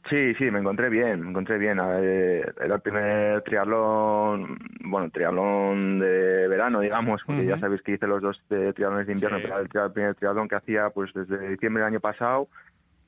[0.08, 1.78] Sí, sí, me encontré bien, me encontré bien.
[1.82, 8.06] Eh, Era el primer triatlón, bueno, triatlón de verano, digamos, porque ya sabéis que hice
[8.06, 9.42] los dos de triatlones de invierno, Sí.
[9.48, 12.48] pero era el primer triatlón que hacía pues desde diciembre del año pasado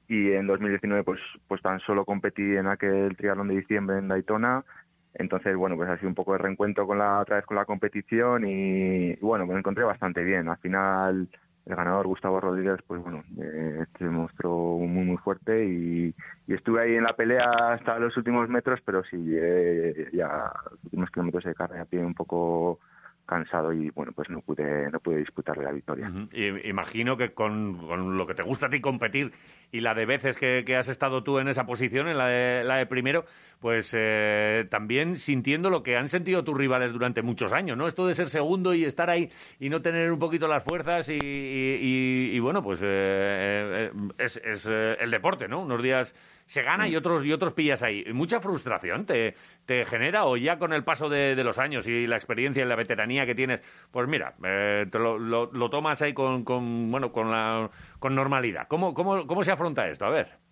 [0.09, 4.65] y en 2019 pues pues tan solo competí en aquel triatlón de diciembre en Daytona.
[5.14, 7.64] Entonces, bueno, pues ha sido un poco de reencuentro con la otra vez con la
[7.64, 10.48] competición y, bueno, me encontré bastante bien.
[10.48, 11.28] Al final
[11.68, 16.14] el ganador Gustavo Rodríguez, pues bueno, eh, se mostró muy muy fuerte y,
[16.47, 21.10] estuve ahí en la pelea hasta los últimos metros, pero sí llegué ya los últimos
[21.10, 22.80] kilómetros de carrera a pie un poco
[23.26, 26.10] cansado y bueno, pues no pude no pude disputarle la victoria.
[26.32, 29.32] Y imagino que con, con lo que te gusta a ti competir
[29.70, 32.64] y la de veces que, que has estado tú en esa posición, en la de,
[32.64, 33.26] la de primero,
[33.60, 37.86] pues eh, también sintiendo lo que han sentido tus rivales durante muchos años, ¿no?
[37.89, 39.28] Esto de ser segundo y estar ahí
[39.59, 43.90] y no tener un poquito las fuerzas y, y- y- y, bueno, pues eh, eh,
[44.18, 45.60] es, es, eh, el deporte, ¿no?
[45.62, 46.14] Unos días
[46.47, 48.05] se gana y otros y otros pillas ahí.
[48.12, 49.35] ¿Mucha frustración te,
[49.66, 52.66] te genera o ya con el paso de, de los años y la experiencia y
[52.68, 53.60] la veteranía que tienes,
[53.90, 58.14] pues mira, eh, te lo, lo- lo tomas ahí con, con, bueno con la con
[58.14, 58.66] normalidad.
[58.68, 60.06] ¿Cómo, cómo, ¿Cómo se afronta esto?
[60.06, 60.48] A ver.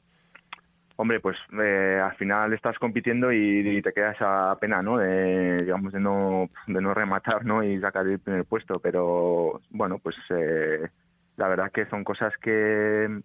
[0.99, 4.97] Hombre, pues eh, al final estás compitiendo y, y te queda esa pena, ¿no?
[4.97, 7.63] De, digamos, de no, de no rematar, ¿no?
[7.63, 8.79] Y sacar el primer puesto.
[8.81, 10.89] Pero, bueno, pues eh,
[11.37, 13.21] la verdad que son cosas que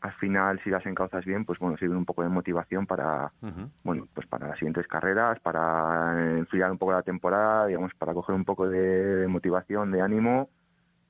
[0.00, 3.32] al final, si las encauzas bien, pues bueno, sirven un poco de motivación para,
[3.82, 8.36] bueno, pues para las siguientes carreras, para enfriar un poco la temporada, digamos, para coger
[8.36, 10.50] un poco de motivación, de ánimo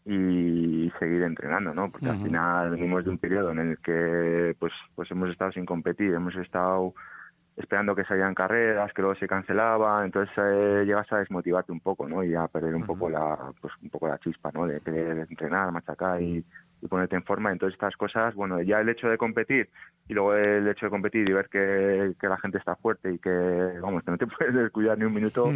[0.08, 1.90] y seguir entrenando, ¿no?
[1.90, 5.66] Porque al final venimos de un periodo en el que pues pues hemos estado sin
[5.66, 6.94] competir, hemos estado
[7.58, 12.08] esperando que salieran carreras, que luego se cancelaban, entonces eh, llegas a desmotivarte un poco,
[12.08, 12.24] ¿no?
[12.24, 14.66] Y a perder un poco la pues un poco la chispa, ¿no?
[14.66, 16.42] De querer entrenar, machacar y,
[16.80, 17.50] y ponerte en forma.
[17.52, 19.68] Entonces estas cosas, bueno, ya el hecho de competir
[20.08, 23.18] y luego el hecho de competir y ver que, que la gente está fuerte y
[23.18, 23.30] que,
[23.82, 25.50] vamos, que no te puedes descuidar ni un minuto,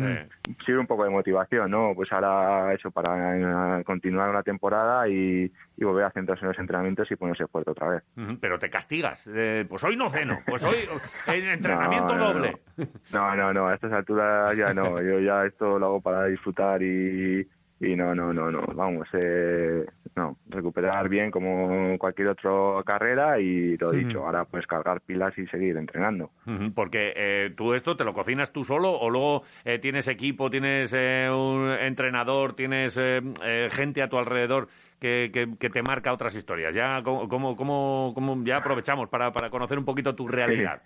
[0.66, 1.92] sirve un poco de motivación, ¿no?
[1.94, 6.58] Pues ahora eso, para eh, continuar la temporada y, y volver a centrarse en los
[6.58, 8.02] entrenamientos y ponerse fuerte otra vez.
[8.40, 9.28] Pero te castigas.
[9.32, 10.76] eh, pues hoy no ceno, pues hoy
[11.28, 12.56] en entrenamiento No, no, doble.
[13.12, 16.82] No, no, no, a estas alturas ya no, yo ya esto lo hago para disfrutar
[16.82, 17.46] y,
[17.80, 22.50] y no, no, no, no, vamos, eh, no, recuperar bien como cualquier otra
[22.84, 26.30] carrera y lo dicho, ahora pues cargar pilas y seguir entrenando.
[26.74, 30.92] Porque eh, tú esto te lo cocinas tú solo o luego eh, tienes equipo, tienes
[30.94, 34.68] eh, un entrenador, tienes eh, eh, gente a tu alrededor
[35.00, 36.74] que, que- que te marca otras historias.
[36.74, 40.82] Ya, ¿cómo, cómo, cómo- cómo- ya aprovechamos para, para conocer un poquito tu realidad.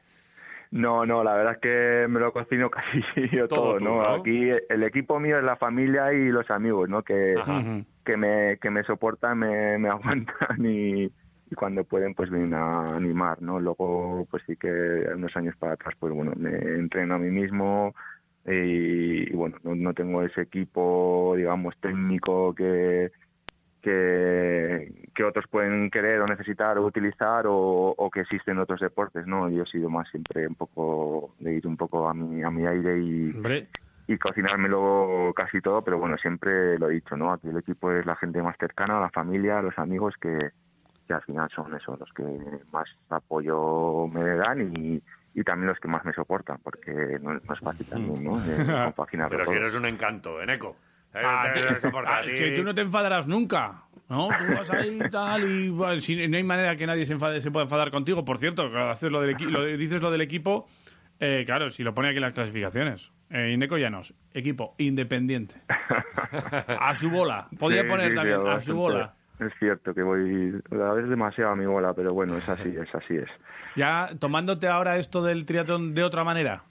[0.70, 3.01] No, no, la verdad es que me lo cocino casi
[3.31, 4.03] yo Todo todo, tú, ¿no?
[4.03, 4.15] ¿no?
[4.15, 7.03] Aquí el equipo mío es la familia y los amigos, ¿no?
[7.03, 7.62] Que, Ajá.
[8.07, 11.12] Que me que me soportan, me, me aguantan y,
[11.55, 13.61] cuando pueden pues vienen a animar, ¿no?
[13.61, 14.69] Luego pues sí que
[15.15, 17.95] unos años para atrás pues bueno, me entreno a mí mismo
[18.47, 23.11] y, bueno, no, no tengo ese equipo, digamos, técnico que
[25.15, 29.49] que, otros pueden querer o necesitar o utilizar o, que existen en otros deportes, ¿no?
[29.49, 32.66] Yo he sido más siempre un poco de ir un poco a mi, a mi
[32.66, 33.33] aire y,
[34.07, 37.33] y cocinármelo casi todo, pero bueno, siempre lo he dicho, ¿no?
[37.33, 40.51] Aquí el equipo es la gente más cercana, la familia, los amigos que,
[41.07, 42.23] que al final son eso, los que
[42.73, 45.03] más apoyo me dan y,
[45.35, 48.37] y también los que más me soportan, porque no, no es fácil también, ¿no?
[48.85, 50.77] Compaginarlo Pero si eres un encanto, Eneco.
[51.15, 51.73] Eh, Ah, que- a
[52.07, 52.35] ah, ti.
[52.35, 53.83] que tú no te enfadarás nunca.
[54.09, 57.12] No, tú vas ahí y tal y bueno, si- no hay manera que nadie se,
[57.15, 58.24] enfade, se pueda enfadar contigo.
[58.24, 60.69] Por cierto, haces lo del equi- lo de- dices lo del equipo,
[61.21, 63.11] eh, claro, si lo pone aquí en las clasificaciones.
[63.31, 65.57] Eh, Ineco Llanos, equipo independiente.
[66.79, 67.49] A su bola.
[67.59, 69.15] Podía Sí, poner sí, también sí, a su bola.
[69.41, 72.95] Es cierto que voy a veces demasiado a mi bola, pero bueno, es así, es
[72.95, 73.29] así es.
[73.75, 76.63] Ya tomándote ahora esto del triatlón de otra manera.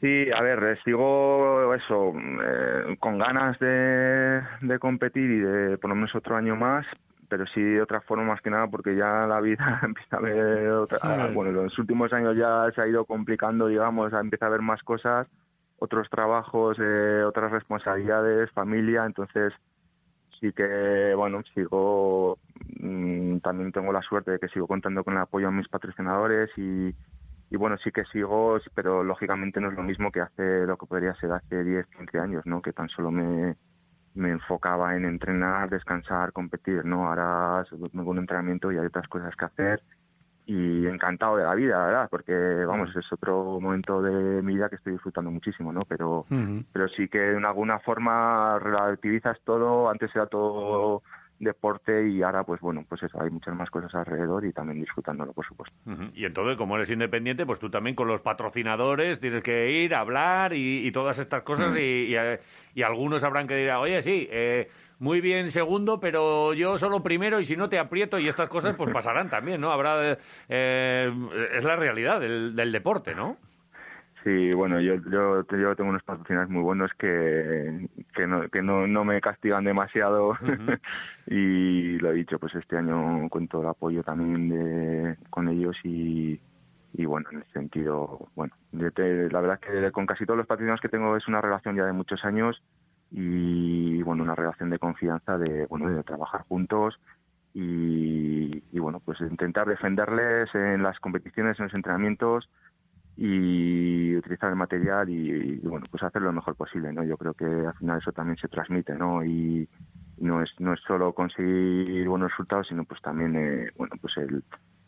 [0.00, 5.90] Sí, a ver, eh, sigo eso, eh, con ganas de, de competir y de por
[5.90, 6.86] lo menos otro año más,
[7.30, 10.68] pero sí de otra forma más que nada porque ya la vida empieza a ver
[10.72, 10.98] otra,
[11.28, 11.34] Sí.
[11.34, 15.26] bueno, los últimos años ya se ha ido complicando, digamos, empieza a haber más cosas,
[15.78, 19.54] otros trabajos, eh, otras responsabilidades, familia, entonces
[20.40, 22.38] sí que, bueno, sigo,
[22.80, 26.50] mm, también tengo la suerte de que sigo contando con el apoyo de mis patrocinadores
[26.56, 26.94] y,
[27.50, 30.86] y bueno, sí que sigo, pero lógicamente no es lo mismo que hace lo que
[30.86, 32.60] podría ser hace 10, 15 años, ¿no?
[32.60, 33.54] Que tan solo me,
[34.14, 37.08] me enfocaba en entrenar, descansar, competir, ¿no?
[37.08, 39.82] Ahora tengo un entrenamiento y hay otras cosas que hacer
[40.46, 42.08] y encantado de la vida, la ¿verdad?
[42.10, 42.32] Porque,
[42.66, 45.82] vamos, es otro momento de mi vida que estoy disfrutando muchísimo, ¿no?
[45.84, 46.26] Pero,
[46.72, 51.02] pero sí que de alguna forma relativizas todo, antes era todo
[51.40, 55.32] deporte y ahora pues bueno, pues eso, hay muchas más cosas alrededor y también disfrutándolo,
[55.32, 55.74] por supuesto.
[56.14, 60.52] Y entonces, como eres independiente, pues tú también con los patrocinadores tienes que ir, hablar
[60.52, 61.74] y, todas estas cosas.
[61.76, 62.38] Y, y, eh,
[62.74, 64.68] y algunos habrán que dirán, oye, sí, eh,
[64.98, 68.76] muy bien segundo, pero yo solo primero y si no te aprieto y estas cosas
[68.76, 69.72] pues pasarán también, ¿no?
[69.72, 70.18] Habrá...
[70.48, 71.12] eh,
[71.54, 73.38] es la realidad del, del deporte, ¿no?
[74.22, 78.86] Sí, bueno, yo, yo, yo tengo unos patrocinadores muy buenos que, que, no, que no,
[78.86, 80.36] no me castigan demasiado.
[81.26, 86.40] Y lo he dicho, pues este año cuento el apoyo también de, con ellos y,
[86.92, 90.46] y bueno, en ese sentido, bueno, de- la verdad es que con casi todos los
[90.48, 92.60] patrocinadores que tengo es una relación ya de muchos años
[93.12, 96.98] y bueno, una relación de confianza de, bueno, de trabajar juntos
[97.54, 102.48] y, y bueno, pues intentar defenderles en las competiciones, en los entrenamientos
[103.22, 107.34] y utilizar el material y, y, bueno pues hacer lo mejor posible no yo creo
[107.34, 109.68] que al final eso también se transmite no y
[110.16, 114.42] no es no es solo conseguir buenos resultados sino pues también eh, bueno pues el,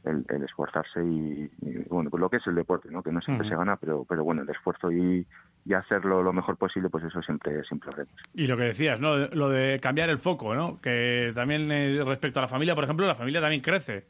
[0.05, 3.21] el, el esforzarse y, y, bueno pues lo que es el deporte no que no
[3.21, 5.27] siempre se gana pero pero bueno el esfuerzo y,
[5.67, 8.99] y hacerlo lo mejor posible pues eso siempre siempre lo haremos Y lo que decías,
[8.99, 9.15] ¿no?
[9.29, 10.81] Lo de cambiar el foco, ¿no?
[10.81, 14.07] Que también eh, respecto a la familia, por ejemplo, la familia también crece.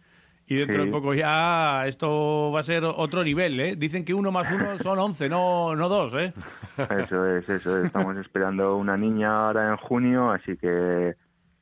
[0.52, 0.86] Y dentro Sí.
[0.86, 3.76] de poco ya esto va a ser otro nivel, ¿eh?
[3.76, 6.32] Dicen que uno más uno son once, no, no dos, ¿eh?
[6.76, 7.86] Eso es, eso es.
[7.86, 11.14] Estamos esperando una niña ahora en junio, así que,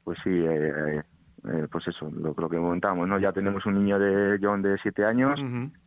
[0.04, 1.02] pues sí, eh,
[1.48, 3.18] eh, pues eso, lo, lo que comentamos, ¿no?
[3.18, 5.38] Ya tenemos un niño de John de siete años,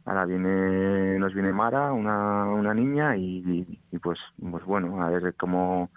[0.05, 4.17] ahora viene, nos viene Mara, una, una niña, y, y pues,
[4.51, 5.89] pues bueno, a ver cómo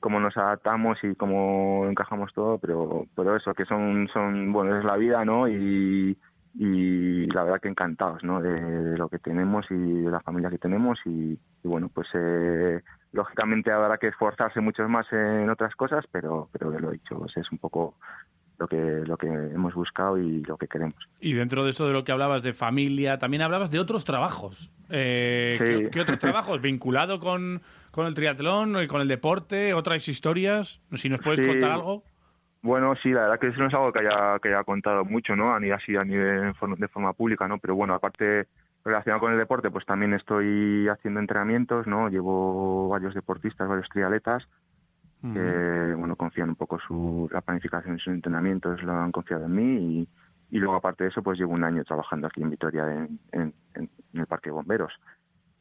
[0.00, 4.84] cómo nos adaptamos y cómo encajamos todo, pero pero eso, que son, son bueno, es
[4.84, 5.48] la vida, ¿no?
[5.48, 6.16] Y,
[6.54, 8.40] y la verdad que encantados, ¿no?
[8.40, 12.08] De, de lo que tenemos y de la familia que tenemos y, y bueno, pues
[12.14, 12.80] eh,
[13.12, 17.36] lógicamente habrá que esforzarse mucho más en otras cosas, pero pero lo he dicho, pues
[17.36, 17.94] es un poco
[18.58, 18.76] lo que
[19.06, 20.96] lo que hemos buscado y lo que queremos.
[21.20, 24.70] Y dentro de eso de lo que hablabas de familia, también hablabas de otros trabajos.
[24.90, 25.64] Eh, Sí.
[25.84, 26.60] ¿qué, qué otros trabajos?
[26.60, 27.62] ¿Vinculado con,
[27.92, 30.80] con el triatlón, y con el deporte, otras historias?
[30.94, 31.46] Si nos puedes Sí.
[31.46, 32.02] contar algo.
[32.62, 35.36] Bueno, sí, la verdad que eso no es algo que haya, que haya contado mucho,
[35.36, 35.54] ¿no?
[35.54, 37.58] A nivel así, a nivel de forma pública, ¿no?
[37.58, 38.48] Pero bueno, aparte
[38.84, 42.08] relacionado con el deporte, pues también estoy haciendo entrenamientos, ¿no?
[42.08, 44.44] Llevo varios deportistas, varios triatletas
[45.32, 49.54] que, bueno, confían un poco su, la planificación de sus entrenamientos, lo han confiado en
[49.54, 50.00] mí
[50.50, 53.20] y, y luego aparte de eso, pues llevo un año trabajando aquí en Vitoria en,
[53.32, 54.92] en, en- en el Parque de Bomberos.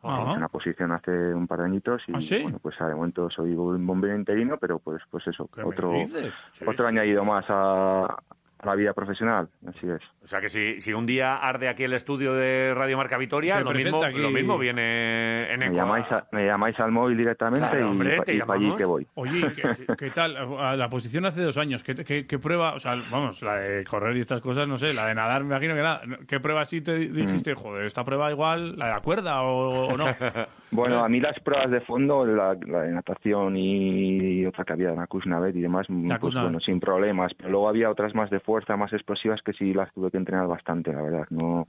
[0.10, 0.32] Ajá.
[0.32, 2.42] En una posición hace un par de añitos y ¿Ah, sí?
[2.42, 5.94] bueno, pues de momento soy un bombero interino, pero pues pues eso, otro?
[6.08, 6.90] Sí, otro sí.
[6.90, 8.18] añadido más a,
[8.60, 10.02] a la vida profesional, así es.
[10.24, 13.60] O sea que si, si un día arde aquí el estudio de Radio Marca Vitoria,
[13.62, 14.18] lo mismo, aquí.
[14.18, 18.20] lo mismo viene en Me llamáis, a- me llamáis al móvil directamente Claro, y, hombre,
[18.22, 19.08] te y para allí que voy.
[19.16, 20.36] Oye, ¿y ¿qué, qué tal?
[20.60, 21.84] A La posición hace dos años.
[21.84, 22.74] ¿Qué, qué, qué prueba?
[22.74, 24.94] O sea, vamos, la de correr y estas cosas, no sé.
[24.94, 26.02] La de nadar, me imagino que nada.
[26.28, 27.54] ¿Qué prueba sí te di- dijiste?
[27.54, 27.58] Mm.
[27.58, 30.06] Joder, esta prueba igual, la de la cuerda o, o no.
[30.70, 34.92] Bueno, a mí las pruebas de fondo, la, la de natación y otra que había,
[34.92, 35.88] la Navet y demás,
[36.20, 37.32] pues bueno, sin problemas.
[37.38, 40.48] Pero luego había otras más de fuerza, más explosivas, que sí las tuve que entrenar
[40.48, 41.28] bastante, la verdad.
[41.30, 41.68] No,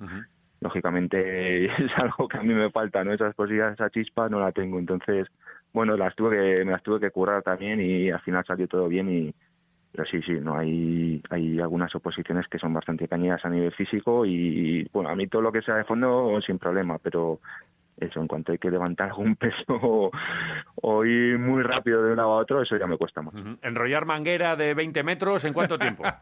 [0.60, 3.12] lógicamente es algo que a mí me falta, ¿no?
[3.12, 4.78] Esa explosividad, esa chispa no la tengo.
[4.78, 5.26] Entonces,
[5.72, 8.88] bueno, las tuve que, me las tuve que currar también y al final salió todo
[8.88, 9.34] bien y
[9.90, 14.26] pero sí, sí, no hay hay algunas oposiciones que son bastante cañeras a nivel físico
[14.26, 17.40] y bueno, a mí todo lo que sea de fondo sin problema, pero
[18.00, 20.10] eso, en cuanto hay que levantar algún peso o,
[20.82, 23.34] o ir muy rápido de un lado a otro, eso ya me cuesta más.
[23.62, 26.04] Enrollar manguera de 20 metros, ¿en cuánto tiempo?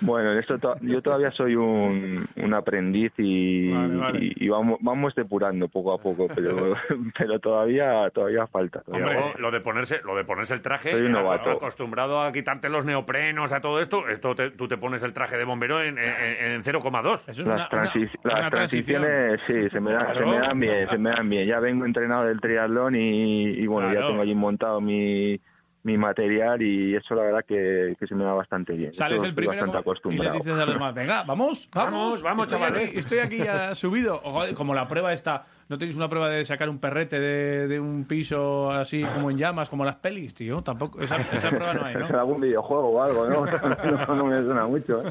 [0.00, 4.18] Bueno, en esto to- yo todavía soy un, un aprendiz y, Vale, vale.
[4.24, 6.74] y- y vamos, vamos depurando poco a poco, pero,
[7.18, 8.80] pero todavía todavía falta.
[8.82, 11.50] Y todavía luego, lo de ponerse, lo de ponerse el traje, Soy un novato.
[11.50, 15.36] acostumbrado a quitarte los neoprenos, a todo esto, esto te- tú te pones el traje
[15.36, 17.28] de bombero en, en, en 0,2.
[17.28, 21.28] Eso las, transi- las transiciones sí se me, se me dan bien se me dan
[21.28, 21.46] bien.
[21.46, 25.40] Ya vengo entrenado del triatlón y, y bueno ya tengo allí montado mi,
[25.86, 28.92] mi material y eso la verdad que, que se me da bastante bien.
[28.92, 32.22] Sales Eso el primero bastante y le dices a los demás, venga, vamos, vamos, Vamos,
[32.22, 32.88] vamos, estoy chavales.
[32.90, 34.20] Aquí, estoy aquí ya subido.
[34.56, 38.04] Como la prueba esta, ¿no tenéis una prueba de sacar un perrete de, de un
[38.06, 40.62] piso así como en llamas, como las pelis, tío?
[40.62, 42.06] Tampoco, esa, esa prueba no hay, ¿no?
[42.06, 43.46] algún videojuego o algo no
[44.06, 45.10] no, no me suena mucho ¿eh?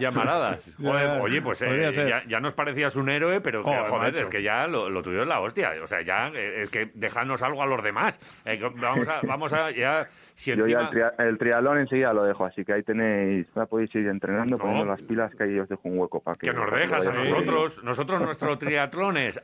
[0.00, 0.76] Llamaradas.
[0.80, 4.28] Joder, Ya, oye, pues eh, ya, ya nos parecías un héroe, pero que, Joder, es
[4.28, 5.70] que ya lo, lo tuyo es la hostia.
[5.82, 8.18] O sea, ya eh, es que dejarnos algo a los demás.
[8.44, 12.24] Eh, vamos a, vamos a ya, si yo ya el, tria- el triatlón enseguida lo
[12.24, 15.68] dejo así que ahí tenéis ya podéis ir entrenando poniendo las pilas que ahí os
[15.68, 19.40] dejo un hueco para que Que nos dejas a nosotros, nosotros nuestro triatlón es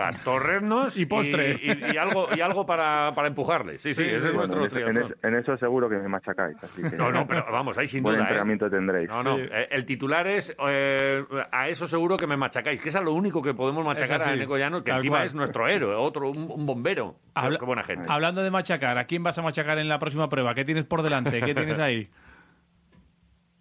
[0.00, 1.58] albóndigas, torrernos Y postre.
[1.62, 3.78] y, y- y algo, y algo para, para empujarle.
[3.78, 6.08] Sí, sí, ese es Bueno, nuestro en, eso, en eso- en eso seguro que me
[6.08, 8.24] machacáis así que No, no, pero vamos, ahí sin buen duda.
[8.24, 8.28] ¿eh?
[8.28, 11.22] entrenamiento tendréis No, no, eh, el titular es eh,
[11.52, 14.32] a eso seguro que me machacáis, que es a lo único que podemos machacar a
[14.34, 15.24] Eneco Llanos, que tal encima cual.
[15.26, 17.16] es nuestro héroe, otro, un, un bombero.
[17.34, 18.06] Habla- Qué buena gente.
[18.08, 20.54] Hablando de machacar, ¿a quién vas a machacar en la próxima prueba?
[20.54, 21.40] ¿Qué tienes por delante?
[21.40, 22.08] ¿Qué tienes ahí?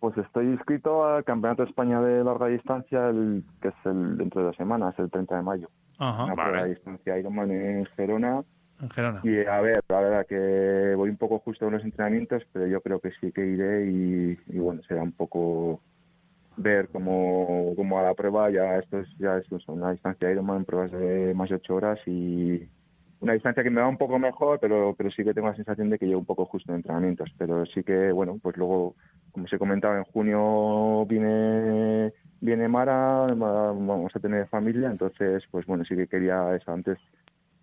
[0.03, 4.41] Pues estoy inscrito al Campeonato de España de larga distancia, el, que es el dentro
[4.41, 5.69] de dos semanas, el 30 de mayo.
[5.97, 6.25] Ajá.
[6.25, 8.43] Una distancia Ironman en Gerona.
[8.81, 9.21] En Gerona.
[9.23, 12.81] Y a ver, la verdad que voy un poco justo con los entrenamientos, pero yo
[12.81, 15.79] creo que sí que iré y, y bueno, será un poco
[16.57, 20.65] ver cómo, cómo a la prueba, ya esto es, ya es eso, una distancia Ironman,
[20.65, 22.67] pruebas de más de ocho horas y
[23.21, 25.89] una distancia que me va un poco mejor, pero, pero sí que tengo la sensación
[25.89, 27.33] de que llevo un poco justo en entrenamientos.
[27.37, 28.95] Pero sí que, bueno, pues luego,
[29.33, 35.43] como os he comentado, en junio viene, viene Mara, va- vamos a tener familia, entonces,
[35.51, 36.99] pues bueno, sí que quería eso antes.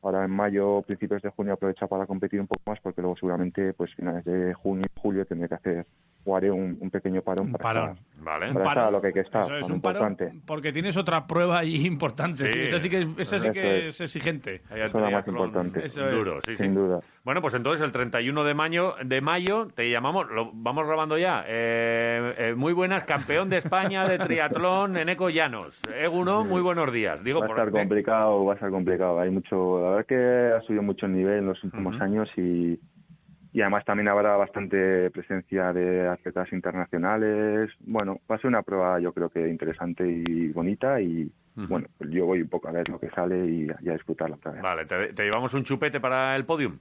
[0.03, 3.75] Ahora en mayo, principios de junio, aprovechar para competir un poco más, porque luego seguramente,
[3.75, 5.87] pues finales de junio, julio, tendré que hacer,
[6.25, 7.91] o haré un, un pequeño parón para parón.
[7.97, 8.53] estar, Vale.
[8.53, 10.41] para estar a lo que hay que estar, Eso es un parón importante.
[10.47, 12.47] porque tienes otra prueba ahí importante.
[12.47, 12.55] Sí.
[12.55, 13.95] Sí, esa sí que, es, esa sí que es.
[13.95, 14.57] es exigente.
[14.71, 15.87] Eso es lo más importante.
[15.87, 16.15] Eso es.
[16.15, 16.63] Duro, sí, sí.
[16.65, 17.01] Sin duda.
[17.25, 21.45] Bueno, pues entonces el 31 de mayo, de mayo te llamamos, lo vamos grabando ya.
[21.47, 25.81] Eh, eh, muy buenas, campeón de España de triatlón en Eco Llanos.
[25.99, 27.23] Eguno, muy buenos días.
[27.25, 29.21] Digo, va a por- estar complicado, va a estar complicado.
[29.21, 32.79] Hay mucho, la verdad que ha subido mucho el nivel en los últimos años y,
[33.53, 37.71] y además también habrá bastante presencia de atletas internacionales.
[37.81, 42.09] Bueno, va a ser una prueba yo creo que interesante y bonita y bueno, pues
[42.11, 44.63] yo voy un poco a ver lo que sale y, y a disfrutarla otra vez.
[44.63, 46.79] Vale, te, te llevamos un chupete para el podium.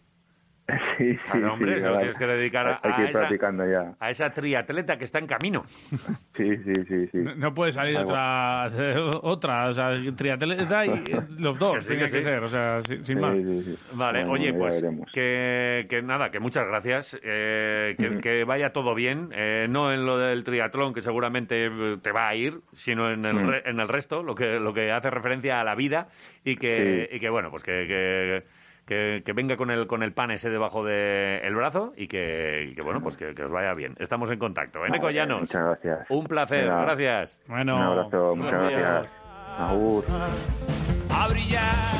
[0.97, 3.93] Sí, sí, Claro, hombre, sí, se lo tienes que dedicar a, a esa, practicando ya.
[3.99, 5.63] a esa triatleta que está en camino.
[6.35, 7.17] Sí, sí, sí, sí.
[7.17, 8.11] No, no puede salir Algo.
[8.11, 8.69] otra,
[9.23, 11.03] otra, o sea, triatleta y
[11.37, 13.35] los dos Que sí, tienen que que, ser, o sea, sin, sin Sí, más.
[13.35, 13.75] sí, sí.
[13.91, 18.19] Vale, Bueno, oye, pues que, que nada, que muchas gracias, eh, que, Ujú.
[18.21, 21.69] que vaya todo bien, eh, no en lo del triatlón que seguramente
[22.01, 23.47] te va a ir, sino en el, Ujú.
[23.47, 26.07] re- en el resto, lo que, lo que hace referencia a la vida
[26.45, 27.17] y que, Sí.
[27.17, 28.43] y que bueno, pues que,
[28.89, 32.81] que, venga con el, con el pan ese debajo del brazo y que, y que,
[32.81, 33.95] bueno, pues que, que os vaya bien.
[33.99, 34.83] Estamos en contacto.
[34.83, 36.09] Eneco Vale, Llanos, Muchas gracias.
[36.09, 37.39] un placer, gracias.
[37.47, 38.81] Bueno, Un abrazo, muchas días.
[38.81, 39.13] gracias.
[39.59, 40.03] Agur.
[41.11, 41.99] a brillar.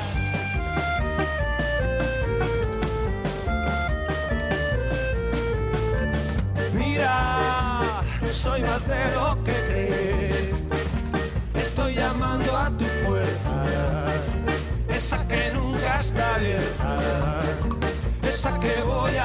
[6.74, 7.80] Mira,
[8.32, 10.54] soy más de lo que crees.
[11.56, 13.66] Estoy llamando a tu puerta,
[14.90, 15.59] esa que nunca
[16.40, 17.42] abierta,
[18.24, 19.19] esa que voy a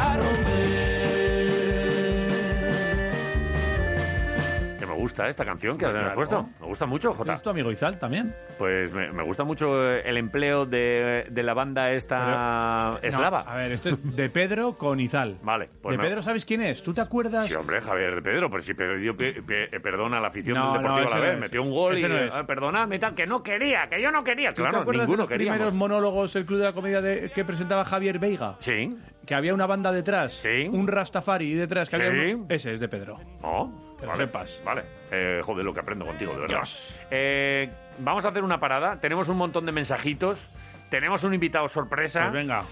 [5.14, 6.14] gusta esta canción que has Claro.
[6.16, 6.48] puesto.
[6.60, 7.34] Me gusta mucho, Jota.
[7.34, 8.34] ¿Es tu amigo Izal también?
[8.58, 13.44] Pues me, me gusta mucho el empleo de, de la banda esta eslava.
[13.44, 15.38] No, a ver, esto es de Pedro con Izal.
[15.42, 16.82] Vale, pues ¿De me- Pedro sabes quién es?
[16.82, 17.46] ¿Tú te acuerdas?
[17.46, 20.72] Sí, hombre, Javier de Pedro, pero si pidió pe- pe- perdón a la afición No,
[20.72, 23.26] del Deportivo no, a la vez, metió un gol Ese y ah, perdonadme tal, que
[23.26, 24.50] no quería, que yo no quería.
[24.50, 27.44] ¿Tú te Claro, acuerdas de los primeros monólogos del Club de la Comedia de- que
[27.44, 28.56] presentaba Javier Veiga?
[28.58, 28.96] Sí.
[29.26, 30.68] Que había una banda detrás, Sí.
[30.70, 32.02] un Rastafari detrás, que Sí.
[32.02, 33.18] había un- Ese es de Pedro.
[33.42, 33.70] Oh,
[34.04, 34.62] Que lo vale, sepas.
[34.64, 34.82] Vale.
[35.10, 36.68] Eh, joder, lo que aprendo contigo, de verdad.
[37.10, 39.00] Eh, vamos a hacer una parada.
[39.00, 40.44] Tenemos un montón de mensajitos.
[40.90, 42.20] Tenemos un invitado sorpresa.
[42.22, 42.64] Pues venga,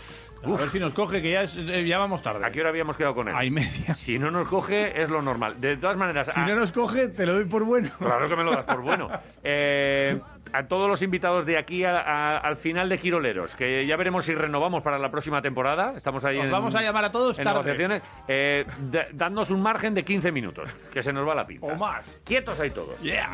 [0.44, 2.44] a ver si nos coge, que ya, es- eh, ya vamos tarde.
[2.44, 3.35] ¿A qué hora habíamos quedado con él?
[3.36, 3.94] A y media.
[3.94, 5.60] Si no nos coge, es lo normal.
[5.60, 7.90] De todas maneras, Si a- no nos coge, te lo doy por bueno.
[7.98, 9.09] Claro que me lo das por bueno.
[9.44, 10.19] Eh,
[10.55, 14.24] a todos los invitados de aquí a- a- al final de Giroleros, que ya veremos
[14.27, 15.93] si renovamos para la próxima temporada.
[15.97, 17.59] Estamos ahí en, vamos a llamar a todos en tarde.
[17.60, 18.02] negociaciones.
[18.28, 18.66] Eh,
[19.12, 21.66] dadnos un margen de 15 minutos, que se nos va la pinta.
[21.66, 22.20] O más.
[22.24, 23.01] Quietos ahí todos.
[23.01, 23.31] Yeah.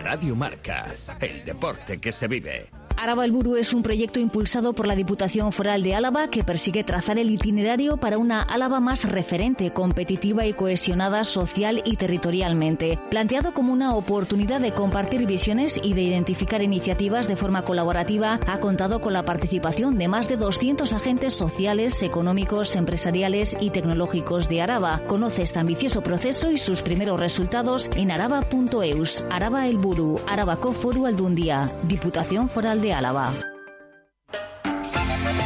[0.00, 0.86] Radio Marca,
[1.20, 2.66] el deporte que se vive.
[3.00, 6.82] Araba el Buru es un proyecto impulsado por la Diputación Foral de Álava que persigue
[6.82, 12.98] trazar el itinerario para una Álava más referente, competitiva y cohesionada social y territorialmente.
[13.08, 18.58] Planteado como una oportunidad de compartir visiones y de identificar iniciativas de forma colaborativa, ha
[18.58, 24.60] contado con la participación de más de 200 agentes sociales, económicos, empresariales y tecnológicos de
[24.60, 25.02] Araba.
[25.06, 29.24] Conoce este ambicioso proceso y sus primeros resultados en araba.eus.
[29.30, 33.32] Araba el Buru, Arabako Foru Aldundia, Diputación Foral de Álava.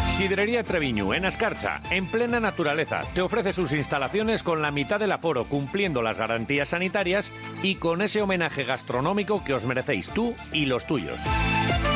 [0.05, 5.10] Sidrería Treviñu, en Ascarcha, en plena naturaleza, te ofrece sus instalaciones con la mitad del
[5.10, 7.32] aforo, cumpliendo las garantías sanitarias
[7.62, 11.19] y con ese homenaje gastronómico que os merecéis tú y los tuyos.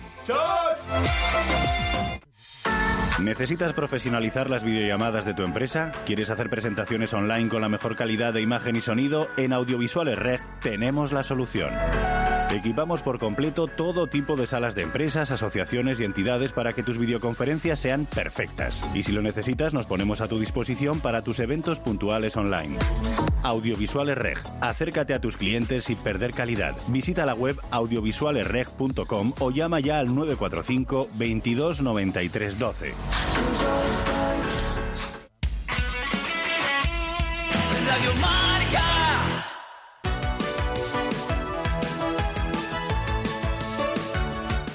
[3.23, 5.91] ¿Necesitas profesionalizar las videollamadas de tu empresa?
[6.05, 9.29] ¿Quieres hacer presentaciones online con la mejor calidad de imagen y sonido?
[9.37, 11.73] En Audiovisuales Reg tenemos la solución.
[12.53, 16.99] Equipamos por completo todo tipo de salas de empresas, asociaciones y entidades para que tus
[16.99, 18.79] videoconferencias sean perfectas.
[18.93, 22.77] Y si lo necesitas, nos ponemos a tu disposición para tus eventos puntuales online.
[23.41, 24.37] Audiovisuales Reg.
[24.61, 26.75] Acércate a tus clientes sin perder calidad.
[26.89, 32.93] Visita la web audiovisualesreg.com o llama ya al 945 22 93 12.
[37.87, 38.83] Radio Marca.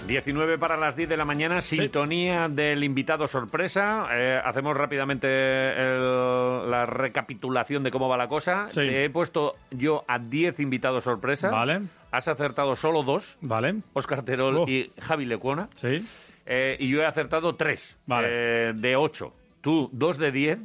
[0.06, 4.06] 19 para las 10 de la mañana, sintonía del invitado sorpresa.
[4.16, 8.68] Eh, hacemos rápidamente el- la recapitulación de cómo va la cosa.
[8.70, 8.80] Sí.
[8.80, 11.50] Te he puesto yo a 10 invitados sorpresa.
[11.50, 11.82] Vale.
[12.10, 13.36] Has acertado solo dos.
[13.42, 13.82] Vale.
[13.92, 14.64] Oscar Terol Oh.
[14.66, 15.68] y Javi Lecuona.
[15.74, 16.02] Sí.
[16.50, 18.28] Eh, y yo he acertado tres Vale.
[18.30, 19.34] eh, de ocho.
[19.60, 20.58] Tú, dos de diez.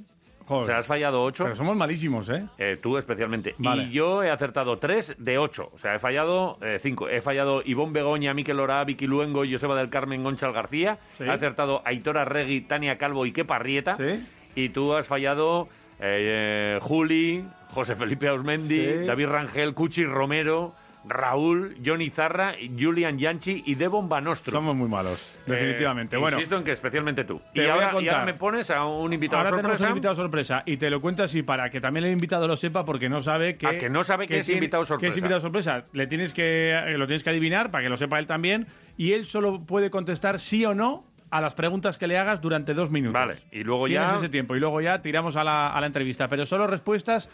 [0.45, 0.63] Joder.
[0.63, 1.43] O sea, has fallado ocho.
[1.43, 2.45] Pero somos malísimos, ¿eh?
[2.57, 3.53] Eh, tú especialmente.
[3.57, 3.83] Vale.
[3.83, 5.69] Y yo he acertado 3 de 8.
[5.73, 7.07] O sea, he fallado 5.
[7.07, 10.97] he fallado Ivonne Begoña, Miquel Lora, Vicky Luengo, Joseba del Carmen, Gonchal García.
[11.13, 11.23] Sí.
[11.23, 13.95] He acertado Aitora Regui, Tania Calvo y Kepa Rieta.
[13.95, 14.27] Sí.
[14.55, 15.69] Y tú has fallado
[16.01, 19.05] eh, eh, Juli, José Felipe Ausmendi, Sí.
[19.05, 20.75] David Rangel, Cuchi Romero,
[21.05, 24.51] Raúl, Johnny Zarra, Julian Yanchi y Devon Banostro.
[24.51, 26.15] Somos muy malos, definitivamente.
[26.15, 27.41] Eh, bueno, Insisto en que especialmente tú.
[27.53, 29.85] Te Y voy a ahora, y ahora me pones a un invitado ahora tenemos sorpresa.
[29.85, 32.85] un invitado sorpresa y te lo cuento así para que también el invitado lo sepa
[32.85, 35.17] porque no sabe que Ah, que no sabe que es tiene- invitado que es sorpresa.
[35.19, 35.83] invitado sorpresa.
[35.93, 38.67] Le tienes que eh, lo tienes que adivinar para que lo sepa él también
[38.97, 42.75] y él solo puede contestar sí o no a las preguntas que le hagas durante
[42.75, 43.13] dos minutos.
[43.19, 45.87] Vale, y luego Tienes ya- ese tiempo y luego ya tiramos a la, a la
[45.87, 47.27] entrevista, pero solo respuestas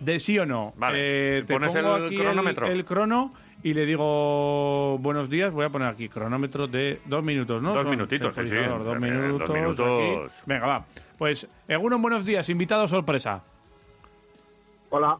[0.00, 0.72] de sí o no.
[0.76, 1.38] Vale.
[1.38, 2.66] Eh, te ¿Pones pongo el aquí cronómetro?
[2.66, 3.32] El, crono
[3.62, 5.52] y le digo buenos días.
[5.52, 7.74] Voy a poner aquí cronómetro de dos minutos, ¿no?
[7.74, 8.56] Dos Son minutitos, sí, sí.
[8.56, 9.48] Dos Eh, minutos.
[9.48, 10.32] dos minutos.
[10.32, 10.42] aquí.
[10.46, 10.84] Venga, va.
[11.18, 12.48] Pues, Eguno, buenos días.
[12.48, 13.44] Invitado sorpresa.
[14.88, 15.18] Hola.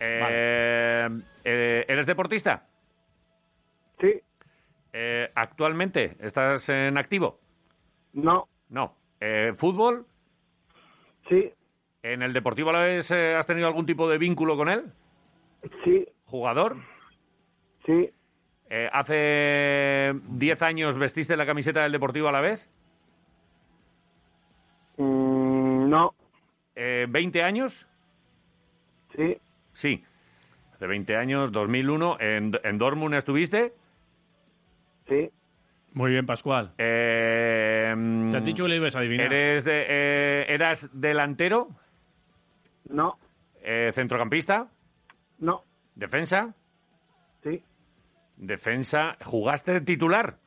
[0.00, 1.08] Eh,
[1.44, 2.66] eh, ¿Eres deportista?
[4.00, 4.20] Sí.
[4.92, 7.38] Eh, ¿Actualmente estás en activo?
[8.12, 8.48] No.
[8.68, 8.94] No.
[9.20, 10.06] Eh, ¿Fútbol?
[11.28, 11.52] Sí.
[12.02, 14.84] ¿En el Deportivo Alavés eh, has tenido algún tipo de vínculo con él?
[15.84, 16.06] Sí.
[16.26, 16.76] ¿Jugador?
[17.84, 18.10] Sí.
[18.70, 22.70] Eh, ¿Hace 10 años vestiste la camiseta del Deportivo Alavés?
[24.96, 26.14] Mm, no.
[26.76, 27.88] Eh, ¿20 años?
[29.16, 29.36] Sí.
[29.72, 30.04] Sí.
[30.74, 32.18] Hace 20 años, 2001.
[32.20, 33.72] ¿En, en Dortmund estuviste?
[35.08, 35.30] Sí.
[35.94, 36.72] Muy bien, Pascual.
[36.78, 37.92] Eh,
[38.30, 39.32] Te han dicho que le ibas a adivinar.
[39.32, 41.68] ¿Eres de, eh, ¿Eras delantero?
[42.88, 43.18] No.
[43.62, 44.68] Eh, ¿Centrocampista?
[45.38, 45.62] No.
[45.94, 46.54] ¿Defensa?
[47.42, 47.62] Sí.
[48.36, 49.16] ¿Defensa?
[49.24, 50.38] ¿Jugaste de titular?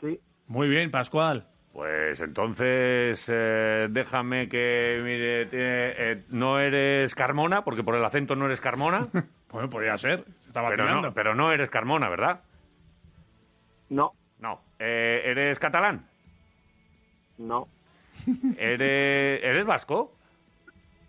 [0.00, 0.20] Sí.
[0.46, 1.46] Muy bien, Pascual.
[1.72, 8.34] Pues entonces eh, déjame que mire, tiene- eh, no eres Carmona, porque por el acento
[8.34, 9.06] no eres Carmona.
[9.52, 10.24] bueno, podría ser.
[10.40, 12.40] Se estaba pero no, pero no eres Carmona, ¿verdad?
[13.90, 14.12] No.
[14.40, 14.60] No.
[14.78, 16.06] Eh, ¿Eres catalán?
[17.38, 17.68] No.
[18.58, 20.12] ¿Eres, ¿Eres vasco?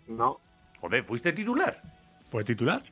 [0.09, 0.39] No.
[0.81, 1.81] Joder, ¿fuiste titular?
[2.29, 2.83] ¿Fue titular?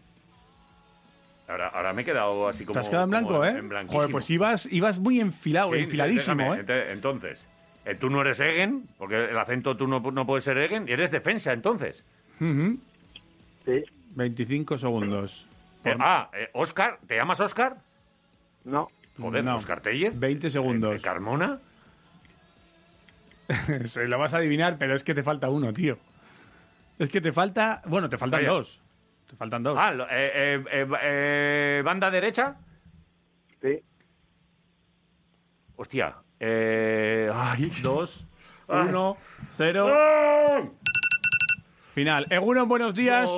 [1.48, 2.74] Ahora, ahora me he quedado así como...
[2.74, 3.58] Te has quedado en blanco, ¿eh?
[3.58, 3.88] en.
[3.88, 6.92] Joder, pues ibas, ibas muy enfilado, Sí, enfiladísimo, déjame, ¿eh?
[6.92, 7.48] Entonces,
[7.86, 10.92] eh, tú no eres Egen, porque el acento tú no, no puedes ser Egen, y
[10.92, 12.04] eres defensa, entonces.
[12.42, 12.78] Ujú.
[13.66, 13.84] Sí.
[14.16, 15.48] 25 segundos.
[15.86, 17.78] Eh, ah, eh, Oscar, ¿te llamas Oscar?
[18.66, 18.90] No.
[19.18, 19.56] Joder, No.
[19.56, 20.20] Oscar Tellez.
[20.20, 21.02] 20 segundos.
[21.02, 21.60] ¿Carmona?
[23.86, 25.98] Se lo vas a adivinar, pero es que te falta uno, tío.
[27.00, 27.82] Es que te falta...
[27.86, 28.52] Bueno, te faltan Vaya.
[28.52, 28.82] dos.
[29.30, 29.78] Te faltan dos.
[29.80, 30.10] Ah, lo- eh,
[30.56, 32.56] eh, eh, eh, ¿banda derecha?
[33.62, 33.82] Sí.
[35.76, 36.16] Hostia.
[36.40, 38.26] Eh, ay, Dos,
[38.68, 38.88] Ay.
[38.90, 39.18] uno,
[39.56, 39.88] cero.
[41.94, 42.28] Final.
[42.30, 43.30] Eguno, buenos días.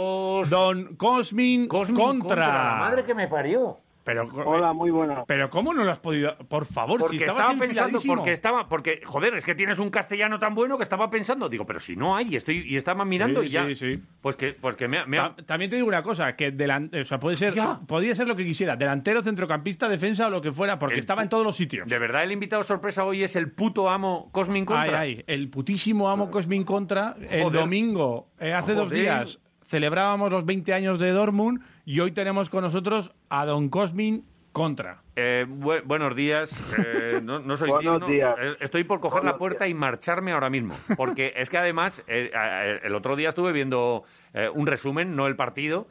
[0.50, 1.96] Don Cosmin, contra.
[1.96, 3.78] contra, la madre que me parió.
[4.10, 5.24] Pero, Hola, muy buena.
[5.28, 6.36] pero ¿cómo no lo has podido...?
[6.48, 10.40] Por favor, Porque si estaba pensando, porque estaba, porque, joder, es que tienes un castellano
[10.40, 13.42] tan bueno que estaba pensando, digo, pero si no hay, y estoy, y estaba mirando
[13.42, 13.66] Sí, y ya.
[13.68, 14.04] sí, sí.
[14.22, 16.52] Pues que, pues que me, ha- me ha- Ta- También te digo una cosa, que
[16.52, 17.80] delan- o sea, puede ser, Ya.
[17.88, 21.22] podía ser lo que quisiera, delantero, centrocampista, defensa o lo que fuera, porque El estaba
[21.22, 21.88] en todos los sitios.
[21.88, 25.02] De verdad, el invitado sorpresa hoy es el puto amo Cosmin Contra.
[25.02, 27.16] Ay, ay, el putísimo amo Cosmin Contra.
[27.30, 27.60] El Joder.
[27.62, 32.62] domingo, eh, hace dos días, celebrábamos los 20 años de Dortmund y hoy tenemos con
[32.62, 35.02] nosotros a Don Cosmin Contra.
[35.16, 36.64] Eh, bu- buenos días.
[36.78, 38.08] Eh, no, no soy Buenos digno.
[38.14, 38.36] días.
[38.40, 40.76] Eh, Estoy por coger la puerta y marcharme ahora mismo.
[40.96, 44.04] Porque es que además, eh, eh, el otro día estuve viendo
[44.36, 45.88] eh, un resumen, no el partido.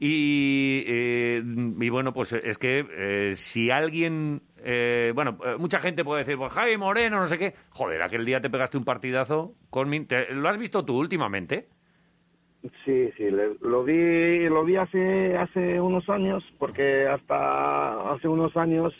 [0.00, 1.42] Y, eh,
[1.80, 4.40] y bueno, pues es que eh, si alguien.
[4.58, 7.54] eh, bueno, mucha gente puede decir, pues Javi Moreno, no sé qué.
[7.70, 11.68] Joder, aquel día te pegaste un partidazo con mi- te- ¿Lo has visto tú últimamente?
[12.84, 18.56] Sí, sí, le- lo vi, lo vi hace, hace unos años, porque hasta hace unos
[18.56, 18.94] años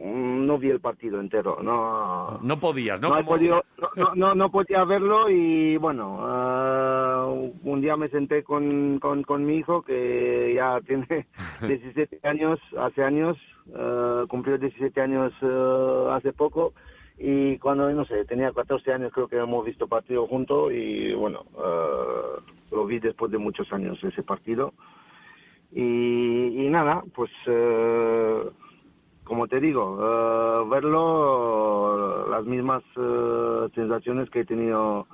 [0.00, 3.08] mm, no vi el partido entero, no, No podías, ¿no?
[3.10, 3.62] no, Como- podido,
[4.16, 7.26] no, no, podía verlo y bueno, ah,
[7.62, 11.26] un día me senté con, con, con mi hijo que ya tiene
[11.66, 13.36] 17 años, hace años,
[13.76, 16.72] ah, cumplió 17 años ah, hace poco
[17.16, 21.44] y cuando, no sé, tenía 14 años creo que hemos visto partido juntos y bueno,
[22.70, 24.74] lo vi después de muchos años ese partido
[25.72, 25.82] y,
[26.64, 27.30] y nada, pues...
[27.46, 28.44] eh,
[29.24, 35.06] como te digo, eh, verlo, las mismas eh, sensaciones que he tenido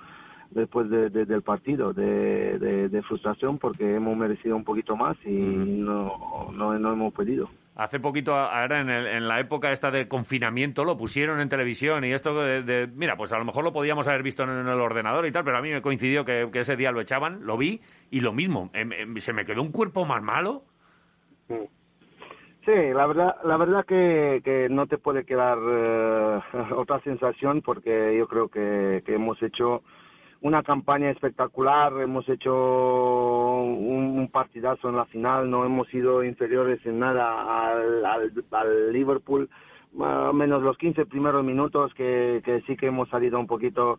[0.51, 5.31] después de- de- del partido, de, de- frustración porque hemos merecido un poquito más y
[5.33, 7.51] no, no, no hemos podido.
[7.77, 12.05] Hace poquito, ahora en, el- en la época esta de confinamiento, lo pusieron en televisión
[12.05, 15.27] y esto de, Mira, pues a lo mejor lo podíamos haber visto en, el ordenador
[15.27, 17.81] y tal, pero a mí me coincidió que, ese día lo echaban, lo vi
[18.11, 18.71] y lo mismo.
[18.75, 20.63] em- em, se me quedó un cuerpo más malo.
[21.49, 26.41] Sí, la verdad, la verdad que, que no te puede quedar eh,
[26.77, 29.83] otra sensación porque yo creo que, que hemos hecho
[30.45, 36.99] una campaña espectacular, hemos hecho un, partidazo en la final, no hemos sido inferiores en
[36.99, 39.49] nada al, al, al Liverpool,
[40.35, 43.99] menos los 15 primeros minutos que, que sí que hemos salido un poquito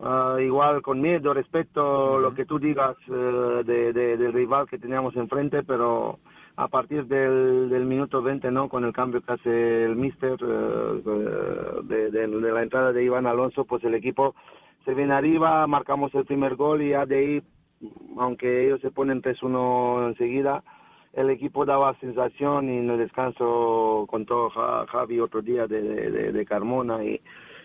[0.00, 4.78] ah, igual con miedo, respeto, lo que tú digas eh, de, de- del rival que
[4.78, 6.18] teníamos enfrente, pero
[6.56, 8.68] a partir del, del minuto 20, ¿no?
[8.68, 11.02] Con el cambio que hace el Mister eh,
[11.84, 14.34] de, de- de la entrada de Iván Alonso, pues el equipo
[14.86, 17.42] se viene arriba, marcamos el primer gol y ya de ahí,
[18.18, 20.62] aunque ellos se ponen 3-1 enseguida,
[21.12, 26.32] el equipo daba sensación y en el descanso contó Ja- Javi otro día de, de-
[26.32, 27.20] de Carmona y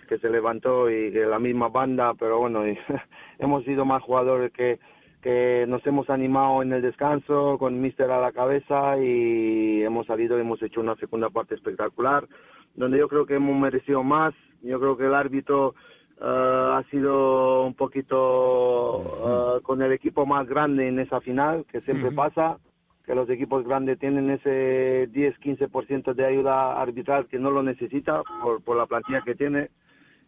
[0.09, 2.77] que se levantó y que la misma banda, pero bueno, y
[3.39, 4.79] hemos sido más jugadores que,
[5.21, 10.37] que nos hemos animado en el descanso con Mister a la cabeza y hemos salido
[10.37, 12.27] y hemos hecho una segunda parte espectacular,
[12.75, 14.33] donde yo creo que hemos merecido más,
[14.63, 15.75] yo creo que el árbitro
[16.21, 21.81] eh, ha sido un poquito eh, con el equipo más grande en esa final, que
[21.81, 22.57] siempre pasa,
[23.05, 28.61] que los equipos grandes tienen ese 10-15% de ayuda arbitral que no lo necesita por,
[28.63, 29.69] por la plantilla que tiene.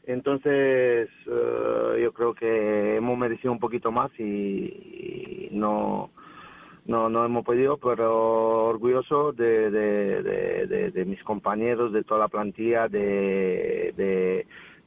[0.06, 6.10] Entonces, eh, yo creo que hemos merecido un poquito más y, y no,
[6.86, 12.20] no, no hemos podido, pero orgulloso de, de, de, de- de mis compañeros, de toda
[12.22, 13.94] la plantilla, de,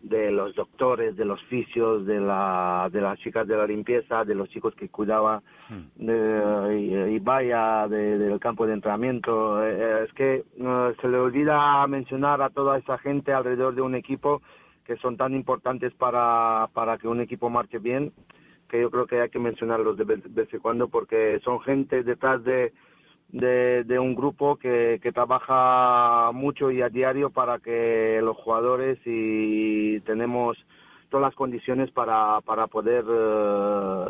[0.02, 4.34] de, los doctores, de los fisios, de, la, de las chicas de la limpieza, de
[4.34, 5.40] los chicos que cuidaban
[5.96, 9.64] de, y, y vaya de- del campo de entrenamiento.
[9.64, 13.82] Eh, eh, es que eh, se le olvida mencionar a toda esa gente alrededor de
[13.82, 14.42] un equipo
[14.84, 18.12] que son tan importantes para, para que un equipo marche bien,
[18.68, 21.60] que yo creo que hay que mencionarlos de vez, de vez en cuando porque son
[21.60, 22.72] gente detrás de,
[23.28, 28.98] de, de un grupo que, que trabaja mucho y a diario para que los jugadores
[29.04, 30.56] y tenemos
[31.10, 34.04] todas las condiciones para, para poder eh,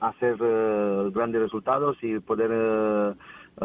[0.00, 3.14] hacer eh, grandes resultados y poder eh,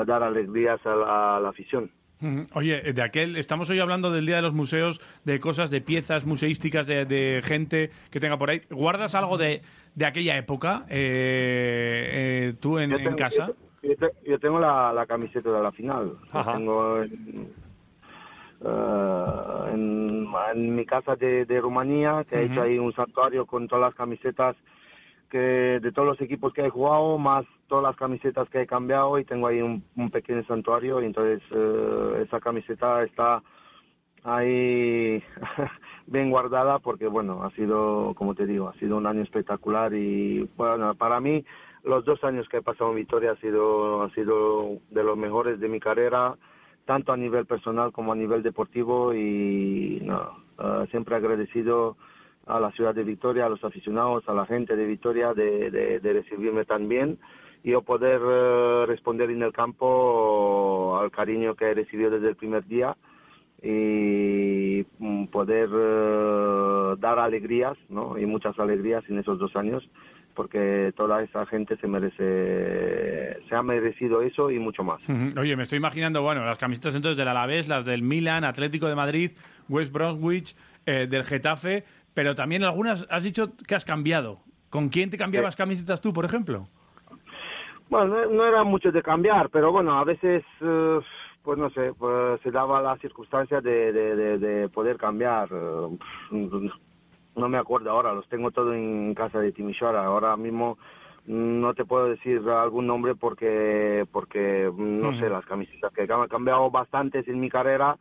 [0.05, 1.91] dar alegrías a la, a la afición.
[2.21, 2.47] Ujú.
[2.53, 6.25] Oye, de aquel, estamos hoy hablando del Día de los Museos, de cosas, de piezas
[6.25, 8.61] museísticas, de, de gente que tenga por ahí.
[8.69, 9.61] ¿Guardas algo de,
[9.95, 13.51] de aquella época eh, eh, tú en, casa?
[13.87, 16.17] Yo, te- yo tengo la, la camiseta de la final.
[16.33, 17.53] La tengo en,
[18.61, 22.51] eh, en, en mi casa de, de Rumanía, que he Ujú.
[22.53, 24.55] hecho ahí un santuario con todas las camisetas
[25.29, 29.17] que de todos los equipos que he jugado, más todas las camisetas que he cambiado
[29.19, 33.41] y tengo ahí un, un pequeño santuario y entonces eh, esa camiseta está
[34.23, 35.21] ahí
[36.07, 40.47] bien guardada porque bueno ha sido como te digo ha sido un año espectacular y
[40.55, 41.43] bueno para mí
[41.85, 45.59] los dos años que he pasado en Vitoria ha sido ha sido de los mejores
[45.59, 46.35] de mi carrera
[46.85, 51.97] tanto a nivel personal como a nivel deportivo y no, eh, siempre agradecido
[52.45, 56.63] a la ciudad de Vitoria, a los aficionados, a la gente de Vitoria de, recibirme
[56.65, 57.17] tan bien
[57.63, 62.35] y yo poder eh, responder en el campo al cariño que he recibido desde el
[62.35, 62.95] primer día
[63.63, 68.17] y mm, poder eh, dar alegrías, ¿no?
[68.19, 69.83] Y muchas alegrías en esos dos años,
[70.35, 75.01] porque toda esa gente se merece, se ha merecido eso y mucho más.
[75.37, 78.95] Oye, me estoy imaginando, bueno, las camisetas entonces del Alavés, las del Milan, Atlético de
[78.95, 79.31] Madrid,
[79.69, 80.55] West Bromwich,
[80.85, 81.83] eh, del Getafe,
[82.13, 84.39] pero también algunas has dicho que has cambiado.
[84.69, 86.67] ¿Con quién te cambiabas camisetas tú, por ejemplo?
[87.89, 90.99] Bueno, no, no era mucho de cambiar, pero bueno, a veces, eh,
[91.43, 95.47] pues no sé, pues se daba la circunstancia de, de, de, de poder cambiar.
[97.35, 100.05] No me acuerdo ahora, los tengo todo en casa de Timisoara.
[100.05, 100.77] Ahora mismo
[101.27, 106.27] no te puedo decir algún nombre porque, porque mm, no sé, las camisetas que han
[106.27, 107.97] cambiado bastantes en mi carrera.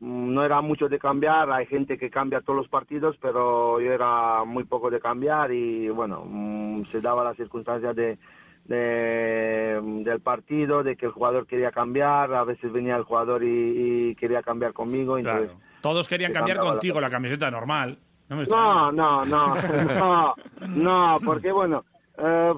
[0.00, 3.92] Mm, No era mucho de cambiar, hay gente que cambia todos los partidos, pero yo
[3.92, 8.18] era muy poco de cambiar y bueno, mm, se daba la circunstancia de,
[8.66, 14.10] de- del partido, de que el jugador quería cambiar, a veces venía el jugador y,
[14.10, 15.18] y quería cambiar conmigo.
[15.18, 17.98] Entonces, Todos querían cambiar la- contigo la camiseta normal.
[18.30, 19.54] No me no, no, no,
[19.98, 20.34] no,
[20.76, 21.84] no, porque bueno,
[22.16, 22.54] eh,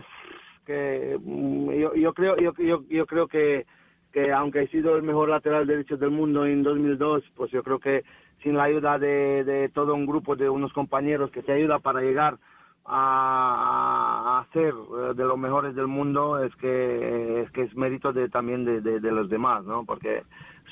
[0.67, 3.65] que mm, yo, yo creo, yo, yo, yo creo que,
[4.13, 7.79] que aunque he sido el mejor lateral derecho del mundo en 2002, pues yo creo
[7.79, 8.05] que
[8.43, 12.03] sin la ayuda de, de todo un grupo de unos compañeros que te ayuda para
[12.03, 12.37] llegar
[12.85, 18.13] a, a ser eh, de los mejores del mundo es que es que es mérito
[18.13, 19.85] de también de, de, de los demás, ¿no?
[19.87, 20.23] Porque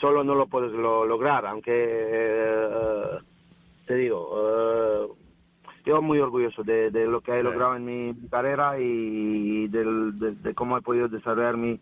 [0.01, 3.19] solo no lo puedes lo- lograr, aunque eh,
[3.91, 5.09] te digo, eh,
[5.85, 7.43] yo muy orgulloso de, de lo que he Sí.
[7.43, 11.81] logrado en mi carrera y del- de, de cómo he podido desarrollar mi,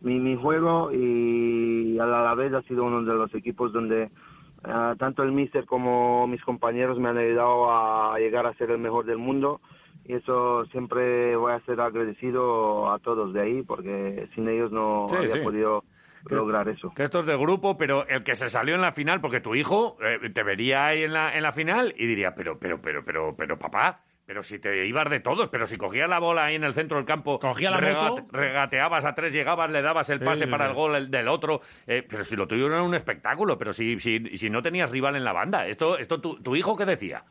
[0.00, 4.94] mi, mi juego y a la, vez ha sido uno de los equipos donde eh,
[4.98, 9.04] tanto el míster como mis compañeros me han ayudado a llegar a ser el mejor
[9.04, 9.60] del mundo
[10.06, 15.08] y eso siempre voy a ser agradecido a todos de ahí porque sin ellos no
[15.10, 15.40] Sí, había sí.
[15.42, 15.84] podido
[16.28, 16.92] lograr eso.
[16.94, 19.54] Que esto es de grupo, pero el que se salió en la final, porque tu
[19.54, 23.04] hijo eh, te vería ahí en la, en la final y diría, pero, pero, pero,
[23.04, 26.54] pero, pero, papá, pero si te ibas de todos, pero si cogías la bola ahí
[26.54, 28.26] en el centro del campo, Cogía la moto.
[28.30, 30.70] regateabas a tres, llegabas, le dabas el Sí, pase sí, para sí.
[30.70, 33.98] el gol el del otro, eh, pero si lo tuyo era un espectáculo, pero si,
[33.98, 37.24] si, si no tenías rival en la banda, esto, esto tu, tu hijo qué decía?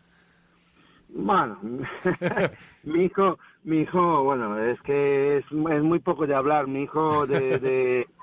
[1.12, 1.58] Bueno,
[2.84, 7.26] mi hijo, mi hijo, bueno, es que es, es muy poco de hablar, mi hijo
[7.26, 8.08] de, de,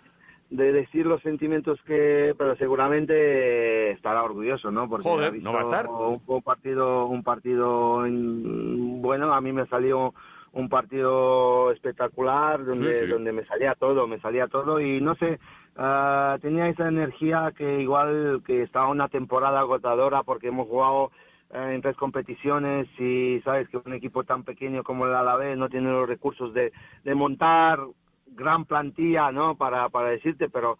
[0.51, 4.89] de decir los sentimientos que, pero seguramente estará orgulloso, ¿no?
[4.89, 5.87] Porque Joder, ha visto ¿no va a estar?
[5.89, 10.15] Un, un partido, un partido, en- bueno, a mí me salió
[10.53, 13.11] un partido espectacular donde, Sí, sí.
[13.11, 15.39] donde me salía todo, me salía todo y no sé,
[15.77, 21.11] ah, tenía esa energía que igual que estaba una temporada agotadora porque hemos jugado
[21.53, 25.69] eh, en tres competiciones y sabes que un equipo tan pequeño como el Alavés no
[25.69, 26.73] tiene los recursos de,
[27.05, 27.81] de montar
[28.29, 29.57] gran plantilla, ¿no?
[29.57, 30.79] Para, para decirte, pero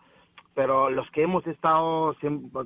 [0.55, 2.15] pero los que hemos estado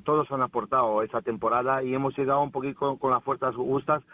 [0.05, 4.05] todos han aportado esa temporada y hemos llegado un poquito con, con las fuerzas justas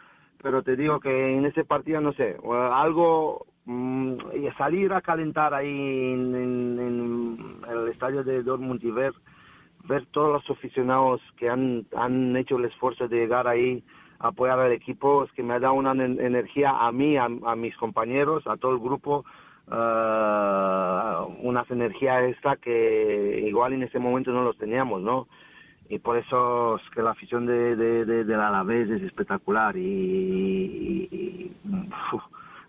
[0.43, 2.37] pero te digo que en ese partido no sé
[2.73, 4.15] algo mm,
[4.57, 6.79] salir a calentar ahí en, en-
[7.69, 9.13] en el estadio de Dortmund y ver
[9.85, 13.85] ver todos los aficionados que han, han hecho el esfuerzo de llegar ahí
[14.19, 17.25] a apoyar al equipo es que me ha dado una en- energía a mí, a,
[17.27, 19.25] a mis compañeros, a todo el grupo,
[19.71, 25.29] eh, unas energías extra que igual en ese momento no los teníamos, ¿no?
[25.89, 31.53] Y por eso es que la afición de, de, de- del Alavés es espectacular y,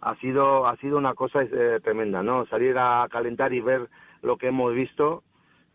[0.01, 2.45] ha sido ha sido una cosa eh, tremenda, ¿no?
[2.47, 3.89] Salir a calentar y ver
[4.21, 5.23] lo que hemos visto,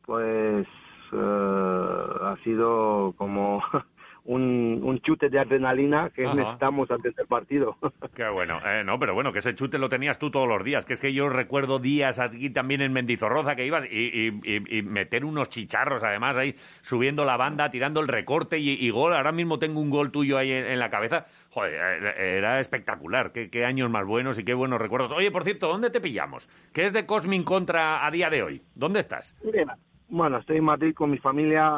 [0.07, 0.67] pues
[1.13, 3.63] eh, ha sido como
[4.25, 6.35] un, un chute de adrenalina que Ajá.
[6.35, 7.77] necesitamos antes del partido.
[8.15, 8.61] Qué bueno.
[8.65, 10.87] Eh, no, pero bueno, que ese chute lo tenías tú todos los días.
[10.87, 14.79] Que es que yo recuerdo días aquí también en Mendizorroza que ibas y, y- y-
[14.79, 19.13] y meter unos chicharros, además, ahí subiendo la banda, tirando el recorte y, y gol.
[19.15, 21.27] Ahora mismo tengo un gol tuyo ahí en, en la cabeza.
[21.51, 21.75] Joder,
[22.17, 23.33] era espectacular.
[23.33, 25.13] Qué, qué años más buenos y qué buenos recuerdos.
[25.13, 26.49] Oye, por cierto, ¿dónde te pillamos?
[26.73, 28.63] ¿Qué es de Cosmin contra a día de hoy?
[28.75, 29.37] ¿Dónde estás?
[29.45, 29.77] Mira,
[30.13, 31.71] Bueno, estoy en Madrid con mi familia.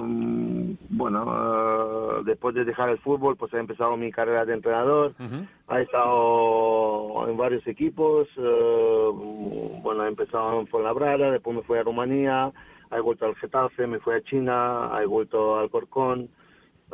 [0.00, 5.12] mm, bueno, ah, después de dejar el fútbol, pues he empezado mi carrera de entrenador.
[5.68, 8.28] He estado en varios equipos.
[8.36, 9.10] eh,
[9.82, 12.52] bueno, he empezado en Fuenlabrada, después me fui a Rumanía,
[12.92, 16.28] he vuelto al Getafe, me fui a China, he vuelto al Corcón,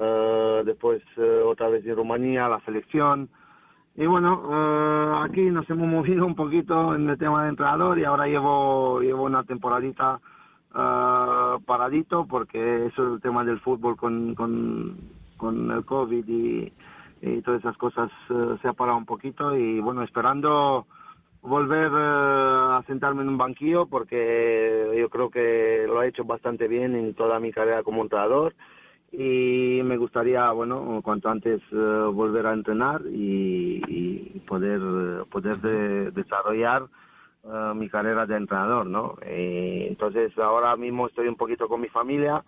[0.00, 1.02] eh, después
[1.44, 3.28] otra vez en Rumanía, a la selección.
[3.96, 8.04] Y bueno, eh, aquí nos hemos movido un poquito en el tema de entrenador y
[8.04, 10.18] ahora llevo, llevo una temporadita
[10.78, 16.72] eh, paradito porque eso es el tema del fútbol con, con, el COVID y,
[17.42, 20.86] todas esas cosas eh, se ha parado un poquito y bueno, esperando
[21.42, 26.68] volver eh, a sentarme en un banquillo porque yo creo que lo he hecho bastante
[26.68, 28.54] bien en toda mi carrera como entrenador.
[29.10, 34.80] Y me gustaría bueno cuanto antes eh, volver a entrenar y, poder
[35.30, 36.84] poder de- desarrollar
[37.44, 41.88] eh, mi carrera de entrenador no Eh, entonces ahora mismo estoy un poquito con mi
[41.88, 42.42] familia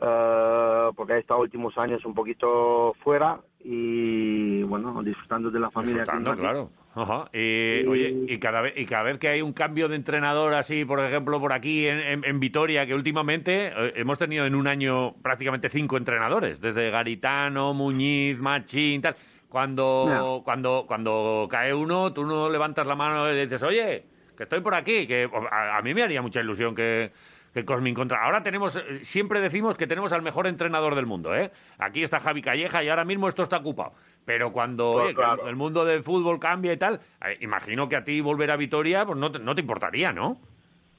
[0.00, 6.02] eh, porque he estado últimos años un poquito fuera y bueno disfrutando de la familia
[6.02, 6.70] Disfrutando, claro.
[6.92, 7.28] Ajá.
[7.32, 10.84] Y, oye, y cada, vez, y cada vez que hay un cambio de entrenador así,
[10.84, 14.66] por ejemplo, por aquí en, en- en Vitoria, que últimamente eh, hemos tenido en un
[14.66, 19.14] año prácticamente cinco entrenadores, desde Garitano, Muñiz, Machín, tal.
[19.48, 24.04] Cuando, cuando, cuando cae uno, tú no levantas la mano y le dices, oye,
[24.40, 27.12] que estoy por aquí, que a, a mí me haría mucha ilusión que,
[27.52, 28.24] que Cosmin contra.
[28.24, 31.50] Ahora tenemos, eh, siempre decimos que tenemos al mejor entrenador del mundo, ¿eh?
[31.78, 33.92] Aquí está Javi Calleja y ahora mismo esto está ocupado.
[34.24, 35.46] Pero cuando Pues oye, que claro.
[35.46, 39.04] el mundo del fútbol cambia y tal, eh, imagino que a ti volver a Vitoria
[39.04, 40.38] pues no te, no te importaría, ¿no?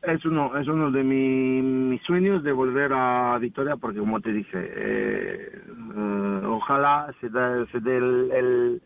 [0.04, 4.32] Es uno, es uno de mi- mis sueños de volver a Victoria porque como te
[4.32, 5.50] dije, eh,
[5.96, 8.82] eh, ojalá se dé se dé el, el-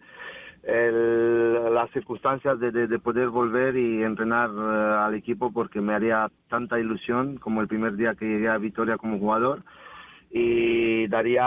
[0.66, 5.94] el- las circunstancias de, de- de poder volver y entrenar eh, al equipo porque me
[5.94, 9.64] haría tanta ilusión como el primer día que llegué a Victoria como jugador
[10.32, 11.44] y daría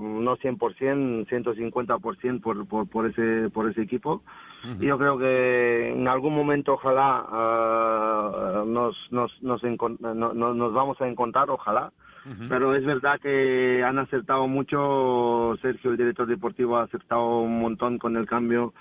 [0.00, 4.22] no 100%, 150% por, por, por ese por ese equipo.
[4.80, 10.54] Y yo creo que en algún momento ojalá ah, nos, nos, nos, encon- no- no-
[10.54, 11.92] nos vamos a encontrar, ojalá.
[12.48, 17.98] Pero es verdad que han acertado mucho, Sergio, el director deportivo, ha acertado un montón
[17.98, 18.72] con el cambio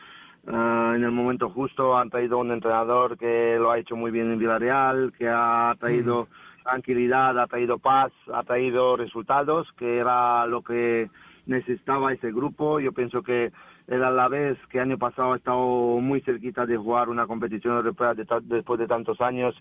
[0.47, 1.97] ah, en el momento justo.
[1.97, 6.27] Han traído un entrenador que lo ha hecho muy bien en Villarreal, que ha traído
[6.63, 11.09] tranquilidad, ha traído paz, ha traído resultados, que era lo que
[11.47, 12.80] necesitaba ese grupo.
[12.80, 13.51] Yo pienso que
[13.88, 15.65] el Alavés, que año pasado ha estado
[15.99, 19.55] muy cerquita de jugar una competición europea de ta- después de tantos años,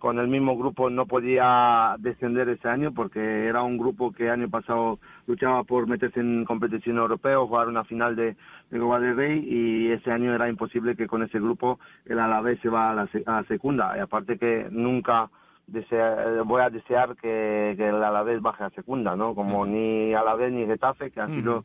[0.00, 4.48] con el mismo grupo no podía descender ese año porque era un grupo que año
[4.48, 8.34] pasado luchaba por meterse en competición europea o jugar una final de,
[8.70, 12.58] de Copa del Rey y ese año era imposible que con ese grupo el Alavés
[12.60, 13.94] se va a la, a la segunda.
[13.96, 15.28] Y aparte que nunca
[15.66, 19.34] desea- voy a desear que, que el Alavés baje a segunda, ¿no?
[19.34, 21.64] Como ni Alavés ni Getafe, que ha sido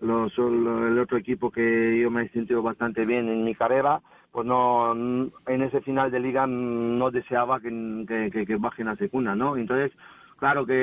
[0.00, 4.00] lo- son el otro equipo que yo me he sentido bastante bien en mi carrera,
[4.34, 7.70] pues no, en ese final de liga no deseaba que,
[8.08, 9.56] que, que- que bajen a segunda, ¿no?
[9.56, 9.92] Entonces,
[10.40, 10.74] claro que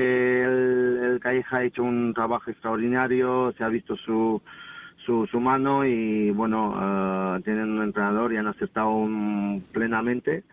[0.45, 4.41] el, el Calleja ha hecho un trabajo extraordinario, se ha visto su,
[5.05, 10.45] su, su mano y bueno, eh, tienen un entrenador y han aceptado un- plenamente.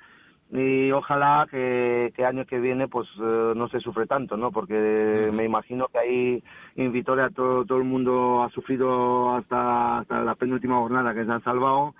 [0.51, 5.31] Y ojalá que, que año que viene pues eh, no se sufre tanto no porque
[5.33, 6.43] me imagino que ahí
[6.75, 11.31] en Vitoria todo, todo el mundo ha sufrido hasta, hasta la penúltima jornada que se
[11.31, 11.95] han salvado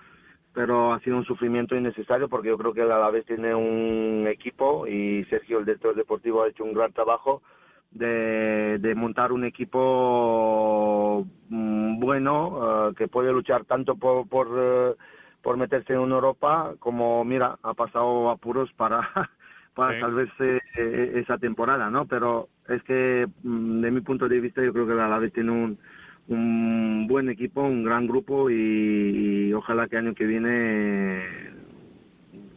[0.55, 4.87] pero ha sido un sufrimiento innecesario porque yo creo que el Alavés tiene un equipo
[4.87, 7.43] y Sergio el director deportivo ha hecho un gran trabajo
[7.91, 14.95] de, de montar un equipo mm, bueno eh, que puede luchar tanto por, por eh,
[15.43, 19.01] por meterse en Europa, como mira, ha pasado apuros para,
[19.75, 20.01] para Sí.
[20.01, 22.07] salvarse eh, esa temporada, ¿no?
[22.07, 25.51] Pero es que, mm, de mi punto de vista, yo creo que el Alavés tiene
[25.53, 25.79] un,
[26.29, 31.25] un buen equipo, un gran grupo y, ojalá que año que viene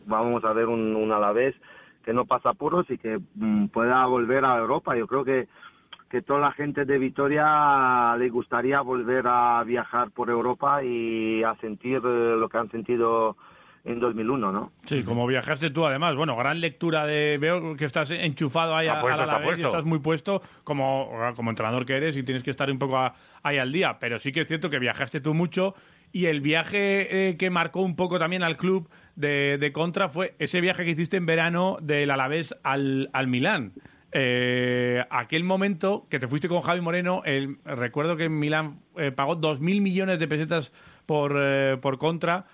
[0.06, 1.56] vamos a ver un, un Alavés
[2.04, 4.96] que no pasa apuros y que mm, pueda volver a Europa.
[4.96, 5.48] Yo creo que
[6.12, 11.56] que toda la gente de Vitoria le gustaría volver a viajar por Europa y a
[11.56, 13.38] sentir lo que han sentido
[13.84, 14.72] en 2001, ¿no?
[14.86, 16.16] Sí, como viajaste tú, además.
[16.16, 17.38] Bueno, gran lectura de.
[17.40, 20.00] Veo que estás enchufado ahí Está a, puesto, a la está vez y estás muy
[20.00, 23.14] puesto como, como entrenador que eres y tienes que estar un poco a-
[23.44, 23.98] ahí al día.
[24.00, 25.74] Pero sí que es cierto que viajaste tú mucho
[26.14, 30.36] y el viaje eh, que marcó un poco también al club de, de Contra fue
[30.40, 33.74] ese viaje que hiciste en verano del Alavés al, al Milán.
[34.14, 39.12] Eh, aquel momento que te fuiste con Javi Moreno, el, recuerdo que en Milán eh,
[39.12, 40.74] pagó 2.000 millones de pesetas
[41.06, 42.46] por, eh, por Contra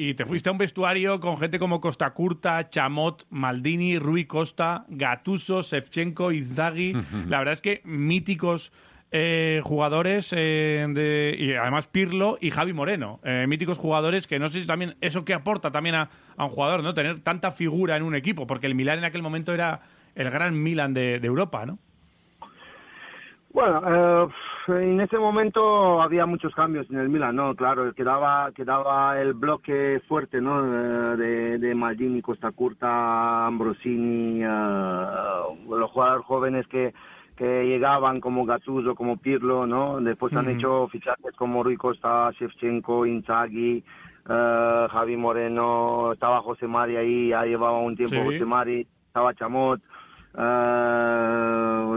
[0.00, 4.84] y te fuiste a un vestuario con gente como Costa Curta, Chamot, Maldini, Rui Costa,
[4.88, 6.92] Gatuso, Shevchenko, Izagui.
[7.28, 8.72] La verdad es que míticos
[9.10, 13.18] eh, jugadores eh, de- y además Pirlo y Javi Moreno.
[13.24, 16.50] eh, míticos jugadores que no sé si también eso que aporta también a, a un
[16.50, 16.94] jugador, ¿no?
[16.94, 19.80] Tener tanta figura en un equipo, porque el Milan en aquel momento era
[20.14, 21.78] el gran Milan de, de Europa, ¿no?
[23.50, 23.82] Bueno,
[24.26, 24.28] eh,
[24.68, 27.54] en ese momento había muchos cambios en el Milan, ¿no?
[27.54, 30.60] Claro, quedaba, quedaba el bloque fuerte, ¿no?
[30.64, 34.46] Eh, De, de Maldini, Costa Curta, Ambrosini, eh,
[35.68, 36.92] los jugadores jóvenes que,
[37.36, 40.00] que llegaban como Gattuso, como Pirlo, ¿no?
[40.00, 43.82] Después han hecho fichajes como Rui Costa, Shevchenko, Inzaghi,
[44.28, 48.22] eh, Javi Moreno, estaba José Mari ahí, ya llevaba un tiempo Sí.
[48.24, 49.80] José Mari, estaba Chamot,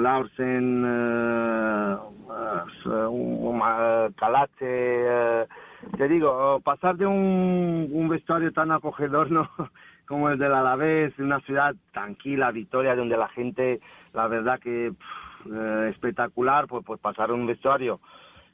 [0.02, 1.98] Larsen, eh,
[2.86, 3.08] eh,
[4.06, 5.48] eh, Calache,
[5.98, 9.50] te digo, pasar de un, un vestuario tan acogedor no
[10.08, 13.80] como el del Alavés, una ciudad tranquila, Vitoria, donde la gente,
[14.14, 18.00] la verdad que pff, eh, espectacular, pues, pues pasar un vestuario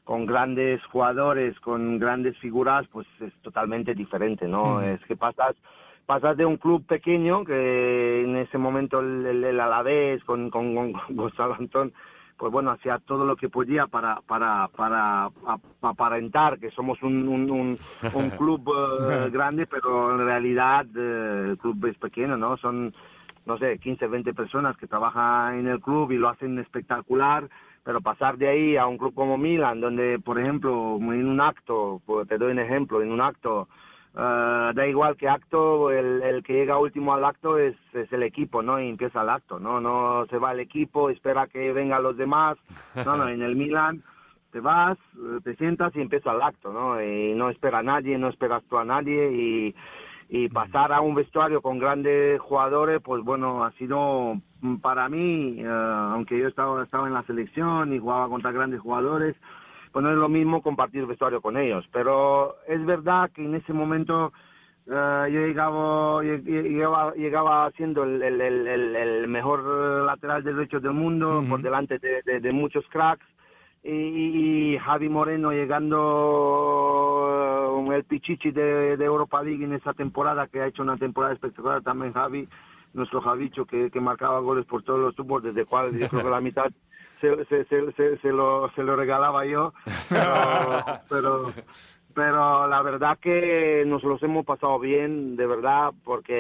[0.04, 4.76] con grandes jugadores, con grandes figuras, pues es totalmente diferente, ¿no?
[4.76, 4.84] Mm.
[4.84, 5.56] Es que pasas
[6.08, 10.74] pasas de un club pequeño que en ese momento el, el, el Alavés con, con,
[10.74, 11.94] con Gonzalo Antón
[12.38, 17.28] pues bueno hacía todo lo que podía para para para ap- aparentar que somos un
[17.28, 17.78] un, un,
[18.14, 18.62] un club
[19.12, 22.94] eh, grande pero en realidad eh, el club es pequeño no son
[23.46, 27.50] no sé 15 20 personas que trabajan en el club y lo hacen espectacular
[27.84, 32.02] pero pasar de ahí a un club como Milan donde por ejemplo en un acto
[32.06, 33.68] pues, te doy un ejemplo en un acto
[34.19, 38.23] eh, da igual que acto, el, el que llega último al acto es, es el
[38.23, 38.80] equipo, ¿no?
[38.80, 39.80] Y empieza el acto, ¿no?
[39.80, 42.57] No se va el equipo, espera que vengan los demás.
[42.95, 44.02] No, no, en el Milan
[44.52, 44.98] te vas,
[45.44, 46.99] te sientas y empieza el acto, ¿no?
[46.99, 49.76] Y no espera a nadie, no esperas tú a nadie y,
[50.30, 55.57] y pasar a un vestuario con grandes jugadores, pues bueno, ha sido mm, para mí,
[55.60, 59.35] eh, aunque yo estaba, estaba en la selección y jugaba contra grandes jugadores,
[59.98, 61.84] pues no es lo mismo compartir vestuario con ellos.
[61.91, 64.32] Pero es verdad que en ese momento
[64.86, 69.64] eh, yo llegaba, lleg- llegaba, llegaba siendo el, el, el, el- mejor
[70.06, 73.26] lateral derecho del mundo, por delante de, de- de muchos cracks.
[73.84, 79.94] Y, y- y Javi Moreno llegando eh, el pichichi de, de Europa League en esa
[79.94, 82.48] temporada, que ha hecho una temporada espectacular también Javi,
[82.94, 86.30] nuestro Javicho, que, que marcaba goles por todos los tubos, desde cual yo creo que
[86.30, 86.68] la mitad
[87.22, 89.73] se, se, se, se- se lo, se lo regalaba yo,
[90.10, 91.53] pero, pero,
[92.14, 96.34] pero la verdad que nos los hemos pasado bien, de verdad, porque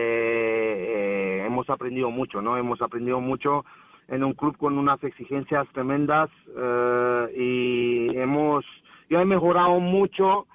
[1.41, 2.57] eh, hemos aprendido mucho, ¿no?
[2.57, 3.65] Hemos aprendido mucho
[4.07, 8.65] en un club con unas exigencias tremendas eh, y hemos,
[9.09, 10.47] yo he mejorado mucho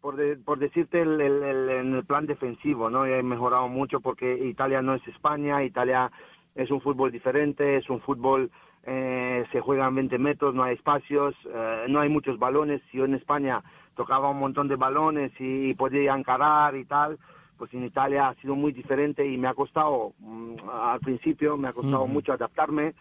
[0.00, 3.06] por, de- por decirte el, el- el- en el plan defensivo, ¿no?
[3.06, 6.10] He mejorado mucho porque Italia no es España, Italia
[6.54, 8.50] es un fútbol diferente, es un fútbol,
[8.86, 12.82] eh, se juega en 20 metros, no hay espacios, eh, no hay muchos balones.
[12.90, 13.62] Si yo en España
[13.96, 17.18] tocaba un montón de balones y, podía encarar y tal,
[17.56, 21.68] pues en Italia ha sido muy diferente y me ha costado, mm, al principio me
[21.68, 22.94] ha costado mucho adaptarme,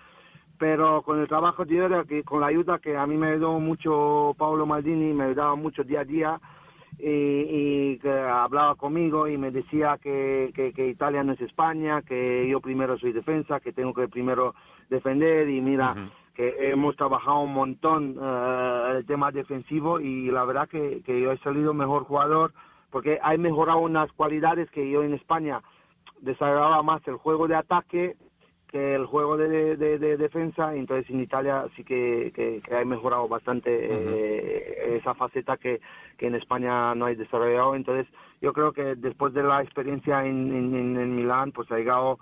[0.58, 4.36] pero con el trabajo diario, que con la ayuda que a mí me ayudó mucho
[4.38, 6.42] Paolo Maldini, me ayudaba mucho día a día
[6.99, 12.02] y, y que hablaba conmigo y me decía que, que, que Italia no es España,
[12.02, 14.56] que yo primero soy defensa, que tengo que primero
[14.90, 15.49] defender.
[15.49, 15.95] Y mira
[16.34, 21.32] que hemos trabajado un montón eh, el tema defensivo y la verdad que, que yo
[21.32, 22.53] he salido mejor jugador
[22.90, 25.61] porque he mejorado unas cualidades que yo en España
[26.22, 28.15] desarrollaba más el juego de ataque
[28.74, 32.84] que el juego de, de- de defensa, entonces en Italia sí que, que, que ha
[32.84, 35.80] mejorado bastante eh, esa faceta que,
[36.18, 38.08] que en España no hay desarrollado, entonces
[38.41, 42.18] yo creo que después de la experiencia en, en, en- Milán, pues ha llegado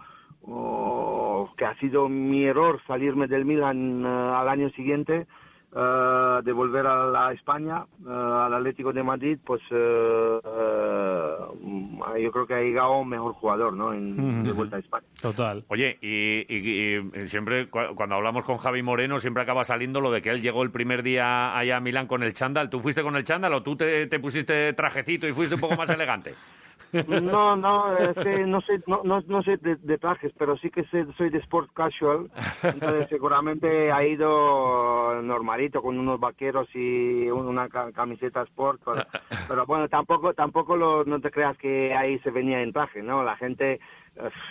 [0.45, 5.27] oh, que ha sido mi error salirme del Milán eh, al año siguiente,
[5.75, 10.39] eh, de volver a, la España, eh, al Atlético de Madrid, pues eh,
[12.21, 13.93] yo creo que ha llegado un mejor jugador, ¿no?
[13.93, 15.05] En, de vuelta a España.
[15.21, 15.63] Total.
[15.69, 20.11] Oye, y, y- y siempre cu- cuando hablamos con Javi Moreno siempre acaba saliendo lo
[20.11, 22.69] de que él llegó el primer día allá a Milán con el chándal.
[22.69, 25.75] ¿Tú fuiste con el chándal o tú te, te pusiste trajecito y fuiste un poco
[25.75, 26.35] más elegante?
[27.07, 27.93] No, no,
[28.47, 31.69] no sé, no, no, no sé de, trajes, pero sí que sé- soy de sport
[31.73, 32.29] casual,
[32.63, 39.05] entonces seguramente ha ido normalito con unos vaqueros y un- una ca- camiseta sport, pero,
[39.47, 43.23] pero bueno, tampoco, tampoco lo, no te creas que ahí se venía en traje, ¿no?
[43.23, 43.79] La gente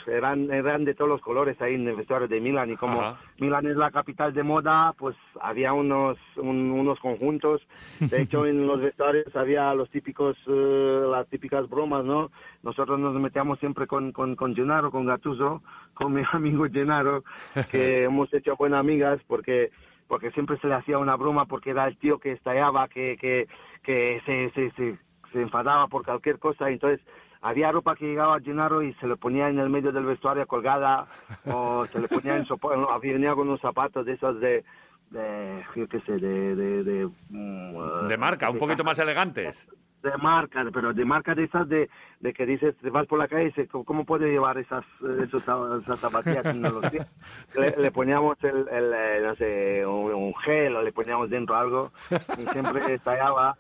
[0.07, 3.21] eran, eran de todos los colores ahí en el vestuario de Milán y como Ajá.
[3.39, 7.61] Milán es la capital de moda, pues había unos, un- unos conjuntos.
[8.01, 12.31] De hecho, en los vestuarios había los típicos, eh, las típicas bromas, ¿no?
[12.63, 15.63] Nosotros nos metíamos siempre con, con, con Gennaro, con Gattuso,
[15.95, 17.23] con mi amigo Gennaro,
[17.71, 19.71] que hemos hecho buenas amigas porque
[20.09, 23.47] porque siempre se le hacía una broma porque era el tío que estallaba, que, que,
[23.85, 24.99] que se, se, se,
[25.33, 26.69] se enfadaba por cualquier cosa.
[26.69, 27.01] Entonces,
[27.43, 30.47] había ropa que llegaba a Gennaro y se le ponía en el medio del vestuario
[30.47, 31.07] colgada
[31.47, 34.65] o se le ponía en sopo- no, venía con unos zapatos de esos de,
[35.11, 36.55] de yo qué sé, de...
[36.55, 39.69] De, de, mm, De marca, un poquito más elegantes.
[40.03, 43.29] de marca, pero de marca de esas de, de que dices, te vas por la
[43.29, 46.81] calle y dices, ¿cómo, puede llevar esas, eh, esos, esas zapatillas sin los?
[47.55, 51.57] Le, le poníamos el, el, eh, no sé, un, un gel o le poníamos dentro
[51.57, 51.93] algo
[52.39, 53.57] y siempre estallaba.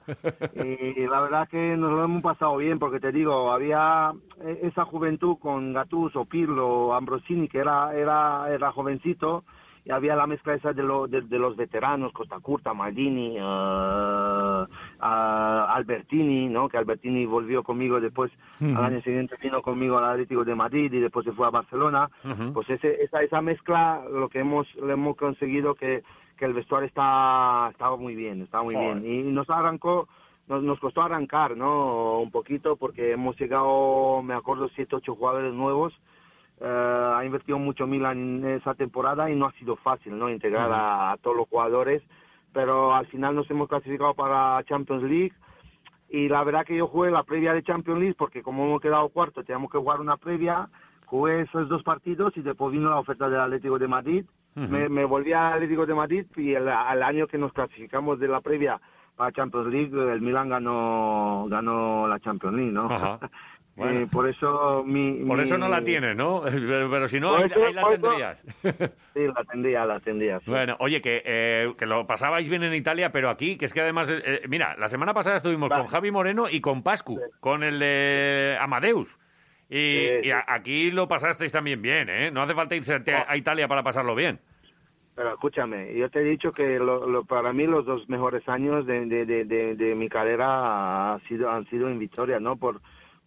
[0.54, 4.12] Y, la verdad que nos lo hemos pasado bien porque te digo, había
[4.42, 9.44] eh, esa juventud con Gattuso, Pirlo, Ambrosini, que era, era, era jovencito,
[9.90, 13.40] había la mezcla esa de, lo- de, de los veteranos, Costa Curta, Maldini, eh,
[15.00, 16.68] ah, Albertini, ¿no?
[16.68, 18.30] Que Albertini volvió conmigo después,
[18.76, 22.08] al año siguiente vino conmigo al Atlético de Madrid y después se fue a Barcelona.
[22.52, 26.02] Pues ese, esa, esa mezcla, lo que hemos, le hemos conseguido que,
[26.36, 29.04] que el vestuario está, estaba muy bien, está muy bien.
[29.06, 30.08] Y nos arrancó,
[30.48, 32.20] nos, nos costó arrancar, ¿no?
[32.20, 35.92] Un poquito porque hemos llegado, me acuerdo, siete, ocho jugadores nuevos.
[36.62, 40.28] Eh, ha invertido mucho Milan en esa temporada y no ha sido fácil, ¿no?
[40.28, 42.02] Integrar a, a todos los jugadores,
[42.52, 45.32] pero al final nos hemos clasificado para Champions League
[46.10, 49.08] y la verdad que yo jugué la previa de Champions League porque como hemos quedado
[49.08, 50.68] cuarto teníamos que jugar una previa,
[51.06, 54.24] jugué esos dos partidos y después vino la oferta del Atlético de Madrid,
[54.54, 54.66] Ujú.
[54.68, 58.28] me, me volví al Atlético de Madrid y el, al año que nos clasificamos de
[58.28, 58.78] la previa
[59.16, 62.86] para Champions League el Milan ganó ganó la Champions League, ¿no?
[62.90, 63.18] Ajá.
[63.76, 64.00] Bueno.
[64.00, 66.42] Eh, por eso mi, Por mi- eso no la tienes, ¿no?
[66.50, 68.44] Pero, pero si no, ahí, la tendrías.
[69.14, 70.38] Sí, la tendría, la tendría.
[70.40, 70.50] sí.
[70.50, 73.80] Bueno, oye, que, eh, que lo pasabais bien en Italia, pero aquí, que es que
[73.80, 77.62] además, eh, eh, mira, la semana pasada estuvimos con Javi Moreno y con Pascu, con
[77.64, 79.18] el de Amadeus.
[79.68, 79.74] Y,
[80.22, 82.30] Sí, y a- aquí lo pasasteis también bien, ¿eh?
[82.30, 84.38] No hace falta irse a, a Italia para pasarlo bien.
[85.16, 88.86] Pero escúchame, yo te he dicho que lo, lo- para mí los dos mejores años
[88.86, 92.56] de, de, de, de, de mi carrera ha sido, han sido en Victoria, ¿no?
[92.56, 92.80] Por,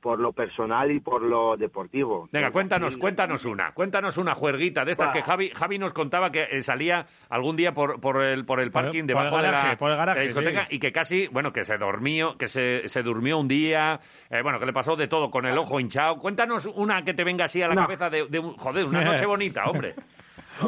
[0.04, 2.28] por lo personal y por lo deportivo.
[2.32, 5.14] Venga, cuéntanos, cuéntanos una, cuéntanos una juerguita de estas Va.
[5.14, 8.70] que Javi, Javi nos contaba que eh, salía algún día por, por el, por el
[8.70, 10.76] parking por debajo el de, garaje, la, por el garaje, de la discoteca sí.
[10.76, 14.00] y que casi, bueno, que se durmió, que se, se durmió un día,
[14.30, 16.18] eh, bueno, que le pasó de todo, con el ojo hinchado.
[16.18, 17.82] Cuéntanos una que te venga así a la No.
[17.84, 19.96] cabeza de, de un- joder, una noche bonita, hombre.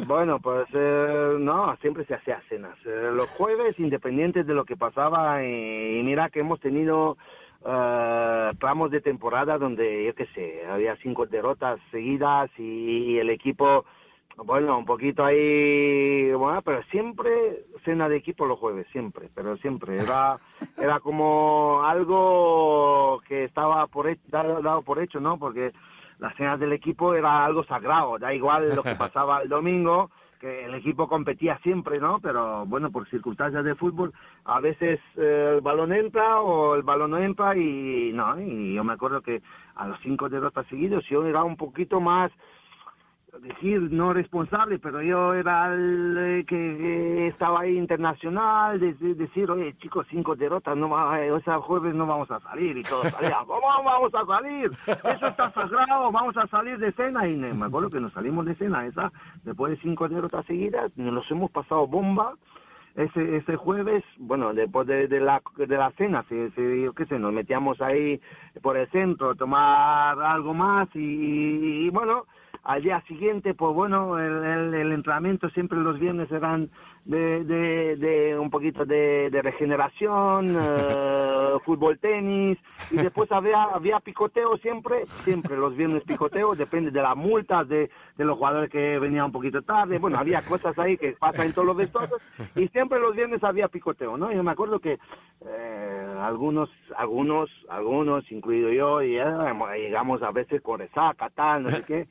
[0.08, 2.76] Bueno, pues eh, no, siempre se hacía cenas.
[2.86, 7.18] Eh, los jueves, independientes de lo que pasaba, y, y mira que hemos tenido
[7.66, 13.86] eh, tramos de temporada donde, yo qué sé, había cinco derrotas seguidas y, el equipo,
[14.38, 17.32] bueno, un poquito ahí, bueno, pero siempre
[17.84, 19.98] cena de equipo los jueves, siempre, pero siempre.
[19.98, 20.38] Era,
[20.78, 25.38] era como algo que estaba por he- dado, dado por hecho, ¿no?
[25.40, 25.72] Porque
[26.20, 30.66] las cenas del equipo era algo sagrado, da igual lo que pasaba el domingo, que
[30.66, 32.20] el equipo competía siempre, ¿no?
[32.20, 34.14] Pero bueno, por circunstancias de fútbol,
[34.46, 38.84] a veces eh, el balón entra o el balón no entra y no, y yo
[38.84, 39.42] me acuerdo que
[39.76, 42.32] a los cinco derrotas seguidos yo era un poquito más
[43.42, 49.50] decir no responsable, pero yo era el eh, que, estaba ahí internacional, de- de- decir,
[49.52, 52.84] oye chicos, cinco derrotas, no va, eh, o sea, jueves no vamos a salir y
[52.84, 54.72] todos salían, ¿cómo vamos a salir?
[54.88, 58.56] Eso está sagrado, vamos a salir de cena y me acuerdo que nos salimos de
[58.56, 59.12] cena esa,
[59.44, 62.34] después de cinco derrotas seguidas, nos hemos pasado bomba,
[62.96, 67.06] ese ese jueves, bueno, después de, de la de la cena, se, se- yo qué
[67.06, 68.22] sé, nos metíamos ahí
[68.62, 71.00] por el centro a tomar algo más y,
[71.86, 72.24] y, bueno,
[72.66, 76.72] al día siguiente, pues bueno, el, el, el entrenamiento siempre los viernes eran
[77.06, 82.58] de, de, de un poquito de, de regeneración, eh, fútbol, tenis,
[82.90, 87.92] y después había, había picoteo siempre, siempre los viernes picoteo, depende de las multas, de,
[88.18, 91.54] de los jugadores que venían un poquito tarde, bueno, había cosas ahí que pasan en
[91.54, 92.20] todos los vestuarios,
[92.56, 94.32] y siempre los viernes había picoteo, ¿no?
[94.32, 94.98] Yo me acuerdo que
[95.46, 99.24] eh, algunos, algunos, algunos, incluido yo, y eh,
[99.78, 102.08] llegamos a veces con resaca, tal, no sé qué,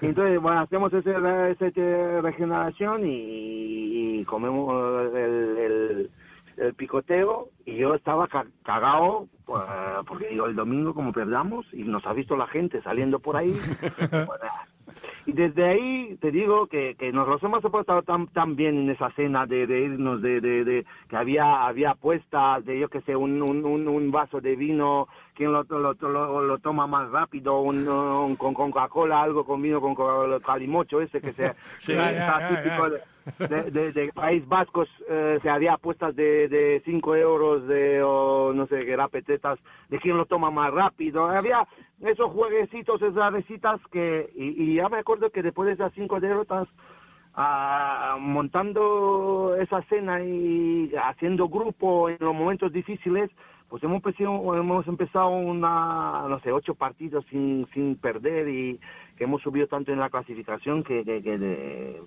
[0.00, 1.10] y entonces, bueno, hacemos ese,
[1.50, 6.10] ese regeneración y, y comemos el, el,
[6.56, 9.62] el picoteo y yo estaba ca- cagado pues,
[10.06, 13.52] porque digo, el domingo como perdamos y nos ha visto la gente saliendo por ahí.
[15.26, 18.90] y desde ahí te digo que, que nos los hemos portado tan, tan bien en
[18.90, 23.00] esa cena de, de irnos, de, de, de- que había había apuestas de yo que
[23.02, 27.88] sé, un, un, vaso de vino, quien lo, lo, lo, lo toma más rápido, un,
[27.88, 31.92] un- con Coca-Cola, algo con vino, con co- calimocho ese que se Sí.
[31.92, 33.48] que Ya, está ya, ya, típico ya.
[33.48, 38.52] de, de, de País Vascos, eh, se había apuestas de, de 5 euros, de, o
[38.54, 39.58] no sé, que era petetas,
[39.88, 41.26] de quién lo toma más rápido.
[41.26, 41.66] Había
[42.04, 46.20] esos jueguecitos, esas recitas que, y, y ya me acuerdo que después de esas cinco
[46.20, 46.68] derrotas,
[47.34, 53.30] ah, montando esa cena y haciendo grupo en los momentos difíciles,
[53.68, 58.78] pues hemos empezado, hemos empezado una, no sé, ocho partidos sin, sin perder y
[59.16, 62.02] que hemos subido tanto en la clasificación que, que, que de-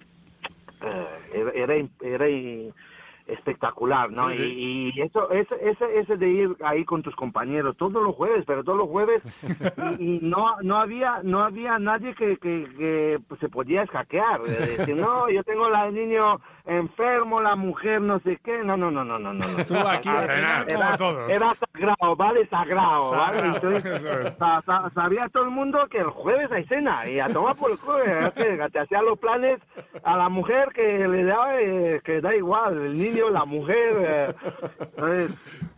[0.80, 2.26] eh, era, era
[3.28, 4.30] espectacular, ¿no?
[4.30, 4.44] Sí, sí.
[4.44, 8.44] Y, y eso, ese, ese, ese de ir ahí con tus compañeros todos los jueves,
[8.46, 9.22] pero todos los jueves
[10.00, 14.42] y, y no, no había, no había nadie que, que, que pues, se podía escaquear,
[14.42, 18.92] de decir, no, yo tengo al niño enfermo, la mujer no sé qué, no, no,
[18.92, 19.46] no, no, no, no.
[19.48, 19.66] no.
[19.68, 21.30] Tú aquí a cenar como era, todos.
[21.30, 23.40] era sagrado, vale, sagrado, ¿vale?
[23.48, 27.56] Entonces, sa- sa- sabía todo el mundo que el jueves hay cena y a tomar
[27.56, 29.60] por el jueves, que te hacían los planes
[30.04, 34.34] a la mujer que le da, eh, que da igual, el niño, la mujer,
[34.98, 35.28] eh,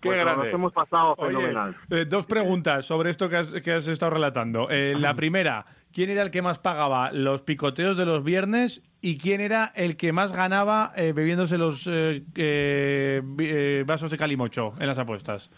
[0.02, 0.46] Qué pues, grande.
[0.46, 1.76] nos hemos pasado Oye, fenomenal.
[1.90, 4.68] eh, dos preguntas sobre esto que has, que has estado relatando.
[4.70, 9.18] Eh, la primera, ¿quién era el que más pagaba los picoteos de los viernes y
[9.18, 14.74] quién era el que más ganaba eh, bebiéndose los eh, eh, eh, vasos de calimocho
[14.80, 15.50] en las apuestas?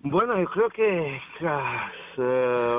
[0.00, 2.74] Bueno, yo creo que ah, eh,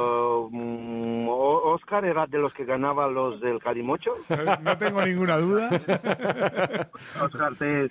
[1.27, 4.15] Oscar era de los que ganaba los del Calimocho.
[4.61, 5.69] No tengo ninguna duda.
[7.21, 7.89] Oscar eh,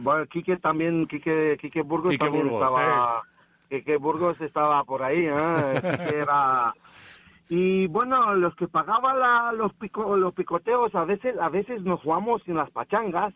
[0.00, 3.22] bueno, Quique también, Quique, Quique Burgos Quique también Burgos, estaba,
[3.68, 5.80] Quique Burgos estaba por ahí, ¿eh?
[5.80, 6.72] Quique era...
[7.52, 12.00] Y bueno, los que pagaban la- los, pico- los picoteos, a veces, a veces nos
[12.00, 13.34] jugamos en las pachangas,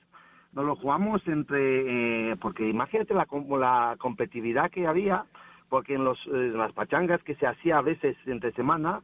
[0.52, 3.26] nos lo jugamos entre, eh, porque imagínate la,
[3.58, 5.24] la competitividad que había,
[5.68, 9.00] porque en, los, las pachangas que se hacía a veces entre semana,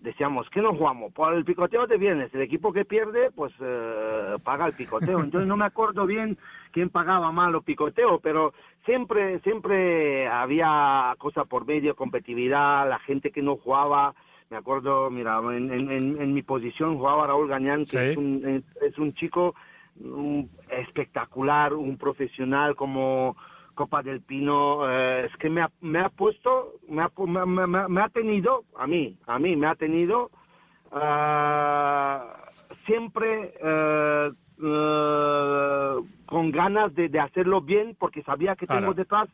[0.00, 1.10] decíamos, ¿qué nos jugamos?
[1.14, 5.20] Por el picoteo de viernes, el equipo que pierde, pues eh, paga el picoteo.
[5.20, 6.36] Entonces no me acuerdo bien
[6.72, 8.52] quién pagaba más los picoteos, pero
[8.84, 14.12] siempre, siempre había cosa por medio, competitividad, la gente que no jugaba.
[14.50, 17.98] Me acuerdo, mira, en, en- en- en mi posición jugaba Raúl Gañán, que Sí.
[17.98, 19.54] es, un, es- un chico
[20.70, 23.36] espectacular, un profesional como
[23.74, 27.66] Copa del Pino, eh, es que me ha, me ha puesto, me ha, me, me-
[27.68, 30.30] me- me ha tenido, a mí, a mí me ha tenido
[30.90, 32.34] ah,
[32.86, 34.30] siempre eh,
[34.64, 35.94] eh,
[36.26, 38.80] con ganas de, de hacerlo bien porque sabía que Claro.
[38.80, 39.28] tengo detrás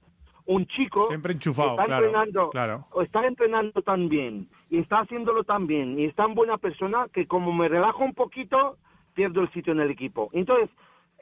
[0.47, 2.86] un chico Siempre enchufado, está claro, entrenando, claro.
[2.93, 7.06] o está entrenando tan bien y está haciéndolo tan bien y es tan buena persona
[7.12, 8.77] que como me relajo un poquito,
[9.14, 10.31] pierdo el sitio en el equipo.
[10.32, 10.70] Entonces,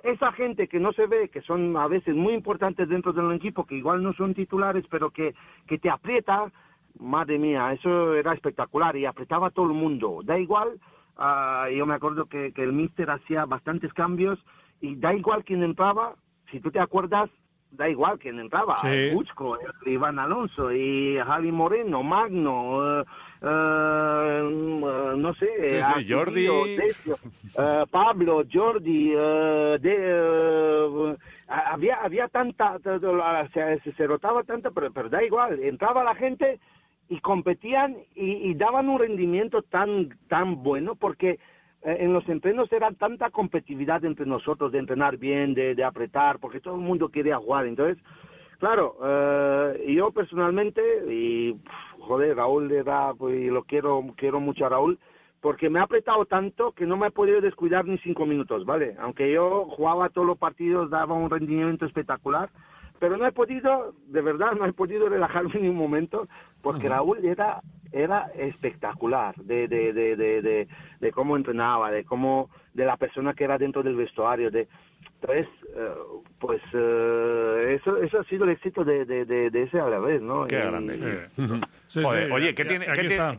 [0.03, 3.33] esa gente que no se ve, que son a veces muy importantes dentro de un
[3.33, 5.35] equipo, que igual no son titulares, pero que,
[5.67, 6.53] que te aprieta,
[6.99, 10.21] madre mía, eso era espectacular y apretaba a todo el mundo.
[10.23, 10.79] Da igual,
[11.17, 14.39] ah, yo me acuerdo que, que el míster hacía bastantes cambios
[14.83, 16.15] y da igual quién entraba,
[16.51, 17.31] si tú te acuerdas,
[17.77, 19.11] da igual quién entraba, Sí.
[19.13, 23.05] Busco, el Iván Alonso y Javi Moreno, Magno, eh,
[23.43, 24.41] eh,
[25.17, 26.77] no sé, Sí, sí, Arturo, Jordi.
[26.77, 27.17] Decio,
[27.59, 31.17] eh, Pablo, Jordi, eh, de, eh,
[31.49, 32.79] había había tanta,
[33.53, 36.59] se, se, rotaba tanto, pero, pero da igual, entraba la gente
[37.09, 41.39] y competían y, y daban un rendimiento tan tan bueno porque eh,
[41.85, 46.61] en los entrenos era tanta competitividad entre nosotros de entrenar bien, de, de apretar, porque
[46.61, 47.67] todo el mundo quería jugar.
[47.67, 48.03] Entonces,
[48.59, 50.83] claro, eh, yo personalmente,
[51.13, 51.57] y
[52.01, 54.99] joder, Raúl era, pues, y lo quiero, quiero mucho a Raúl,
[55.41, 58.97] porque me ha apretado tanto que no me he podido descuidar ni cinco minutos, ¿vale?
[58.99, 62.49] Aunque yo jugaba todos los partidos, daba un rendimiento espectacular,
[62.99, 66.29] pero no he podido, de verdad, no he podido relajarme ni un momento,
[66.63, 67.61] porque Raúl era
[67.95, 70.69] era espectacular de, de, de, de, de,
[71.01, 74.67] de cómo entrenaba, de cómo, de la persona que era dentro del vestuario, de
[75.27, 75.47] entonces,
[75.77, 75.89] eh,
[76.39, 79.99] pues eh, eso, eso ha sido el éxito de, de, de, de ese a la
[79.99, 80.47] vez, ¿no?
[80.47, 81.29] Qué Y- grande.
[81.87, 82.87] Sí, Joder, sí, oye, ¿qué, tiene-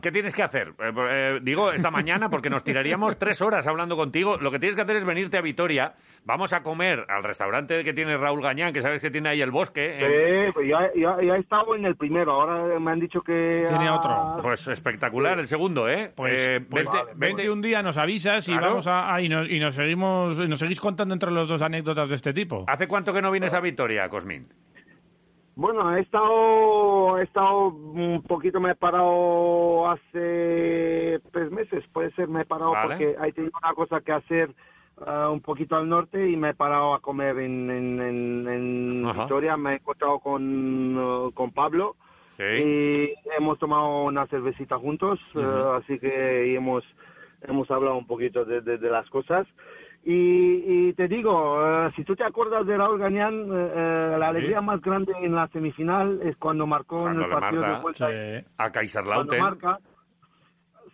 [0.00, 0.68] tienes que hacer?
[0.78, 4.36] Eh, eh, digo, esta mañana, porque nos tiraríamos tres horas hablando contigo.
[4.40, 5.92] Lo que tienes que hacer es venirte a Vitoria.
[6.24, 9.50] Vamos a comer al restaurante que tiene Raúl Gañán, que sabes que tiene ahí el
[9.52, 9.98] bosque.
[9.98, 13.20] en- Sí, pues ya, ya, ya he estado en el primero, ahora me han dicho
[13.20, 13.64] que...
[13.70, 16.10] ah, Pues espectacular el segundo, ¿eh?
[16.16, 18.68] Pues, Eh, pues vente- un día, nos avisas y Claro.
[18.68, 21.62] vamos a, a- y, nos, y nos seguimos y nos seguís contando entre los dos
[21.62, 22.64] anécdotas de este tipo.
[22.66, 24.46] ¿Hace cuánto que no vienes a Vitoria, Cosmin?
[25.54, 32.28] Bueno, he estado, he estado un poquito, me he parado hace tres meses, puede ser,
[32.28, 32.88] me he parado Vale.
[32.88, 34.50] porque hay tenido una cosa que hacer
[35.06, 38.00] ah, un poquito al norte y me he parado a comer en, en,
[38.48, 39.12] en.
[39.18, 41.96] Vitoria, me he encontrado con, uh, con Pablo
[42.32, 42.42] Sí.
[42.44, 46.84] y hemos tomado una cervecita juntos, eh, así que hemos,
[47.48, 49.46] hemos hablado un poquito de, de- de las cosas.
[50.08, 54.28] Y, y te digo, eh, si tú te acuerdas de Raúl Gañán, eh, eh, la
[54.28, 57.82] alegría más grande en la semifinal es cuando marcó Cuando en el partido marca, de
[57.82, 58.08] vuelta.
[58.08, 58.14] sí.
[58.14, 59.42] a Cuando Kaiserslautern.
[59.42, 59.78] marca,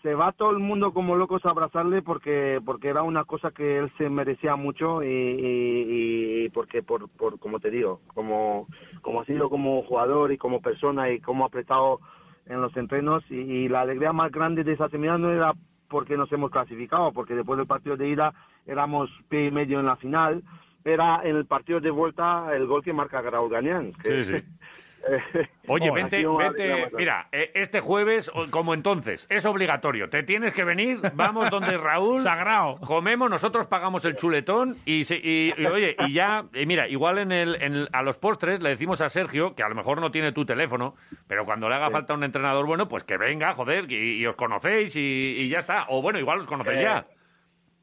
[0.03, 3.79] se va todo el mundo como locos a abrazarle porque porque era una cosa que
[3.81, 8.67] él se merecía mucho y, y- y porque por, por como te digo como
[9.03, 12.01] como ha sido como jugador y como persona y como ha apretado
[12.47, 15.53] en los entrenos y, y la alegría más grande de esa semifinal no era
[15.93, 18.33] porque nos hemos clasificado porque después del partido de ida
[18.67, 20.43] éramos pie y medio en la final
[20.85, 24.45] era en el partido de vuelta el gol que marca Raúl Gañán que- Sí, sí.
[25.69, 30.09] Oye, Joder, vente, vente, mira, eh, este jueves, como entonces, es obligatorio.
[30.11, 32.21] Te tienes que venir, vamos donde Raúl.
[32.23, 32.77] Sagrado.
[32.81, 37.33] Comemos, nosotros pagamos el chuletón y, y- y, oye, y ya, y mira, igual en
[37.33, 40.11] el, en el- a los postres le decimos a Sergio, que a lo mejor no
[40.11, 40.95] tiene tu teléfono,
[41.27, 41.93] pero cuando le haga Sí.
[41.93, 45.87] falta un entrenador bueno, pues que venga, joder, y, os conocéis y, y ya está.
[45.89, 47.07] O bueno, igual os conocéis Eh, ya.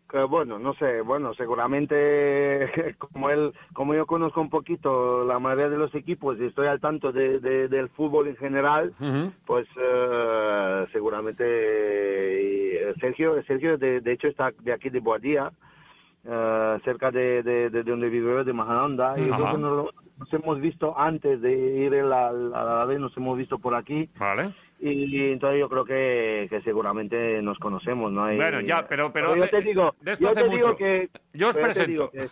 [0.09, 5.69] Que bueno, no sé, bueno, seguramente como él, como yo conozco un poquito la mayoría
[5.69, 8.93] de los equipos y estoy al tanto de, de- del fútbol en general,
[9.45, 11.43] pues eh, seguramente
[12.89, 15.51] eh, Sergio, Sergio de, de hecho está de aquí de Boadía,
[16.25, 19.55] eh, cerca de, de, de donde vive de Majadahonda, y yo creo Ajá.
[19.55, 23.37] que nos, nos hemos visto antes de ir a la, a la vez, nos hemos
[23.37, 24.09] visto por aquí.
[24.17, 24.53] Vale.
[24.81, 28.31] Y entonces yo creo que, que seguramente nos conocemos, ¿no?
[28.31, 30.75] Y- Bueno, ya, pero- pero yo hace- te digo, de esto yo hace te digo
[30.77, 31.89] que Yo os te presento.
[31.91, 32.27] digo que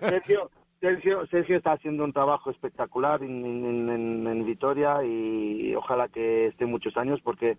[0.00, 0.50] Sergio,
[0.80, 6.46] Sergio, Sergio está haciendo un trabajo espectacular en, en, en- en Vitoria y ojalá que
[6.46, 7.56] esté muchos años porque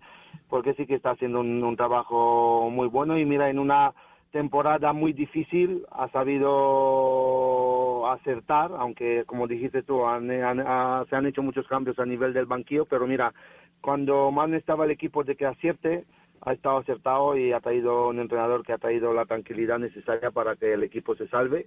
[0.50, 3.92] porque sí que está haciendo un, un trabajo muy bueno y mira en una
[4.34, 11.26] temporada muy difícil ha sabido acertar aunque como dijiste tú han- han- ha- se han
[11.26, 13.32] hecho muchos cambios a nivel del banquillo pero mira
[13.80, 16.04] cuando más necesitaba el equipo de que acierte
[16.44, 20.56] ha estado acertado y ha traído un entrenador que ha traído la tranquilidad necesaria para
[20.56, 21.66] que el equipo se salve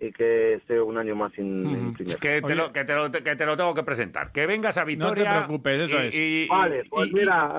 [0.00, 2.18] y que esté un año más en primera.
[2.20, 4.30] Que te, lo, que, te lo, que te lo tengo que presentar.
[4.30, 5.38] Que vengas a Vitoria.
[5.44, 6.14] preocupes, eso y- es.
[6.14, 7.52] y- Vale, pues y- mira,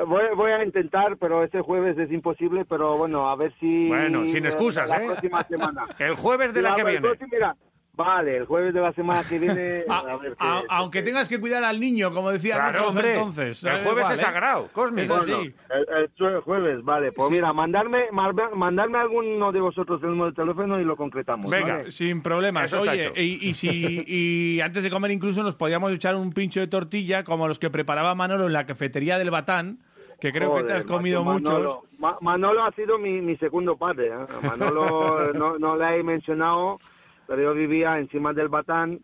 [0.00, 3.88] eh, voy, voy a intentar, pero este jueves es imposible, pero bueno, a ver si...
[3.88, 5.06] Bueno, sin eh, excusas, la ¿eh?
[5.06, 5.84] próxima semana.
[5.98, 7.00] El jueves de la que viene.
[7.00, 7.54] próximo- mira,
[7.96, 9.84] Vale, el jueves de la semana que viene.
[9.88, 13.14] A- a ver qué- a- aunque tengas que cuidar al niño, como decía Claro, hombre.
[13.14, 13.62] entonces.
[13.64, 14.22] El jueves igual, es ¿eh?
[14.22, 15.02] sagrado, Cosmi.
[15.02, 15.32] Es Bueno, así.
[15.32, 17.12] el, el jue- jueves, vale.
[17.12, 21.50] Pues mira, mandarme, mandarme alguno de vosotros el número de teléfono y lo concretamos.
[21.50, 21.90] ¿vale?
[21.92, 22.64] Sin problemas.
[22.72, 26.60] Eso Oye, y, y si y antes de comer incluso nos podíamos echar un pincho
[26.60, 29.78] de tortilla como los que preparaba Manolo en la cafetería del Batán,
[30.20, 31.42] que creo que te has comido muchos.
[31.50, 34.08] Manolo, Ma- Manolo ha sido mi, mi segundo padre.
[34.08, 34.26] ¿eh?
[34.42, 36.78] Manolo no, no le he mencionado,
[37.26, 39.00] pero yo vivía encima del Batán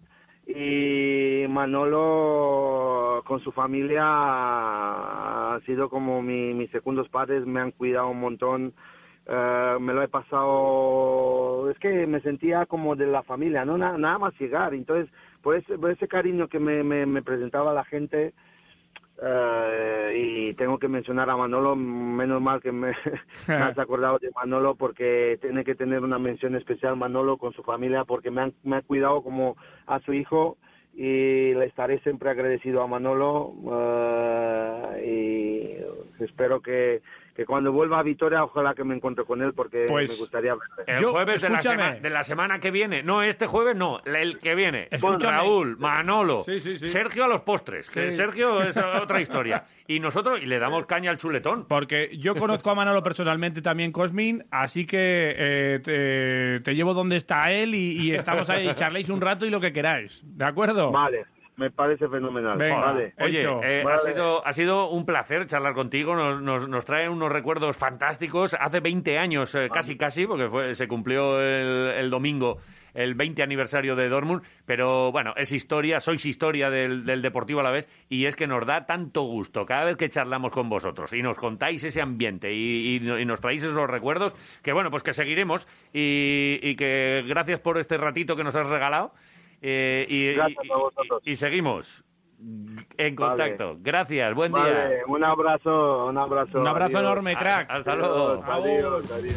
[0.47, 4.03] y Manolo con su familia
[5.55, 8.73] ha sido como mi, mis segundos padres, me han cuidado un montón.
[9.27, 13.97] eh, me lo he pasado, es que me sentía como de la familia, no Na-
[13.99, 14.75] nada más llegar.
[14.75, 18.33] Entonces, por ese, por ese cariño que me, me, me presentaba la gente,
[19.23, 22.93] eh, y tengo que mencionar a Manolo, menos mal que me,
[23.49, 27.63] me has acordado de Manolo porque tiene que tener una mención especial Manolo con su
[27.63, 30.57] familia porque me, han, me ha cuidado como a su hijo
[30.95, 35.85] y le estaré siempre agradecido a Manolo eh,
[36.19, 37.03] y espero que,
[37.41, 40.53] que cuando vuelva a Vitoria ojalá que me encuentre con él porque Pues, me gustaría
[40.53, 40.85] verle.
[40.87, 43.03] El jueves de la, sema- de la semana que viene.
[43.03, 44.89] No, este jueves no, el que viene.
[44.91, 45.39] Escúchame.
[45.39, 46.87] Raúl, Manolo, Sí, sí, sí.
[46.87, 47.89] Sergio a los postres.
[47.89, 48.19] Que Sí.
[48.19, 49.65] Sergio es otra historia.
[49.87, 51.65] Y nosotros, y le damos caña al chuletón.
[51.67, 57.17] Porque yo conozco a Manolo personalmente también, Cosmin, así que eh, te, te llevo donde
[57.17, 60.23] está él y, y estamos ahí, charléis un rato y lo que queráis.
[60.27, 60.91] ¿De acuerdo?
[60.93, 61.25] Vale,
[61.57, 62.57] me parece fenomenal.
[62.57, 63.15] Venga, vale.
[63.21, 67.31] Oye, eh, ha, sido, ha sido un placer charlar contigo, nos, nos, nos trae unos
[67.31, 68.55] recuerdos fantásticos.
[68.59, 72.59] Hace 20 años, eh, casi casi, porque fue, se cumplió el, el domingo
[72.93, 77.63] el 20 aniversario de Dortmund, pero bueno, es historia, sois historia del, del Deportivo a
[77.63, 81.13] la vez, y es que nos da tanto gusto cada vez que charlamos con vosotros
[81.13, 85.05] y nos contáis ese ambiente y, y- y nos traéis esos recuerdos, que bueno, pues
[85.05, 89.13] que seguiremos y, y que gracias por este ratito que nos has regalado.
[89.63, 91.23] Eh, y, Gracias y- a vosotros.
[91.25, 92.05] y- y seguimos
[92.97, 93.77] en contacto.
[93.81, 94.99] Gracias, buen Vale, día.
[95.07, 96.61] un abrazo, un abrazo.
[96.61, 97.11] Un abrazo adiós.
[97.11, 97.71] enorme, crack.
[97.71, 98.43] Hasta luego.
[98.47, 99.37] Adiós, adiós.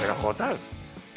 [0.00, 0.52] Pero Jota,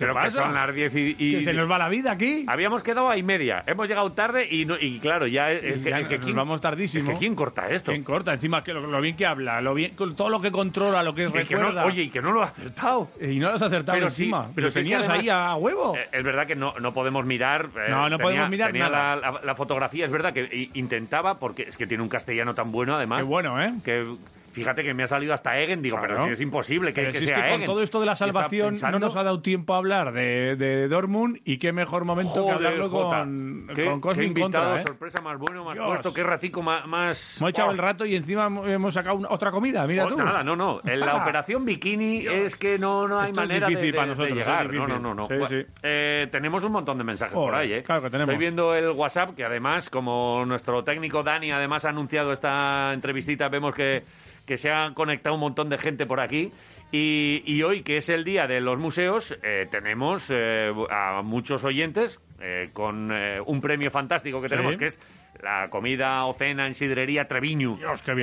[0.05, 0.43] creo que pasa?
[0.43, 2.45] son las 10 y, y- Que se nos va la vida aquí.
[2.47, 3.63] Habíamos quedado a y media.
[3.67, 6.25] Hemos llegado tarde y, no- y claro, ya es, es que, Ya es que nos
[6.25, 7.03] quién- vamos tardísimo.
[7.03, 7.91] Es que quién corta esto.
[7.91, 8.33] ¿Quién corta?
[8.33, 11.27] Encima, que lo, lo bien que habla, lo bien, todo lo que controla, lo que
[11.27, 11.81] que recuerda.
[11.81, 13.09] no- oye, y que no lo ha acertado.
[13.19, 14.47] Y no lo has acertado Pero sí, encima.
[14.53, 15.95] pero lo es que tenías además- ahí a huevo.
[15.95, 17.69] Eh, es verdad que no, no podemos mirar.
[17.75, 19.15] eh, No, no tenía- podemos mirar tenía nada.
[19.15, 22.71] La, la- la fotografía, es verdad que intentaba, porque es que tiene un castellano tan
[22.71, 23.21] bueno, además.
[23.23, 23.73] Qué bueno, ¿eh?
[23.83, 24.05] Que
[24.51, 25.81] fíjate que me ha salido hasta Egen.
[25.81, 26.27] Digo, pero Claro.
[26.27, 27.65] si es imposible que, Pero que si es sea que con Egen.
[27.65, 30.87] todo esto de la salvación pensando- no nos ha dado tiempo a hablar de, de
[30.87, 33.19] Dortmund y qué mejor momento que Joder, hablarlo Jota.
[33.19, 34.83] con, Qué- con qué Cosmin invitado, contra, ¿eh?
[34.87, 35.87] sorpresa más bueno, más Dios.
[35.87, 36.85] puesto, qué ratico más...
[36.87, 37.37] más...
[37.41, 40.17] Hemos echado el rato y encima hemos sacado una- otra comida, mira Oh, tú.
[40.17, 40.81] Nada, no, no.
[40.85, 43.97] En la operación bikini es que no, no hay Esto es manera de- difícil de,
[43.97, 44.65] para de nosotros, es llegar.
[44.65, 44.93] No, difícil.
[44.93, 45.13] no, no.
[45.15, 45.27] no.
[45.27, 45.65] Sí, Bueno, sí.
[45.83, 47.83] eh, tenemos un montón de mensajes por ahí, ¿eh?
[47.83, 48.29] claro que tenemos.
[48.29, 53.49] Estoy viendo el WhatsApp, que además, como nuestro técnico Dani además ha anunciado esta entrevistita,
[53.49, 54.03] vemos que,
[54.45, 56.51] que se ha conectado un montón de gente por aquí.
[56.91, 61.63] Y, y hoy, que es el día de los museos, eh, tenemos eh, a muchos
[61.63, 64.55] oyentes eh, con eh, un premio fantástico que Sí.
[64.55, 64.99] tenemos, que es
[65.41, 67.77] la comida o cena en sidrería Treviño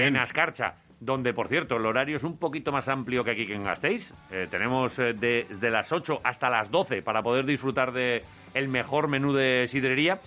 [0.08, 3.55] en Ascarcha, donde, por cierto, el horario es un poquito más amplio que aquí que
[3.55, 4.12] en Gasteiz.
[4.30, 8.22] Eh, tenemos eh, de- desde las 8 hasta las 12 para poder disfrutar de
[8.52, 10.18] el mejor menú de sidrería.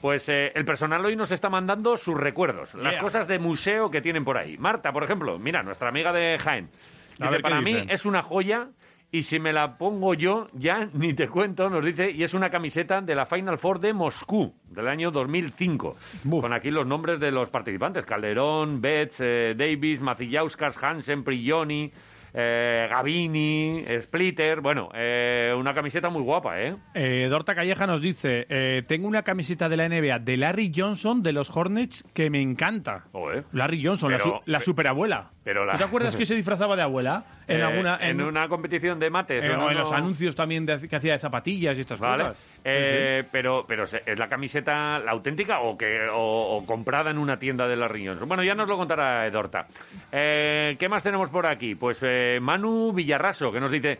[0.00, 4.00] Pues eh, el personal hoy nos está mandando sus recuerdos, las cosas de museo que
[4.00, 4.56] tienen por ahí.
[4.56, 6.70] Marta, por ejemplo, mira, nuestra amiga de Jaén.
[7.18, 8.68] Dice, ver para mí es una joya
[9.10, 12.50] y si me la pongo yo, ya ni te cuento, nos dice, y es una
[12.50, 15.96] camiseta de la Final Four de Moscú, del año 2005,
[16.40, 21.90] con aquí los nombres de los participantes, Calderón, Betts, eh, Davis, Macillauskas, Hansen, Prigioni,
[22.34, 26.76] eh, Gavini, Splitter, bueno, eh, una camiseta muy guapa, ¿eh?
[26.94, 31.22] Eh, Dorta Calleja nos dice, eh, tengo una camiseta de la NBA de Larry Johnson
[31.22, 33.04] de los Hornets que me encanta.
[33.52, 35.30] Larry Johnson, la, Pero- su- la superabuela.
[35.44, 37.24] pero la- ¿Tú te acuerdas que se disfrazaba de abuela?
[37.46, 37.98] En Eh, alguna...
[38.00, 39.44] en una competición de mates.
[39.44, 39.70] eh, ¿o o no?
[39.70, 42.24] en los anuncios también de- que hacía de zapatillas y estas Vale.
[42.24, 42.57] cosas.
[42.68, 42.74] Sí,
[43.20, 47.38] Eh, Pero, pero es la camiseta la auténtica o que o, o comprada en una
[47.38, 48.22] tienda de las riñones.
[48.24, 49.66] Bueno, ya nos lo contará Edorta.
[50.12, 51.74] Eh, ¿Qué más tenemos por aquí?
[51.74, 53.98] Pues eh, Manu Villarraso, que nos dice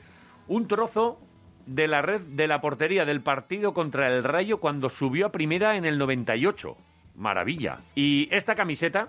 [0.49, 1.19] un trozo
[1.67, 5.77] de la red de la portería del partido contra el Rayo cuando subió a primera
[5.77, 6.77] en el 98.
[7.17, 7.81] Maravilla.
[7.95, 9.09] Y esta camiseta,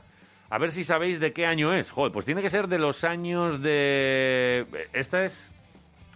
[0.50, 1.92] a ver si sabéis de qué año es.
[1.92, 4.66] Joder, pues tiene que ser de los años de...
[4.94, 5.52] Esta es...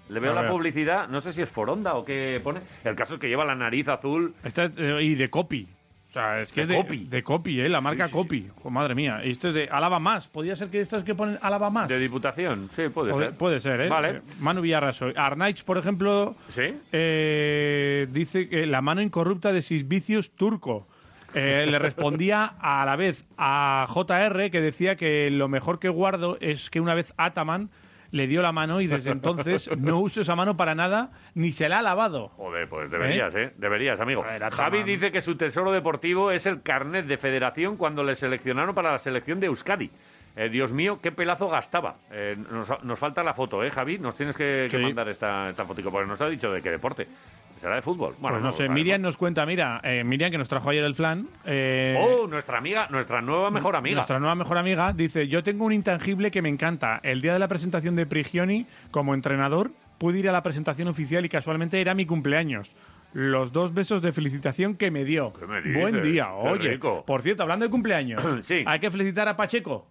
[0.10, 2.60] Le veo la publicidad, no sé si es Foronda o qué pone.
[2.84, 4.34] El caso es que lleva la nariz azul.
[4.44, 5.68] Esta es, eh, y de copy.
[6.10, 7.06] O sea, es que De es de Copy.
[7.06, 7.68] de copy, ¿eh?
[7.70, 8.48] La marca copy.
[8.62, 9.22] Oh, madre mía.
[9.26, 10.28] Y esto es de Alaba Más.
[10.28, 11.90] ¿Podría ser que estas que ponen Alaba Más?
[11.90, 13.34] De Diputación, sí, puede, ser.
[13.36, 13.90] puede ser, ¿eh?
[13.90, 14.10] Vale.
[14.18, 15.08] Eh, Manu Villarraso.
[15.16, 16.76] Arnaich, por ejemplo, ¿Sí?
[16.92, 20.88] eh, dice que la mano incorrupta de Sisvicius turco.
[21.34, 26.38] Eh, le respondía a la vez a JR que decía que lo mejor que guardo
[26.42, 27.72] es que una vez Ataman
[28.14, 31.68] le dio la mano y desde entonces no uso esa mano para nada ni se
[31.68, 32.30] la ha lavado.
[32.30, 33.54] Joder, pues deberías, ¿eh?
[33.58, 34.22] Deberías, amigo.
[34.22, 34.44] ver.
[34.52, 38.92] Javi dice que su tesoro deportivo es el carnet de federación cuando le seleccionaron para
[38.92, 39.90] la selección de Euskadi.
[40.36, 41.96] Eh, Dios mío, qué pelazo gastaba.
[42.12, 43.98] Eh, nos, nos falta la foto, ¿eh, Javi?
[43.98, 47.08] Nos tienes que, mandar esta, esta fotico, porque nos ha dicho de qué deporte.
[47.64, 48.16] ¿Será de fútbol?
[48.20, 48.68] Bueno, pues no, sé.
[48.68, 51.30] Miriam nos cuenta, mira, eh, Miriam que nos trajo ayer el flan.
[51.46, 53.96] eh, Oh, nuestra amiga, nuestra nueva mejor amiga.
[53.96, 57.00] Nuestra nueva mejor amiga dice, yo tengo un intangible que me encanta.
[57.04, 61.24] El día de la presentación de Prigioni, como entrenador, pude ir a la presentación oficial
[61.24, 62.70] y casualmente era mi cumpleaños.
[63.14, 65.32] Los dos besos de felicitación que me dio.
[65.48, 65.82] me dices?
[65.82, 66.78] Buen día, oye.
[67.08, 68.66] Por cierto, hablando de cumpleaños, Sí.
[68.66, 69.88] hay que felicitar a Pacheco,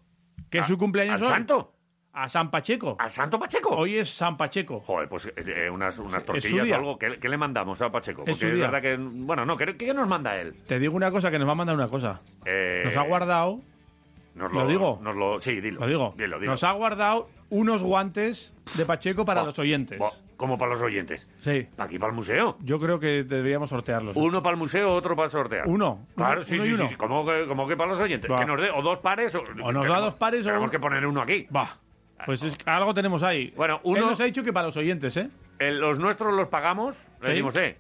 [0.51, 1.33] que es ¿A- su cumpleaños al hoy.
[1.33, 1.73] santo?
[2.15, 2.97] A San Pacheco.
[2.99, 3.71] ¿Al Santo Pacheco?
[3.71, 4.81] Hoy es San Pacheco.
[4.81, 6.99] Joder, pues eh, eh, unas, unas tortillas o algo.
[6.99, 8.23] ¿Qué, qué le mandamos a Pacheco?
[8.27, 8.97] Es Porque es verdad que...
[8.99, 10.55] Bueno, no, ¿qué, qué nos manda él?
[10.67, 12.21] Te digo una cosa, que nos va a mandar una cosa.
[12.45, 13.61] Eh, Nos ha guardado,
[14.35, 14.99] nos ¿lo digo?
[15.03, 15.81] Nos lo, sí, dilo.
[15.81, 16.51] lo digo, Dilo, dilo.
[16.53, 19.99] nos ha guardado unos guantes de Pacheco para Buah, los oyentes.
[19.99, 21.31] buah, como para los oyentes.
[21.39, 21.67] Sí.
[21.79, 22.57] Aquí para el museo.
[22.61, 24.17] Yo creo que deberíamos sortearlos.
[24.19, 25.67] Uno para el museo, otro para sortear.
[25.67, 26.07] Uno.
[26.15, 26.83] Claro, Uno- sí, uno sí, uno.
[26.85, 26.97] sí, sí.
[26.97, 28.31] ¿Cómo que, cómo que para los oyentes?
[28.31, 28.37] Va.
[28.37, 29.43] Que nos dé o dos pares o...
[29.63, 31.47] O nos da dos pares o Tenemos que poner uno aquí.
[31.55, 31.69] Va.
[32.27, 33.53] Pues es que algo tenemos ahí.
[33.57, 34.07] Bueno, Él uno...
[34.11, 35.29] nos ha dicho que para los oyentes, ¿eh?
[35.59, 36.97] eh, los nuestros los pagamos.
[37.21, 37.33] Le Sí.
[37.33, 37.77] decimos, eh,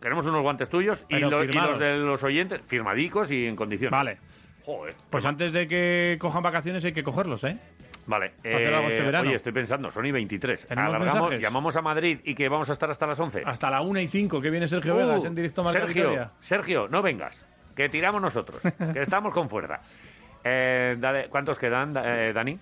[0.00, 3.92] queremos unos guantes tuyos y, lo- los de los oyentes firmadicos y en condiciones.
[3.98, 4.18] Vale.
[4.64, 4.94] Joder.
[5.10, 7.58] Pues antes de que cojan vacaciones hay que cogerlos, ¿eh?
[8.06, 8.32] Vale.
[8.42, 9.26] Para hacer algo este verano.
[9.28, 10.66] Oye, estoy pensando, son y 23.
[10.66, 11.40] ¿Tenemos Alargamos, mensajes?
[11.40, 13.42] llamamos a Madrid y que vamos a estar hasta las 11.
[13.46, 16.30] Hasta la 1 y 5, que viene Sergio Uh, Vegas en directo a Sergio.
[16.40, 17.46] Sergio, no vengas,
[17.76, 18.60] que tiramos nosotros,
[18.92, 19.80] que estamos con fuerza.
[20.44, 22.58] Eh, dale, ¿Cuántos quedan, da- eh, Dani?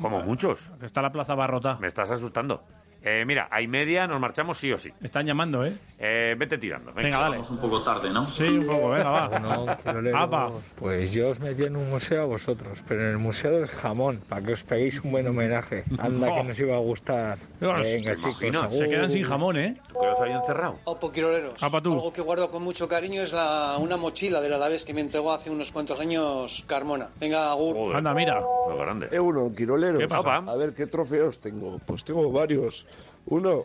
[0.00, 0.72] Como muchos.
[0.82, 1.76] Está la plaza barrota.
[1.80, 2.64] Me estás asustando.
[3.08, 4.92] Eh, mira, a y media nos marchamos sí o sí.
[5.00, 5.78] Están llamando, ¿eh?
[5.96, 6.92] Eh, vete tirando.
[6.92, 7.38] Venga, dale.
[7.38, 8.26] Un poco tarde, ¿no?
[8.26, 10.22] Sí, un poco, venga, va.
[10.22, 10.50] Apa.
[10.74, 14.20] pues yo os metí en un museo a vosotros, pero en el Museo del Jamón,
[14.28, 15.84] para que os peguéis un buen homenaje.
[15.98, 17.38] Anda, que nos iba a gustar.
[17.60, 18.72] Dios, Venga, ¿te chicos, imaginas?
[18.72, 18.88] Se agur.
[18.88, 19.76] quedan sin jamón, ¿eh?
[20.00, 20.78] Quedas ahí encerrado.
[20.82, 21.62] Opo Quiroleros.
[21.62, 21.92] Apa tú.
[21.92, 25.32] Algo que guardo con mucho cariño es la, una mochila del Alavés que me entregó
[25.32, 27.10] hace unos cuantos años Carmona.
[27.20, 27.94] Venga, Agur.
[27.94, 28.40] Anda, mira.
[28.40, 29.06] Lo grande.
[29.12, 30.00] Euro, Quiroleros.
[30.02, 30.38] ¿Qué pasa?
[30.38, 31.78] A ver, ¿qué trofeos tengo?
[31.86, 32.84] Pues tengo varios.
[33.26, 33.64] Uno,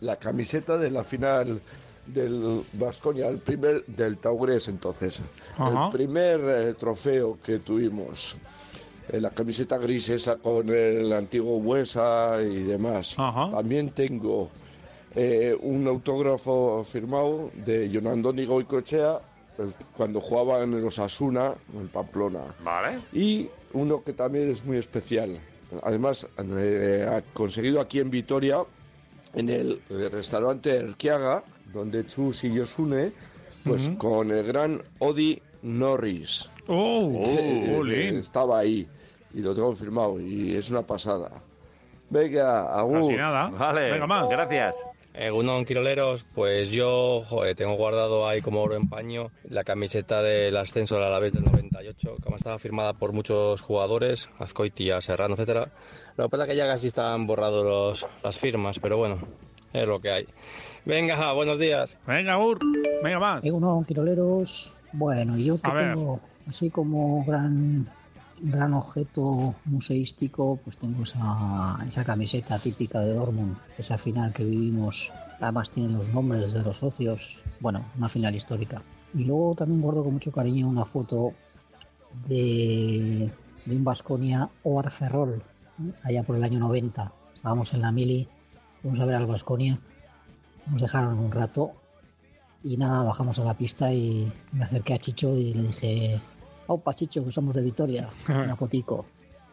[0.00, 1.60] la camiseta de la final
[2.06, 5.22] del Vasconia, el primer del Taurés entonces.
[5.56, 5.86] Ajá.
[5.86, 8.36] El primer eh, trofeo que tuvimos.
[9.08, 13.14] Eh, la camiseta gris esa con el antiguo Huesa y demás.
[13.16, 14.48] También tengo
[15.14, 19.20] eh, un autógrafo firmado de John Andoni Goicoechea
[19.58, 22.40] el- cuando jugaba en los Asuna, en Pamplona.
[22.64, 23.00] Vale.
[23.12, 25.38] Y uno que también es muy especial.
[25.82, 28.58] Además, eh, ha conseguido aquí en Vitoria,
[29.34, 33.12] en el, el restaurante Erquiaga, donde Chus y Yosune,
[33.64, 33.96] pues uh -huh.
[33.98, 36.50] con el gran Odi Norris.
[36.66, 37.22] ¡Oh!
[37.24, 38.86] oh eh, que, estaba ahí
[39.34, 41.30] y lo tengo firmado y es una pasada.
[42.08, 43.00] Venga, agur.
[43.00, 43.48] Casi nada.
[43.50, 43.92] Vale.
[43.92, 44.28] Venga, más.
[44.28, 44.76] Gracias.
[45.14, 50.22] Egunon, eh, Quiroleros, pues yo joder, tengo guardado ahí como oro en paño la camiseta
[50.22, 51.69] del ascenso a la vez del 90.
[51.80, 55.70] 38, como estaba firmada por muchos jugadores, Azcoitia, Serrano, etcétera.
[56.16, 59.18] Lo que pasa es que ya casi están borrados los, las firmas, pero bueno,
[59.72, 60.26] es lo que hay.
[60.84, 61.96] Venga, buenos días.
[62.06, 62.58] Venga, Ur,
[63.02, 63.44] venga más.
[63.44, 64.72] Uno, quiroleros.
[64.92, 67.88] Bueno, yo que tengo así como gran
[68.42, 75.12] gran objeto museístico, pues tengo esa, esa camiseta típica de Dortmund, esa final que vivimos,
[75.40, 78.82] además tiene los nombres de los socios, bueno, una final histórica.
[79.12, 81.34] Y luego también guardo con mucho cariño una foto
[82.26, 83.30] de,
[83.64, 85.42] de un Vasconia Oar Ferrol,
[85.80, 85.92] ¿eh?
[86.02, 87.12] allá por el año 90.
[87.34, 88.28] Estábamos en la mili,
[88.82, 89.78] fuimos a ver al Vasconia,
[90.66, 91.72] nos dejaron un rato
[92.62, 96.20] y nada, bajamos a la pista y me acerqué a Chicho y le dije,
[96.66, 99.06] opa Chicho, que somos de Vitoria, una fotico.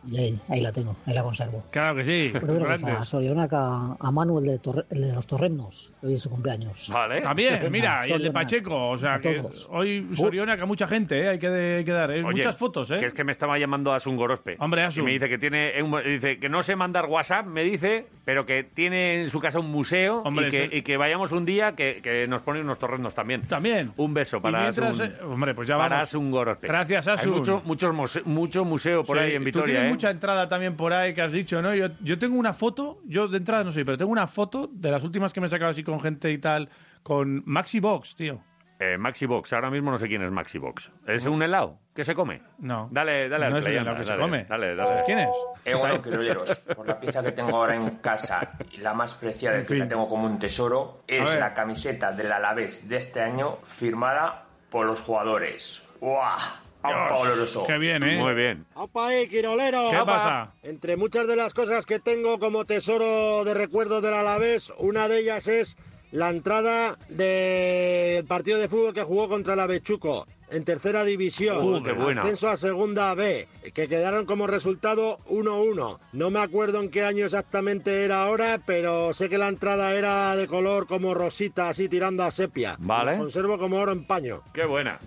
[0.10, 1.64] Y ahí, ahí la tengo, ahí la conservo.
[1.72, 2.32] Claro que sí.
[2.40, 3.06] Cosa.
[3.06, 6.90] Sorionaca a Manu, el de, Torre- de los Torrenos, hoy es su cumpleaños.
[6.94, 7.22] Vale.
[7.22, 8.32] También, mira, y el de.
[8.32, 8.90] Pacheco.
[8.92, 9.68] O sea, A que todos.
[9.72, 11.30] hoy Soriona, que a mucha gente, ¿eh?
[11.30, 12.12] Hay que, hay que dar.
[12.12, 12.24] ¿eh?
[12.24, 12.98] Oye, Muchas fotos, ¿eh?
[12.98, 14.56] Que es que me estaba llamando Asun Gorospe.
[14.60, 15.04] Hombre, Asun.
[15.04, 18.46] Y me dice que tiene un- dice que no sé mandar WhatsApp, me dice, pero
[18.46, 20.76] que tiene en su casa un museo Hombre, y, que, sí.
[20.78, 23.42] y que vayamos un día que, que nos pone unos torrenos también.
[23.42, 23.92] También.
[23.98, 25.06] Un beso para mientras, Asun.
[25.08, 26.04] eh, hombre, pues ya para vamos.
[26.04, 26.68] Asun Gorospe.
[26.68, 27.34] Gracias, Hay Asun.
[27.38, 27.94] mucho, muchos
[28.26, 29.90] mucho museo por Sí, ahí en Vitoria, ¿eh?
[29.98, 31.74] Mucha entrada también por ahí que has dicho, ¿no?
[31.74, 34.92] Yo, yo tengo una foto, yo de entrada no sé, pero tengo una foto de
[34.92, 36.70] las últimas que me he sacado así con gente y tal,
[37.02, 38.40] con Maxi Box, tío.
[38.80, 40.92] Eh, Maxi Box, ahora mismo no sé quién es Maxi Box.
[41.08, 42.44] ¿Es un helado que se come?
[42.60, 42.90] No.
[42.92, 44.46] Dale, dale No al es un helado anda, que se dale, come.
[44.46, 44.88] Dale, dale.
[44.90, 45.30] ¿Sabes quién es?
[45.66, 49.66] Eh, bueno, quiroleros, por la pieza que tengo ahora en casa y la más preciada
[49.66, 51.40] que la tengo como un tesoro es ver.
[51.40, 55.88] la camiseta del Alavés de este año firmada por los jugadores.
[56.00, 56.67] ¡Guau!
[56.94, 57.66] ¡Aupa oloroso!
[57.68, 58.18] Qué bien, ¿eh?
[58.20, 58.66] Muy bien.
[58.76, 59.90] ¡Opa ahí, Quirolero!
[59.92, 60.06] ¿Qué Opa.
[60.06, 60.52] pasa?
[60.64, 65.20] Entre muchas de las cosas que tengo como tesoro de recuerdo del Alavés, una de
[65.20, 65.78] ellas es
[66.12, 71.76] la entrada del partido de fútbol que jugó contra el Avechuco en tercera división.
[71.76, 72.22] Uh, qué buena.
[72.22, 76.00] Ascenso a segunda B, que quedaron como resultado 1-1.
[76.14, 80.36] No me acuerdo en qué año exactamente era ahora, pero sé que la entrada era
[80.36, 82.76] de color como rosita, así tirando a sepia.
[82.80, 83.14] Vale.
[83.14, 84.42] La conservo como oro en paño.
[84.54, 85.00] Qué buena.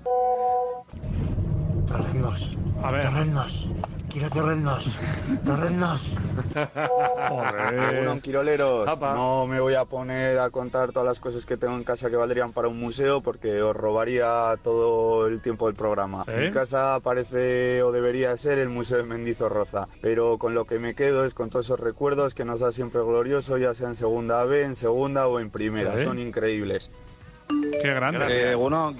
[1.90, 2.56] Torrendos.
[2.82, 3.04] A ver.
[3.04, 3.68] Torrendos.
[4.08, 4.96] Quiero torrendos.
[5.44, 6.16] Torrendos.
[7.92, 8.88] Egunon, Quiroleros.
[8.88, 9.14] Apa.
[9.14, 12.16] No me voy a poner a contar todas las cosas que tengo en casa que
[12.16, 16.24] valdrían para un museo porque os robaría todo el tiempo del programa.
[16.24, 16.32] ¿Sí?
[16.32, 20.94] Mi casa parece o debería ser el Museo de Mendizorroza, pero con lo que me
[20.94, 24.44] quedo es con todos esos recuerdos que nos da siempre glorioso, ya sea en segunda
[24.44, 25.96] B, en segunda o en primera.
[25.96, 26.04] ¿Sí?
[26.04, 26.90] Son increíbles.
[27.82, 28.52] Qué grande.
[28.52, 28.94] Eh, bueno,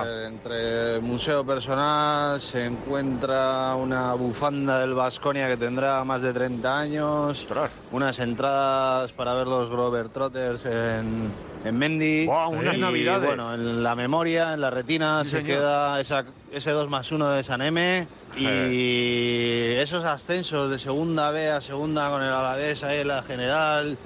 [0.00, 6.32] a ver, entre museo personal se encuentra una bufanda del Vasconia que tendrá más de
[6.32, 7.46] 30 años,
[7.92, 11.30] unas entradas para ver los Grover Trotters en,
[11.64, 12.26] en Mendy.
[12.26, 13.24] Guau, unas y, navidades.
[13.24, 15.58] bueno, en la memoria, en la retina, Sí, se señor.
[15.58, 21.50] queda esa- ese 2 más 1 de San M y esos ascensos de segunda B
[21.50, 23.96] a segunda con el Alavés ahí en la general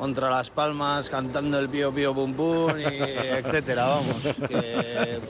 [0.00, 4.22] contra Las Palmas cantando el pío pío pum pum y etcétera, vamos.
[4.48, 5.20] Que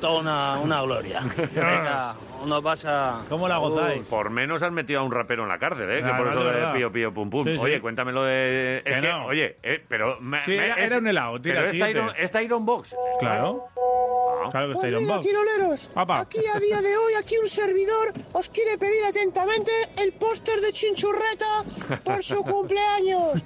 [0.00, 1.20] toda una, una gloria.
[1.36, 3.24] Venga, uno pasa.
[3.28, 4.06] ¿Cómo la gozáis?
[4.06, 6.02] Por menos han metido a un rapero en la cárcel, ¿eh?
[6.02, 7.44] que Ah, por no, eso de pío pío pum pum.
[7.44, 7.58] Sí, sí.
[7.62, 8.82] Oye, cuéntamelo de...
[8.84, 9.26] Es Que que, no.
[9.26, 10.18] oye, eh, pero...
[10.20, 11.98] me- Sí, me- era- es- era un helado, tira, pero es siguiente.
[11.98, 12.96] Iron, Iron Box.
[13.20, 13.66] Claro.
[14.52, 15.26] Claro que está Pues Iron mira, Box.
[15.26, 19.70] Quiroleros, aquí a día de hoy, aquí un servidor os quiere pedir atentamente
[20.02, 21.64] el póster de Chinchurreta
[22.04, 23.42] por su cumpleaños.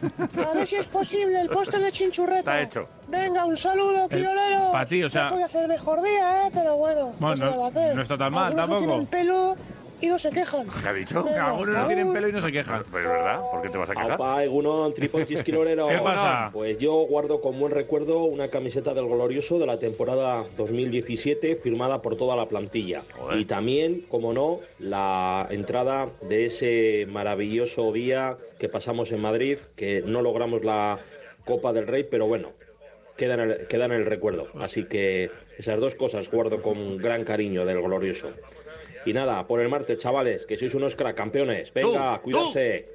[0.50, 2.38] A ver si es posible el póster de Chinchurreta.
[2.38, 2.88] Está hecho.
[3.12, 4.62] Venga, un saludo, Quiroleros.
[4.72, 6.50] pa' ti, o sea- No puede hacer mejor día, ¿eh?
[6.52, 7.96] Pero bueno, Bueno, ¿qué se le va a hacer?
[7.96, 8.90] no está tan mal, Algunos no tampoco.
[8.90, 9.56] tienen pelo
[10.00, 10.66] y no se quejan.
[10.82, 11.22] ¿Qué ha dicho?
[11.22, 12.82] Venga, Algunos no tienen pelo y no se quejan.
[12.90, 14.12] Pues es verdad, ¿por qué te vas a quejar?
[14.12, 15.86] Aupa, Egunon, Triponchis Quirolero.
[15.88, 16.50] ¿Qué pasa?
[16.54, 22.00] Pues yo guardo con buen recuerdo una camiseta del Glorioso de la temporada 2017 firmada
[22.02, 23.02] por toda la plantilla.
[23.14, 23.38] Joder.
[23.38, 30.02] Y también, como no, la entrada de ese maravilloso día que pasamos en Madrid, que
[30.04, 30.98] no logramos la
[31.44, 32.50] Copa del Rey, pero bueno,
[33.22, 34.48] queda en el, queda en el recuerdo.
[34.58, 38.32] Así que esas dos cosas guardo con gran cariño del Glorioso.
[39.06, 41.72] Y nada, por el martes, chavales, que sois unos crack campeones.
[41.72, 42.88] Venga, Tú, cuídense.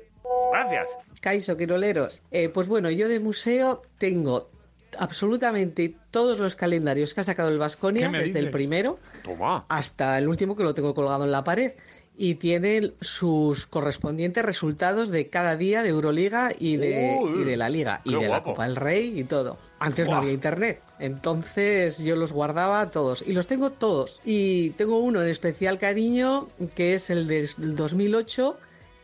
[0.52, 0.98] Gracias.
[1.22, 2.22] Caiso, quiroleros.
[2.32, 4.50] Eh, pues bueno, yo de museo tengo
[4.98, 9.66] absolutamente todos los calendarios que ha sacado el Vasconia, ¿Qué me desde el primero Toma.
[9.70, 11.72] hasta el último que lo tengo colgado en la pared.
[12.20, 17.58] Y tiene sus correspondientes resultados de cada día de Euroliga y de, Uy, y de
[17.58, 18.02] la Liga.
[18.04, 18.52] Y de la guapo.
[18.52, 19.58] Copa del Rey y todo.
[19.80, 20.16] Antes Buah.
[20.16, 20.82] no había internet.
[21.00, 23.24] Entonces yo los guardaba todos.
[23.26, 24.22] Y los tengo todos.
[24.26, 28.58] Y tengo uno en especial cariño, que es el del 2008,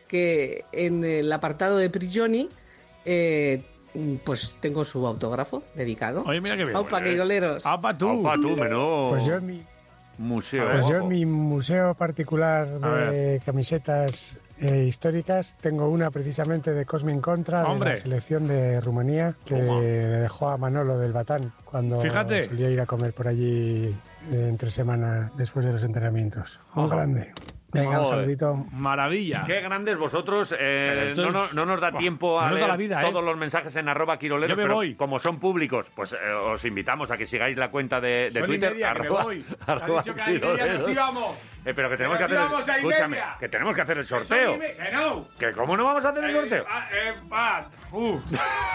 [0.08, 2.48] que en el apartado de Prigioni,
[3.04, 3.62] eh,
[4.24, 6.24] pues tengo su autógrafo dedicado.
[6.26, 6.76] Oye, mira qué bien.
[6.76, 7.64] Aupa, queiroleros.
[7.64, 8.20] ¡Apa tú!
[8.20, 9.62] Opa, tú, menú Pues yo en mi,
[10.18, 10.68] museo.
[10.70, 12.66] pues yo en mi museo particular
[13.12, 19.34] de camisetas eh, históricas tengo una precisamente de Cosmin Contra de la selección de Rumanía
[19.44, 19.80] que Toma.
[19.80, 22.46] le dejó a Manolo del Batán cuando Fíjate.
[22.48, 23.86] solía ir a comer por allí
[24.30, 26.60] eh, entre semana después de los entrenamientos.
[26.74, 27.32] Un grande.
[27.74, 28.64] Venga, un saludito.
[28.72, 29.44] Maravilla.
[29.46, 30.54] Qué grandes vosotros.
[30.58, 33.02] eh, no, es- no- no nos da tiempo a no nos da leer la vida,
[33.02, 33.10] ¿eh?
[33.10, 34.94] todos los mensajes en arroba quiroleros, Yo me pero voy.
[34.94, 38.44] como son públicos, pues eh, os invitamos a que sigáis la cuenta de, de Son
[38.44, 38.72] y Twitter.
[38.72, 39.44] media, que me arroba- voy.
[39.66, 40.78] arroba Ha dicho que a y media quiroleros.
[40.80, 41.36] nos íbamos.
[41.66, 42.76] Eh, pero que tenemos Que que hacer.
[42.76, 44.58] escúchame, que tenemos que el sorteo.
[44.60, 45.28] ¡Que no!
[45.38, 46.64] ¿Que cómo no vamos a hacer el sorteo?
[46.68, 46.88] Ah,
[47.94, 48.20] uh.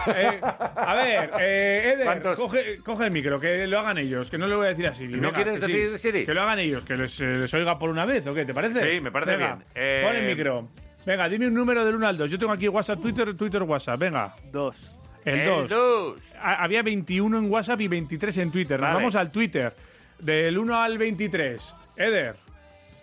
[0.08, 4.48] Eh, a ver, eh, Eder, coge, coge el micro, que lo hagan ellos, que no
[4.48, 5.16] le voy a decir a Siri.
[5.16, 5.72] ¿No Venga, quieres que sí.
[5.74, 6.26] decir Siri?
[6.26, 8.46] Que lo hagan ellos, que les, eh, les oiga por una vez, ¿o qué?
[8.46, 8.80] ¿Te parece?
[8.80, 9.68] Sí, me parece Venga, bien.
[9.76, 10.68] Eh, Pon el micro.
[11.06, 12.32] Venga, dime un número del 1 al 2.
[12.32, 14.00] Yo tengo aquí WhatsApp, Twitter, Twitter, WhatsApp.
[14.00, 14.34] Venga.
[14.52, 14.96] Dos.
[15.26, 15.70] El El 2.
[15.70, 16.22] dos.
[16.42, 18.80] Había 21 en WhatsApp y 23 en Twitter.
[18.80, 18.96] Nos Vale.
[18.96, 19.74] vamos al Twitter.
[20.18, 21.76] Del 1 al 23.
[21.98, 22.36] Eder.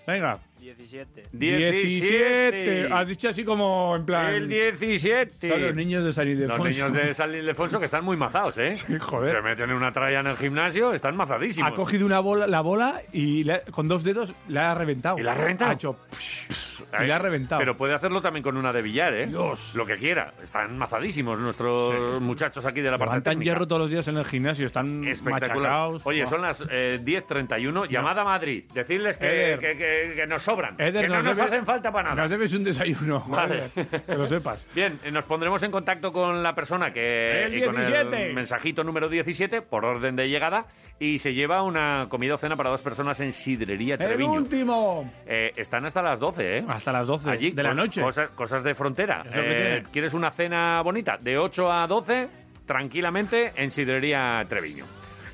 [0.06, 0.38] Venga.
[0.74, 1.22] 17.
[1.32, 2.88] 17.
[2.92, 4.34] Has dicho así como en plan.
[4.34, 5.48] El 17.
[5.48, 6.64] Son los niños de San Ildefonso.
[6.64, 8.74] Los niños de San Ildefonso que están muy mazados, ¿eh?
[9.00, 9.36] joder.
[9.36, 11.70] Se meten en una tralla en el gimnasio, están mazadísimos.
[11.70, 15.18] Ha cogido una bola, la bola y le ha- con dos dedos la ha reventado.
[15.18, 15.70] ¿Y la ha reventado?
[15.70, 15.96] Ha hecho.
[16.10, 16.66] psh.
[17.02, 17.58] Y le ha reventado.
[17.58, 19.26] Pero puede hacerlo también con una de billar, ¿eh?
[19.26, 19.74] Dios.
[19.74, 20.32] Lo que quiera.
[20.42, 23.44] Están mazadísimos nuestros muchachos aquí de la parte Levantan técnica.
[23.50, 26.06] hierro todos los días en el gimnasio, están machacados.
[26.06, 27.88] Oye, son las eh, 10.31.
[27.88, 28.64] Llamada a Madrid.
[28.72, 30.74] Decirles que, que, que- que nos sobran.
[30.80, 32.22] Eder, que no nos debe- hacen falta para nada.
[32.22, 33.20] Nos debes un desayuno.
[33.28, 33.70] Vale.
[34.06, 34.66] Que lo sepas.
[34.74, 38.28] Bien, eh, nos pondremos en contacto con la persona que El y con 17.
[38.28, 40.66] el mensajito número 17 por orden de llegada
[40.98, 44.32] y se lleva una comida o cena para dos personas en Sidrería ¡El Treviño.
[44.32, 45.12] último!
[45.26, 46.64] Eh, están hasta las 12, ¿eh?
[46.68, 48.00] Hasta las 12 Allí, de la noche.
[48.00, 49.24] Cosas, cosas de frontera.
[49.32, 49.82] Eh.
[49.92, 51.16] ¿Quieres una cena bonita?
[51.20, 52.28] De 8 a 12,
[52.66, 54.84] tranquilamente, en Sidrería Treviño.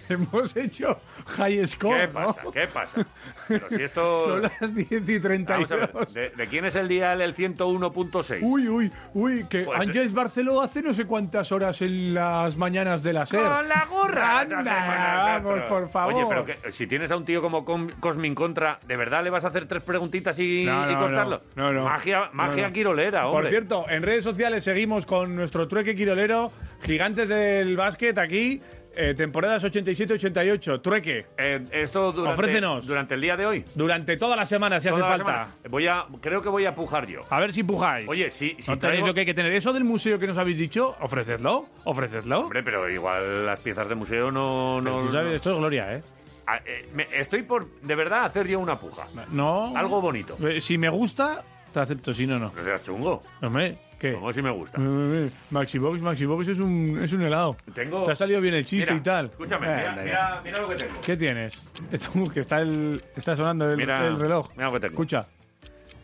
[0.08, 0.98] Hemos hecho
[1.36, 2.12] high score, ¿Qué ¿no?
[2.12, 2.42] pasa?
[2.52, 3.06] ¿Qué pasa?
[3.48, 4.24] Pero si esto...
[4.24, 6.14] Son las 10 y Vamos a ver, 32.
[6.14, 8.38] ¿de, de quién es el dial el 101.6?
[8.42, 13.02] Uy, uy, uy, que Pues- Ángels Barceló hace no sé cuántas horas en las mañanas
[13.02, 13.40] de la SER.
[13.42, 14.40] ¡Con la gorra!
[14.40, 16.14] Anda, vamos, por favor.
[16.14, 19.30] Oye, pero que, si tienes a un tío como Com- Cosmin Contra, ¿de verdad le
[19.30, 21.42] vas a hacer tres preguntitas y, No, y no, cortarlo?
[21.54, 21.84] no, no.
[21.84, 22.72] Magia, magia No, no.
[22.74, 23.42] quirolera, hombre.
[23.42, 26.50] Por cierto, en redes sociales seguimos con nuestro trueque quirolero,
[26.82, 28.60] gigantes del básquet aquí,
[28.96, 31.26] eh, temporadas 87-88, trueque.
[31.36, 32.86] Eh, esto durante, Ofrécenos.
[32.86, 33.64] durante el día de hoy.
[33.74, 35.46] Durante toda la semana, si Toda hace falta.
[35.46, 35.68] semana.
[35.70, 37.22] Voy a, creo que voy a pujar yo.
[37.30, 38.08] A ver si pujáis.
[38.08, 39.52] Oye, sí, si no traigo- lo que hay que tener.
[39.52, 42.40] Eso del museo que nos habéis dicho, ofrecedlo, ofrecedlo.
[42.40, 44.80] Hombre, pero igual las piezas de museo no...
[44.80, 46.02] No, tú sabes, no- esto es gloria, ¿eh?
[46.46, 49.06] Ah, eh, me- estoy por, de verdad, hacer yo una puja.
[49.30, 49.76] No.
[49.76, 50.36] Algo bonito.
[50.46, 52.52] Eh, Si me gusta, te acepto, si no, no.
[52.54, 53.20] No seas chungo.
[53.40, 54.12] Hombre, ¿qué?
[54.12, 54.78] Como si me gusta.
[54.80, 57.56] Eh, Maxibox, Maxibox es un, es un helado.
[57.74, 59.26] Tengo- Te ha salido bien el chiste Mira, y tal.
[59.26, 61.00] Escúchame, Eh, mira, mira, mira lo que tengo.
[61.04, 61.62] ¿Qué tienes?
[61.90, 64.50] Esto, que está, el, está sonando el, reloj.
[64.56, 64.92] mira lo que tengo.
[64.92, 65.26] Escucha.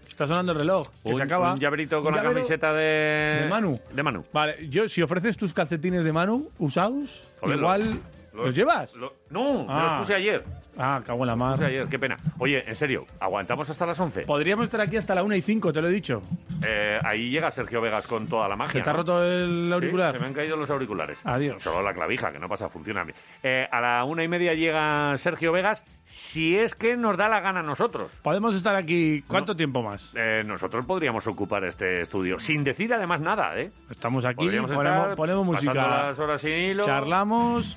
[0.08, 0.88] Está sonando el reloj.
[1.04, 1.52] Que Un, se acaba.
[1.52, 3.42] un llaverito Un con la camiseta de...
[3.42, 3.78] de Manu.
[3.92, 4.24] De Manu.
[4.32, 8.00] Vale, yo si ofreces tus calcetines de Manu usados, igual
[8.32, 8.94] lo- los llevas.
[8.96, 9.82] Lo- no, me Ah.
[9.90, 10.44] los puse ayer.
[10.80, 11.64] Ah, cago en la Puse mar.
[11.70, 12.16] ayer, qué pena.
[12.38, 14.22] Oye, en serio, ¿aguantamos hasta las 11?
[14.22, 16.22] Podríamos estar aquí hasta la 1 y 5, te lo he dicho.
[16.64, 18.74] Eh, ahí llega Sergio Vegas con toda la magia.
[18.74, 18.98] ¿Se te ha ¿no?
[19.00, 20.12] roto el Sí, auricular?
[20.12, 21.24] se me han caído los auriculares.
[21.26, 21.62] Adiós.
[21.62, 23.16] Solo la clavija, que no pasa, funciona bien.
[23.42, 27.40] Eh, a la una y media llega Sergio Vegas, si es que nos da la
[27.40, 28.12] gana a nosotros.
[28.22, 29.22] Podemos estar aquí.
[29.26, 30.14] ¿Cuánto tiempo más?
[30.16, 33.70] Eh, nosotros podríamos ocupar este estudio, sin decir además nada, ¿eh?
[33.90, 35.74] Estamos aquí, Podríamos ponemos, estar ponemos música.
[35.74, 36.84] las horas sin hilo.
[36.84, 37.76] Charlamos.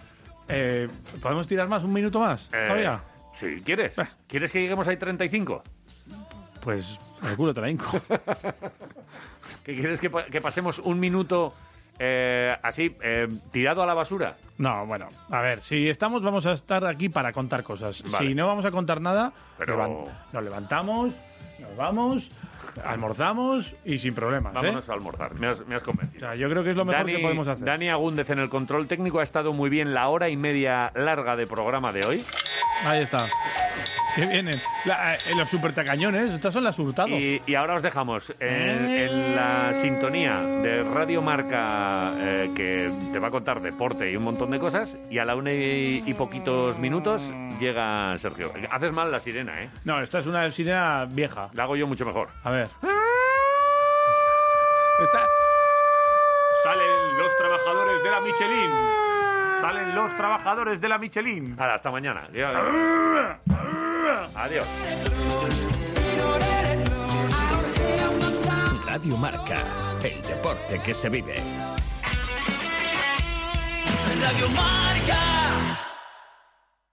[0.51, 0.89] Eh,
[1.21, 1.83] ¿Podemos tirar más?
[1.83, 2.47] ¿Un minuto más?
[2.53, 3.01] Eh, ¿Todavía?
[3.33, 3.95] Si quieres.
[4.27, 5.63] ¿Quieres que lleguemos ahí 35?
[6.61, 7.99] Pues el culo te la hinco.
[9.63, 11.53] ¿Que quieres que, pa- que pasemos un minuto
[11.99, 14.35] eh, así, eh, tirado a la basura?
[14.57, 18.03] No, bueno, a ver, si estamos, vamos a estar aquí para contar cosas.
[18.03, 18.27] Vale.
[18.30, 21.13] Si no vamos a contar nada, Pero- levan- nos levantamos,
[21.59, 22.30] nos vamos,
[22.85, 24.51] almorzamos y sin problemas.
[24.53, 24.56] ¿eh?
[24.56, 26.19] Vámonos a almorzar, me has, me has O convencido.
[26.27, 27.65] sea, yo creo que es lo mejor Dani, que podemos hacer.
[27.65, 31.35] Dani Agúndez en el control técnico ha estado muy bien la hora y media larga
[31.35, 32.23] de programa de hoy.
[32.85, 33.25] Ahí está.
[34.15, 34.59] Que vienen.
[34.85, 37.11] La- eh, los supertacañones, estas son las hurtados.
[37.11, 43.19] Y, y ahora os dejamos en, en la sintonía de Radio Marca eh, que te
[43.19, 44.98] va a contar deporte y un montón de cosas.
[45.09, 48.51] Y a la una y, y poquitos minutos llega Sergio.
[48.69, 49.69] Haces mal la sirena, ¿eh?
[49.85, 51.49] No, esta es una sirena vieja.
[51.53, 52.30] La hago yo mucho mejor.
[52.43, 52.69] A ver.
[55.03, 55.25] Esta-
[56.64, 58.72] Salen los trabajadores de la Michelin.
[59.61, 61.56] Salen los trabajadores de la Michelin.
[61.59, 62.27] Hasta mañana.
[64.35, 64.67] Adiós.
[68.88, 69.59] Radio Marca,
[70.03, 71.35] el deporte que se vive.
[74.19, 75.90] Radio Marca.